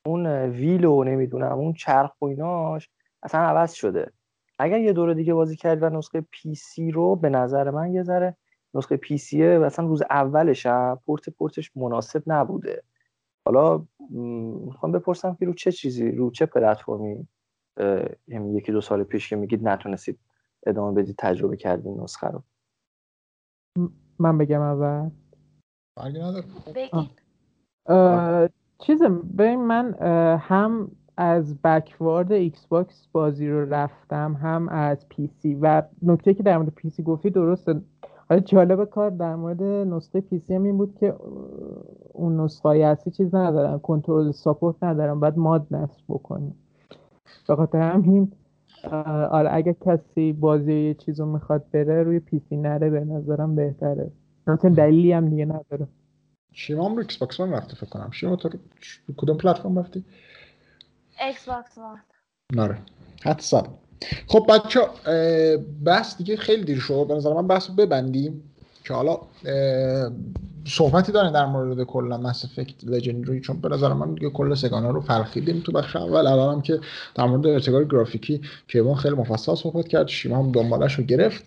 اون 0.06 0.28
wheel 0.28 0.91
و 0.91 1.04
نمی‌دونم 1.04 1.58
اون 1.58 1.74
چرخ 1.74 2.22
و 2.22 2.26
ایناش 2.26 2.90
اصلا 3.24 3.42
عوض 3.42 3.74
شده. 3.74 4.12
اگر 4.60 4.80
یه 4.80 4.94
دور 4.94 5.14
دیگه 5.14 5.34
بازی 5.34 5.56
کرد 5.56 5.84
و 5.84 5.90
نسخه 5.90 6.22
PC 6.22 6.92
رو 6.92 7.16
به 7.16 7.30
نظر 7.30 7.70
من 7.70 7.94
یه 7.94 8.04
ذره 8.04 8.38
نسخه 8.74 8.98
PC 8.98 9.18
ه 9.18 9.58
مثلا 9.58 9.88
روز 9.88 10.02
اولش 10.10 10.66
هم 10.66 11.00
port 11.06 11.30
port 11.30 11.62
ش 11.62 11.78
مناسب 11.78 12.24
نبوده. 12.28 12.84
حالا 13.48 13.86
می‌خوام 14.66 14.92
بپرسم 14.92 15.36
که 15.36 15.46
رو 15.46 15.54
چه 15.54 15.72
چیزی 15.72 16.12
رو 16.12 16.32
چه 16.32 16.46
پلتفرمی 16.46 17.28
یعنی 18.28 18.54
یکی 18.54 18.72
دو 18.72 18.82
سال 18.82 19.04
پیش 19.04 19.30
که 19.30 19.36
میگید 19.36 19.68
نتونستید 19.68 20.20
ادامه 20.66 21.02
بدید 21.02 21.16
تجربه 21.20 21.58
کردین 21.58 22.02
نسخه 22.02 22.28
رو؟ 22.28 22.44
من 24.20 24.38
بگم 24.38 24.62
اول. 24.62 25.10
چیز 28.80 29.02
ببین 29.38 29.66
من 29.66 29.94
هم 30.38 30.92
از 31.18 31.62
backward 31.62 32.32
Xbox 32.32 33.08
بازی 33.12 33.50
رو 33.50 33.74
رفتم 33.74 34.34
هم 34.34 34.70
از 34.70 35.10
PC. 35.10 35.56
و 35.62 35.84
نکته 36.02 36.34
که 36.34 36.44
در 36.44 36.58
مورد 36.58 36.70
PC 36.70 37.04
گفتی 37.04 37.30
درسته. 37.30 37.82
حالا 38.30 38.42
جالب 38.42 38.86
کار 38.86 39.10
در 39.10 39.36
مورد 39.36 39.64
نسخه 39.64 40.22
PC 40.22 40.54
هم 40.54 40.64
این 40.64 40.78
بود 40.78 40.96
که 41.00 41.16
اون 42.14 42.40
نسخه 42.40 42.70
اصلی 42.70 43.14
چیز 43.14 43.36
ندارن 43.36 43.80
controller 43.80 44.32
support 44.32 44.84
ندارن 44.84 45.20
باید 45.20 45.38
mod 45.38 45.68
نصب 45.72 46.04
بکنی 46.10 46.54
به 47.48 47.56
خاطر 47.56 47.82
همین 47.82 48.32
آره 49.32 49.50
اگه 49.54 49.76
کسی 49.86 50.34
بازی 50.34 50.74
یه 50.74 50.94
چیز 50.94 51.20
رو 51.20 51.26
می‌خواد 51.26 51.66
بره 51.72 52.04
روی 52.04 52.20
PC 52.20 52.58
نره 52.58 52.90
به 52.90 53.00
نظرم 53.00 53.56
بهتره. 53.56 54.12
مثلا 54.48 54.72
دلیلی 54.72 55.12
هم 55.12 55.30
دیگه 55.30 55.46
نداره. 55.46 55.88
شیما 56.52 56.86
هم 56.86 56.94
رو 56.94 57.00
Xbox 57.00 57.40
One 57.40 57.54
رفته 57.54 57.76
فکر 57.76 57.90
کنم. 57.90 58.10
شیما 58.12 58.36
تو 58.36 58.50
کدوم 59.18 59.38
پلتفرم 59.38 59.80
رفتی؟ 59.80 60.06
Xbox 61.20 61.78
One 61.78 62.78
حتی 63.24 63.58
خب 64.28 64.46
بچه 64.50 64.80
بحث 65.86 66.18
دیگه 66.18 66.38
خیلی 66.38 66.64
دیر 66.64 66.80
شد. 66.80 67.06
به 67.08 67.16
نظر 67.16 67.34
من 67.34 67.48
بحث 67.48 67.70
ببندیم 67.70 68.44
که 68.84 68.94
حالا 68.94 69.18
صحبتی 70.68 71.12
دارن 71.12 71.32
در 71.32 71.46
مورد 71.46 71.84
کلا 71.84 72.18
مس 72.18 72.46
افکت 72.46 72.84
لژندری 72.84 73.42
چون 73.42 73.62
به 73.62 73.70
نظر 73.70 73.94
من 73.94 74.14
دیگه 74.14 74.30
کل 74.30 74.56
سگانه 74.56 74.92
رو 74.92 75.02
فلخیدیم 75.02 75.60
تو 75.60 75.72
بخش 75.72 75.96
اول. 75.96 76.28
الان 76.28 76.62
که 76.62 76.80
در 77.16 77.26
مورد 77.26 77.48
ارتقای 77.48 77.88
گرافیکی 77.88 78.42
کیوان 78.68 78.96
خیلی 78.96 79.16
مفصل 79.16 79.56
صحبت 79.56 79.88
کرد. 79.88 80.08
شیما 80.08 80.38
هم 80.38 80.52
دنبالش 80.52 80.94
رو 80.94 81.04
گرفت. 81.04 81.46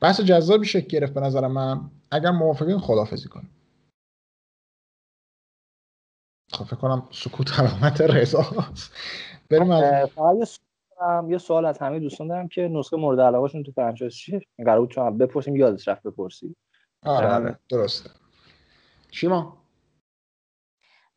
بحث 0.00 0.20
جذابی 0.20 0.66
شکل 0.66 0.86
گرفت 0.86 1.14
به 1.14 1.20
نظر 1.20 1.46
من. 1.46 1.80
اگر 2.10 2.30
موافقین 2.30 2.78
خدافزی 2.78 3.28
کنیم. 3.28 3.50
خب 6.52 6.64
فکر 6.64 6.76
کنم 6.76 7.08
سکوت 7.10 7.60
علامت 7.60 8.00
رضا. 8.00 8.44
بریم 9.50 9.70
از 9.70 10.58
یه 11.28 11.38
سوال 11.38 11.64
از 11.64 11.78
همه 11.78 12.00
دوستان 12.00 12.28
دارم 12.28 12.48
که 12.48 12.60
نسخه 12.60 12.96
مورد 12.96 13.20
علاقهشون 13.20 13.62
تو 13.62 13.72
فرانچایز 13.72 14.14
چیه؟ 14.14 14.40
قرار 14.58 14.80
بود 14.80 14.90
چون 14.90 15.18
بپرسیم 15.18 15.56
یادش 15.56 15.88
رفت 15.88 16.02
بپرسی. 16.02 16.56
آره 17.02 17.34
آره 17.34 17.58
درسته. 17.68 18.10
شیما؟ 19.10 19.56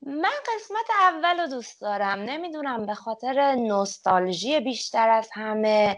من 0.02 0.30
قسمت 0.56 0.86
اول 1.02 1.40
رو 1.40 1.48
دوست 1.48 1.82
دارم. 1.82 2.20
نمی‌دونم 2.20 2.86
به 2.86 2.94
خاطر 2.94 3.56
نوستالژی 3.56 4.60
بیشتر 4.60 5.10
از 5.10 5.30
همه 5.34 5.98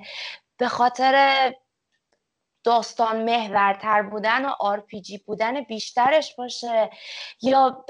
به 0.57 0.67
خاطر 0.67 1.53
داستان 2.63 3.23
محورتر 3.23 4.01
بودن 4.01 4.45
و 4.45 4.49
RPG 4.59 5.17
بودن 5.17 5.61
بیشترش 5.61 6.35
باشه 6.35 6.89
یا 7.41 7.85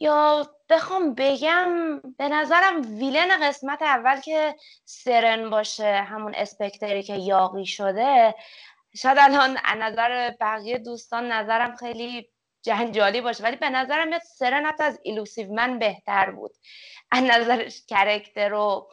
یا 0.00 0.46
بخوام 0.68 1.14
بگم 1.14 2.00
به 2.18 2.28
نظرم 2.28 2.98
villain 2.98 3.48
قسمت 3.48 3.82
اول 3.82 4.20
که 4.20 4.56
سرن 4.84 5.50
باشه 5.50 5.94
همون 5.94 6.34
Spectre 6.34 6.93
ی 6.93 7.02
که 7.02 7.14
یاغی 7.14 7.66
شده 7.66 8.34
شاید 8.96 9.18
الان 9.20 9.58
نظر 9.78 10.30
بقیه 10.40 10.78
دوستان 10.78 11.32
نظرم 11.32 11.76
خیلی 11.76 12.28
جنجالی 12.62 13.20
باشه 13.20 13.44
ولی 13.44 13.56
به 13.56 13.70
نظرم 13.70 14.08
میاد 14.08 14.22
سرن 14.22 14.66
حتی 14.66 14.82
از 14.82 15.00
Illusive 15.02 15.52
Man 15.52 15.78
بهتر 15.78 16.30
بود. 16.30 16.52
از 17.10 17.22
نظرش 17.22 17.82
character 17.86 18.54
و 18.54 18.90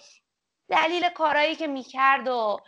دلیل 0.69 1.09
کارهایی 1.09 1.55
که 1.55 1.67
می‌کرد 1.67 2.27
و 2.27 2.59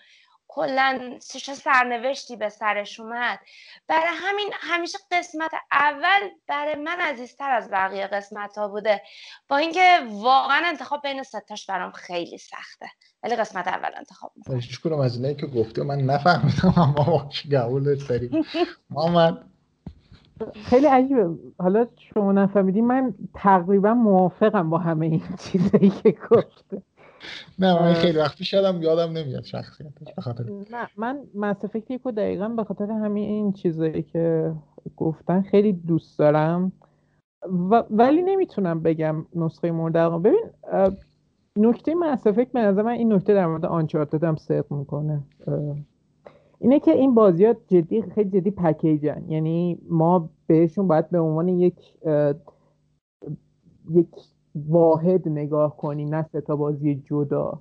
کلا 0.51 1.17
چه 1.31 1.53
سرنوشتی 1.53 2.35
به 2.35 2.49
سرش 2.49 2.99
اومد. 2.99 3.39
برای 3.87 4.09
همین 4.13 4.49
همیشه 4.53 4.97
قسمت 5.11 5.51
اول 5.71 6.29
برای 6.47 6.75
من 6.75 6.99
عزیزتر 6.99 7.51
از 7.51 7.69
بقیه 7.71 8.07
قسمت 8.07 8.57
ها 8.57 8.67
بوده. 8.67 9.01
با 9.47 9.57
اینکه 9.57 9.99
واقعا 10.11 10.61
انتخاب 10.65 11.01
بین 11.01 11.23
ستاش 11.23 11.65
برام 11.65 11.91
خیلی 11.91 12.37
سخته. 12.37 12.89
ولی 13.23 13.35
قسمت 13.35 13.67
اول 13.67 13.89
انتخاب 13.97 14.31
می‌کنم. 14.35 14.55
هیچ 14.55 14.81
کنم 14.81 14.99
از 14.99 15.15
اینایی 15.15 15.35
که 15.35 15.47
گفته 15.47 15.83
من 15.83 15.97
نفهمیدم 15.97 16.73
اما 16.77 17.29
قبول 17.51 17.95
سری 17.95 18.45
محمد. 18.89 19.45
خیلی 20.65 20.85
عجیبه. 20.85 21.29
حالا 21.59 21.87
شما 22.13 22.31
نفهمیدی 22.31 22.81
من 22.81 23.13
تقریبا 23.35 23.93
موافقم 23.93 24.69
با 24.69 24.77
همه 24.77 25.05
این 25.05 25.23
چیزایی 25.39 25.89
که 25.89 26.11
گفته. 26.11 26.81
نه 27.59 27.81
من 27.81 27.93
خیلی 27.93 28.17
وقت 28.17 28.37
پیش 28.37 28.53
یادم 28.53 29.17
نمیاد 29.17 29.43
شخصیتش 29.43 30.13
بخاطر 30.17 30.43
نه 30.71 30.87
من 30.97 31.23
مس 31.35 31.65
افکت 31.65 31.91
یکو 31.91 32.11
دقیقا 32.11 32.47
به 32.47 32.63
خاطر 32.63 32.91
همین 32.91 33.29
این 33.29 33.53
چیزایی 33.53 34.03
که 34.03 34.53
گفتن 34.97 35.41
خیلی 35.41 35.73
دوست 35.73 36.19
دارم. 36.19 36.71
و 37.43 37.83
ولی 37.89 38.21
نمی‌تونم 38.21 38.83
بگم 38.83 39.25
نسخه 39.35 39.71
مورد 39.71 39.97
علاقه. 39.97 40.29
ببین 40.29 40.43
نکته 41.57 41.95
مس 41.95 42.27
افکت 42.27 42.51
به 42.51 42.59
نظر 42.59 42.81
من 42.81 42.91
این 42.91 43.13
نکته 43.13 43.33
در 43.33 43.47
مورد 43.47 43.65
آنچارتد 43.65 44.23
هم 44.23 44.35
صدق 44.35 44.71
می‌کنه. 44.71 45.23
اینه 46.59 46.79
که 46.79 46.91
این 46.91 47.15
بازی 47.15 47.53
جدی 47.67 48.01
خیلی 48.01 48.29
جدی 48.29 48.51
پکیجن 48.51 49.25
یعنی 49.27 49.79
ما 49.89 50.29
بهشون 50.47 50.87
باید 50.87 51.09
به 51.09 51.19
عنوان 51.19 51.47
یک 51.47 51.75
یک 53.89 54.07
واحد 54.67 55.29
نگاه 55.29 55.77
کنیم 55.77 56.15
نه 56.15 56.23
ستا 56.23 56.55
بازی 56.55 56.95
جدا. 56.95 57.59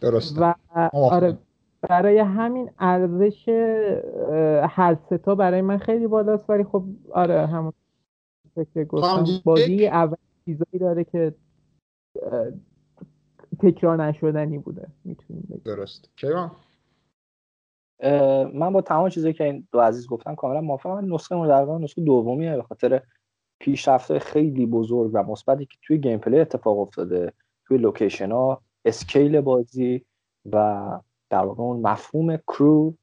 درست 0.00 0.38
و 0.38 0.54
آره 0.92 1.38
برای 1.80 2.18
همین 2.18 2.70
ارزش 2.78 3.48
هر 4.68 4.94
ستا 4.94 5.34
برای 5.34 5.60
من 5.60 5.78
خیلی 5.78 6.06
بالاست. 6.06 6.50
ولی 6.50 6.64
خب 6.64 6.84
آره 7.12 7.46
همون 7.46 7.72
فکر 8.54 8.84
گفتم 8.84 9.24
بازی 9.44 9.86
اول 9.86 10.16
چیزایی 10.44 10.78
داره 10.80 11.04
که 11.04 11.34
تکرار 13.58 14.04
نشدنی 14.04 14.58
بوده. 14.58 14.86
می‌تونیم 15.04 15.42
بگیم. 15.50 15.62
درست 15.64 16.10
کیوان؟ 16.16 16.50
من 18.54 18.72
با 18.72 18.80
تمام 18.80 19.08
چیزایی 19.08 19.34
که 19.34 19.44
این 19.44 19.68
دو 19.72 19.80
عزیز 19.80 20.06
گفتن 20.06 20.34
کاملا 20.34 20.60
موافقم. 20.60 21.14
نسخه 21.14 21.36
مورد 21.36 21.50
علاقه 21.50 21.84
نسخه 21.84 22.02
دومیه 22.02 22.56
به 22.56 22.62
خاطر 22.62 23.02
پیشرفت 23.64 24.18
خیلی 24.18 24.66
بزرگ 24.66 25.10
و 25.14 25.22
مثبتی 25.22 25.66
که 25.66 25.78
توی 25.82 25.98
gameplay 25.98 26.40
اتفاق 26.40 26.78
افتاده 26.78 27.32
توی 27.66 27.78
location 27.78 28.32
ها 28.32 28.62
scale 28.84 29.40
بازی 29.40 30.04
و 30.52 30.86
در 31.30 31.38
واقع 31.38 31.62
اون 31.62 31.80
مفهوم 31.80 32.36
crew 32.36 32.94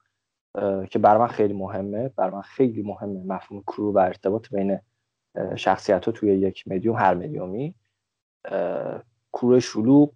که 0.89 0.99
برای 0.99 1.19
من 1.19 1.27
خیلی 1.27 1.53
مهمه 1.53 2.09
برای 2.09 2.31
من 2.31 2.41
خیلی 2.41 2.81
مهمه 2.81 3.23
مفهوم 3.23 3.61
کرو 3.61 3.93
و 3.93 3.97
ارتباط 3.97 4.49
بین 4.49 4.79
شخصیت 5.55 6.05
ها 6.05 6.11
توی 6.11 6.29
یک 6.29 6.67
مدیوم 6.67 6.95
هر 6.95 7.13
مدیومی 7.13 7.75
کرو 9.33 9.59
شلوغ 9.59 10.13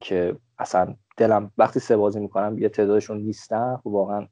که 0.00 0.36
اصلا 0.58 0.94
دلم 1.16 1.52
وقتی 1.58 1.80
سه 1.80 1.96
بازی 1.96 2.20
می‌کنم 2.20 2.58
یه 2.58 2.68
تعدادشون 2.68 3.18
نیستن 3.18 3.76
خب 3.76 3.86
واقعا 3.86 4.28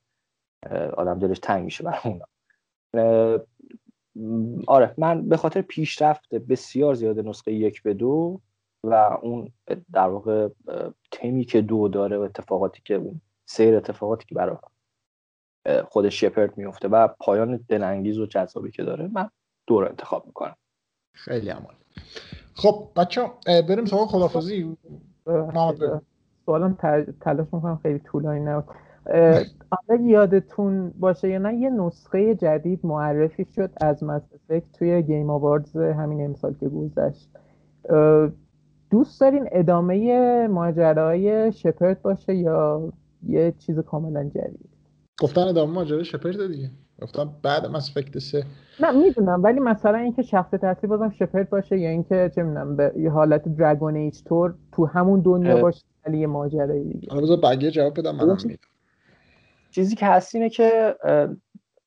آدم 0.97 1.19
دلش 1.19 1.39
تنگ 1.39 1.65
میشه 1.65 1.85
برای 1.85 2.01
اونا. 2.05 2.27
آره 4.67 4.95
من 4.99 5.29
به 5.29 5.37
خاطر 5.37 5.61
پیشرفت 5.61 6.35
بسیار 6.35 6.95
زیاد 6.95 7.19
نسخه 7.19 7.53
یک 7.53 7.83
به 7.83 7.95
دو 7.95 8.41
و 8.85 9.19
اون 9.23 9.53
در 9.93 10.09
واقع 10.09 10.49
تمی 11.13 11.45
که 11.45 11.61
دو 11.61 11.89
داره 11.89 12.19
و 12.19 12.21
اتفاقاتی 12.21 12.83
که 12.85 12.95
اون 12.95 13.21
سیر 13.47 13.77
اتفاقاتی 13.77 14.25
که 14.27 14.35
برای 14.35 14.57
خود 15.85 16.09
شپرد 16.09 16.59
میفته 16.59 16.89
و 16.89 17.09
پایان 17.09 17.65
دلانگیز 17.69 18.19
و 18.19 18.27
جذابی 18.27 18.71
که 18.71 18.83
داره 18.83 19.11
من 19.13 19.31
دو 19.67 19.81
رو 19.81 19.89
انتخاب 19.89 20.27
می‌کنم. 20.27 20.57
خیلی 21.13 21.51
عمال 21.51 21.75
خب 22.55 22.89
بچه 22.97 23.31
بریم 23.47 23.85
سوال 23.85 24.07
خدافزی. 24.07 24.77
سوالم 26.47 26.75
تلاش 27.21 27.47
می‌کنم 27.53 27.81
خیلی 27.83 27.99
طولانی 27.99 28.41
نبود 28.41 28.77
حالا 29.71 30.03
یادتون 30.03 30.93
باشه 30.99 31.29
یا 31.29 31.39
نه 31.39 31.55
یه 31.55 31.71
نسخه 31.71 32.35
جدید 32.35 32.81
معرفی 32.85 33.47
شد 33.57 33.71
از 33.81 34.05
مستفک 34.05 34.63
توی 34.73 35.03
گیم 35.03 35.31
آواردز 35.31 35.77
همین 35.77 36.25
امسال 36.25 36.55
که 36.61 36.69
گذشت. 36.69 37.31
دوست 38.91 39.21
دارین 39.21 39.49
ادامه 39.53 40.49
ماجرای 40.49 41.53
شپرد 41.53 42.03
باشه 42.03 42.35
یا 42.35 42.93
یه 43.27 43.55
چیز 43.59 43.79
کاملا 43.79 44.25
جدید؟ 44.25 44.69
گفتن 45.21 45.41
ادامه 45.41 45.73
ماجرای 45.73 46.05
شپرد 46.05 46.47
دیگه. 46.49 46.71
گفتم 47.03 47.31
بعد 47.43 47.67
مس 47.67 47.91
افکت 47.91 48.19
سه. 48.19 48.45
نه 48.81 48.91
می‌دونم 48.91 49.43
ولی 49.43 49.61
مثلا 49.61 49.99
اینکه 49.99 50.23
شخص 50.23 50.51
تاثیر 50.51 50.91
بازم 50.91 51.11
شپرد 51.11 51.51
باشه 51.51 51.79
یا 51.79 51.91
اینکه 51.91 52.31
چه 52.35 52.43
می‌دونم 52.43 52.77
به 52.77 52.93
حالت 53.13 53.49
دراگون 53.49 53.97
ایج 53.97 54.23
تور 54.23 54.55
تو 54.73 54.87
همون 54.87 55.21
دنیا 55.21 55.63
باشه 55.63 55.85
ولی 56.07 56.19
یه 56.19 56.27
ماجرای 56.27 56.85
دیگه. 56.85 57.09
حالا 57.11 57.23
بذار 57.23 57.37
بقیه 57.37 57.71
جواب 57.71 58.01
بدم 58.01 58.17
منم 58.17 58.37
چیزی 59.71 59.97
که 59.97 60.07
هست 60.07 60.35
اینه 60.35 60.51
که 60.51 60.97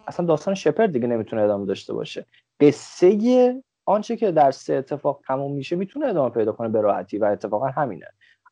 اصلا 0.08 0.26
داستان 0.26 0.54
شپرد 0.54 0.92
دیگه 0.92 1.08
نمی‌تونه 1.08 1.42
ادامه 1.42 1.66
داشته 1.66 1.94
باشه. 1.94 2.26
قصه 2.60 3.64
آنچه 3.86 4.18
که 4.18 4.32
در 4.32 4.52
سه 4.52 4.74
اتفاق 4.74 5.22
تموم 5.28 5.54
میشه 5.54 5.76
می‌تونه 5.76 6.06
ادامه 6.06 6.30
پیدا 6.30 6.52
کنه 6.52 6.70
به 6.70 6.82
راحتی 6.82 7.18
و 7.18 7.26
اتفاقا 7.26 7.68
همینه. 7.68 8.08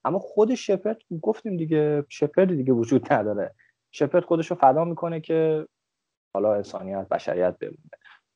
اما 0.05 0.19
خود 0.19 0.55
شپرد 0.55 0.97
گفتیم 1.21 1.57
دیگه 1.57 2.05
شپرد 2.09 2.47
دیگه 2.47 2.73
وجود 2.73 3.13
نداره. 3.13 3.53
شپرد 3.91 4.23
خودش 4.23 4.51
رو 4.51 4.55
فدا 4.55 4.85
می‌کنه 4.85 5.21
که 5.21 5.67
حالا 6.33 6.55
انسانیت 6.55 7.07
بشریت 7.11 7.57
بمونه. 7.57 7.77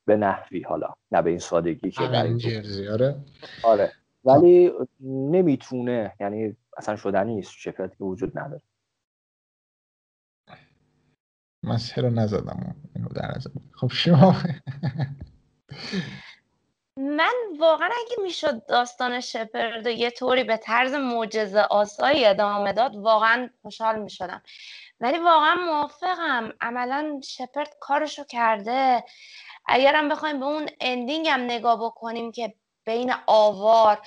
به 0.04 0.16
نحوی 0.16 0.62
حالا 0.62 0.88
نه 1.12 1.22
به 1.22 1.30
این 1.30 1.38
سادگی 1.38 1.90
که 1.90 2.02
آره. 2.02 3.16
آره. 3.62 3.92
ولی 4.24 4.72
نمی‌تونه 5.00 6.12
یعنی 6.20 6.56
اصلا 6.76 6.96
شدنی 6.96 7.34
نیست. 7.34 7.52
شفیتی 7.52 7.96
که 7.98 8.04
وجود 8.04 8.38
نداره. 8.38 8.62
من 11.62 11.78
سه 11.78 12.00
رو 12.00 12.10
نزدم 12.10 12.74
اینو 12.96 13.08
در 13.08 13.38
خب 13.72 13.90
شما 14.02 14.36
من 16.96 17.32
واقعا 17.58 17.88
اگه 17.88 18.22
می‌شد 18.22 18.66
داستان 18.66 19.20
شپرد 19.20 19.86
یه 19.86 20.10
طوری 20.10 20.44
به 20.44 20.56
طرز 20.56 20.94
معجزه 20.94 21.60
آسایی 21.60 22.24
ادامه 22.24 22.72
داد 22.72 22.96
واقعا 22.96 23.50
خوشحال 23.62 24.02
می‌شدم. 24.02 24.42
ولی 25.00 25.18
واقعا 25.18 25.54
موافقم. 25.54 26.52
عملا 26.60 27.20
شپرد 27.24 27.76
کارشو 27.80 28.24
کرده. 28.24 29.04
اگرم 29.66 30.08
بخوایم 30.08 30.40
به 30.40 30.46
اون 30.46 30.68
اندینگ 30.80 31.28
هم 31.28 31.40
نگاه 31.40 31.84
بکنیم 31.84 32.32
که 32.32 32.54
بین 32.84 33.14
آوار 33.26 34.00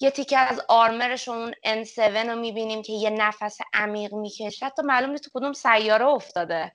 یه 0.00 0.10
تیکه 0.10 0.38
از 0.38 0.60
آرمرش 0.68 1.28
اون 1.28 1.52
N7 1.52 1.98
رو 1.98 2.36
می‌بینیم 2.36 2.82
که 2.82 2.92
یه 2.92 3.10
نفس 3.10 3.58
عمیق 3.72 4.14
می‌کشه. 4.14 4.66
حتی 4.66 4.82
معلوم 4.82 5.10
نیست 5.10 5.30
کدوم 5.34 5.52
سیاره 5.52 6.06
افتاده. 6.06 6.72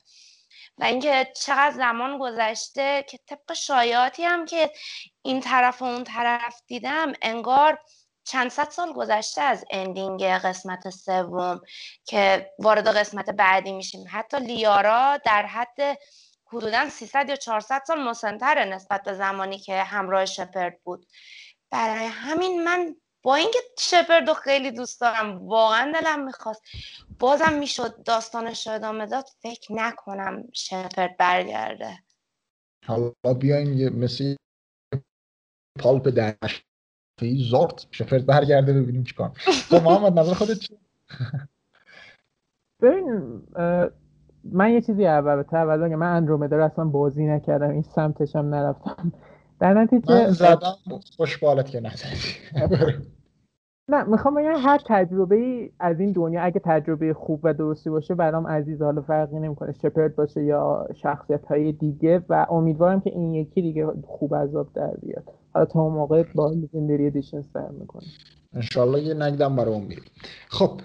و 0.77 0.83
اینکه 0.83 1.31
چقدر 1.35 1.71
زمان 1.71 2.17
گذشته 2.17 3.05
که 3.09 3.19
طبق 3.27 3.53
شایعاتی 3.53 4.23
هم 4.23 4.45
که 4.45 4.71
این 5.21 5.41
طرف 5.41 5.81
و 5.81 5.85
اون 5.85 6.03
طرف 6.03 6.61
دیدم 6.67 7.13
انگار 7.21 7.79
چند 8.23 8.51
صد 8.51 8.69
سال 8.69 8.93
گذشته 8.93 9.41
از 9.41 9.65
اندینگ 9.71 10.23
قسمت 10.23 10.89
سوم 10.89 11.61
که 12.05 12.51
وارد 12.59 12.87
قسمت 12.97 13.29
بعدی 13.29 13.71
میشیم. 13.71 14.05
حتی 14.11 14.37
لیارا 14.37 15.17
در 15.17 15.45
حد 15.45 15.97
حدودا 16.45 16.89
300 16.89 17.29
یا 17.29 17.35
400 17.35 17.81
سال 17.87 18.03
مسنتره 18.03 18.65
نسبت 18.65 19.03
به 19.03 19.13
زمانی 19.13 19.59
که 19.59 19.83
همراه 19.83 20.25
شپرد 20.25 20.79
بود. 20.83 21.05
برای 21.71 22.05
همین 22.05 22.63
من 22.63 22.95
با 23.23 23.35
اینکه 23.35 23.59
شپرد 23.79 24.27
رو 24.27 24.33
خیلی 24.33 24.71
دوست 24.71 25.01
دارم 25.01 25.47
واقعا 25.47 25.91
دلم 25.91 26.25
می‌خواست. 26.25 26.61
بازم 27.19 27.53
می‌شد 27.53 28.03
داستانش 28.03 28.67
رو 28.67 28.73
ادامه 28.73 29.05
داد. 29.05 29.25
فکر 29.41 29.73
نکنم 29.73 30.43
شپرد 30.53 31.17
برگرده. 31.17 31.97
حالا 32.85 33.11
بیاین 33.39 33.73
یه 33.73 33.89
مثل 33.89 34.35
پالپ 35.79 36.07
دشت 36.07 36.65
زارت 37.51 37.87
شپرد 37.91 38.25
برگرده 38.25 38.73
ببینیم 38.73 39.03
چیکار 39.03 39.31
تو 39.45 39.79
خب، 39.79 39.83
محمد 39.83 40.19
نظر 40.19 40.33
خودت 40.33 40.59
چی 40.59 40.77
ببین 42.81 43.41
من 44.43 44.71
یه 44.71 44.81
چیزی 44.81 45.05
اول 45.05 45.43
اول 45.51 45.95
من 45.95 46.15
اندرومدا 46.15 46.57
رو 46.57 46.65
اصلا 46.65 46.85
بازی 46.85 47.25
نکردم. 47.25 47.69
این 47.69 47.81
سمتش 47.81 48.35
هم 48.35 48.55
نرفتم. 48.55 49.13
در 49.59 49.73
نتیجه 49.73 50.13
من 50.13 50.31
زدم 50.31 50.75
خوشبالت 51.17 51.69
که 51.69 51.79
نزدی. 51.79 52.17
نه 53.89 54.03
می‌خوام 54.03 54.35
بگم 54.35 54.53
هر 54.57 54.77
تجربه 54.87 55.35
ای 55.35 55.71
از 55.79 55.99
این 55.99 56.11
دنیا 56.11 56.41
اگه 56.41 56.59
تجربه 56.65 57.13
خوب 57.13 57.39
و 57.43 57.53
درستی 57.53 57.89
باشه 57.89 58.15
برام 58.15 58.47
عزیز 58.47 58.81
حالا 58.81 59.01
فرقی 59.01 59.39
نمی‌کنه 59.39 59.71
شپرد 59.71 60.15
باشه 60.15 60.43
یا 60.43 60.87
شخصیت 60.95 61.45
های 61.45 61.71
دیگه. 61.71 62.21
و 62.29 62.45
امیدوارم 62.49 63.01
که 63.01 63.09
این 63.09 63.33
یکی 63.33 63.61
دیگه 63.61 63.87
خوب 64.07 64.35
از 64.35 64.46
آب 64.46 64.67
در 64.73 64.93
بیاد. 65.01 65.42
تا 65.53 65.79
اون 65.79 65.93
موقع 65.93 66.23
با 66.35 66.51
Legendary 66.51 67.07
Edition 67.07 67.41
سر 67.41 67.67
می‌کنه 67.79 68.03
انشالله 68.55 69.01
یه 69.01 69.13
نقدم 69.13 69.55
برای 69.55 69.73
اون 69.73 69.83
میریم. 69.83 70.03
خب 70.49 70.81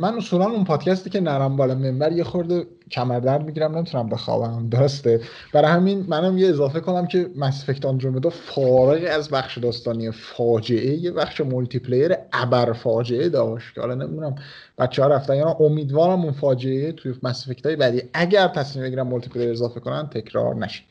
من 0.00 0.14
اصولا 0.16 0.44
اون 0.44 0.64
پادکستی 0.64 1.10
که 1.10 1.20
نرم 1.20 1.56
بالا 1.56 1.74
منبر 1.74 2.12
یه 2.12 2.24
خورده 2.24 2.66
کمر 2.90 3.20
درد 3.20 3.44
می‌گیرم 3.44 3.76
نمی‌تونم 3.76 4.08
بخوابم. 4.08 4.68
درسته. 4.68 5.20
برای 5.54 5.70
همین 5.70 6.04
منم 6.08 6.38
یه 6.38 6.48
اضافه 6.48 6.80
کنم 6.80 7.06
که 7.06 7.30
Mass 7.36 7.56
Effect 7.56 7.86
Andromeda 7.86 8.30
فارغ 8.30 9.04
از 9.10 9.30
بخش 9.30 9.58
داستانی 9.58 10.10
فاجعه 10.10 10.94
یه 10.94 11.10
بخش 11.10 11.40
multiplayer 11.40 12.14
ابر 12.32 12.72
فاجعه 12.72 13.28
داشت 13.28 13.74
که 13.74 13.80
حالا 13.80 13.94
نمی‌دونم 13.94 14.34
بچه 14.78 15.02
ها 15.02 15.08
رفتن 15.08 15.36
یا 15.36 15.56
امیدوارم 15.60 16.22
اون 16.22 16.32
فاجعه 16.32 16.92
توی 16.92 17.14
Mass 17.22 17.40
Effect 17.40 17.66
بعدی 17.66 18.02
اگر 18.14 18.48
تصمیم 18.48 18.86
بگیرم 18.86 19.06
multiplayer 19.06 19.50
اضافه 19.50 19.80
کنن 19.80 20.08
تکرار 20.08 20.54
نشه. 20.54 20.82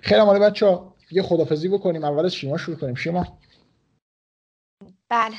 خیلی 0.00 0.22
عالی 0.22 0.40
بچه 0.40 0.78
یه 1.10 1.22
خدافزی 1.22 1.68
بکنیم 1.68 2.04
اول 2.04 2.24
از 2.24 2.34
شیما 2.34 2.56
شروع 2.56 2.76
کنیم. 2.76 2.94
شیما. 2.94 3.38
بله. 5.08 5.36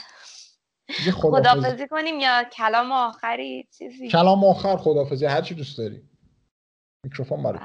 خدافزی. 1.13 1.87
کنیم 1.87 2.19
یا 2.19 2.43
کلام 2.43 2.91
آخری 2.91 3.67
چیزی؟ 3.77 4.09
کلام 4.09 4.43
آخر 4.43 4.77
خدافزی 4.77 5.25
هر 5.25 5.41
چی 5.41 5.55
دوست 5.55 5.77
داری. 5.77 6.09
میکروفون 7.03 7.43
برای 7.43 7.59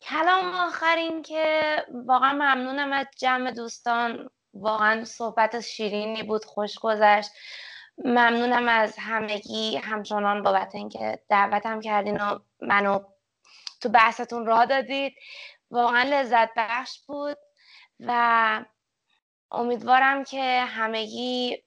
کلام 0.00 0.54
آخر 0.54 0.96
این 0.96 1.22
که 1.22 1.76
واقعا 2.06 2.32
ممنونم 2.32 2.92
از 2.92 3.06
جمع 3.18 3.50
دوستان. 3.50 4.30
واقعا 4.54 5.04
صحبت 5.04 5.60
شیرینی 5.60 6.22
بود 6.22 6.44
خوش 6.44 6.78
گذشت. 6.78 7.30
ممنونم 8.04 8.68
از 8.68 8.94
همگی 8.98 9.76
همچنان 9.76 10.42
بابت 10.42 10.74
اینکه 10.74 11.18
دعوتم 11.28 11.80
کردین 11.80 12.16
و 12.20 12.38
منو 12.60 12.98
تو 13.80 13.88
بحثتون 13.88 14.46
راه 14.46 14.66
دادید. 14.66 15.14
واقعا 15.70 16.02
لذت 16.02 16.50
بخش 16.56 17.00
بود 17.06 17.38
و 18.00 18.64
امیدوارم 19.50 20.24
که 20.24 20.60
همگی 20.60 21.64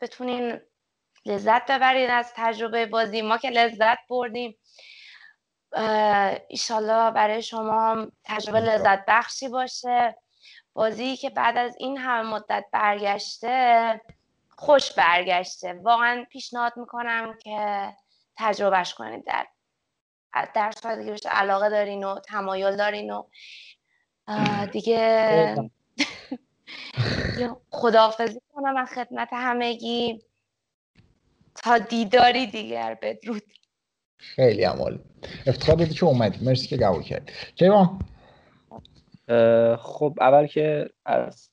بتونین 0.00 0.60
لذت 1.26 1.70
ببرید 1.70 2.10
از 2.10 2.32
تجربه 2.36 2.86
بازی. 2.86 3.22
ما 3.22 3.38
که 3.38 3.50
لذت 3.50 3.98
بردیم. 4.10 4.58
ایشالله 6.48 7.10
برای 7.10 7.42
شما 7.42 8.06
تجربه 8.24 8.60
لذت 8.60 9.04
بخشی 9.08 9.48
باشه. 9.48 10.16
بازی 10.72 11.16
که 11.16 11.30
بعد 11.30 11.56
از 11.56 11.76
این 11.78 11.98
همه 11.98 12.30
مدت 12.30 12.64
برگشته 12.72 14.00
خوش 14.48 14.92
برگشته. 14.92 15.72
واقعا 15.72 16.24
پیشنهاد 16.30 16.72
می‌کنم 16.76 17.38
که 17.42 17.88
تجربهش 18.36 18.94
کنید 18.94 19.26
در 19.26 19.46
در 20.54 20.72
بهش 20.96 21.20
علاقه 21.30 21.70
دارین 21.70 22.04
و 22.04 22.20
تمایل 22.20 22.76
دارین 22.76 23.10
و 23.10 23.22
دیگه 24.72 25.54
خداحافظی 27.70 28.40
کنم 28.54 28.76
از 28.76 28.88
خدمت 28.88 29.28
همگی. 29.32 30.22
تا 31.54 31.78
دیداری 31.78 32.46
دیگر 32.46 32.98
بدرود. 33.02 33.42
خیلی 34.16 34.64
عمال 34.64 34.98
افتخار 35.46 35.76
دادی 35.76 35.94
که 35.94 36.04
اومدی. 36.04 36.44
مرسی 36.44 36.66
که 36.66 36.76
قبول 36.76 37.02
کردی. 37.02 37.32
کیوان 37.56 37.98
خب 39.76 40.18
اول 40.20 40.46
که 40.46 40.90
از 41.04 41.50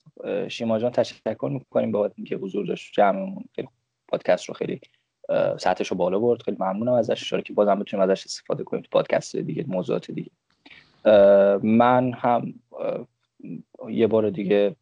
شیما 0.49 0.79
جان 0.79 0.91
تشکر 0.91 1.49
می‌کنیم 1.51 1.91
بابت 1.91 2.11
اینکه 2.15 2.35
حضور 2.35 2.65
داشت 2.65 2.93
جمعمون. 2.93 3.43
خیلی 3.55 3.67
پادکست 4.07 4.45
رو 4.45 4.53
خیلی 4.53 4.81
سطحش 5.59 5.87
رو 5.87 5.97
بالا 5.97 6.19
برد. 6.19 6.41
خیلی 6.41 6.57
ممنونم 6.59 6.93
ازش. 6.93 7.21
اشاره 7.21 7.43
که 7.43 7.53
بازم 7.53 7.79
بتونیم 7.79 8.09
ازش 8.09 8.25
استفاده 8.25 8.63
کنیم 8.63 8.83
تو 8.83 8.89
پادکست 8.91 9.35
دیگه 9.35 9.65
موضوعات 9.67 10.11
دیگه. 10.11 10.31
من 11.63 12.13
هم 12.13 12.53
یه 13.89 14.07
بار 14.07 14.29
دیگه 14.29 14.75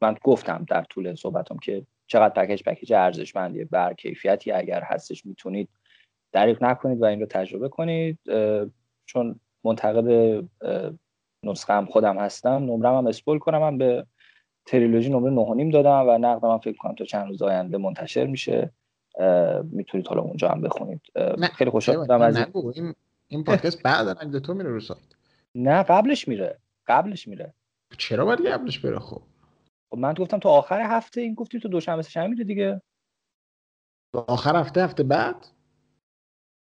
من 0.00 0.16
گفتم 0.22 0.66
در 0.70 0.82
طول 0.82 1.14
صحبتم 1.14 1.56
که 1.56 1.82
چقدر 2.06 2.44
پکیج 2.44 2.62
پکیج 2.62 2.92
ارزشمندیه 2.92 3.64
بر 3.64 3.94
کیفیتی 3.94 4.52
اگر 4.52 4.82
هستش 4.82 5.26
می‌تونید 5.26 5.68
دریغ 6.32 6.64
نکنید 6.64 7.02
و 7.02 7.04
این 7.04 7.20
رو 7.20 7.26
تجربه 7.26 7.68
کنید. 7.68 8.18
چون 9.06 9.40
منتقد 9.64 10.44
نسخه 11.44 11.72
هم 11.72 11.86
خودم 11.86 12.18
هستم 12.18 12.50
نمرم 12.50 12.96
هم 12.96 13.06
اسپول 13.06 13.38
کنم 13.38 13.62
هم 13.62 13.78
به 13.78 14.06
تریلوژی 14.66 15.10
نمره 15.10 15.54
نیم 15.54 15.70
دادم 15.70 16.08
و 16.08 16.18
نقدم 16.18 16.50
هم 16.50 16.58
فکر 16.58 16.76
کنم 16.76 16.94
تا 16.94 17.04
چند 17.04 17.28
روز 17.28 17.42
آینده 17.42 17.78
منتشر 17.78 18.26
میشه. 18.26 18.70
می‌تونید 19.62 20.08
حالا 20.08 20.20
اونجا 20.22 20.48
هم 20.48 20.60
بخونید. 20.60 21.00
خیلی 21.54 21.70
خوشحال 21.70 21.96
بودم 21.96 22.22
از 22.22 22.36
این 22.74 22.94
این 23.28 23.44
پادکست 23.44 23.82
بعد 23.82 24.38
تو 24.38 24.54
میره 24.54 24.70
رو 24.70 24.80
سایت. 24.80 25.00
نه 25.54 25.82
قبلش 25.82 26.28
میره. 26.28 26.58
قبلش 26.86 27.28
میره. 27.28 27.54
چرا 27.98 28.24
باید 28.24 28.46
قبلش 28.46 28.78
بره 28.78 28.98
خب؟ 28.98 29.22
خب 29.90 29.98
من 29.98 30.14
گفتم 30.14 30.38
تو 30.38 30.48
آخر 30.48 30.80
هفته 30.80 31.20
این 31.20 31.34
گفتی 31.34 31.60
تو 31.60 31.68
دوشنبه 31.68 32.02
سه 32.02 32.26
میره 32.26 32.44
دیگه. 32.44 32.82
آخر 34.14 34.56
هفته 34.56 34.84
هفته 34.84 35.02
بعد؟ 35.02 35.46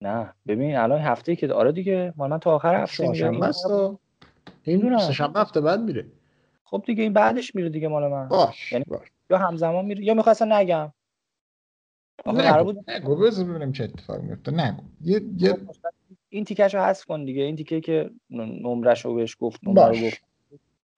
نه 0.02 0.34
ببین 0.48 0.76
الان 0.76 1.02
هفته 1.02 1.36
که 1.36 1.54
آره 1.54 1.72
دیگه 1.72 2.14
مال 2.16 2.30
من 2.30 2.40
تا 2.40 2.56
آخر 2.56 2.82
هفته 2.82 3.08
میره 3.08 3.30
این 3.30 3.44
این 4.64 5.00
سه 5.00 5.14
شنبه 5.14 5.40
هفته 5.40 5.62
بعد 5.62 5.80
میره. 5.82 6.06
خب 6.64 6.84
دیگه 6.86 7.04
این 7.04 7.14
بعدش 7.14 7.56
میره 7.56 7.70
دیگه 7.70 7.88
مال 7.88 8.12
من. 8.12 8.28
باش, 8.28 8.72
یعنی 8.72 8.86
باش. 8.88 9.08
یا 9.30 9.38
همزمان 9.38 9.86
میره 9.86 10.04
یا 10.04 10.14
می‌خواستم 10.14 10.54
نگم. 10.54 10.94
نگو 12.28 12.64
بود 12.64 12.92
نگو 12.92 13.16
بذار 13.16 13.46
ببینیم 13.46 13.72
چه 13.72 13.84
اتفاقی 13.84 14.28
میفته. 14.28 14.52
نگو 14.52 14.84
یه, 15.02 15.22
یه... 15.38 15.58
این 16.30 16.44
تیکش 16.46 16.76
رو 16.76 16.82
حذف 16.82 17.06
کن 17.06 17.26
دیگه. 17.26 17.44
این 17.44 17.56
تیکه 17.56 17.82
که 17.82 18.10
نمرش 18.30 19.06
رو 19.06 19.16
بهش 19.16 19.38
گفت 19.40 19.60
نمره 19.64 20.02
رو 20.02 20.08
گفت. 20.08 20.24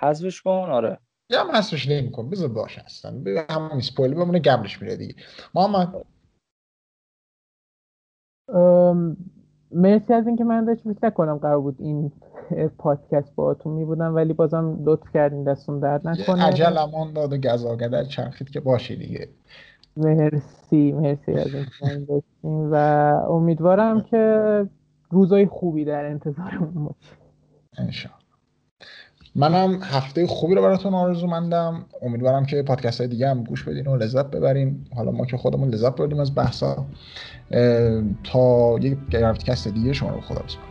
حذفش 0.02 0.42
کن 0.42 0.52
آره. 0.52 0.98
یا 1.30 1.44
هم 1.44 1.52
حذفش 1.56 1.90
نمیکن 1.90 2.30
بذار 2.30 2.50
باش 2.50 2.78
هستن. 2.78 3.24
همون 3.50 3.72
اسپویل 3.72 4.14
بمونه 4.14 4.40
قبلش 4.40 4.82
میره 4.82 4.96
دیگه. 4.96 5.16
محمد. 5.56 6.06
مرسی 9.72 10.14
از 10.14 10.28
اینکه 10.28 10.44
من 10.44 10.66
داشت 10.66 10.82
فکر 10.82 11.00
نکنم 11.04 11.38
قرار 11.38 11.60
بود 11.60 11.76
این 11.80 12.12
پادکست 12.78 13.36
باهاتون 13.36 13.74
می 13.74 13.86
بودم 13.86 14.16
ولی 14.16 14.34
بازم 14.34 14.80
لطف 14.84 15.14
کردین 15.14 15.44
دستون 15.44 15.80
درد 15.80 16.08
نکنه. 16.08 16.44
عجل 16.44 16.78
امان 16.78 17.14
داد 17.14 17.34
و 17.34 17.38
گزاگه 17.38 17.88
در 17.88 18.04
چرخید 18.04 18.50
که 18.50 18.60
باشی 18.60 18.96
دیگه. 18.96 19.30
مرسی 19.98 20.92
مرسی 20.92 21.32
از 21.32 21.48
این 22.44 22.70
و 22.72 22.76
امیدوارم 23.30 24.02
که 24.02 24.66
روزای 25.10 25.46
خوبی 25.46 25.86
در 25.86 26.06
انتظارمون 26.06 26.86
باشه. 26.86 27.16
انشاءالله. 27.78 28.28
منم 29.36 29.80
هفته 29.84 30.28
خوبی 30.28 30.56
رو 30.56 30.62
براتون 30.62 30.94
آرزو 30.94 31.28
مندم 31.28 31.86
امیدوارم 32.02 32.46
که 32.46 32.64
پادکست 32.64 33.02
های 33.02 33.10
دیگه 33.10 33.30
هم 33.30 33.44
گوش 33.44 33.64
بدین 33.64 33.88
و 33.88 33.96
لذت 33.96 34.26
ببرین. 34.26 34.86
حالا 34.96 35.12
ما 35.12 35.26
که 35.26 35.38
خودمون 35.38 35.70
لذت 35.70 35.96
بردیم 35.96 36.20
از 36.20 36.36
بحثا. 36.36 36.86
تا 38.24 38.76
یک 38.80 38.98
گرفتکست 39.10 39.68
دیگه 39.68 39.94
شما 39.94 40.10
رو 40.10 40.22
خدا 40.22 40.42
بسپارم. 40.42 40.67